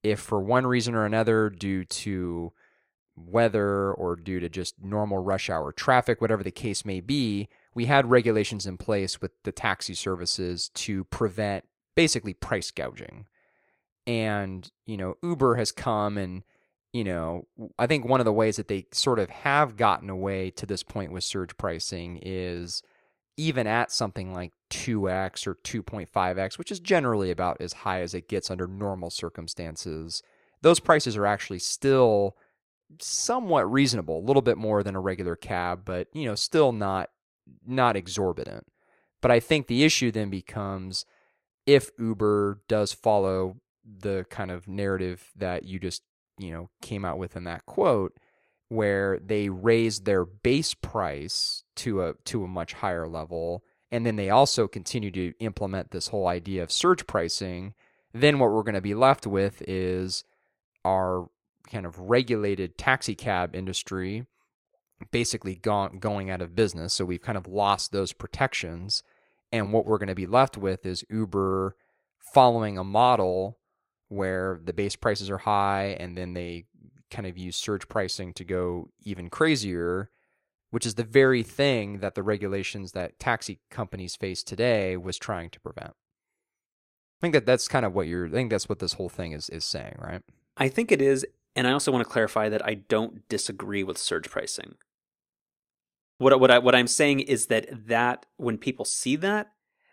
if 0.04 0.20
for 0.20 0.40
one 0.40 0.66
reason 0.66 0.96
or 0.96 1.06
another, 1.06 1.50
due 1.50 1.84
to 1.84 2.54
weather 3.16 3.92
or 3.94 4.16
due 4.16 4.40
to 4.40 4.48
just 4.48 4.76
normal 4.82 5.18
rush 5.18 5.50
hour 5.50 5.72
traffic, 5.72 6.22
whatever 6.22 6.44
the 6.44 6.52
case 6.52 6.86
may 6.86 7.02
be, 7.02 7.50
we 7.74 7.86
had 7.86 8.10
regulations 8.10 8.66
in 8.66 8.78
place 8.78 9.22
with 9.22 9.32
the 9.44 9.52
taxi 9.52 9.94
services 9.94 10.70
to 10.70 11.04
prevent 11.06 11.66
basically 11.96 12.34
price 12.34 12.72
gouging. 12.72 13.26
And, 14.06 14.72
you 14.86 14.98
know, 14.98 15.16
Uber 15.24 15.56
has 15.56 15.72
come 15.72 16.18
and, 16.18 16.44
you 16.98 17.04
know, 17.04 17.46
I 17.78 17.86
think 17.86 18.06
one 18.06 18.20
of 18.20 18.26
the 18.26 18.34
ways 18.34 18.56
that 18.56 18.70
they 18.70 18.88
sort 18.92 19.20
of 19.20 19.30
have 19.30 19.78
gotten 19.78 20.10
away 20.10 20.50
to 20.50 20.66
this 20.66 20.82
point 20.82 21.12
with 21.12 21.24
surge 21.24 21.56
pricing 21.56 22.20
is 22.24 22.82
even 23.38 23.68
at 23.68 23.92
something 23.92 24.34
like 24.34 24.52
2x 24.72 25.46
or 25.46 25.54
2.5x, 25.64 26.58
which 26.58 26.72
is 26.72 26.80
generally 26.80 27.30
about 27.30 27.62
as 27.62 27.72
high 27.74 28.02
as 28.02 28.16
it 28.16 28.28
gets 28.28 28.50
under 28.50 28.66
normal 28.66 29.12
circumstances, 29.12 30.24
those 30.64 30.80
prices 30.80 31.16
are 31.16 31.28
actually 31.28 31.60
still 31.60 32.36
somewhat 33.00 33.72
reasonable, 33.72 34.18
a 34.18 34.26
little 34.26 34.42
bit 34.42 34.58
more 34.58 34.82
than 34.82 34.96
a 34.96 35.00
regular 35.00 35.36
cab, 35.36 35.82
but 35.86 36.08
you 36.14 36.26
know, 36.26 36.34
still 36.34 36.72
not 36.72 37.12
not 37.64 37.96
exorbitant. 37.96 38.66
But 39.22 39.30
I 39.30 39.40
think 39.40 39.68
the 39.68 39.84
issue 39.84 40.12
then 40.12 40.32
becomes 40.32 41.06
if 41.68 41.92
Uber 42.00 42.62
does 42.68 42.92
follow 42.92 43.58
the 43.86 44.26
kind 44.32 44.50
of 44.50 44.68
narrative 44.68 45.32
that 45.36 45.64
you 45.64 45.80
just, 45.80 46.02
you 46.38 46.52
know, 46.52 46.70
came 46.82 47.06
out 47.06 47.18
with 47.18 47.36
in 47.36 47.44
that 47.46 47.66
quote 47.66 48.14
where 48.70 49.20
they 49.20 49.50
raise 49.50 50.02
their 50.02 50.26
base 50.26 50.74
price 50.74 51.64
to 51.76 52.02
a 52.04 52.14
to 52.26 52.44
a 52.44 52.48
much 52.48 52.74
higher 52.74 53.08
level 53.08 53.64
and 53.92 54.06
then 54.06 54.18
they 54.18 54.30
also 54.30 54.68
continue 54.68 55.12
to 55.12 55.34
implement 55.40 55.92
this 55.92 56.10
whole 56.10 56.28
idea 56.28 56.62
of 56.62 56.72
surge 56.72 57.08
pricing, 57.08 57.74
then 58.14 58.40
what 58.40 58.52
we're 58.52 58.64
going 58.64 58.76
to 58.76 58.82
be 58.82 58.96
left 58.96 59.26
with 59.26 59.62
is 59.68 60.24
our 60.84 61.30
kind 61.70 61.86
of 61.86 62.00
regulated 62.00 62.78
taxi 62.78 63.16
cab 63.16 63.56
industry 63.56 64.26
basically 65.12 65.56
gone 65.56 66.00
going 66.00 66.30
out 66.30 66.42
of 66.42 66.56
business. 66.56 66.94
So 66.94 67.06
we've 67.06 67.22
kind 67.22 67.38
of 67.38 67.48
lost 67.48 67.92
those 67.92 68.14
protections. 68.14 69.04
And 69.52 69.72
what 69.72 69.86
we're 69.86 70.00
going 70.00 70.08
to 70.08 70.16
be 70.16 70.26
left 70.26 70.58
with 70.58 70.86
is 70.86 71.06
Uber 71.10 71.76
following 72.34 72.78
a 72.78 72.84
model 72.84 73.60
where 74.10 74.60
the 74.64 74.74
base 74.74 74.96
prices 74.96 75.30
are 75.30 75.40
high 75.40 75.96
and 76.00 76.18
then 76.18 76.34
they 76.34 76.66
kind 77.12 77.28
of 77.28 77.38
use 77.38 77.56
surge 77.56 77.88
pricing 77.88 78.34
to 78.34 78.44
go 78.44 78.90
even 79.04 79.30
crazier, 79.30 80.10
which 80.72 80.86
is 80.86 80.96
the 80.96 81.04
very 81.04 81.44
thing 81.44 82.00
that 82.00 82.16
the 82.16 82.24
regulations 82.24 82.92
that 82.92 83.20
taxi 83.20 83.60
companies 83.70 84.16
face 84.16 84.44
today 84.44 84.98
was 84.98 85.18
trying 85.18 85.50
to 85.50 85.60
prevent. 85.60 85.92
I 85.92 87.22
think 87.22 87.34
that 87.34 87.46
that's 87.46 87.68
kind 87.68 87.86
of 87.86 87.94
what 87.94 88.08
you're 88.08 88.28
I 88.28 88.32
think 88.32 88.52
that's 88.52 88.70
what 88.70 88.80
this 88.80 88.94
whole 88.94 89.10
thing 89.10 89.32
is 89.32 89.50
is 89.50 89.66
saying, 89.66 89.96
right? 90.00 90.22
I 90.56 90.70
think 90.70 90.92
it 90.92 91.02
is, 91.02 91.26
and 91.56 91.68
I 91.68 91.72
also 91.72 91.92
want 91.92 92.04
to 92.04 92.12
clarify 92.12 92.50
that 92.50 92.66
I 92.66 92.76
don't 92.76 93.28
disagree 93.28 93.84
with 93.84 93.98
surge 93.98 94.30
pricing. 94.30 94.76
What 96.20 96.40
what 96.40 96.52
I 96.52 96.60
what 96.60 96.76
I'm 96.76 96.88
saying 96.88 97.22
is 97.22 97.48
that 97.48 97.88
that 97.88 98.26
when 98.38 98.58
people 98.58 98.86
see 98.86 99.16
that, 99.18 99.52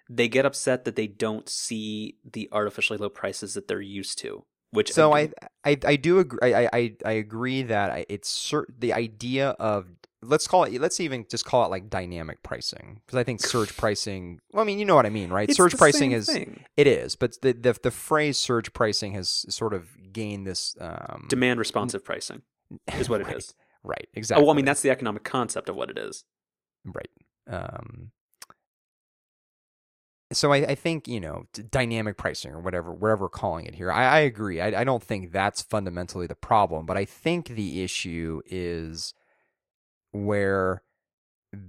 they 0.09 0.29
get 0.29 0.47
upset 0.47 0.85
that 0.85 0.97
they 0.97 1.07
don't 1.07 1.49
see 1.49 2.17
the 2.31 2.49
artificially 2.53 2.99
low 2.99 3.09
prices 3.09 3.55
that 3.55 3.69
they're 3.69 3.81
used 3.81 4.19
to. 4.21 4.45
Which 4.71 4.93
So 4.93 5.15
I, 5.15 5.31
I 5.65 5.79
I 5.85 5.97
do 5.97 6.19
agree. 6.19 6.41
I 6.43 6.69
I 6.73 6.97
I 7.05 7.13
agree 7.13 7.63
that 7.63 8.07
it's 8.09 8.37
cert- 8.37 8.75
the 8.77 8.93
idea 8.93 9.51
of 9.51 9.87
let's 10.21 10.49
call 10.49 10.65
it 10.65 10.81
let's 10.81 10.99
even 11.01 11.25
just 11.31 11.45
call 11.45 11.65
it 11.65 11.71
like 11.71 11.89
dynamic 11.89 12.43
pricing 12.43 13.01
because 13.07 13.17
I 13.17 13.23
think 13.23 13.41
surge 13.41 13.77
pricing. 13.77 14.41
Well, 14.53 14.63
I 14.63 14.67
mean, 14.67 14.79
you 14.79 14.85
know 14.85 14.97
what 14.97 15.07
I 15.07 15.11
mean, 15.11 15.31
right? 15.31 15.49
It's 15.49 15.57
surge 15.57 15.77
pricing 15.77 16.13
is 16.13 16.27
thing. 16.27 16.65
it 16.77 16.87
is, 16.89 17.15
but 17.15 17.41
the, 17.43 17.53
the 17.53 17.79
the 17.85 17.91
phrase 17.93 18.37
surge 18.37 18.73
pricing 18.73 19.13
has 19.13 19.47
sort 19.49 19.75
of 19.75 19.91
gained 20.13 20.47
this 20.47 20.77
um, 20.81 21.27
demand 21.29 21.61
responsive 21.61 22.05
pricing 22.05 22.43
is 22.99 23.09
what 23.09 23.21
it 23.21 23.27
right, 23.29 23.37
is. 23.37 23.55
Right. 23.85 24.09
Exactly. 24.15 24.43
Oh, 24.43 24.47
well, 24.47 24.55
I 24.55 24.57
mean 24.57 24.65
that's 24.65 24.83
the 24.83 24.91
economic 24.91 25.23
concept 25.23 25.69
of 25.69 25.77
what 25.77 25.91
it 25.91 25.99
is. 25.99 26.25
Right. 26.85 27.11
Um, 27.47 28.11
so 30.37 30.53
I, 30.53 30.57
I 30.59 30.75
think 30.75 31.09
you 31.09 31.21
know 31.21 31.47
dynamic 31.71 32.17
pricing 32.17 32.53
or 32.53 32.61
whatever 32.61 32.93
whatever 32.93 33.23
we're 33.25 33.29
calling 33.31 33.67
it 33.67 33.75
here. 33.75 33.91
I, 33.91 34.05
I 34.05 34.19
agree. 34.21 34.61
I, 34.61 34.81
I 34.81 34.85
don't 34.85 35.03
think 35.03 35.33
that's 35.33 35.63
fundamentally 35.63 36.27
the 36.27 36.35
problem, 36.35 36.87
but 36.87 36.97
I 36.97 37.05
think 37.05 37.49
the 37.49 37.83
issue 37.83 38.43
is 38.47 39.15
where 40.13 40.83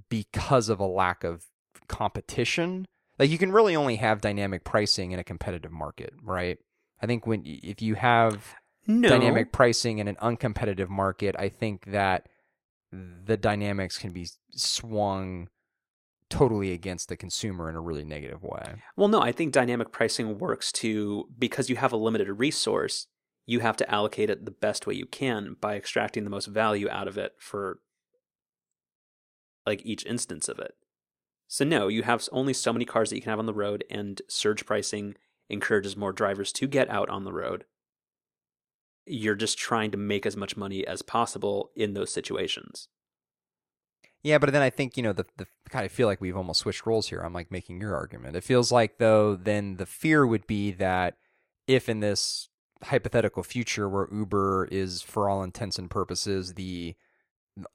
because 0.09 0.69
of 0.69 0.79
a 0.79 0.85
lack 0.85 1.23
of 1.23 1.45
competition, 1.87 2.87
like 3.19 3.29
you 3.29 3.37
can 3.37 3.51
really 3.51 3.75
only 3.75 3.97
have 3.97 4.21
dynamic 4.21 4.63
pricing 4.63 5.11
in 5.11 5.19
a 5.19 5.23
competitive 5.23 5.71
market, 5.71 6.13
right? 6.21 6.57
I 7.01 7.05
think 7.05 7.27
when 7.27 7.43
if 7.45 7.81
you 7.81 7.95
have 7.95 8.55
No. 8.87 9.09
dynamic 9.09 9.51
pricing 9.51 9.99
in 9.99 10.07
an 10.07 10.15
uncompetitive 10.15 10.89
market, 10.89 11.35
I 11.37 11.49
think 11.49 11.85
that 11.85 12.27
the 12.91 13.37
dynamics 13.37 13.97
can 13.97 14.11
be 14.11 14.27
swung 14.51 15.49
totally 16.37 16.71
against 16.71 17.09
the 17.09 17.17
consumer 17.17 17.69
in 17.69 17.75
a 17.75 17.81
really 17.81 18.03
negative 18.03 18.43
way. 18.43 18.75
Well, 18.95 19.07
no, 19.07 19.21
I 19.21 19.31
think 19.31 19.53
dynamic 19.53 19.91
pricing 19.91 20.37
works 20.37 20.71
to 20.73 21.29
because 21.37 21.69
you 21.69 21.75
have 21.77 21.93
a 21.93 21.97
limited 21.97 22.31
resource, 22.33 23.07
you 23.45 23.59
have 23.59 23.77
to 23.77 23.89
allocate 23.91 24.29
it 24.29 24.45
the 24.45 24.51
best 24.51 24.87
way 24.87 24.95
you 24.95 25.05
can 25.05 25.55
by 25.59 25.75
extracting 25.75 26.23
the 26.23 26.29
most 26.29 26.47
value 26.47 26.89
out 26.89 27.07
of 27.07 27.17
it 27.17 27.33
for 27.37 27.79
like 29.65 29.85
each 29.85 30.05
instance 30.05 30.49
of 30.49 30.59
it. 30.59 30.73
So 31.47 31.63
no, 31.63 31.87
you 31.87 32.03
have 32.03 32.27
only 32.31 32.53
so 32.53 32.73
many 32.73 32.85
cars 32.85 33.09
that 33.09 33.15
you 33.15 33.21
can 33.21 33.29
have 33.29 33.39
on 33.39 33.45
the 33.45 33.53
road 33.53 33.83
and 33.89 34.21
surge 34.27 34.65
pricing 34.65 35.15
encourages 35.49 35.95
more 35.95 36.11
drivers 36.11 36.51
to 36.53 36.67
get 36.67 36.89
out 36.89 37.09
on 37.09 37.23
the 37.23 37.33
road. 37.33 37.65
You're 39.05 39.35
just 39.35 39.57
trying 39.57 39.91
to 39.91 39.97
make 39.97 40.25
as 40.25 40.35
much 40.35 40.57
money 40.57 40.85
as 40.85 41.03
possible 41.03 41.71
in 41.75 41.93
those 41.93 42.11
situations. 42.11 42.89
Yeah, 44.25 44.39
but 44.39 44.51
then 44.51 44.63
I 44.63 44.71
think, 44.71 44.97
you 44.97 45.03
know, 45.03 45.13
the, 45.13 45.27
the 45.37 45.45
kind 45.69 45.85
of 45.85 45.91
feel 45.91 46.07
like 46.07 46.19
we've 46.19 46.35
almost 46.35 46.61
switched 46.61 46.87
roles 46.87 47.09
here. 47.09 47.19
I'm 47.19 47.31
like 47.31 47.51
making 47.51 47.79
your 47.79 47.95
argument. 47.95 48.35
It 48.35 48.43
feels 48.43 48.71
like, 48.71 48.97
though, 48.97 49.35
then 49.35 49.77
the 49.77 49.85
fear 49.85 50.25
would 50.25 50.47
be 50.47 50.71
that 50.71 51.17
if 51.67 51.87
in 51.87 51.99
this 51.99 52.49
hypothetical 52.85 53.43
future 53.43 53.87
where 53.87 54.07
Uber 54.11 54.67
is, 54.71 55.03
for 55.03 55.29
all 55.29 55.43
intents 55.43 55.77
and 55.77 55.91
purposes, 55.91 56.55
the 56.55 56.95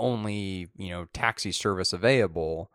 only, 0.00 0.66
you 0.76 0.90
know, 0.90 1.06
taxi 1.12 1.52
service 1.52 1.92
available, 1.92 2.72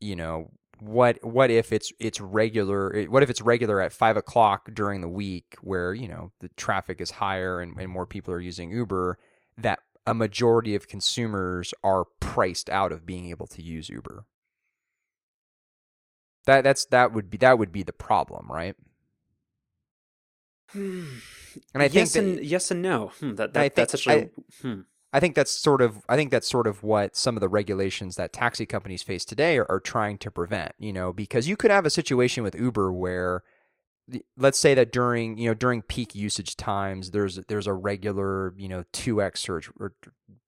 you 0.00 0.16
know, 0.16 0.50
what 0.78 1.22
what 1.22 1.50
if 1.50 1.72
it's 1.72 1.92
it's 2.00 2.20
regular 2.20 2.94
eh, 2.96 3.04
what 3.06 3.22
if 3.22 3.28
it's 3.30 3.40
regular 3.40 3.80
at 3.80 3.92
five 3.92 4.16
o'clock 4.16 4.68
during 4.74 5.00
the 5.00 5.08
week 5.08 5.56
where 5.62 5.94
you 5.94 6.06
know 6.06 6.32
the 6.40 6.50
traffic 6.56 7.00
is 7.00 7.12
higher 7.12 7.60
and, 7.60 7.78
and 7.78 7.90
more 7.90 8.04
people 8.04 8.34
are 8.34 8.40
using 8.40 8.70
uber 8.70 9.18
that 9.56 9.78
a 10.06 10.14
majority 10.14 10.74
of 10.74 10.86
consumers 10.88 11.74
are 11.82 12.04
priced 12.20 12.70
out 12.70 12.92
of 12.92 13.04
being 13.06 13.28
able 13.28 13.46
to 13.46 13.62
use 13.62 13.88
uber 13.88 14.24
that 16.46 16.62
that's 16.62 16.84
that 16.86 17.12
would 17.12 17.28
be 17.30 17.36
that 17.38 17.58
would 17.58 17.72
be 17.72 17.82
the 17.82 17.92
problem 17.92 18.46
right 18.50 18.76
and 20.74 21.10
i 21.74 21.88
think 21.88 21.94
yes 21.94 22.12
that, 22.14 22.24
and 22.24 22.40
yes 22.44 22.70
and 22.70 22.82
no. 22.82 23.08
Hmm, 23.20 23.34
that, 23.34 23.50
I 23.50 23.52
that 23.52 23.60
think- 23.60 23.74
that's 23.74 23.94
actually 23.94 24.14
I- 24.14 24.30
hmm. 24.62 24.80
I 25.12 25.20
think 25.20 25.34
that's 25.34 25.52
sort 25.52 25.80
of 25.80 26.04
I 26.08 26.16
think 26.16 26.30
that's 26.30 26.48
sort 26.48 26.66
of 26.66 26.82
what 26.82 27.16
some 27.16 27.36
of 27.36 27.40
the 27.40 27.48
regulations 27.48 28.16
that 28.16 28.32
taxi 28.34 28.66
companies 28.66 29.02
face 29.02 29.24
today 29.24 29.56
are, 29.56 29.64
are 29.70 29.80
trying 29.80 30.18
to 30.18 30.30
prevent. 30.30 30.72
You 30.78 30.92
know, 30.92 31.12
because 31.12 31.48
you 31.48 31.56
could 31.56 31.70
have 31.70 31.86
a 31.86 31.90
situation 31.90 32.42
with 32.42 32.54
Uber 32.54 32.92
where, 32.92 33.42
let's 34.36 34.58
say 34.58 34.74
that 34.74 34.92
during 34.92 35.38
you 35.38 35.48
know 35.48 35.54
during 35.54 35.82
peak 35.82 36.14
usage 36.14 36.56
times, 36.56 37.10
there's 37.10 37.36
there's 37.48 37.66
a 37.66 37.72
regular 37.72 38.54
you 38.56 38.68
know 38.68 38.84
two 38.92 39.22
x 39.22 39.40
surge 39.40 39.70
or 39.78 39.94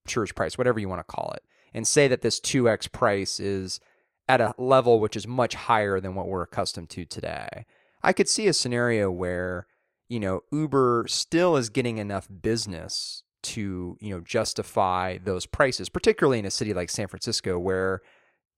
surge 0.06 0.34
price, 0.34 0.56
whatever 0.56 0.78
you 0.78 0.88
want 0.88 1.00
to 1.00 1.12
call 1.12 1.32
it, 1.34 1.42
and 1.74 1.86
say 1.86 2.08
that 2.08 2.22
this 2.22 2.40
two 2.40 2.68
x 2.68 2.86
price 2.86 3.40
is 3.40 3.80
at 4.28 4.40
a 4.40 4.54
level 4.58 5.00
which 5.00 5.16
is 5.16 5.26
much 5.26 5.54
higher 5.54 6.00
than 6.00 6.14
what 6.14 6.28
we're 6.28 6.42
accustomed 6.42 6.90
to 6.90 7.04
today. 7.04 7.64
I 8.02 8.12
could 8.12 8.28
see 8.28 8.46
a 8.46 8.52
scenario 8.52 9.10
where 9.10 9.66
you 10.08 10.20
know 10.20 10.42
Uber 10.52 11.06
still 11.08 11.56
is 11.56 11.68
getting 11.68 11.98
enough 11.98 12.28
business 12.42 13.22
to 13.40 13.96
you 14.00 14.10
know 14.10 14.20
justify 14.20 15.18
those 15.18 15.46
prices 15.46 15.88
particularly 15.88 16.38
in 16.38 16.44
a 16.44 16.50
city 16.50 16.74
like 16.74 16.90
San 16.90 17.08
Francisco 17.08 17.58
where 17.58 18.02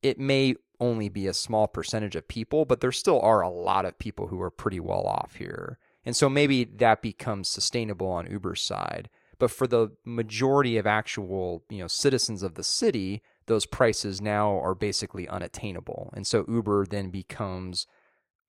it 0.03 0.19
may 0.19 0.55
only 0.81 1.09
be 1.09 1.27
a 1.27 1.35
small 1.35 1.69
percentage 1.69 2.17
of 2.17 2.29
people 2.29 2.65
but 2.65 2.81
there 2.81 2.93
still 2.93 3.21
are 3.21 3.41
a 3.41 3.51
lot 3.51 3.85
of 3.85 3.99
people 3.99 4.29
who 4.29 4.41
are 4.41 4.51
pretty 4.51 4.81
well 4.81 5.07
off 5.07 5.37
here 5.37 5.79
and 6.05 6.17
so 6.17 6.29
maybe 6.29 6.65
that 6.65 7.03
becomes 7.03 7.49
sustainable 7.49 8.09
on 8.09 8.31
Uber's 8.31 8.63
side 8.63 9.09
but 9.39 9.51
for 9.51 9.67
the 9.67 9.91
majority 10.05 10.77
of 10.77 10.87
actual 10.87 11.65
you 11.69 11.79
know 11.79 11.89
citizens 11.89 12.43
of 12.43 12.55
the 12.55 12.65
city 12.65 13.23
those 13.47 13.67
prices 13.67 14.21
now 14.21 14.59
are 14.59 14.75
basically 14.75 15.29
unattainable 15.29 16.11
and 16.15 16.27
so 16.27 16.45
Uber 16.49 16.87
then 16.87 17.11
becomes 17.11 17.87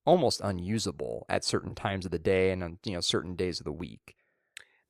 almost 0.06 0.42
unusable 0.42 1.26
at 1.30 1.44
certain 1.44 1.76
times 1.76 2.06
of 2.06 2.12
the 2.12 2.20
day 2.20 2.52
and 2.52 2.64
on 2.64 2.78
you 2.86 2.94
know 2.94 3.02
certain 3.02 3.36
days 3.36 3.60
of 3.60 3.66
the 3.66 3.72
week 3.72 4.16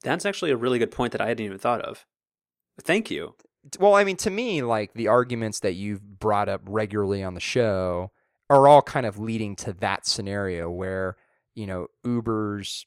That's 0.03 0.25
actually 0.25 0.51
a 0.51 0.57
really 0.57 0.79
good 0.79 0.91
point 0.91 1.11
that 1.11 1.21
I 1.21 1.27
hadn't 1.27 1.45
even 1.45 1.59
thought 1.59 1.81
of. 1.81 2.05
Thank 2.81 3.11
you. 3.11 3.35
Well, 3.79 3.95
I 3.95 4.03
mean, 4.03 4.17
to 4.17 4.29
me, 4.29 4.63
like 4.63 4.93
the 4.93 5.07
arguments 5.07 5.59
that 5.59 5.73
you've 5.73 6.19
brought 6.19 6.49
up 6.49 6.61
regularly 6.65 7.23
on 7.23 7.33
the 7.33 7.39
show 7.39 8.11
are 8.49 8.67
all 8.67 8.81
kind 8.81 9.05
of 9.05 9.19
leading 9.19 9.55
to 9.57 9.73
that 9.73 10.05
scenario 10.05 10.69
where, 10.69 11.15
you 11.53 11.67
know, 11.67 11.87
Uber's 12.03 12.85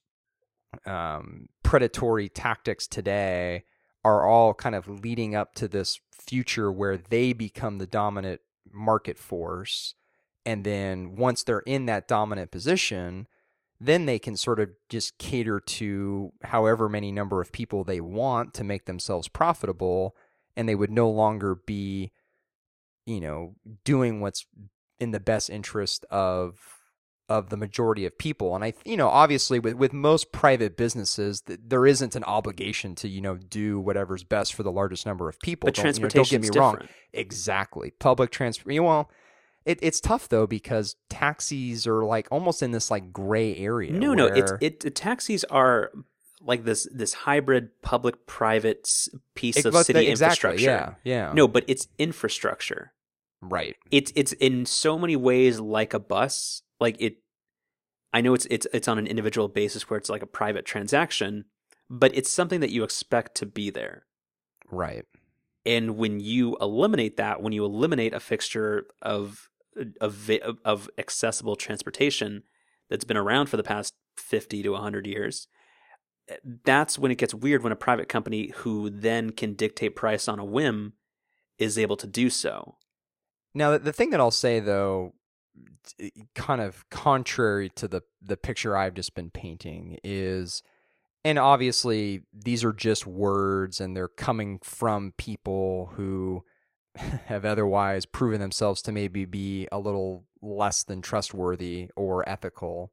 um, 0.85 1.49
predatory 1.63 2.29
tactics 2.29 2.87
today 2.87 3.65
are 4.05 4.27
all 4.27 4.53
kind 4.53 4.75
of 4.75 4.89
leading 4.89 5.35
up 5.35 5.55
to 5.55 5.69
this 5.69 6.01
future 6.13 6.71
where 6.71 6.97
they 6.99 7.33
become 7.33 7.79
the 7.79 7.87
dominant 7.87 8.41
market 8.71 9.19
force. 9.19 9.95
And 10.45 10.65
then 10.65 11.17
once 11.17 11.43
they're 11.43 11.61
in 11.61 11.87
that 11.87 12.09
dominant 12.09 12.51
position, 12.51 13.27
then 13.81 14.07
they 14.07 14.19
can 14.19 14.37
sort 14.37 14.61
of 14.61 14.71
just 14.89 15.19
cater 15.19 15.61
to 15.61 16.33
however 16.43 16.89
many 16.89 17.11
number 17.11 17.41
of 17.41 17.53
people 17.53 17.85
they 17.85 18.01
want 18.01 18.53
to 18.55 18.65
make 18.65 18.85
themselves 18.85 19.29
profitable 19.29 20.15
and 20.57 20.69
they 20.69 20.75
would 20.75 20.91
no 20.91 21.09
longer 21.11 21.55
be 21.55 22.13
you 23.07 23.21
know 23.21 23.55
doing 23.85 24.21
what's 24.21 24.47
in 25.01 25.11
the 25.11 25.21
best 25.21 25.51
interest 25.51 26.05
of 26.11 26.57
of 27.31 27.49
the 27.49 27.57
majority 27.57 28.05
of 28.05 28.17
people 28.19 28.55
and 28.55 28.63
i 28.63 28.73
you 28.85 28.97
know 28.99 29.09
obviously 29.09 29.59
with 29.59 29.75
with 29.75 29.93
most 29.95 30.31
private 30.31 30.77
businesses 30.77 31.41
th- 31.41 31.59
there 31.67 31.87
isn't 31.87 32.15
an 32.15 32.25
obligation 32.25 32.95
to 32.95 33.09
you 33.09 33.21
know 33.21 33.37
do 33.37 33.81
whatever's 33.81 34.23
best 34.25 34.53
for 34.53 34.63
the 34.63 34.71
largest 34.71 35.07
number 35.07 35.27
of 35.29 35.39
people 35.41 35.67
But 35.67 35.75
Don't- 35.75 35.97
you 35.97 36.03
know, 36.03 36.09
don't 36.09 36.29
get 36.29 36.43
me 36.43 36.49
wrong. 36.55 36.79
Exactly. 37.15 37.93
Public 37.99 38.31
transport. 38.31 38.75
Well, 38.83 39.11
it, 39.65 39.79
it's 39.81 40.01
tough 40.01 40.29
though 40.29 40.47
because 40.47 40.97
taxis 41.09 41.87
are 41.87 42.05
like 42.05 42.29
almost 42.31 42.63
in 42.63 42.73
this 42.73 42.91
like 42.91 43.11
gray 43.11 43.57
area. 43.57 43.93
No, 43.93 44.13
no, 44.13 44.27
it's 44.27 44.53
it. 44.61 44.95
taxis 44.95 45.45
are 45.45 45.91
like 46.47 46.65
this 46.65 46.87
this 46.93 47.15
hybrid 47.15 47.71
public 47.83 48.27
private 48.27 48.89
piece 49.35 49.57
It- 49.59 49.67
of 49.67 49.75
city 49.85 50.07
exactly, 50.09 50.51
infrastructure. 50.51 50.65
Yeah, 50.65 50.95
yeah. 51.05 51.33
No, 51.33 51.49
but 51.49 51.65
it's 51.67 51.89
infrastructure. 51.99 52.93
right. 53.41 53.77
It's 53.91 54.13
it's 54.15 54.33
in 54.35 54.67
so 54.67 54.99
many 54.99 55.17
ways 55.17 55.61
like 55.61 55.95
a 55.95 55.99
bus. 55.99 56.63
Like 56.81 56.97
it, 57.01 57.17
I 58.13 58.21
know 58.21 58.35
it's 58.35 58.47
it's 58.51 58.67
it's 58.73 58.89
on 58.89 58.99
an 58.99 59.07
individual 59.07 59.49
basis 59.49 59.89
where 59.89 59.99
it's 59.99 60.09
like 60.11 60.23
a 60.23 60.27
private 60.27 60.65
transaction, 60.65 61.45
but 61.91 62.15
it's 62.17 62.31
something 62.31 62.61
that 62.61 62.71
you 62.71 62.85
expect 62.85 63.35
to 63.37 63.47
be 63.47 63.71
there. 63.71 64.07
Right. 64.71 65.05
And 65.67 65.97
when 65.97 66.21
you 66.21 66.57
eliminate 66.61 67.17
that, 67.17 67.43
when 67.43 67.53
you 67.53 67.65
eliminate 67.65 68.13
a 68.15 68.21
fixture 68.21 68.87
of 69.03 69.49
of 70.01 70.31
of 70.65 70.91
accessible 70.99 71.57
transportation 71.57 72.43
that's 72.91 73.05
been 73.05 73.17
around 73.17 73.47
for 73.49 73.57
the 73.57 73.63
past 73.63 73.95
50 74.17 74.63
to 74.63 74.69
100 74.71 75.07
years, 75.07 75.49
that's 76.65 76.99
when 76.99 77.11
it 77.11 77.19
gets 77.19 77.35
weird 77.35 77.63
when 77.63 77.73
a 77.73 77.77
private 77.77 78.09
company 78.09 78.53
who 78.57 78.91
then 78.91 79.31
can 79.31 79.55
dictate 79.55 79.97
price 79.97 80.29
on 80.29 80.39
a 80.39 80.45
whim 80.45 80.95
is 81.59 81.79
able 81.79 81.97
to 81.97 82.07
do 82.07 82.31
so. 82.31 82.77
Now, 83.55 83.79
the, 83.79 83.93
thing 83.93 84.11
that 84.11 84.21
I'll 84.21 84.31
say 84.31 84.61
though, 84.61 85.15
kind 86.35 86.61
of 86.61 86.89
contrary 86.91 87.69
to 87.71 87.87
the 87.87 88.03
the 88.21 88.37
picture 88.37 88.77
I've 88.77 88.95
just 88.95 89.15
been 89.15 89.31
painting 89.31 89.99
is, 90.03 90.63
and 91.25 91.39
obviously 91.39 92.23
these 92.33 92.65
are 92.65 92.73
just 92.73 93.07
words, 93.07 93.81
and 93.81 93.97
they're 93.97 94.09
coming 94.09 94.59
from 94.63 95.13
people 95.17 95.93
who 95.95 96.45
have 96.97 97.45
otherwise 97.45 98.07
proven 98.07 98.41
themselves 98.41 98.83
to 98.83 98.93
maybe 98.93 99.25
be 99.25 99.69
a 99.71 99.79
little 99.79 100.25
less 100.43 100.83
than 100.83 101.03
trustworthy 101.03 101.91
or 101.97 102.29
ethical. 102.29 102.93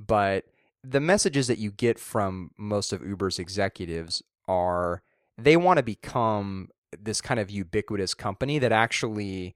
But 0.00 0.44
the 0.84 1.00
messages 1.00 1.46
that 1.46 1.58
you 1.58 1.70
get 1.70 1.98
from 1.98 2.50
most 2.56 2.92
of 2.92 3.06
Uber's 3.06 3.38
executives 3.38 4.22
are 4.48 5.02
they 5.38 5.56
want 5.56 5.78
to 5.78 5.82
become 5.82 6.68
this 7.00 7.20
kind 7.20 7.40
of 7.40 7.50
ubiquitous 7.50 8.14
company 8.14 8.58
that 8.58 8.72
actually 8.72 9.54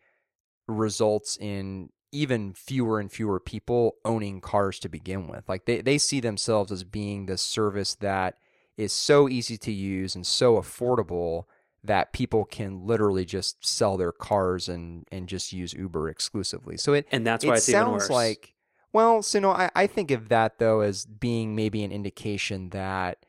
results 0.68 1.36
in 1.36 1.90
even 2.12 2.54
fewer 2.54 2.98
and 2.98 3.10
fewer 3.10 3.38
people 3.38 3.96
owning 4.04 4.40
cars 4.40 4.78
to 4.78 4.88
begin 4.88 5.26
with. 5.26 5.48
Like 5.48 5.66
they, 5.66 5.80
they 5.80 5.98
see 5.98 6.20
themselves 6.20 6.72
as 6.72 6.84
being 6.84 7.26
this 7.26 7.42
service 7.42 7.94
that 7.96 8.38
is 8.76 8.92
so 8.92 9.28
easy 9.28 9.56
to 9.58 9.72
use 9.72 10.14
and 10.14 10.26
so 10.26 10.56
affordable 10.56 11.44
that 11.82 12.12
people 12.12 12.44
can 12.44 12.86
literally 12.86 13.24
just 13.24 13.66
sell 13.66 13.96
their 13.96 14.12
cars 14.12 14.68
and, 14.68 15.06
and 15.12 15.28
just 15.28 15.52
use 15.52 15.72
Uber 15.72 16.08
exclusively. 16.08 16.76
So 16.76 16.94
it 16.94 17.06
And 17.12 17.26
that's 17.26 17.44
it 17.44 17.48
why 17.48 17.54
even 17.54 17.62
sounds 17.62 18.10
like 18.10 18.54
Well, 18.96 19.20
so 19.20 19.40
no, 19.40 19.50
I, 19.50 19.70
I 19.76 19.86
think 19.86 20.10
of 20.10 20.30
that 20.30 20.58
though 20.58 20.80
as 20.80 21.04
being 21.04 21.54
maybe 21.54 21.84
an 21.84 21.92
indication 21.92 22.70
that 22.70 23.26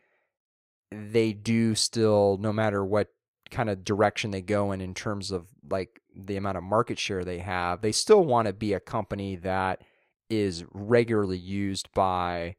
they 0.94 1.34
do 1.34 1.76
still, 1.76 2.38
no 2.40 2.54
matter 2.54 2.86
what 2.86 3.10
kind 3.52 3.70
of 3.70 3.84
direction 3.84 4.32
they 4.32 4.42
go 4.42 4.72
in 4.72 4.80
in 4.80 4.94
terms 4.94 5.30
of 5.30 5.50
like 5.70 6.00
the 6.16 6.38
amount 6.38 6.56
of 6.56 6.64
market 6.64 6.98
share 6.98 7.26
they 7.26 7.40
have, 7.40 7.82
they 7.82 7.92
still 7.92 8.24
want 8.24 8.48
to 8.48 8.54
be 8.54 8.72
a 8.72 8.80
company 8.80 9.36
that 9.36 9.82
is 10.30 10.64
regularly 10.72 11.38
used 11.38 11.92
by 11.94 12.56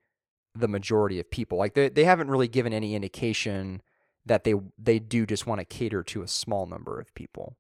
the 0.55 0.69
majority 0.69 1.19
of 1.19 1.31
people. 1.31 1.57
Like 1.57 1.73
they 1.73 1.89
they 1.89 2.05
haven't 2.05 2.29
really 2.29 2.47
given 2.47 2.75
any 2.75 2.95
indication 2.95 3.81
that 4.27 4.45
they 4.45 4.53
they 4.77 4.99
do 4.99 5.25
just 5.25 5.47
want 5.47 5.63
to 5.63 5.65
cater 5.65 6.03
to 6.03 6.21
a 6.21 6.29
small 6.29 6.67
number 6.67 7.01
of 7.01 7.15
people. 7.15 7.57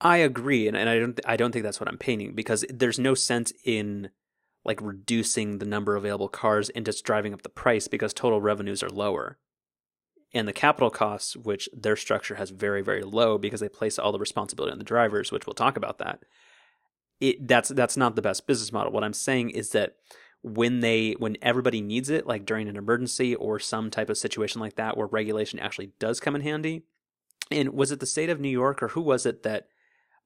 I 0.00 0.16
agree, 0.16 0.66
and, 0.66 0.74
and 0.74 0.88
I 0.88 0.98
don't 0.98 1.20
I 1.26 1.36
don't 1.36 1.52
think 1.52 1.62
that's 1.62 1.78
what 1.78 1.90
I'm 1.90 1.98
painting 1.98 2.34
because 2.34 2.64
there's 2.70 2.98
no 2.98 3.12
sense 3.12 3.52
in 3.62 4.08
like 4.66 4.82
reducing 4.82 5.58
the 5.58 5.64
number 5.64 5.94
of 5.94 6.04
available 6.04 6.28
cars 6.28 6.68
and 6.70 6.84
just 6.84 7.04
driving 7.04 7.32
up 7.32 7.42
the 7.42 7.48
price 7.48 7.86
because 7.86 8.12
total 8.12 8.40
revenues 8.40 8.82
are 8.82 8.90
lower. 8.90 9.38
And 10.34 10.48
the 10.48 10.52
capital 10.52 10.90
costs, 10.90 11.36
which 11.36 11.68
their 11.72 11.96
structure 11.96 12.34
has 12.34 12.50
very, 12.50 12.82
very 12.82 13.02
low 13.02 13.38
because 13.38 13.60
they 13.60 13.68
place 13.68 13.96
all 13.96 14.10
the 14.10 14.18
responsibility 14.18 14.72
on 14.72 14.78
the 14.78 14.84
drivers, 14.84 15.30
which 15.30 15.46
we'll 15.46 15.54
talk 15.54 15.76
about 15.76 15.98
that. 15.98 16.24
It 17.20 17.46
that's 17.46 17.70
that's 17.70 17.96
not 17.96 18.16
the 18.16 18.22
best 18.22 18.46
business 18.46 18.72
model. 18.72 18.92
What 18.92 19.04
I'm 19.04 19.14
saying 19.14 19.50
is 19.50 19.70
that 19.70 19.94
when 20.42 20.80
they 20.80 21.12
when 21.12 21.36
everybody 21.40 21.80
needs 21.80 22.10
it, 22.10 22.26
like 22.26 22.44
during 22.44 22.68
an 22.68 22.76
emergency 22.76 23.36
or 23.36 23.58
some 23.60 23.88
type 23.88 24.10
of 24.10 24.18
situation 24.18 24.60
like 24.60 24.74
that 24.74 24.96
where 24.96 25.06
regulation 25.06 25.60
actually 25.60 25.92
does 26.00 26.20
come 26.20 26.34
in 26.34 26.42
handy. 26.42 26.82
And 27.52 27.70
was 27.70 27.92
it 27.92 28.00
the 28.00 28.06
state 28.06 28.28
of 28.28 28.40
New 28.40 28.50
York 28.50 28.82
or 28.82 28.88
who 28.88 29.00
was 29.00 29.24
it 29.24 29.44
that 29.44 29.68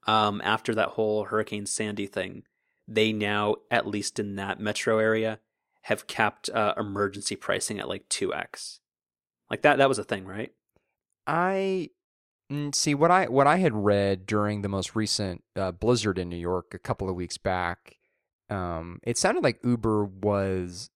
um, 0.07 0.41
after 0.43 0.75
that 0.75 0.89
whole 0.89 1.25
Hurricane 1.25 1.67
Sandy 1.67 2.07
thing, 2.07 2.43
they 2.91 3.13
now, 3.13 3.57
at 3.71 3.87
least 3.87 4.19
in 4.19 4.37
that 4.37 4.61
metro 4.61 4.99
area, 4.99 5.39
have 5.83 6.07
capped 6.07 6.51
uh, 6.51 6.75
emergency 6.77 7.37
pricing 7.37 7.79
at 7.79 7.89
like 7.89 8.09
2x. 8.09 8.81
Like 9.49 9.63
that 9.63 9.79
that 9.79 9.89
was 9.89 9.99
a 9.99 10.05
thing, 10.05 10.27
right? 10.27 10.53
I 11.27 11.91
mm, 12.53 12.75
see 12.75 12.95
what 12.95 13.11
I 13.11 13.27
what 13.27 13.47
I 13.47 13.57
had 13.57 13.75
read 13.75 14.27
during 14.27 14.63
the 14.63 14.69
most 14.69 14.95
recent 14.95 15.43
uh, 15.57 15.73
blizzard 15.73 16.19
in 16.19 16.29
New 16.29 16.37
York 16.37 16.75
a 16.75 16.79
couple 16.79 17.09
of 17.09 17.17
weeks 17.17 17.39
back. 17.39 17.97
Um, 18.49 19.01
it 19.05 19.17
sounded 19.17 19.45
like 19.45 19.65
Uber 19.65 20.05
was 20.05 20.91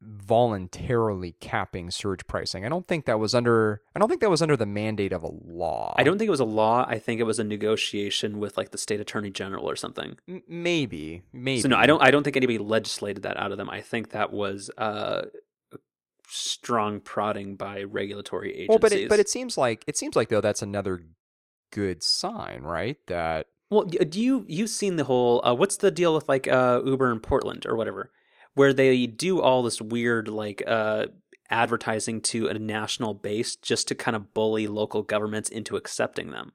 voluntarily 0.00 1.32
capping 1.40 1.90
surge 1.90 2.26
pricing. 2.26 2.64
I 2.64 2.68
don't 2.68 2.86
think 2.86 3.06
that 3.06 3.18
was 3.18 3.34
under 3.34 3.82
I 3.96 3.98
don't 3.98 4.08
think 4.08 4.20
that 4.20 4.30
was 4.30 4.42
under 4.42 4.56
the 4.56 4.66
mandate 4.66 5.12
of 5.12 5.22
a 5.22 5.30
law. 5.30 5.94
I 5.96 6.04
don't 6.04 6.18
think 6.18 6.28
it 6.28 6.32
was 6.32 6.40
a 6.40 6.44
law. 6.44 6.86
I 6.88 6.98
think 6.98 7.20
it 7.20 7.24
was 7.24 7.38
a 7.38 7.44
negotiation 7.44 8.38
with 8.38 8.56
like 8.56 8.70
the 8.70 8.78
state 8.78 9.00
attorney 9.00 9.30
general 9.30 9.68
or 9.68 9.74
something. 9.76 10.16
M- 10.28 10.42
maybe, 10.46 11.22
maybe. 11.32 11.62
So 11.62 11.68
no, 11.68 11.76
I 11.76 11.86
don't 11.86 12.02
I 12.02 12.10
don't 12.10 12.22
think 12.22 12.36
anybody 12.36 12.58
legislated 12.58 13.24
that 13.24 13.36
out 13.36 13.50
of 13.50 13.58
them. 13.58 13.68
I 13.68 13.80
think 13.80 14.10
that 14.10 14.32
was 14.32 14.70
uh 14.78 15.22
strong 16.28 17.00
prodding 17.00 17.56
by 17.56 17.82
regulatory 17.82 18.50
agencies. 18.50 18.68
Well, 18.68 18.78
but 18.78 18.92
it, 18.92 19.08
but 19.08 19.18
it 19.18 19.28
seems 19.28 19.58
like 19.58 19.82
it 19.86 19.96
seems 19.96 20.14
like 20.14 20.28
though 20.28 20.40
that's 20.40 20.62
another 20.62 21.02
good 21.72 22.02
sign, 22.02 22.62
right? 22.62 22.98
That 23.06 23.46
well, 23.70 23.84
do 23.84 24.20
you 24.20 24.44
you've 24.48 24.70
seen 24.70 24.96
the 24.96 25.04
whole 25.04 25.44
uh, 25.44 25.54
what's 25.54 25.76
the 25.76 25.90
deal 25.90 26.14
with 26.14 26.28
like 26.28 26.46
uh, 26.46 26.82
Uber 26.84 27.10
in 27.10 27.20
Portland 27.20 27.66
or 27.66 27.76
whatever? 27.76 28.10
Where 28.58 28.72
they 28.72 29.06
do 29.06 29.40
all 29.40 29.62
this 29.62 29.80
weird 29.80 30.26
like 30.26 30.64
uh, 30.66 31.06
advertising 31.48 32.20
to 32.20 32.48
a 32.48 32.54
national 32.58 33.14
base 33.14 33.54
just 33.54 33.86
to 33.86 33.94
kind 33.94 34.16
of 34.16 34.34
bully 34.34 34.66
local 34.66 35.04
governments 35.04 35.48
into 35.48 35.76
accepting 35.76 36.32
them. 36.32 36.50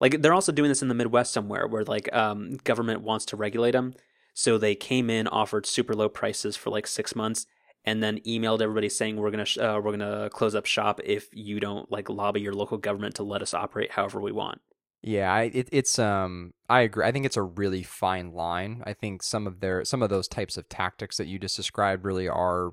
Like 0.00 0.22
they're 0.22 0.32
also 0.32 0.52
doing 0.52 0.70
this 0.70 0.80
in 0.80 0.88
the 0.88 0.94
Midwest 0.94 1.32
somewhere 1.32 1.66
where 1.66 1.84
like 1.84 2.10
um, 2.14 2.54
government 2.64 3.02
wants 3.02 3.26
to 3.26 3.36
regulate 3.36 3.72
them, 3.72 3.92
so 4.32 4.56
they 4.56 4.74
came 4.74 5.10
in 5.10 5.28
offered 5.28 5.66
super 5.66 5.94
low 5.94 6.08
prices 6.08 6.56
for 6.56 6.70
like 6.70 6.86
six 6.86 7.14
months 7.14 7.46
and 7.84 8.02
then 8.02 8.20
emailed 8.20 8.62
everybody 8.62 8.88
saying 8.88 9.16
we're 9.16 9.30
gonna 9.30 9.44
sh- 9.44 9.58
uh, 9.58 9.78
we're 9.84 9.96
gonna 9.96 10.30
close 10.30 10.54
up 10.54 10.64
shop 10.64 10.98
if 11.04 11.28
you 11.32 11.60
don't 11.60 11.92
like 11.92 12.08
lobby 12.08 12.40
your 12.40 12.54
local 12.54 12.78
government 12.78 13.16
to 13.16 13.22
let 13.22 13.42
us 13.42 13.52
operate 13.52 13.92
however 13.92 14.18
we 14.18 14.32
want. 14.32 14.62
Yeah, 15.02 15.32
I, 15.32 15.42
it, 15.54 15.68
it's 15.70 15.98
um 15.98 16.54
I 16.68 16.80
agree. 16.80 17.04
I 17.04 17.12
think 17.12 17.24
it's 17.26 17.36
a 17.36 17.42
really 17.42 17.82
fine 17.82 18.32
line. 18.32 18.82
I 18.86 18.92
think 18.92 19.22
some 19.22 19.46
of 19.46 19.60
their 19.60 19.84
some 19.84 20.02
of 20.02 20.10
those 20.10 20.28
types 20.28 20.56
of 20.56 20.68
tactics 20.68 21.16
that 21.18 21.28
you 21.28 21.38
just 21.38 21.56
described 21.56 22.04
really 22.04 22.28
are 22.28 22.70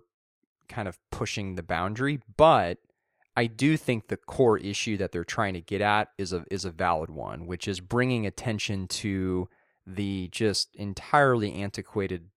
kind 0.68 0.88
of 0.88 0.97
pushing 1.11 1.56
the 1.56 1.64
boundary, 1.64 2.19
but 2.38 2.80
I 3.38 3.47
do 3.47 3.76
think 3.77 4.07
the 4.07 4.18
core 4.18 4.57
issue 4.57 4.97
that 4.97 5.11
they're 5.11 5.23
trying 5.23 5.53
to 5.56 5.61
get 5.61 5.81
at 5.81 6.10
is 6.18 6.34
a 6.34 6.45
is 6.49 6.65
a 6.65 6.72
valid 6.72 7.10
one, 7.10 7.47
which 7.47 7.68
is 7.68 7.80
bringing 7.80 8.26
attention 8.26 8.88
to 8.88 9.49
the 9.85 10.30
just 10.31 10.76
entirely 10.76 11.53
antiquated 11.53 12.30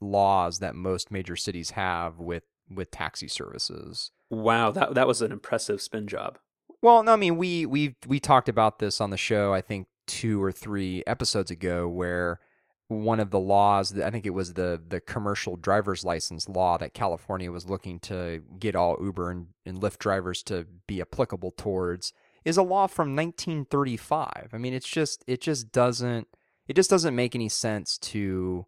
laws 0.00 0.58
that 0.58 0.74
most 0.74 1.10
major 1.10 1.36
cities 1.36 1.70
have 1.72 2.18
with 2.18 2.44
with 2.68 2.90
taxi 2.90 3.28
services. 3.28 4.10
Wow, 4.30 4.70
that 4.72 4.94
that 4.94 5.06
was 5.06 5.22
an 5.22 5.30
impressive 5.30 5.80
spin 5.80 6.08
job. 6.08 6.38
Well, 6.82 7.02
no, 7.02 7.12
I 7.12 7.16
mean 7.16 7.36
we 7.36 7.66
we 7.66 7.96
we 8.06 8.20
talked 8.20 8.48
about 8.48 8.78
this 8.78 9.00
on 9.00 9.10
the 9.10 9.16
show. 9.16 9.52
I 9.52 9.60
think 9.60 9.88
two 10.06 10.42
or 10.42 10.52
three 10.52 11.02
episodes 11.06 11.50
ago, 11.50 11.88
where 11.88 12.40
one 12.88 13.18
of 13.18 13.30
the 13.30 13.40
laws, 13.40 13.98
I 13.98 14.10
think 14.10 14.26
it 14.26 14.30
was 14.30 14.54
the 14.54 14.80
the 14.86 15.00
commercial 15.00 15.56
driver's 15.56 16.04
license 16.04 16.48
law 16.48 16.78
that 16.78 16.94
California 16.94 17.50
was 17.50 17.68
looking 17.68 17.98
to 18.00 18.42
get 18.58 18.76
all 18.76 18.96
Uber 19.00 19.30
and, 19.30 19.48
and 19.64 19.80
Lyft 19.80 19.98
drivers 19.98 20.42
to 20.44 20.66
be 20.86 21.00
applicable 21.00 21.52
towards, 21.56 22.12
is 22.44 22.56
a 22.56 22.62
law 22.62 22.86
from 22.86 23.16
1935. 23.16 24.50
I 24.52 24.58
mean, 24.58 24.72
it's 24.72 24.88
just 24.88 25.24
it 25.26 25.40
just 25.40 25.72
doesn't 25.72 26.28
it 26.68 26.76
just 26.76 26.90
doesn't 26.90 27.16
make 27.16 27.34
any 27.34 27.48
sense 27.48 27.98
to 27.98 28.66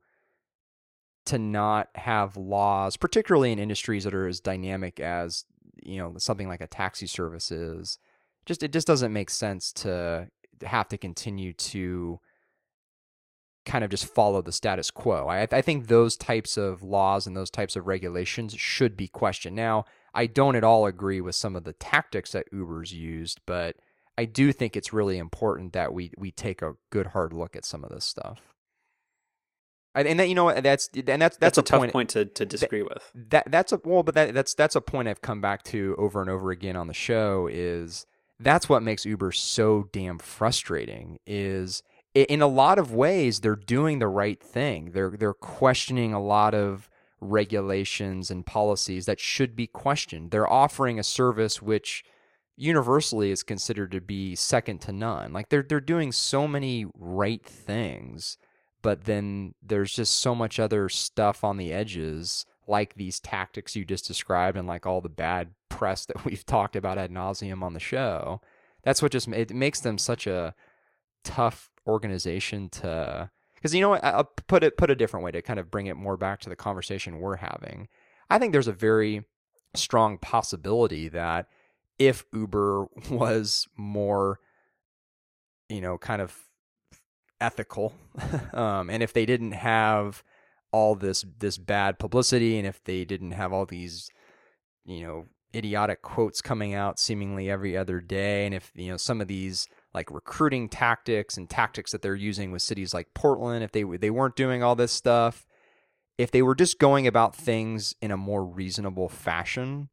to 1.26 1.38
not 1.38 1.88
have 1.94 2.36
laws, 2.36 2.96
particularly 2.96 3.52
in 3.52 3.58
industries 3.58 4.04
that 4.04 4.14
are 4.14 4.26
as 4.26 4.40
dynamic 4.40 4.98
as 4.98 5.44
you 5.82 5.98
know 5.98 6.14
something 6.18 6.48
like 6.48 6.60
a 6.60 6.66
taxi 6.66 7.06
service 7.06 7.50
is 7.50 7.98
just 8.46 8.62
it 8.62 8.72
just 8.72 8.86
doesn't 8.86 9.12
make 9.12 9.30
sense 9.30 9.72
to 9.72 10.28
have 10.62 10.88
to 10.88 10.98
continue 10.98 11.52
to 11.52 12.18
kind 13.68 13.84
of 13.84 13.90
just 13.90 14.06
follow 14.06 14.40
the 14.40 14.50
status 14.50 14.90
quo. 14.90 15.26
I, 15.28 15.46
I 15.52 15.60
think 15.60 15.86
those 15.86 16.16
types 16.16 16.56
of 16.56 16.82
laws 16.82 17.26
and 17.26 17.36
those 17.36 17.50
types 17.50 17.76
of 17.76 17.86
regulations 17.86 18.54
should 18.54 18.96
be 18.96 19.08
questioned. 19.08 19.54
Now, 19.54 19.84
I 20.14 20.26
don't 20.26 20.56
at 20.56 20.64
all 20.64 20.86
agree 20.86 21.20
with 21.20 21.34
some 21.36 21.54
of 21.54 21.64
the 21.64 21.74
tactics 21.74 22.32
that 22.32 22.46
Uber's 22.50 22.92
used, 22.94 23.40
but 23.46 23.76
I 24.16 24.24
do 24.24 24.52
think 24.52 24.74
it's 24.74 24.92
really 24.92 25.18
important 25.18 25.74
that 25.74 25.92
we 25.92 26.10
we 26.18 26.32
take 26.32 26.62
a 26.62 26.74
good 26.90 27.08
hard 27.08 27.32
look 27.32 27.54
at 27.54 27.64
some 27.64 27.84
of 27.84 27.90
this 27.90 28.04
stuff. 28.04 28.40
And 29.94 30.20
that 30.20 30.28
you 30.28 30.34
know 30.34 30.52
that's 30.60 30.88
and 30.94 31.06
that's 31.06 31.36
that's, 31.36 31.38
that's 31.38 31.58
a, 31.58 31.60
a, 31.60 31.64
tough 31.64 31.80
point, 31.80 31.92
point 31.92 32.08
to, 32.10 32.24
to 32.24 32.46
disagree 32.46 32.80
that, 32.80 32.88
with. 32.88 33.12
That 33.30 33.50
that's 33.50 33.72
a 33.72 33.80
well, 33.84 34.02
but 34.02 34.14
that 34.14 34.34
that's 34.34 34.54
that's 34.54 34.76
a 34.76 34.80
point 34.80 35.08
I've 35.08 35.22
come 35.22 35.40
back 35.40 35.64
to 35.64 35.96
over 35.98 36.20
and 36.20 36.30
over 36.30 36.50
again 36.50 36.76
on 36.76 36.86
the 36.86 36.94
show 36.94 37.48
is 37.50 38.06
that's 38.38 38.68
what 38.68 38.82
makes 38.82 39.04
Uber 39.04 39.32
so 39.32 39.88
damn 39.92 40.18
frustrating 40.18 41.18
is 41.26 41.82
in 42.14 42.42
a 42.42 42.46
lot 42.46 42.78
of 42.78 42.92
ways 42.92 43.40
they're 43.40 43.56
doing 43.56 43.98
the 43.98 44.08
right 44.08 44.42
thing. 44.42 44.92
They're 44.92 45.10
they're 45.10 45.34
questioning 45.34 46.12
a 46.12 46.22
lot 46.22 46.54
of 46.54 46.88
regulations 47.20 48.30
and 48.30 48.46
policies 48.46 49.06
that 49.06 49.20
should 49.20 49.56
be 49.56 49.66
questioned. 49.66 50.30
They're 50.30 50.50
offering 50.50 50.98
a 50.98 51.04
service 51.04 51.60
which 51.60 52.04
universally 52.56 53.30
is 53.30 53.42
considered 53.42 53.92
to 53.92 54.00
be 54.00 54.34
second 54.34 54.80
to 54.82 54.92
none. 54.92 55.32
Like 55.32 55.48
they're 55.48 55.62
they're 55.62 55.80
doing 55.80 56.12
so 56.12 56.48
many 56.48 56.86
right 56.94 57.44
things, 57.44 58.38
but 58.82 59.04
then 59.04 59.54
there's 59.62 59.92
just 59.92 60.16
so 60.16 60.34
much 60.34 60.58
other 60.58 60.88
stuff 60.88 61.44
on 61.44 61.56
the 61.56 61.72
edges 61.72 62.46
like 62.68 62.94
these 62.94 63.18
tactics 63.18 63.74
you 63.74 63.84
just 63.84 64.06
described 64.06 64.56
and 64.56 64.68
like 64.68 64.86
all 64.86 65.00
the 65.00 65.08
bad 65.08 65.48
press 65.68 66.04
that 66.06 66.24
we've 66.24 66.46
talked 66.46 66.76
about 66.76 66.98
ad 66.98 67.10
nauseum 67.10 67.62
on 67.62 67.72
the 67.72 67.80
show. 67.80 68.40
That's 68.84 69.02
what 69.02 69.12
just 69.12 69.28
it 69.28 69.54
makes 69.54 69.80
them 69.80 69.98
such 69.98 70.26
a 70.26 70.54
tough 71.24 71.70
organization 71.86 72.68
to 72.68 73.30
because 73.54 73.74
you 73.74 73.80
know 73.80 73.90
what 73.90 74.04
I'll 74.04 74.24
put 74.24 74.62
it 74.62 74.76
put 74.76 74.90
a 74.90 74.94
different 74.94 75.24
way 75.24 75.32
to 75.32 75.42
kind 75.42 75.58
of 75.58 75.70
bring 75.70 75.86
it 75.86 75.96
more 75.96 76.16
back 76.16 76.40
to 76.40 76.48
the 76.48 76.56
conversation 76.56 77.18
we're 77.18 77.36
having. 77.36 77.88
I 78.30 78.38
think 78.38 78.52
there's 78.52 78.68
a 78.68 78.72
very 78.72 79.24
strong 79.74 80.18
possibility 80.18 81.08
that 81.08 81.48
if 81.98 82.24
Uber 82.32 82.86
was 83.10 83.66
more 83.76 84.38
you 85.68 85.80
know 85.80 85.98
kind 85.98 86.22
of 86.22 86.36
ethical. 87.40 87.92
Um, 88.52 88.90
and 88.90 89.02
if 89.02 89.12
they 89.12 89.24
didn't 89.26 89.52
have 89.52 90.24
all 90.72 90.94
this 90.94 91.24
this 91.38 91.56
bad 91.56 91.98
publicity 91.98 92.58
and 92.58 92.66
if 92.66 92.82
they 92.84 93.04
didn't 93.04 93.32
have 93.32 93.52
all 93.52 93.64
these 93.64 94.10
you 94.84 95.02
know 95.02 95.26
idiotic 95.54 96.02
quotes 96.02 96.42
coming 96.42 96.74
out 96.74 96.98
seemingly 96.98 97.50
every 97.50 97.76
other 97.76 98.00
day 98.00 98.44
and 98.44 98.54
if 98.54 98.70
you 98.74 98.90
know 98.90 98.96
some 98.96 99.20
of 99.20 99.28
these 99.28 99.66
like 99.94 100.10
recruiting 100.10 100.68
tactics 100.68 101.36
and 101.36 101.48
tactics 101.48 101.92
that 101.92 102.02
they're 102.02 102.14
using 102.14 102.52
with 102.52 102.60
cities 102.60 102.92
like 102.92 103.14
Portland 103.14 103.64
if 103.64 103.72
they 103.72 103.82
they 103.82 104.10
weren't 104.10 104.36
doing 104.36 104.62
all 104.62 104.76
this 104.76 104.92
stuff 104.92 105.46
if 106.18 106.30
they 106.30 106.42
were 106.42 106.54
just 106.54 106.78
going 106.78 107.06
about 107.06 107.34
things 107.34 107.94
in 108.02 108.10
a 108.10 108.16
more 108.16 108.44
reasonable 108.44 109.08
fashion 109.08 109.88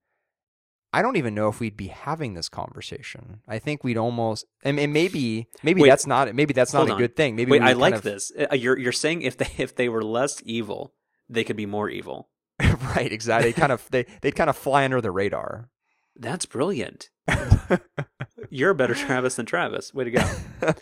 I 0.96 1.02
don't 1.02 1.18
even 1.18 1.36
know 1.36 1.50
if 1.50 1.60
we'd 1.60 1.76
be 1.76 1.88
having 1.88 2.36
this 2.36 2.48
conversation. 2.48 3.42
I 3.50 3.60
think 3.60 3.84
we'd 3.84 3.98
almost, 3.98 4.46
and, 4.64 4.80
and 4.80 4.94
maybe, 4.94 5.50
maybe 5.62 5.82
Wait, 5.82 5.90
that's 5.90 6.08
not, 6.08 6.34
maybe 6.34 6.54
that's 6.54 6.74
not 6.74 6.88
a 6.88 6.94
on. 6.94 6.98
good 6.98 7.18
thing. 7.18 7.36
Maybe 7.36 7.52
Wait, 7.52 7.62
I 7.62 7.74
like 7.74 7.96
of- 7.96 8.02
this. 8.04 8.32
Uh, 8.32 8.56
You're 8.56 8.80
you're 8.80 8.94
saying 8.94 9.22
if 9.24 9.36
they 9.36 9.50
if 9.58 9.76
they 9.76 9.90
were 9.90 10.02
less 10.02 10.42
evil, 10.46 10.94
they 11.28 11.44
could 11.44 11.58
be 11.58 11.66
more 11.66 11.90
evil. 11.90 12.30
right, 12.62 13.12
exactly. 13.12 13.52
They 13.52 13.60
kind 13.60 13.74
of 13.74 13.86
they 13.92 14.06
they'd 14.22 14.38
kind 14.38 14.50
of 14.50 14.56
fly 14.56 14.86
under 14.86 15.02
the 15.02 15.12
radar. 15.12 15.70
That's 16.16 16.46
brilliant. 16.46 17.10
You're 18.50 18.70
a 18.70 18.76
better 18.76 18.96
Travis 18.96 19.36
than 19.36 19.46
Travis. 19.46 19.94
Way 19.94 20.06
to 20.06 20.12
go. 20.12 20.74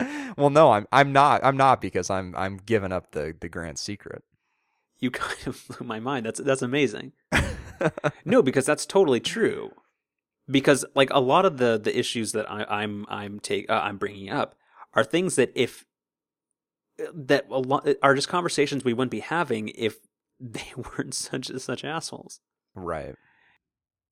well, 0.36 0.50
no, 0.50 0.72
I'm 0.72 0.88
I'm 0.90 1.12
not. 1.12 1.44
I'm 1.44 1.56
not 1.56 1.80
because 1.80 2.10
I'm 2.10 2.34
I'm 2.36 2.56
giving 2.56 2.90
up 2.90 3.12
the 3.12 3.32
the 3.40 3.48
grand 3.48 3.78
secret. 3.78 4.24
You 4.98 5.12
kind 5.12 5.46
of 5.46 5.64
blew 5.68 5.86
my 5.86 6.00
mind. 6.00 6.26
That's 6.26 6.40
that's 6.40 6.62
amazing. 6.62 7.12
No, 8.24 8.42
because 8.42 8.66
that's 8.66 8.86
totally 8.86 9.20
true. 9.20 9.70
Because 10.48 10.84
like 10.94 11.10
a 11.10 11.20
lot 11.20 11.44
of 11.44 11.58
the 11.58 11.78
the 11.78 11.96
issues 11.96 12.32
that 12.32 12.50
I, 12.50 12.64
I'm 12.64 13.06
I'm 13.08 13.40
take 13.40 13.70
uh, 13.70 13.80
I'm 13.82 13.96
bringing 13.96 14.30
up 14.30 14.54
are 14.94 15.04
things 15.04 15.36
that 15.36 15.52
if 15.54 15.84
that 17.14 17.46
a 17.50 17.58
lot 17.58 17.88
are 18.02 18.14
just 18.14 18.28
conversations 18.28 18.84
we 18.84 18.92
wouldn't 18.92 19.10
be 19.10 19.20
having 19.20 19.68
if 19.68 19.98
they 20.40 20.72
weren't 20.76 21.14
such 21.14 21.50
such 21.58 21.84
assholes. 21.84 22.40
Right. 22.74 23.14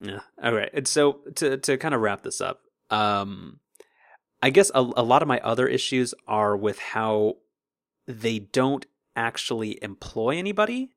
Yeah. 0.01 0.21
All 0.43 0.53
right. 0.53 0.71
And 0.73 0.87
so 0.89 1.21
to 1.37 1.57
to 1.59 1.77
kind 1.77 1.95
of 1.95 2.01
wrap 2.01 2.23
this 2.23 2.41
up, 2.41 2.61
um, 2.91 3.61
I 4.43 4.51
guess 4.51 4.71
a, 4.75 4.81
a 4.81 5.03
lot 5.03 5.23
of 5.23 5.29
my 5.29 5.41
other 5.41 5.67
issues 5.67 6.15
are 6.27 6.57
with 6.57 6.79
how 6.79 7.37
they 8.07 8.39
don't 8.39 8.87
actually 9.15 9.79
employ 9.83 10.37
anybody, 10.37 10.91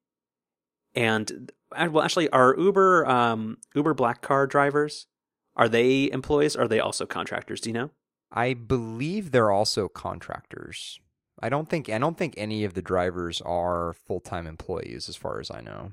and 0.96 1.52
well, 1.72 2.02
actually, 2.04 2.30
are 2.30 2.56
Uber 2.58 3.08
um 3.08 3.58
Uber 3.76 3.94
black 3.94 4.22
car 4.22 4.48
drivers 4.48 5.08
are 5.56 5.70
they 5.70 6.10
employees? 6.12 6.56
Or 6.56 6.64
are 6.64 6.68
they 6.68 6.80
also 6.80 7.06
contractors? 7.06 7.62
Do 7.62 7.70
you 7.70 7.74
know? 7.74 7.92
I 8.32 8.54
believe 8.54 9.32
they're 9.32 9.52
also 9.52 9.88
contractors. 9.88 11.00
I 11.40 11.50
don't 11.50 11.70
think 11.70 11.90
I 11.90 11.98
don't 11.98 12.18
think 12.18 12.34
any 12.38 12.64
of 12.64 12.74
the 12.74 12.82
drivers 12.82 13.42
are 13.42 13.94
full 13.94 14.20
time 14.20 14.48
employees, 14.48 15.10
as 15.10 15.16
far 15.16 15.40
as 15.40 15.52
I 15.52 15.62
know. 15.62 15.92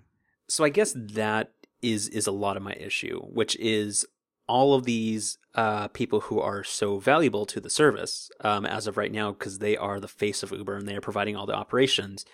So 0.48 0.64
I 0.64 0.68
guess 0.68 0.94
that 0.96 1.52
is 1.82 2.08
is 2.08 2.26
a 2.26 2.32
lot 2.32 2.56
of 2.56 2.62
my 2.62 2.72
issue, 2.74 3.20
which 3.20 3.56
is 3.56 4.06
all 4.46 4.74
of 4.74 4.84
these 4.84 5.38
uh, 5.54 5.88
people 5.88 6.20
who 6.20 6.40
are 6.40 6.64
so 6.64 6.98
valuable 6.98 7.46
to 7.46 7.60
the 7.60 7.70
service 7.70 8.30
um, 8.40 8.66
as 8.66 8.86
of 8.86 8.96
right 8.96 9.12
now, 9.12 9.32
because 9.32 9.58
they 9.58 9.76
are 9.76 10.00
the 10.00 10.08
face 10.08 10.42
of 10.42 10.50
Uber 10.50 10.76
and 10.76 10.88
they 10.88 10.96
are 10.96 11.00
providing 11.00 11.36
all 11.36 11.46
the 11.46 11.54
operations, 11.54 12.24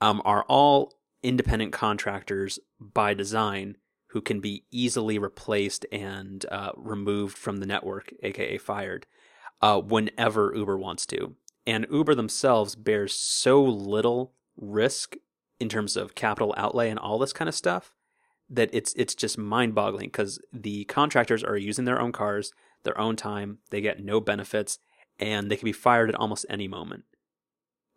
um, 0.00 0.22
are 0.24 0.44
all 0.48 0.94
independent 1.22 1.72
contractors 1.72 2.58
by 2.80 3.14
design 3.14 3.76
who 4.08 4.20
can 4.20 4.40
be 4.40 4.64
easily 4.70 5.18
replaced 5.18 5.84
and 5.92 6.46
uh, 6.50 6.70
removed 6.76 7.36
from 7.36 7.58
the 7.58 7.66
network, 7.66 8.12
aka 8.22 8.56
fired, 8.58 9.06
uh, 9.60 9.80
whenever 9.80 10.54
Uber 10.54 10.78
wants 10.78 11.06
to. 11.06 11.34
And 11.66 11.86
Uber 11.90 12.14
themselves 12.14 12.76
bears 12.76 13.14
so 13.14 13.62
little 13.62 14.32
risk 14.56 15.16
in 15.58 15.68
terms 15.68 15.96
of 15.96 16.14
capital 16.14 16.54
outlay 16.56 16.90
and 16.90 16.98
all 16.98 17.18
this 17.18 17.32
kind 17.32 17.48
of 17.48 17.54
stuff 17.54 17.92
that 18.48 18.70
it's 18.72 18.94
it's 18.94 19.14
just 19.14 19.36
mind-boggling 19.38 20.08
because 20.08 20.40
the 20.52 20.84
contractors 20.84 21.42
are 21.42 21.56
using 21.56 21.84
their 21.84 22.00
own 22.00 22.12
cars, 22.12 22.52
their 22.84 22.98
own 22.98 23.16
time. 23.16 23.58
They 23.70 23.80
get 23.80 24.04
no 24.04 24.20
benefits, 24.20 24.78
and 25.18 25.50
they 25.50 25.56
can 25.56 25.64
be 25.64 25.72
fired 25.72 26.08
at 26.08 26.14
almost 26.14 26.46
any 26.48 26.68
moment. 26.68 27.04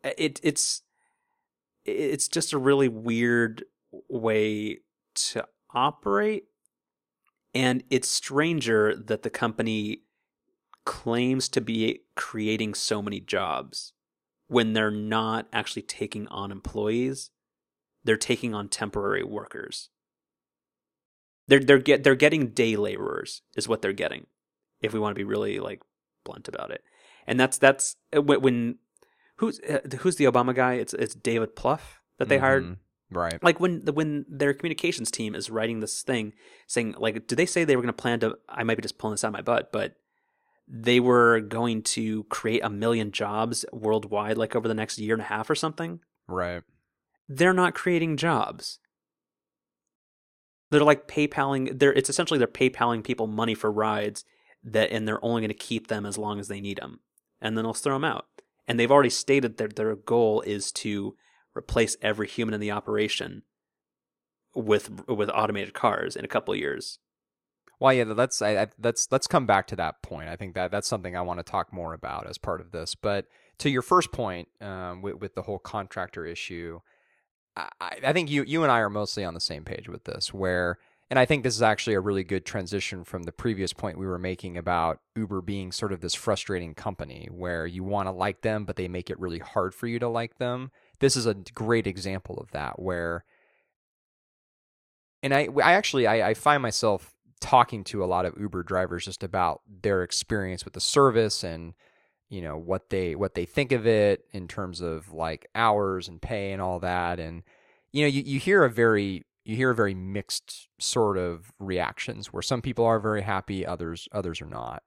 It 0.03 0.39
it's 0.41 0.81
it's 1.89 2.27
just 2.27 2.53
a 2.53 2.57
really 2.57 2.87
weird 2.87 3.63
way 4.07 4.79
to 5.15 5.45
operate, 5.73 6.45
and 7.53 7.83
it's 7.89 8.09
stranger 8.09 8.95
that 8.95 9.23
the 9.23 9.29
company 9.29 10.03
claims 10.85 11.47
to 11.49 11.61
be 11.61 12.01
creating 12.15 12.73
so 12.73 13.01
many 13.01 13.19
jobs 13.19 13.93
when 14.47 14.73
they're 14.73 14.89
not 14.91 15.47
actually 15.53 15.83
taking 15.83 16.27
on 16.27 16.51
employees. 16.51 17.31
They're 18.03 18.17
taking 18.17 18.55
on 18.55 18.69
temporary 18.69 19.23
workers 19.23 19.89
they're 21.49 21.59
they're 21.59 21.79
get 21.79 22.03
they're 22.03 22.15
getting 22.15 22.49
day 22.49 22.75
laborers 22.75 23.41
is 23.57 23.67
what 23.67 23.81
they're 23.81 23.91
getting. 23.91 24.27
If 24.81 24.93
we 24.93 24.99
want 24.99 25.15
to 25.15 25.19
be 25.19 25.25
really 25.25 25.59
like 25.59 25.81
blunt 26.23 26.47
about 26.47 26.71
it, 26.71 26.83
and 27.27 27.39
that's 27.39 27.57
that's 27.57 27.95
uh, 28.15 28.21
when 28.21 28.77
who's 29.39 29.59
uh, 29.61 29.79
who's 29.99 30.17
the 30.17 30.25
Obama 30.25 30.53
guy? 30.53 30.73
It's 30.75 30.93
it's 30.93 31.15
David 31.15 31.55
Plouffe 31.55 31.99
that 32.17 32.29
they 32.29 32.35
mm-hmm. 32.35 32.45
hired. 32.45 32.77
Right. 33.11 33.43
Like 33.43 33.59
when 33.59 33.85
the 33.85 33.93
when 33.93 34.25
their 34.29 34.53
communications 34.53 35.09
team 35.09 35.33
is 35.33 35.49
writing 35.49 35.79
this 35.79 36.03
thing 36.03 36.33
saying 36.67 36.93
like 36.97 37.25
did 37.25 37.37
they 37.37 37.47
say 37.47 37.63
they 37.63 37.75
were 37.75 37.81
going 37.81 37.93
to 37.93 38.01
plan 38.01 38.19
to 38.19 38.37
I 38.47 38.63
might 38.63 38.77
be 38.77 38.83
just 38.83 38.99
pulling 38.99 39.13
this 39.13 39.23
out 39.23 39.29
of 39.29 39.33
my 39.33 39.41
butt, 39.41 39.71
but 39.71 39.95
they 40.67 40.99
were 40.99 41.39
going 41.39 41.81
to 41.81 42.25
create 42.25 42.61
a 42.63 42.69
million 42.69 43.11
jobs 43.11 43.65
worldwide 43.73 44.37
like 44.37 44.55
over 44.55 44.67
the 44.67 44.75
next 44.75 44.99
year 44.99 45.15
and 45.15 45.21
a 45.21 45.25
half 45.25 45.49
or 45.49 45.55
something. 45.55 46.01
Right. 46.27 46.61
They're 47.27 47.53
not 47.53 47.73
creating 47.73 48.17
jobs. 48.17 48.79
They're 50.69 50.81
like 50.81 51.07
PayPaling. 51.07 51.79
They're 51.79 51.93
it's 51.93 52.09
essentially 52.09 52.37
they're 52.37 52.47
PayPaling 52.47 53.03
people 53.03 53.25
money 53.25 53.55
for 53.55 53.71
rides 53.71 54.23
that, 54.63 54.91
and 54.91 55.07
they're 55.07 55.23
only 55.25 55.41
going 55.41 55.49
to 55.49 55.55
keep 55.55 55.87
them 55.87 56.05
as 56.05 56.17
long 56.17 56.39
as 56.39 56.47
they 56.47 56.61
need 56.61 56.77
them, 56.77 56.99
and 57.41 57.57
then 57.57 57.63
they'll 57.63 57.73
throw 57.73 57.95
them 57.95 58.03
out. 58.03 58.27
And 58.69 58.79
they've 58.79 58.91
already 58.91 59.09
stated 59.09 59.57
that 59.57 59.75
their 59.75 59.95
goal 59.95 60.41
is 60.41 60.71
to 60.73 61.15
replace 61.57 61.97
every 62.03 62.27
human 62.27 62.53
in 62.53 62.61
the 62.61 62.71
operation 62.71 63.41
with 64.55 65.07
with 65.07 65.29
automated 65.33 65.73
cars 65.73 66.15
in 66.15 66.23
a 66.23 66.27
couple 66.29 66.55
years. 66.55 66.99
Well, 67.79 67.93
yeah, 67.93 68.03
let's 68.03 68.41
I, 68.41 68.63
I, 68.63 68.67
let's 68.81 69.07
let's 69.11 69.25
come 69.25 69.47
back 69.47 69.65
to 69.67 69.75
that 69.77 70.03
point. 70.03 70.29
I 70.29 70.35
think 70.35 70.53
that 70.53 70.69
that's 70.69 70.87
something 70.87 71.17
I 71.17 71.21
want 71.21 71.39
to 71.39 71.43
talk 71.43 71.73
more 71.73 71.93
about 71.93 72.29
as 72.29 72.37
part 72.37 72.61
of 72.61 72.71
this. 72.71 72.93
But 72.93 73.25
to 73.57 73.69
your 73.69 73.81
first 73.81 74.11
point, 74.11 74.49
um, 74.61 75.01
with, 75.01 75.15
with 75.15 75.33
the 75.33 75.41
whole 75.41 75.59
contractor 75.59 76.25
issue, 76.25 76.79
I, 77.55 77.69
I 78.03 78.13
think 78.13 78.29
you 78.29 78.43
you 78.43 78.61
and 78.63 78.71
I 78.71 78.79
are 78.79 78.89
mostly 78.89 79.25
on 79.25 79.33
the 79.33 79.39
same 79.39 79.63
page 79.63 79.89
with 79.89 80.03
this. 80.03 80.31
Where 80.31 80.77
and 81.09 81.17
I 81.17 81.25
think 81.25 81.43
this 81.43 81.55
is 81.55 81.61
actually 81.61 81.95
a 81.95 81.99
really 81.99 82.23
good 82.23 82.45
transition 82.45 83.03
from 83.03 83.23
the 83.23 83.31
previous 83.31 83.73
point 83.73 83.97
we 83.97 84.05
were 84.05 84.19
making 84.19 84.57
about 84.57 84.99
Uber 85.15 85.41
being 85.41 85.71
sort 85.71 85.91
of 85.91 86.01
this 86.01 86.13
frustrating 86.13 86.75
company 86.75 87.27
where 87.31 87.65
you 87.65 87.83
want 87.83 88.07
to 88.07 88.11
like 88.11 88.41
them, 88.41 88.63
but 88.63 88.75
they 88.75 88.87
make 88.87 89.09
it 89.09 89.19
really 89.19 89.39
hard 89.39 89.73
for 89.73 89.87
you 89.87 89.97
to 89.99 90.07
like 90.07 90.37
them. 90.37 90.69
This 90.99 91.15
is 91.15 91.25
a 91.25 91.33
great 91.33 91.87
example 91.87 92.37
of 92.37 92.51
that 92.51 92.79
where, 92.79 93.25
and 95.23 95.33
I, 95.33 95.49
I 95.63 95.73
actually, 95.73 96.05
I, 96.05 96.29
I 96.29 96.33
find 96.35 96.61
myself 96.61 97.11
talking 97.41 97.83
to 97.85 98.03
a 98.03 98.05
lot 98.05 98.25
of 98.25 98.39
Uber 98.39 98.61
drivers 98.61 99.05
just 99.05 99.23
about 99.23 99.61
their 99.67 100.03
experience 100.03 100.63
with 100.63 100.75
the 100.75 100.81
service 100.81 101.43
and 101.43 101.73
you 102.29 102.41
know 102.41 102.57
what 102.57 102.89
they 102.89 103.15
what 103.15 103.33
they 103.33 103.45
think 103.45 103.71
of 103.71 103.87
it 103.87 104.25
in 104.31 104.47
terms 104.47 104.81
of 104.81 105.11
like 105.13 105.47
hours 105.55 106.07
and 106.07 106.21
pay 106.21 106.51
and 106.51 106.61
all 106.61 106.79
that 106.79 107.19
and 107.19 107.43
you 107.91 108.03
know 108.03 108.07
you, 108.07 108.21
you 108.23 108.39
hear 108.39 108.63
a 108.63 108.69
very 108.69 109.23
you 109.49 109.55
hear 109.55 109.73
very 109.73 109.93
mixed 109.93 110.67
sort 110.79 111.17
of 111.17 111.51
reactions 111.59 112.33
where 112.33 112.41
some 112.41 112.61
people 112.61 112.85
are 112.85 112.99
very 112.99 113.21
happy 113.21 113.65
others 113.65 114.07
others 114.11 114.41
are 114.41 114.47
not 114.47 114.83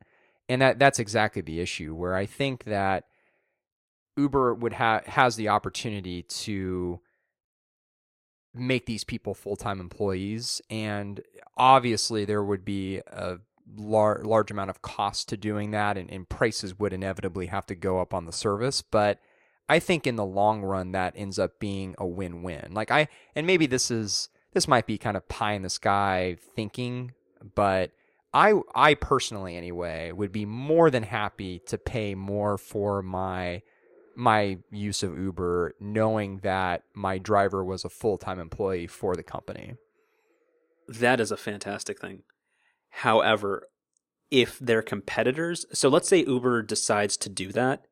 and 0.49 0.63
that 0.63 0.79
that's 0.79 0.99
exactly 0.99 1.43
the 1.43 1.61
issue 1.61 1.95
where 1.95 2.15
i 2.15 2.27
think 2.27 2.65
that 2.65 3.05
uber 4.17 4.55
would 4.55 4.75
have 4.75 5.05
has 5.07 5.37
the 5.37 5.49
opportunity 5.49 6.23
to 6.23 7.01
make 8.55 8.85
these 8.85 9.05
people 9.05 9.33
full-time 9.33 9.81
employees 9.81 10.61
and 10.69 11.23
obviously 11.57 12.25
there 12.25 12.45
would 12.45 12.65
be 12.65 12.99
a 13.07 13.39
lar- 13.77 14.23
large 14.25 14.51
amount 14.51 14.71
of 14.71 14.83
cost 14.83 15.29
to 15.29 15.37
doing 15.37 15.71
that, 15.73 15.97
and, 15.97 16.11
and 16.11 16.29
prices 16.29 16.79
would 16.79 16.93
inevitably 16.93 17.47
have 17.47 17.67
to 17.67 17.75
go 17.75 18.01
up 18.01 18.15
on 18.15 18.27
the 18.27 18.33
service. 18.33 18.83
But 18.83 19.19
I 19.69 19.79
think 19.79 20.07
in 20.07 20.17
the 20.17 20.25
long 20.25 20.63
run, 20.63 20.93
that 20.93 21.15
ends 21.17 21.39
up 21.39 21.59
being 21.59 21.95
a 21.99 22.07
win 22.07 22.43
win. 22.43 22.73
Like, 22.73 22.91
I, 22.91 23.09
and 23.35 23.47
maybe 23.47 23.67
this 23.67 23.91
is, 23.91 24.29
this 24.53 24.69
might 24.69 24.87
be 24.87 24.99
kind 24.99 25.17
of 25.17 25.29
pie 25.29 25.53
in 25.53 25.63
the 25.63 25.71
sky 25.71 26.37
thinking, 26.55 27.13
but 27.55 27.91
I, 28.35 28.55
I 28.75 28.95
personally, 28.95 29.57
anyway, 29.57 30.13
would 30.13 30.33
be 30.33 30.47
more 30.47 30.91
than 30.91 31.03
happy 31.03 31.61
to 31.67 31.79
pay 31.79 32.15
more 32.15 32.59
for 32.59 33.03
my 33.03 33.63
my 34.15 34.59
use 34.71 35.03
of 35.03 35.19
Uber, 35.19 35.75
knowing 35.81 36.39
that 36.39 36.83
my 36.95 37.17
driver 37.17 37.65
was 37.65 37.83
a 37.83 37.89
full 37.89 38.19
time 38.19 38.39
employee 38.39 38.87
for 38.87 39.17
the 39.17 39.23
company. 39.23 39.75
That 40.87 41.19
is 41.21 41.31
a 41.31 41.37
fantastic 41.37 41.99
thing. 41.99 42.23
However, 42.91 43.69
if 44.31 44.59
they're 44.59 44.83
competitors, 44.83 45.65
so 45.73 45.89
let's 45.89 46.09
say 46.09 46.25
Uber 46.25 46.63
decides 46.63 47.17
to 47.19 47.31
do 47.31 47.53
that, 47.53 47.87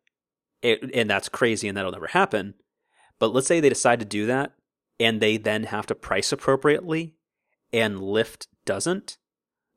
it, 0.61 0.91
and 0.95 1.09
that's 1.09 1.31
crazy 1.31 1.69
and 1.69 1.77
that'll 1.77 1.93
never 1.93 2.09
happen. 2.09 2.55
But 3.19 3.33
let's 3.33 3.47
say 3.47 3.61
they 3.61 3.69
decide 3.71 4.01
to 4.01 4.07
do 4.07 4.27
that 4.27 4.53
and 5.01 5.21
they 5.21 5.37
then 5.37 5.65
have 5.65 5.87
to 5.87 5.95
price 5.95 6.31
appropriately 6.31 7.15
and 7.73 7.97
Lyft 7.97 8.47
doesn't. 8.65 9.19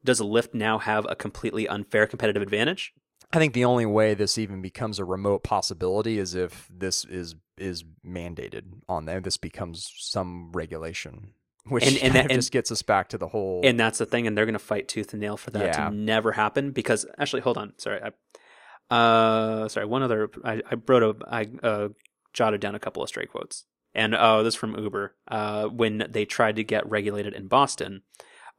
Does 0.04 0.20
Lyft 0.20 0.54
now 0.54 0.80
have 0.80 1.06
a 1.10 1.16
completely 1.16 1.68
unfair 1.68 2.06
competitive 2.06 2.42
advantage? 2.42 2.94
I 3.32 3.40
think 3.40 3.54
the 3.54 3.66
only 3.66 3.86
way 3.86 4.14
this 4.14 4.38
even 4.38 4.62
becomes 4.62 5.00
a 5.00 5.06
remote 5.06 5.44
possibility 5.44 6.20
is 6.20 6.36
if 6.36 6.68
this 6.72 7.06
is 7.06 7.36
is 7.58 7.84
mandated 8.06 8.64
on 8.90 9.06
them. 9.06 9.24
This 9.24 9.38
becomes 9.38 9.92
some 9.98 10.52
regulation 10.52 11.34
which 11.68 11.86
and, 11.86 11.98
and 11.98 12.16
that 12.16 12.26
and, 12.32 12.34
just 12.34 12.52
gets 12.52 12.72
us 12.72 12.82
back 12.82 13.10
to 13.10 13.18
the 13.18 13.28
whole 13.28 13.62
and 13.64 13.80
that's 13.80 13.98
the 13.98 14.06
thing 14.06 14.28
and 14.28 14.38
they're 14.38 14.46
going 14.46 14.54
to 14.54 14.60
fight 14.60 14.88
tooth 14.88 15.14
and 15.14 15.22
nail 15.22 15.38
for 15.38 15.52
that 15.52 15.66
yeah. 15.66 15.90
to 15.90 15.96
never 15.96 16.34
happen 16.34 16.72
because 16.72 17.06
actually 17.18 17.42
hold 17.42 17.58
on 17.58 17.72
sorry 17.78 18.02
i 18.02 18.94
uh 18.94 19.68
sorry 19.70 19.86
one 19.86 20.04
other 20.04 20.30
i, 20.44 20.62
I 20.70 20.76
wrote 20.88 21.04
a 21.04 21.16
i 21.30 21.48
uh, 21.66 21.90
jotted 22.34 22.60
down 22.60 22.76
a 22.76 22.80
couple 22.80 23.02
of 23.02 23.08
stray 23.08 23.26
quotes 23.26 23.66
And 23.96 24.16
oh, 24.16 24.44
this 24.44 24.56
is 24.56 24.60
from 24.60 24.78
Uber. 24.78 25.16
Uh, 25.28 25.66
when 25.66 26.08
they 26.10 26.26
tried 26.26 26.56
to 26.56 26.64
get 26.64 26.90
regulated 26.90 27.34
in 27.34 27.48
Boston, 27.48 28.02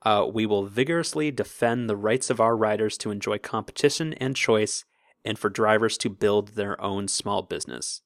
uh, 0.03 0.27
we 0.33 0.47
will 0.47 0.67
vigorously 0.67 1.31
defend 1.31 1.89
the 1.89 1.97
rights 1.97 2.31
of 2.31 2.41
our 2.41 2.57
riders 2.57 2.97
to 2.99 3.11
enjoy 3.11 3.39
competition 3.39 4.13
and 4.15 4.37
choice, 4.37 4.85
and 5.25 5.39
for 5.39 5.49
drivers 5.49 5.97
to 5.99 6.11
build 6.11 6.49
their 6.49 6.81
own 6.81 7.09
small 7.09 7.43
business. 7.43 8.03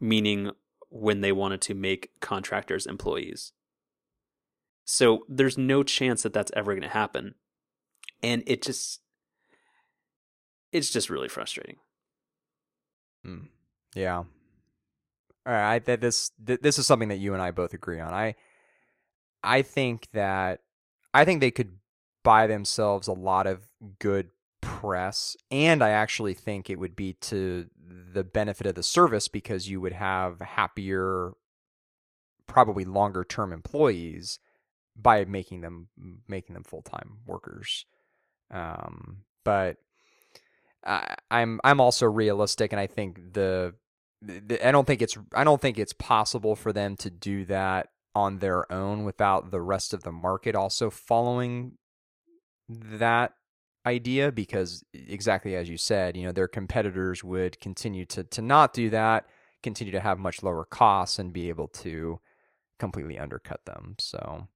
Meaning, 0.00 0.52
when 0.88 1.22
they 1.22 1.32
wanted 1.32 1.60
to 1.62 1.74
make 1.74 2.10
contractors 2.20 2.86
employees. 2.86 3.52
So 4.84 5.24
there's 5.28 5.56
no 5.56 5.82
chance 5.82 6.22
that 6.22 6.34
that's 6.34 6.52
ever 6.54 6.72
going 6.72 6.82
to 6.82 6.88
happen. 6.88 7.34
And 8.22 8.42
it 8.46 8.62
just, 8.62 9.00
it's 10.70 10.90
just 10.90 11.08
really 11.08 11.28
frustrating. 11.28 11.76
Mm. 13.26 13.48
Yeah. 13.94 14.24
All 15.46 15.52
right. 15.52 15.74
I, 15.74 15.78
that 15.80 16.00
this 16.00 16.30
th- 16.44 16.60
this 16.60 16.78
is 16.78 16.86
something 16.86 17.08
that 17.08 17.16
you 17.18 17.32
and 17.32 17.42
I 17.42 17.50
both 17.50 17.74
agree 17.74 18.00
on. 18.00 18.12
I 18.12 18.34
I 19.42 19.62
think 19.62 20.08
that 20.12 20.60
I 21.12 21.24
think 21.24 21.40
they 21.40 21.50
could 21.50 21.78
buy 22.22 22.46
themselves 22.46 23.08
a 23.08 23.12
lot 23.12 23.46
of 23.46 23.66
good 23.98 24.30
press, 24.60 25.36
and 25.50 25.82
I 25.82 25.90
actually 25.90 26.34
think 26.34 26.70
it 26.70 26.78
would 26.78 26.94
be 26.94 27.14
to 27.14 27.66
the 28.12 28.24
benefit 28.24 28.66
of 28.66 28.74
the 28.76 28.82
service 28.82 29.28
because 29.28 29.68
you 29.68 29.80
would 29.80 29.92
have 29.92 30.40
happier, 30.40 31.32
probably 32.46 32.84
longer 32.84 33.24
term 33.24 33.52
employees 33.52 34.38
by 34.94 35.24
making 35.24 35.62
them 35.62 35.88
making 36.28 36.54
them 36.54 36.64
full 36.64 36.82
time 36.82 37.18
workers. 37.26 37.84
Um, 38.50 39.24
but 39.44 39.78
I, 40.84 41.16
I'm 41.30 41.60
I'm 41.64 41.80
also 41.80 42.06
realistic, 42.06 42.72
and 42.72 42.80
I 42.80 42.86
think 42.86 43.32
the 43.34 43.74
I 44.62 44.70
don't 44.70 44.86
think 44.86 45.02
it's 45.02 45.16
I 45.34 45.44
don't 45.44 45.60
think 45.60 45.78
it's 45.78 45.92
possible 45.92 46.54
for 46.56 46.72
them 46.72 46.96
to 46.98 47.10
do 47.10 47.44
that 47.46 47.88
on 48.14 48.38
their 48.38 48.70
own 48.70 49.04
without 49.04 49.50
the 49.50 49.60
rest 49.60 49.94
of 49.94 50.02
the 50.02 50.12
market 50.12 50.54
also 50.54 50.90
following 50.90 51.72
that 52.68 53.32
idea 53.84 54.30
because 54.30 54.84
exactly 54.92 55.56
as 55.56 55.68
you 55.68 55.76
said 55.76 56.16
you 56.16 56.24
know 56.24 56.30
their 56.30 56.46
competitors 56.46 57.24
would 57.24 57.58
continue 57.58 58.04
to 58.04 58.22
to 58.22 58.40
not 58.40 58.72
do 58.72 58.90
that 58.90 59.26
continue 59.62 59.90
to 59.92 59.98
have 59.98 60.18
much 60.18 60.42
lower 60.42 60.64
costs 60.64 61.18
and 61.18 61.32
be 61.32 61.48
able 61.48 61.66
to 61.66 62.20
completely 62.78 63.18
undercut 63.18 63.64
them 63.64 63.96
so 63.98 64.46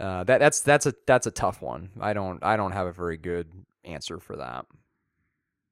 uh, 0.00 0.24
that 0.24 0.38
that's 0.38 0.60
that's 0.60 0.86
a 0.86 0.94
that's 1.06 1.26
a 1.26 1.30
tough 1.30 1.62
one. 1.62 1.90
I 2.00 2.12
don't 2.12 2.42
I 2.42 2.56
don't 2.56 2.72
have 2.72 2.86
a 2.86 2.92
very 2.92 3.16
good 3.16 3.50
answer 3.84 4.18
for 4.18 4.36
that. 4.36 4.66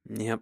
Yep. 0.08 0.40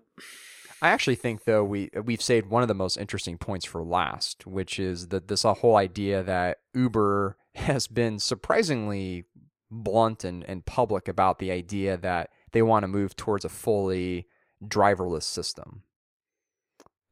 I 0.83 0.89
actually 0.89 1.17
think 1.17 1.45
though 1.45 1.63
we 1.65 1.91
we've 2.05 2.23
saved 2.23 2.49
one 2.49 2.63
of 2.63 2.69
the 2.69 2.75
most 2.75 2.97
interesting 2.97 3.37
points 3.37 3.67
for 3.67 3.83
last, 3.83 4.47
which 4.47 4.79
is 4.79 5.09
that 5.09 5.29
this 5.29 5.43
whole 5.43 5.77
idea 5.77 6.23
that 6.23 6.59
Uber 6.75 7.37
has 7.55 7.87
been 7.87 8.19
surprisingly 8.19 9.25
blunt 9.71 10.25
and, 10.25 10.43
and 10.45 10.67
public 10.67 11.07
about 11.07 11.39
the 11.39 11.51
idea 11.51 11.97
that 11.97 12.31
they 12.53 12.63
want 12.63 12.83
to 12.83 12.89
move 12.89 13.15
towards 13.15 13.45
a 13.45 13.49
fully 13.49 14.27
driverless 14.65 15.23
system. 15.23 15.83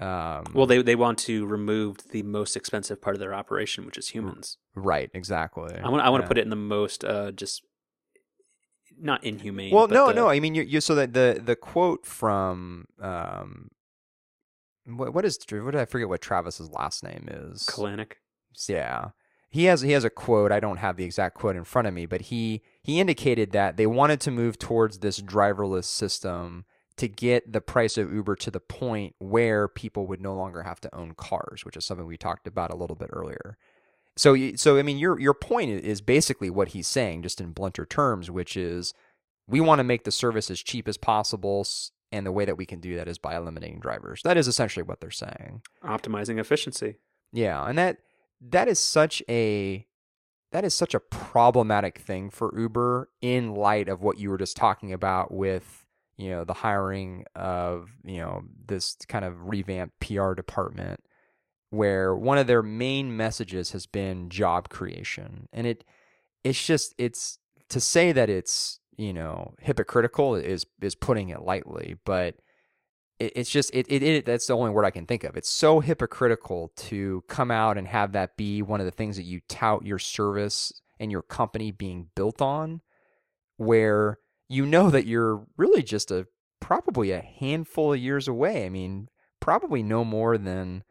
Um, 0.00 0.44
well, 0.54 0.66
they 0.66 0.80
they 0.80 0.94
want 0.94 1.18
to 1.20 1.44
remove 1.46 1.98
the 2.12 2.22
most 2.22 2.56
expensive 2.56 3.02
part 3.02 3.16
of 3.16 3.20
their 3.20 3.34
operation, 3.34 3.84
which 3.84 3.98
is 3.98 4.08
humans. 4.08 4.56
Right. 4.74 5.10
Exactly. 5.12 5.74
I 5.74 5.88
want 5.88 6.02
I 6.04 6.08
want 6.08 6.22
yeah. 6.22 6.24
to 6.24 6.28
put 6.28 6.38
it 6.38 6.42
in 6.42 6.50
the 6.50 6.56
most 6.56 7.04
uh, 7.04 7.32
just 7.32 7.62
not 9.00 9.24
inhumane. 9.24 9.72
Well, 9.72 9.88
no, 9.88 10.08
the... 10.08 10.14
no. 10.14 10.28
I 10.28 10.40
mean, 10.40 10.54
you, 10.54 10.62
you 10.62 10.80
so 10.80 10.94
that 10.94 11.12
the 11.12 11.40
the 11.44 11.56
quote 11.56 12.06
from 12.06 12.86
um, 13.00 13.70
what 14.86 15.14
what 15.14 15.24
is 15.24 15.38
what 15.50 15.72
did 15.72 15.80
I 15.80 15.84
forget 15.84 16.08
what 16.08 16.20
Travis's 16.20 16.70
last 16.70 17.02
name 17.02 17.28
is? 17.30 17.66
Kalanick. 17.66 18.14
Yeah, 18.68 19.10
he 19.48 19.64
has 19.64 19.82
he 19.82 19.92
has 19.92 20.04
a 20.04 20.10
quote. 20.10 20.52
I 20.52 20.60
don't 20.60 20.78
have 20.78 20.96
the 20.96 21.04
exact 21.04 21.36
quote 21.36 21.56
in 21.56 21.64
front 21.64 21.88
of 21.88 21.94
me, 21.94 22.06
but 22.06 22.22
he 22.22 22.62
he 22.82 23.00
indicated 23.00 23.52
that 23.52 23.76
they 23.76 23.86
wanted 23.86 24.20
to 24.22 24.30
move 24.30 24.58
towards 24.58 24.98
this 24.98 25.20
driverless 25.20 25.84
system 25.84 26.64
to 26.96 27.08
get 27.08 27.52
the 27.52 27.60
price 27.60 27.96
of 27.96 28.12
Uber 28.12 28.34
to 28.36 28.50
the 28.50 28.60
point 28.60 29.14
where 29.18 29.68
people 29.68 30.06
would 30.06 30.20
no 30.20 30.34
longer 30.34 30.64
have 30.64 30.80
to 30.80 30.94
own 30.94 31.14
cars, 31.14 31.64
which 31.64 31.76
is 31.76 31.84
something 31.84 32.06
we 32.06 32.16
talked 32.16 32.46
about 32.46 32.72
a 32.72 32.76
little 32.76 32.96
bit 32.96 33.08
earlier. 33.12 33.56
So, 34.18 34.36
so 34.56 34.78
I 34.78 34.82
mean, 34.82 34.98
your 34.98 35.18
your 35.20 35.32
point 35.32 35.70
is 35.70 36.00
basically 36.00 36.50
what 36.50 36.68
he's 36.68 36.88
saying, 36.88 37.22
just 37.22 37.40
in 37.40 37.52
blunter 37.52 37.86
terms, 37.86 38.30
which 38.30 38.56
is 38.56 38.92
we 39.46 39.60
want 39.60 39.78
to 39.78 39.84
make 39.84 40.02
the 40.02 40.10
service 40.10 40.50
as 40.50 40.60
cheap 40.60 40.88
as 40.88 40.96
possible, 40.96 41.64
and 42.10 42.26
the 42.26 42.32
way 42.32 42.44
that 42.44 42.56
we 42.56 42.66
can 42.66 42.80
do 42.80 42.96
that 42.96 43.06
is 43.06 43.16
by 43.16 43.36
eliminating 43.36 43.78
drivers. 43.78 44.22
That 44.24 44.36
is 44.36 44.48
essentially 44.48 44.82
what 44.82 45.00
they're 45.00 45.10
saying. 45.12 45.62
Optimizing 45.84 46.40
efficiency. 46.40 46.96
Yeah, 47.32 47.64
and 47.64 47.78
that 47.78 47.98
that 48.40 48.66
is 48.66 48.80
such 48.80 49.22
a 49.28 49.86
that 50.50 50.64
is 50.64 50.74
such 50.74 50.94
a 50.94 51.00
problematic 51.00 51.98
thing 51.98 52.28
for 52.30 52.52
Uber 52.58 53.10
in 53.20 53.54
light 53.54 53.88
of 53.88 54.02
what 54.02 54.18
you 54.18 54.30
were 54.30 54.38
just 54.38 54.56
talking 54.56 54.92
about 54.92 55.32
with 55.32 55.86
you 56.16 56.30
know 56.30 56.44
the 56.44 56.54
hiring 56.54 57.24
of 57.36 57.90
you 58.04 58.18
know 58.18 58.42
this 58.66 58.96
kind 59.06 59.24
of 59.24 59.48
revamped 59.48 60.00
PR 60.00 60.32
department 60.34 61.04
where 61.70 62.14
one 62.14 62.38
of 62.38 62.46
their 62.46 62.62
main 62.62 63.16
messages 63.16 63.72
has 63.72 63.86
been 63.86 64.30
job 64.30 64.68
creation. 64.68 65.48
And 65.52 65.66
it 65.66 65.84
it's 66.44 66.64
just 66.64 66.94
it's 66.98 67.38
to 67.68 67.80
say 67.80 68.12
that 68.12 68.30
it's 68.30 68.80
you 68.96 69.12
know 69.12 69.54
hypocritical 69.60 70.34
is 70.34 70.66
is 70.80 70.94
putting 70.94 71.28
it 71.28 71.42
lightly 71.42 71.96
but 72.04 72.36
it, 73.18 73.32
it's 73.36 73.50
just 73.50 73.70
it, 73.74 73.86
it, 73.88 74.02
it 74.02 74.24
that's 74.24 74.46
the 74.46 74.56
only 74.56 74.70
word 74.70 74.84
i 74.84 74.90
can 74.90 75.06
think 75.06 75.24
of. 75.24 75.36
It's 75.36 75.50
so 75.50 75.80
hypocritical 75.80 76.72
to 76.76 77.22
come 77.28 77.50
out 77.50 77.78
and 77.78 77.86
have 77.86 78.12
that 78.12 78.36
be 78.36 78.62
one 78.62 78.80
of 78.80 78.86
the 78.86 78.92
things 78.92 79.16
that 79.16 79.24
you 79.24 79.40
tout 79.48 79.84
your 79.84 79.98
service 79.98 80.72
and 81.00 81.10
your 81.10 81.22
company 81.22 81.70
being 81.70 82.08
built 82.14 82.40
on 82.42 82.80
where 83.56 84.18
you 84.48 84.64
know 84.64 84.90
that 84.90 85.06
you're 85.06 85.44
really 85.56 85.82
just 85.82 86.10
a 86.10 86.26
probably 86.60 87.12
a 87.12 87.20
handful 87.20 87.92
of 87.92 87.98
years 87.98 88.26
away. 88.26 88.64
I 88.64 88.68
mean 88.68 89.08
probably 89.40 89.82
no 89.82 90.04
more 90.04 90.36
than 90.36 90.82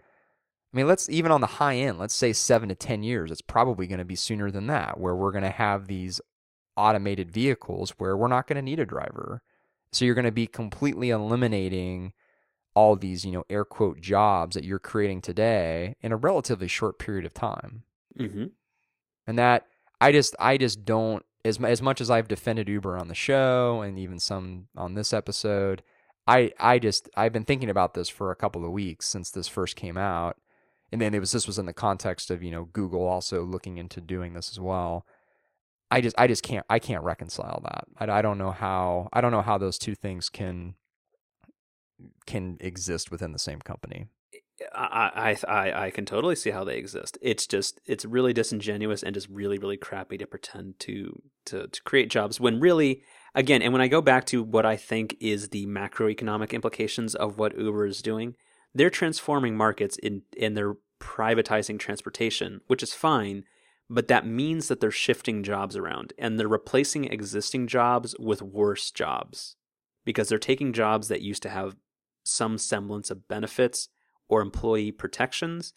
I 0.74 0.78
mean, 0.78 0.88
let's 0.88 1.10
even 1.10 1.32
on 1.32 1.42
the 1.42 1.48
high 1.48 1.76
end, 1.76 1.98
let's 1.98 2.16
say 2.16 2.34
seven 2.34 2.70
to 2.70 2.76
10 2.76 3.04
years, 3.04 3.32
it's 3.32 3.42
probably 3.42 3.88
going 3.88 4.00
to 4.00 4.06
be 4.06 4.16
sooner 4.16 4.52
than 4.52 4.68
that, 4.68 5.00
where 5.00 5.16
we're 5.16 5.32
going 5.32 5.44
to 5.44 5.50
have 5.50 5.88
these 5.88 6.20
automated 6.76 7.32
vehicles 7.32 7.94
where 7.98 8.18
we're 8.18 8.28
not 8.28 8.48
going 8.48 8.58
to 8.58 8.62
need 8.62 8.80
a 8.80 8.86
driver. 8.86 9.42
So 9.92 10.06
you're 10.06 10.16
going 10.16 10.26
to 10.26 10.32
be 10.32 10.48
completely 10.48 11.10
eliminating 11.10 12.14
all 12.76 12.96
these, 12.96 13.26
you 13.26 13.32
know, 13.32 13.46
air 13.50 13.66
quote 13.66 14.02
jobs 14.02 14.54
that 14.56 14.66
you're 14.66 14.78
creating 14.78 15.22
today 15.22 15.96
in 16.02 16.12
a 16.12 16.18
relatively 16.18 16.68
short 16.68 17.00
period 17.00 17.26
of 17.26 17.34
time. 17.34 17.84
Mm-hmm. 18.20 18.46
And 19.26 19.40
that 19.40 19.66
I 20.00 20.12
just, 20.12 20.36
I 20.40 20.58
just 20.58 20.86
don't, 20.86 21.26
as, 21.44 21.60
as 21.64 21.82
much 21.82 22.02
as 22.02 22.12
I've 22.12 22.28
defended 22.28 22.68
Uber 22.68 22.98
on 22.98 23.08
the 23.08 23.16
show 23.16 23.82
and 23.82 23.98
even 23.98 24.20
some 24.20 24.68
on 24.76 24.94
this 24.94 25.14
episode, 25.14 25.82
I, 26.28 26.52
I 26.60 26.78
just, 26.78 27.10
I've 27.16 27.34
been 27.34 27.46
thinking 27.46 27.70
about 27.70 27.94
this 27.94 28.10
for 28.10 28.32
a 28.32 28.36
couple 28.36 28.66
of 28.66 28.72
weeks 28.72 29.08
since 29.08 29.32
this 29.32 29.48
first 29.48 29.76
came 29.78 29.98
out 29.98 30.38
and 30.92 31.02
then 31.02 31.14
it 31.14 31.20
was 31.20 31.32
this 31.32 31.48
was 31.48 31.60
in 31.60 31.66
the 31.66 31.74
context 31.74 32.32
of 32.32 32.44
you 32.44 32.52
know 32.52 32.66
Google 32.66 33.06
also 33.06 33.44
looking 33.44 33.78
into 33.78 34.02
doing 34.02 34.34
this 34.34 34.52
as 34.52 34.60
well. 34.60 35.06
I 35.90 36.02
just 36.02 36.16
I 36.18 36.28
just 36.28 36.44
can't 36.44 36.66
I 36.70 36.80
can't 36.80 37.04
reconcile 37.04 37.62
that. 37.64 37.86
I, 37.98 38.20
I 38.20 38.22
don't 38.22 38.38
know 38.38 38.52
how 38.52 39.10
I 39.14 39.22
don't 39.22 39.32
know 39.32 39.42
how 39.42 39.58
those 39.58 39.78
two 39.78 39.96
things 39.96 40.30
can 40.30 40.76
can 42.26 42.58
exist 42.60 43.12
within 43.12 43.32
the 43.32 43.40
same 43.40 43.60
company. 43.60 44.08
I, 44.74 45.38
I 45.48 45.86
I 45.86 45.90
can 45.92 46.06
totally 46.06 46.36
see 46.36 46.50
how 46.50 46.64
they 46.64 46.78
exist. 46.78 47.18
It's 47.22 47.46
just 47.46 47.80
it's 47.86 48.06
really 48.06 48.34
disingenuous 48.34 49.04
and 49.04 49.14
just 49.14 49.30
really 49.30 49.58
really 49.58 49.78
crappy 49.78 50.18
to 50.18 50.26
pretend 50.26 50.80
to 50.80 51.22
to 51.46 51.68
to 51.68 51.84
create 51.84 52.10
jobs 52.10 52.40
when 52.40 52.60
really 52.60 53.04
again 53.36 53.62
and 53.62 53.72
when 53.72 53.82
I 53.82 53.88
go 53.88 54.02
back 54.02 54.26
to 54.28 54.42
what 54.42 54.66
I 54.66 54.76
think 54.76 55.16
is 55.20 55.50
the 55.50 55.68
macroeconomic 55.68 56.54
implications 56.54 57.14
of 57.14 57.38
what 57.38 57.58
Uber 57.58 57.86
is 57.86 58.02
doing, 58.02 58.36
they're 58.78 58.90
transforming 58.90 59.56
markets 59.56 59.98
in 59.98 60.24
and 60.40 60.56
they're 60.56 60.76
privatizing 61.00 61.80
transportation, 61.80 62.62
which 62.68 62.84
is 62.84 62.94
fine, 62.94 63.44
but 63.90 64.08
that 64.08 64.26
means 64.26 64.68
that 64.68 64.80
they're 64.80 64.92
shifting 64.92 65.44
jobs 65.44 65.76
around 65.76 66.14
and 66.18 66.40
they're 66.40 66.48
replacing 66.48 67.06
existing 67.06 67.68
jobs 67.68 68.16
with 68.20 68.42
worse 68.42 68.92
jobs 68.92 69.56
because 70.06 70.30
they're 70.30 70.40
taking 70.40 70.74
jobs 70.74 71.08
that 71.08 71.22
used 71.22 71.44
to 71.44 71.50
have 71.50 71.76
some 72.24 72.58
semblance 72.58 73.10
of 73.10 73.28
benefits 73.28 73.90
or 74.28 74.42
employee 74.42 74.92
protections 74.92 75.74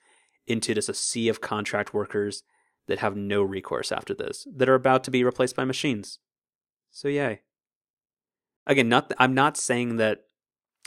into 0.47 0.74
just 0.74 0.89
a 0.89 0.94
sea 0.94 1.28
of 1.28 1.40
contract 1.40 1.94
workers 1.94 2.43
that 2.89 2.98
have 2.98 3.16
no 3.16 3.43
recourse 3.43 3.93
after 3.93 4.14
this 4.14 4.47
that 4.55 4.68
are 4.68 4.74
about 4.74 5.05
to 5.05 5.10
be 5.10 5.22
replaced 5.22 5.55
by 5.55 5.64
machines. 5.64 6.18
So 6.90 7.09
yay. 7.09 7.43
Again, 8.66 8.89
not 8.89 9.12
I'm 9.18 9.35
not 9.35 9.56
saying 9.56 9.97
that 9.97 10.24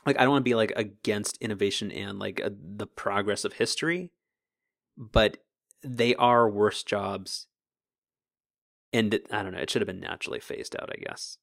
like 0.06 0.18
I 0.20 0.24
don't 0.24 0.32
want 0.32 0.42
to 0.42 0.50
be 0.50 0.56
like 0.56 0.74
against 0.76 1.38
innovation 1.38 1.92
and 1.92 2.20
like 2.20 2.42
uh, 2.44 2.50
the 2.54 2.88
progress 2.88 3.46
of 3.46 3.54
history, 3.54 4.12
but 4.98 5.38
they 5.84 6.16
are 6.16 6.50
worse 6.50 6.84
jobs. 6.84 7.48
And 8.92 9.14
it, 9.14 9.28
I 9.32 9.42
don't 9.42 9.54
know, 9.54 9.60
it 9.60 9.70
should 9.70 9.82
have 9.82 9.88
been 9.88 10.00
naturally 10.00 10.40
phased 10.40 10.76
out, 10.80 10.90
I 10.92 11.02
guess. 11.02 11.38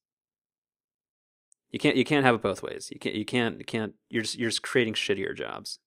You 1.70 1.78
can't 1.78 1.96
you 1.96 2.04
can't 2.04 2.24
have 2.24 2.34
it 2.34 2.42
both 2.42 2.62
ways. 2.62 2.90
You 2.92 2.98
can't 2.98 3.14
you 3.14 3.24
can't 3.24 3.58
you 3.58 3.64
can't 3.64 3.94
you're 4.08 4.22
just 4.22 4.38
you're 4.38 4.50
just 4.50 4.62
creating 4.62 4.94
shittier 4.94 5.36
jobs. 5.36 5.78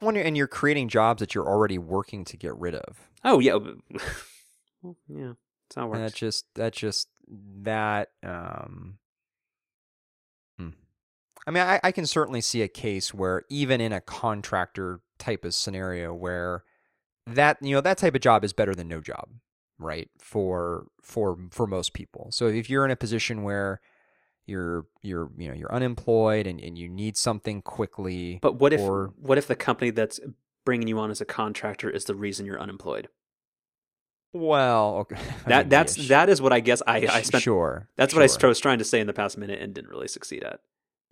When 0.00 0.14
you're, 0.16 0.24
and 0.24 0.36
you're 0.36 0.48
creating 0.48 0.88
jobs 0.88 1.20
that 1.20 1.34
you're 1.34 1.46
already 1.46 1.78
working 1.78 2.24
to 2.24 2.36
get 2.36 2.56
rid 2.56 2.74
of. 2.74 3.08
Oh 3.22 3.38
yeah, 3.38 3.54
well, 3.54 3.76
yeah, 5.08 5.32
it's 5.68 5.76
not 5.76 5.90
works. 5.90 6.00
that 6.00 6.14
just 6.14 6.46
that 6.54 6.72
just 6.72 7.08
that 7.62 8.08
um. 8.24 8.98
I 11.46 11.50
mean 11.50 11.62
I, 11.62 11.80
I 11.82 11.92
can 11.92 12.06
certainly 12.06 12.40
see 12.40 12.62
a 12.62 12.68
case 12.68 13.12
where 13.12 13.42
even 13.48 13.80
in 13.80 13.92
a 13.92 14.00
contractor 14.00 15.00
type 15.18 15.44
of 15.44 15.54
scenario 15.54 16.12
where 16.14 16.64
that 17.26 17.58
you 17.60 17.74
know 17.74 17.80
that 17.80 17.98
type 17.98 18.14
of 18.14 18.20
job 18.20 18.44
is 18.44 18.52
better 18.52 18.74
than 18.74 18.88
no 18.88 19.00
job, 19.00 19.28
right? 19.78 20.08
For 20.18 20.86
for 21.02 21.36
for 21.50 21.66
most 21.66 21.92
people. 21.94 22.28
So 22.32 22.46
if 22.48 22.68
you're 22.68 22.84
in 22.84 22.90
a 22.90 22.96
position 22.96 23.42
where 23.42 23.80
you're 24.46 24.86
you're 25.02 25.30
you 25.38 25.48
know 25.48 25.54
you're 25.54 25.72
unemployed 25.72 26.46
and, 26.48 26.60
and 26.60 26.76
you 26.76 26.88
need 26.88 27.16
something 27.16 27.62
quickly 27.62 28.40
But 28.42 28.54
what 28.56 28.72
if 28.72 28.80
or 28.80 29.12
what 29.16 29.38
if 29.38 29.46
the 29.46 29.54
company 29.54 29.90
that's 29.90 30.18
bringing 30.64 30.88
you 30.88 30.98
on 30.98 31.10
as 31.10 31.20
a 31.20 31.24
contractor 31.24 31.88
is 31.90 32.04
the 32.06 32.14
reason 32.14 32.44
you're 32.46 32.60
unemployed? 32.60 33.08
well 34.32 34.96
okay 34.96 35.16
I 35.46 35.48
That 35.48 35.58
mean, 35.64 35.68
that's 35.68 35.96
yeah, 35.98 36.04
sh- 36.04 36.08
that 36.08 36.28
is 36.28 36.40
what 36.42 36.52
I 36.52 36.60
guess 36.60 36.82
I 36.86 37.06
I 37.06 37.22
spent. 37.22 37.42
sure 37.42 37.88
That's 37.96 38.14
what 38.14 38.22
I 38.22 38.48
was 38.48 38.60
trying 38.60 38.78
to 38.78 38.84
say 38.84 39.00
in 39.00 39.06
the 39.06 39.12
past 39.12 39.36
minute 39.38 39.60
and 39.60 39.72
didn't 39.74 39.90
really 39.90 40.08
succeed 40.08 40.42
at. 40.42 40.60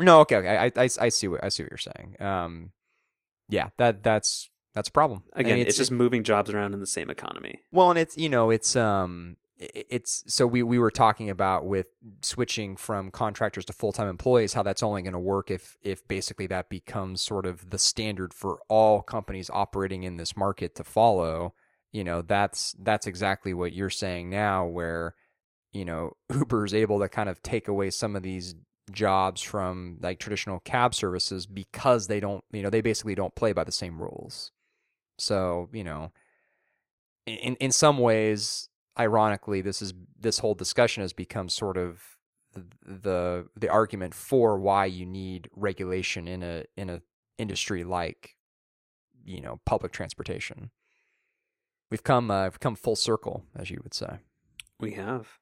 No, 0.01 0.21
okay, 0.21 0.37
okay. 0.37 0.57
I, 0.57 0.83
I, 0.83 0.89
I 1.01 1.09
see 1.09 1.29
what 1.29 1.45
I 1.45 1.49
see 1.49 1.63
what 1.63 1.71
you're 1.71 1.79
saying. 1.79 2.17
Um, 2.21 2.73
yeah, 3.49 3.69
that 3.77 4.03
that's 4.03 4.51
that's 4.75 4.89
a 4.89 4.93
problem. 4.93 5.25
Again, 5.33 5.59
mean, 5.59 5.67
it's, 5.67 5.77
just 5.77 5.91
moving 5.91 6.23
jobs 6.23 6.51
around 6.51 6.75
in 6.75 6.81
the 6.81 6.87
same 6.87 7.11
economy. 7.11 7.61
well, 7.73 7.91
and 7.91 7.99
it's 7.99 8.17
you 8.17 8.29
know 8.29 8.51
it's 8.51 8.77
um 8.77 9.37
it's 9.61 10.25
so 10.27 10.47
we 10.47 10.63
we 10.63 10.79
were 10.79 10.91
talking 10.91 11.29
about 11.29 11.67
with 11.67 11.87
switching 12.23 12.77
from 12.77 13.11
contractors 13.11 13.67
to 13.67 13.75
full 13.75 13.93
time 13.93 14.09
employees 14.09 14.55
how 14.55 14.63
that's 14.63 14.83
only 14.83 15.03
going 15.03 15.13
to 15.13 15.19
work 15.19 15.51
if 15.51 15.77
if 15.83 16.07
basically 16.09 16.47
that 16.47 16.71
becomes 16.71 17.21
sort 17.21 17.45
of 17.45 17.69
the 17.69 17.79
standard 17.79 18.33
for 18.33 18.61
all 18.69 19.03
companies 19.03 19.51
operating 19.53 20.05
in 20.05 20.17
this 20.17 20.37
market 20.37 20.75
to 20.77 20.85
follow. 20.85 21.53
You 21.93 22.05
know, 22.05 22.23
that's 22.23 22.75
that's 22.79 23.07
exactly 23.07 23.53
what 23.53 23.73
you're 23.73 23.91
saying 23.91 24.31
now, 24.31 24.65
where 24.65 25.15
you 25.73 25.85
know 25.85 26.17
Uber 26.35 26.65
is 26.65 26.73
able 26.73 27.01
to 27.01 27.09
kind 27.09 27.29
of 27.29 27.43
take 27.43 27.69
away 27.69 27.91
some 27.91 28.17
of 28.17 28.23
these 28.23 28.55
jobs 28.93 29.43
from 29.43 29.99
like 30.01 30.19
traditional 30.19 30.61
cab 30.61 30.95
services 30.95 31.47
because 31.47 32.07
they 32.07 32.21
don't 32.21 32.45
you 32.53 32.63
know 32.63 32.71
they 32.71 32.81
basically 32.81 33.15
don't 33.15 33.35
play 33.35 33.53
by 33.53 33.65
the 33.65 33.73
same 33.73 34.01
rules 34.01 34.53
so 35.19 35.69
you 35.73 35.85
know 35.85 36.13
in 37.27 37.57
in 37.57 37.73
some 37.73 37.99
ways 37.99 38.69
ironically 38.99 39.61
this 39.61 39.81
is 39.83 39.95
this 40.19 40.39
whole 40.39 40.55
discussion 40.55 41.03
has 41.03 41.13
become 41.13 41.49
sort 41.49 41.77
of 41.77 42.17
the 42.83 43.47
the, 43.57 43.69
argument 43.69 44.13
for 44.13 44.59
why 44.59 44.85
you 44.85 45.07
need 45.07 45.49
regulation 45.55 46.27
in 46.27 46.43
a 46.43 46.65
in 46.77 46.91
a 46.91 47.01
industry 47.39 47.85
like 47.85 48.35
you 49.25 49.41
know 49.41 49.61
public 49.65 49.93
transportation 49.93 50.71
we've 51.91 52.03
come 52.03 52.31
uh, 52.31 52.45
we've 52.45 52.61
come 52.61 52.75
full 52.75 52.97
circle 52.97 53.45
as 53.57 53.71
you 53.71 53.79
would 53.83 53.95
say 53.95 54.19
We 54.81 54.93
have. 54.93 55.39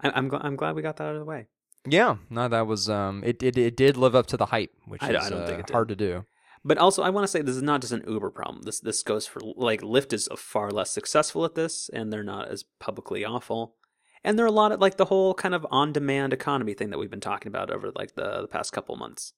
I, 0.00 0.10
I'm 0.14 0.30
gl- 0.30 0.40
I'm 0.42 0.56
glad 0.56 0.76
we 0.76 0.82
got 0.82 0.96
that 0.96 1.04
out 1.04 1.14
of 1.14 1.20
the 1.20 1.24
way. 1.24 1.48
Yeah, 1.86 2.16
no, 2.30 2.48
that 2.48 2.66
was 2.66 2.88
um, 2.90 3.22
it 3.24 3.42
it, 3.42 3.56
it 3.56 3.76
did 3.76 3.96
live 3.96 4.14
up 4.14 4.26
to 4.26 4.36
the 4.36 4.46
hype, 4.46 4.72
which 4.86 5.02
I- 5.02 5.10
is 5.10 5.26
I 5.26 5.30
don't 5.30 5.42
uh, 5.42 5.46
think 5.46 5.60
it 5.60 5.66
did. 5.66 5.72
hard 5.72 5.88
to 5.88 5.96
do. 5.96 6.24
But 6.64 6.78
also, 6.78 7.02
I 7.04 7.10
want 7.10 7.22
to 7.22 7.28
say 7.28 7.42
this 7.42 7.54
is 7.54 7.62
not 7.62 7.80
just 7.80 7.92
an 7.92 8.02
Uber 8.08 8.30
problem. 8.30 8.62
This 8.62 8.80
this 8.80 9.02
goes 9.04 9.24
for 9.26 9.40
like 9.56 9.82
Lyft 9.82 10.12
is 10.12 10.28
far 10.36 10.70
less 10.70 10.90
successful 10.90 11.44
at 11.44 11.54
this, 11.54 11.88
and 11.92 12.12
they're 12.12 12.24
not 12.24 12.48
as 12.48 12.64
publicly 12.80 13.24
awful. 13.24 13.76
And 14.24 14.36
there 14.36 14.44
are 14.44 14.48
a 14.48 14.52
lot 14.52 14.72
of 14.72 14.80
like 14.80 14.96
the 14.96 15.04
whole 15.04 15.32
kind 15.34 15.54
of 15.54 15.64
on-demand 15.70 16.32
economy 16.32 16.74
thing 16.74 16.90
that 16.90 16.98
we've 16.98 17.10
been 17.10 17.20
talking 17.20 17.48
about 17.50 17.70
over 17.70 17.92
like 17.94 18.16
the 18.16 18.40
the 18.40 18.48
past 18.48 18.72
couple 18.72 18.96
months. 18.96 19.32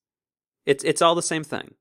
It's 0.64 0.82
it's 0.84 1.02
all 1.02 1.14
the 1.14 1.20
same 1.22 1.44
thing. 1.44 1.74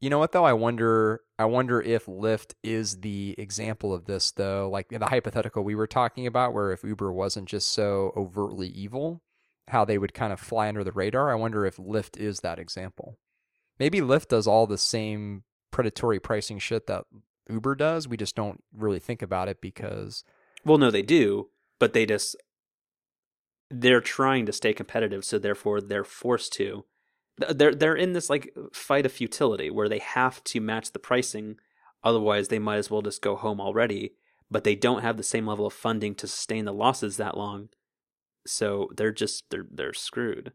You 0.00 0.10
know 0.10 0.18
what 0.18 0.32
though? 0.32 0.44
I 0.44 0.52
wonder. 0.52 1.20
I 1.38 1.46
wonder 1.46 1.80
if 1.80 2.04
Lyft 2.04 2.52
is 2.62 3.00
the 3.00 3.34
example 3.38 3.94
of 3.94 4.04
this 4.04 4.32
though. 4.32 4.68
Like 4.70 4.92
in 4.92 5.00
the 5.00 5.06
hypothetical 5.06 5.64
we 5.64 5.74
were 5.76 5.86
talking 5.86 6.26
about, 6.26 6.52
where 6.52 6.72
if 6.72 6.84
Uber 6.84 7.10
wasn't 7.12 7.48
just 7.48 7.68
so 7.68 8.12
overtly 8.16 8.68
evil, 8.68 9.22
how 9.68 9.84
they 9.84 9.98
would 9.98 10.14
kind 10.14 10.32
of 10.32 10.40
fly 10.40 10.68
under 10.68 10.84
the 10.84 10.92
radar. 10.92 11.30
I 11.30 11.34
wonder 11.34 11.64
if 11.64 11.76
Lyft 11.76 12.16
is 12.16 12.40
that 12.40 12.58
example. 12.58 13.18
Maybe 13.78 14.00
Lyft 14.00 14.28
does 14.28 14.46
all 14.46 14.66
the 14.66 14.78
same 14.78 15.44
predatory 15.70 16.20
pricing 16.20 16.58
shit 16.58 16.86
that 16.86 17.04
Uber 17.48 17.74
does. 17.74 18.08
We 18.08 18.16
just 18.16 18.36
don't 18.36 18.62
really 18.72 18.98
think 18.98 19.22
about 19.22 19.48
it 19.48 19.60
because 19.60 20.24
Well, 20.64 20.78
no, 20.78 20.90
they 20.90 21.02
do, 21.02 21.48
but 21.78 21.92
they 21.92 22.06
just 22.06 22.36
they're 23.70 24.02
trying 24.02 24.46
to 24.46 24.52
stay 24.52 24.74
competitive, 24.74 25.24
so 25.24 25.38
therefore 25.38 25.80
they're 25.80 26.04
forced 26.04 26.52
to. 26.54 26.84
They're 27.38 27.74
they're 27.74 27.96
in 27.96 28.12
this 28.12 28.28
like 28.28 28.54
fight 28.72 29.06
of 29.06 29.12
futility 29.12 29.70
where 29.70 29.88
they 29.88 29.98
have 29.98 30.44
to 30.44 30.60
match 30.60 30.92
the 30.92 30.98
pricing, 30.98 31.56
otherwise 32.04 32.48
they 32.48 32.58
might 32.58 32.76
as 32.76 32.90
well 32.90 33.02
just 33.02 33.22
go 33.22 33.36
home 33.36 33.60
already. 33.60 34.12
But 34.50 34.64
they 34.64 34.74
don't 34.74 35.02
have 35.02 35.16
the 35.16 35.22
same 35.22 35.46
level 35.46 35.66
of 35.66 35.72
funding 35.72 36.14
to 36.16 36.28
sustain 36.28 36.66
the 36.66 36.74
losses 36.74 37.16
that 37.16 37.38
long, 37.38 37.70
so 38.46 38.90
they're 38.96 39.12
just 39.12 39.44
they're 39.50 39.66
they're 39.70 39.92
screwed. 39.92 40.52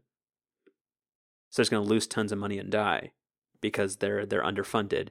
So 1.50 1.62
they're 1.62 1.70
going 1.70 1.86
to 1.86 1.90
lose 1.90 2.06
tons 2.06 2.32
of 2.32 2.38
money 2.38 2.58
and 2.58 2.70
die 2.70 3.12
because 3.60 3.96
they're 3.96 4.26
they're 4.26 4.42
underfunded. 4.42 5.10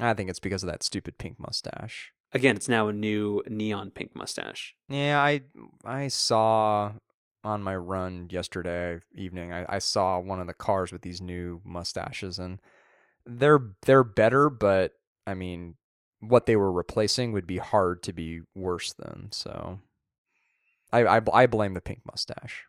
I 0.00 0.14
think 0.14 0.28
it's 0.28 0.40
because 0.40 0.62
of 0.62 0.68
that 0.68 0.82
stupid 0.82 1.18
pink 1.18 1.38
mustache. 1.38 2.12
Again, 2.32 2.56
it's 2.56 2.68
now 2.68 2.88
a 2.88 2.92
new 2.92 3.42
neon 3.48 3.90
pink 3.90 4.16
mustache. 4.16 4.74
Yeah, 4.88 5.22
I 5.22 5.42
I 5.84 6.08
saw 6.08 6.92
on 7.44 7.62
my 7.62 7.76
run 7.76 8.28
yesterday 8.30 8.98
evening. 9.14 9.52
I, 9.52 9.66
I 9.68 9.78
saw 9.78 10.18
one 10.18 10.40
of 10.40 10.46
the 10.46 10.54
cars 10.54 10.90
with 10.90 11.02
these 11.02 11.20
new 11.20 11.60
mustaches, 11.64 12.38
and 12.38 12.60
they're 13.24 13.60
they're 13.82 14.04
better, 14.04 14.50
but 14.50 14.92
I 15.26 15.34
mean, 15.34 15.76
what 16.20 16.46
they 16.46 16.56
were 16.56 16.72
replacing 16.72 17.32
would 17.32 17.46
be 17.46 17.58
hard 17.58 18.02
to 18.04 18.12
be 18.12 18.40
worse 18.54 18.92
than. 18.92 19.28
So, 19.30 19.78
I 20.94 21.16
I, 21.16 21.20
I 21.32 21.46
blame 21.46 21.74
the 21.74 21.80
pink 21.80 22.00
mustache. 22.06 22.66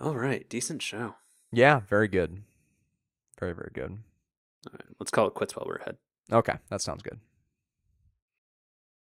All 0.00 0.16
right, 0.16 0.48
decent 0.48 0.82
show. 0.82 1.16
Yeah, 1.52 1.80
very 1.80 2.08
good, 2.08 2.42
very 3.40 3.54
very 3.54 3.70
good. 3.74 3.98
All 4.66 4.72
right, 4.74 4.96
let's 5.00 5.10
call 5.10 5.26
it 5.26 5.34
quits 5.34 5.56
while 5.56 5.66
we're 5.66 5.76
ahead. 5.76 5.96
Okay, 6.30 6.54
that 6.68 6.82
sounds 6.82 7.02
good. 7.02 7.18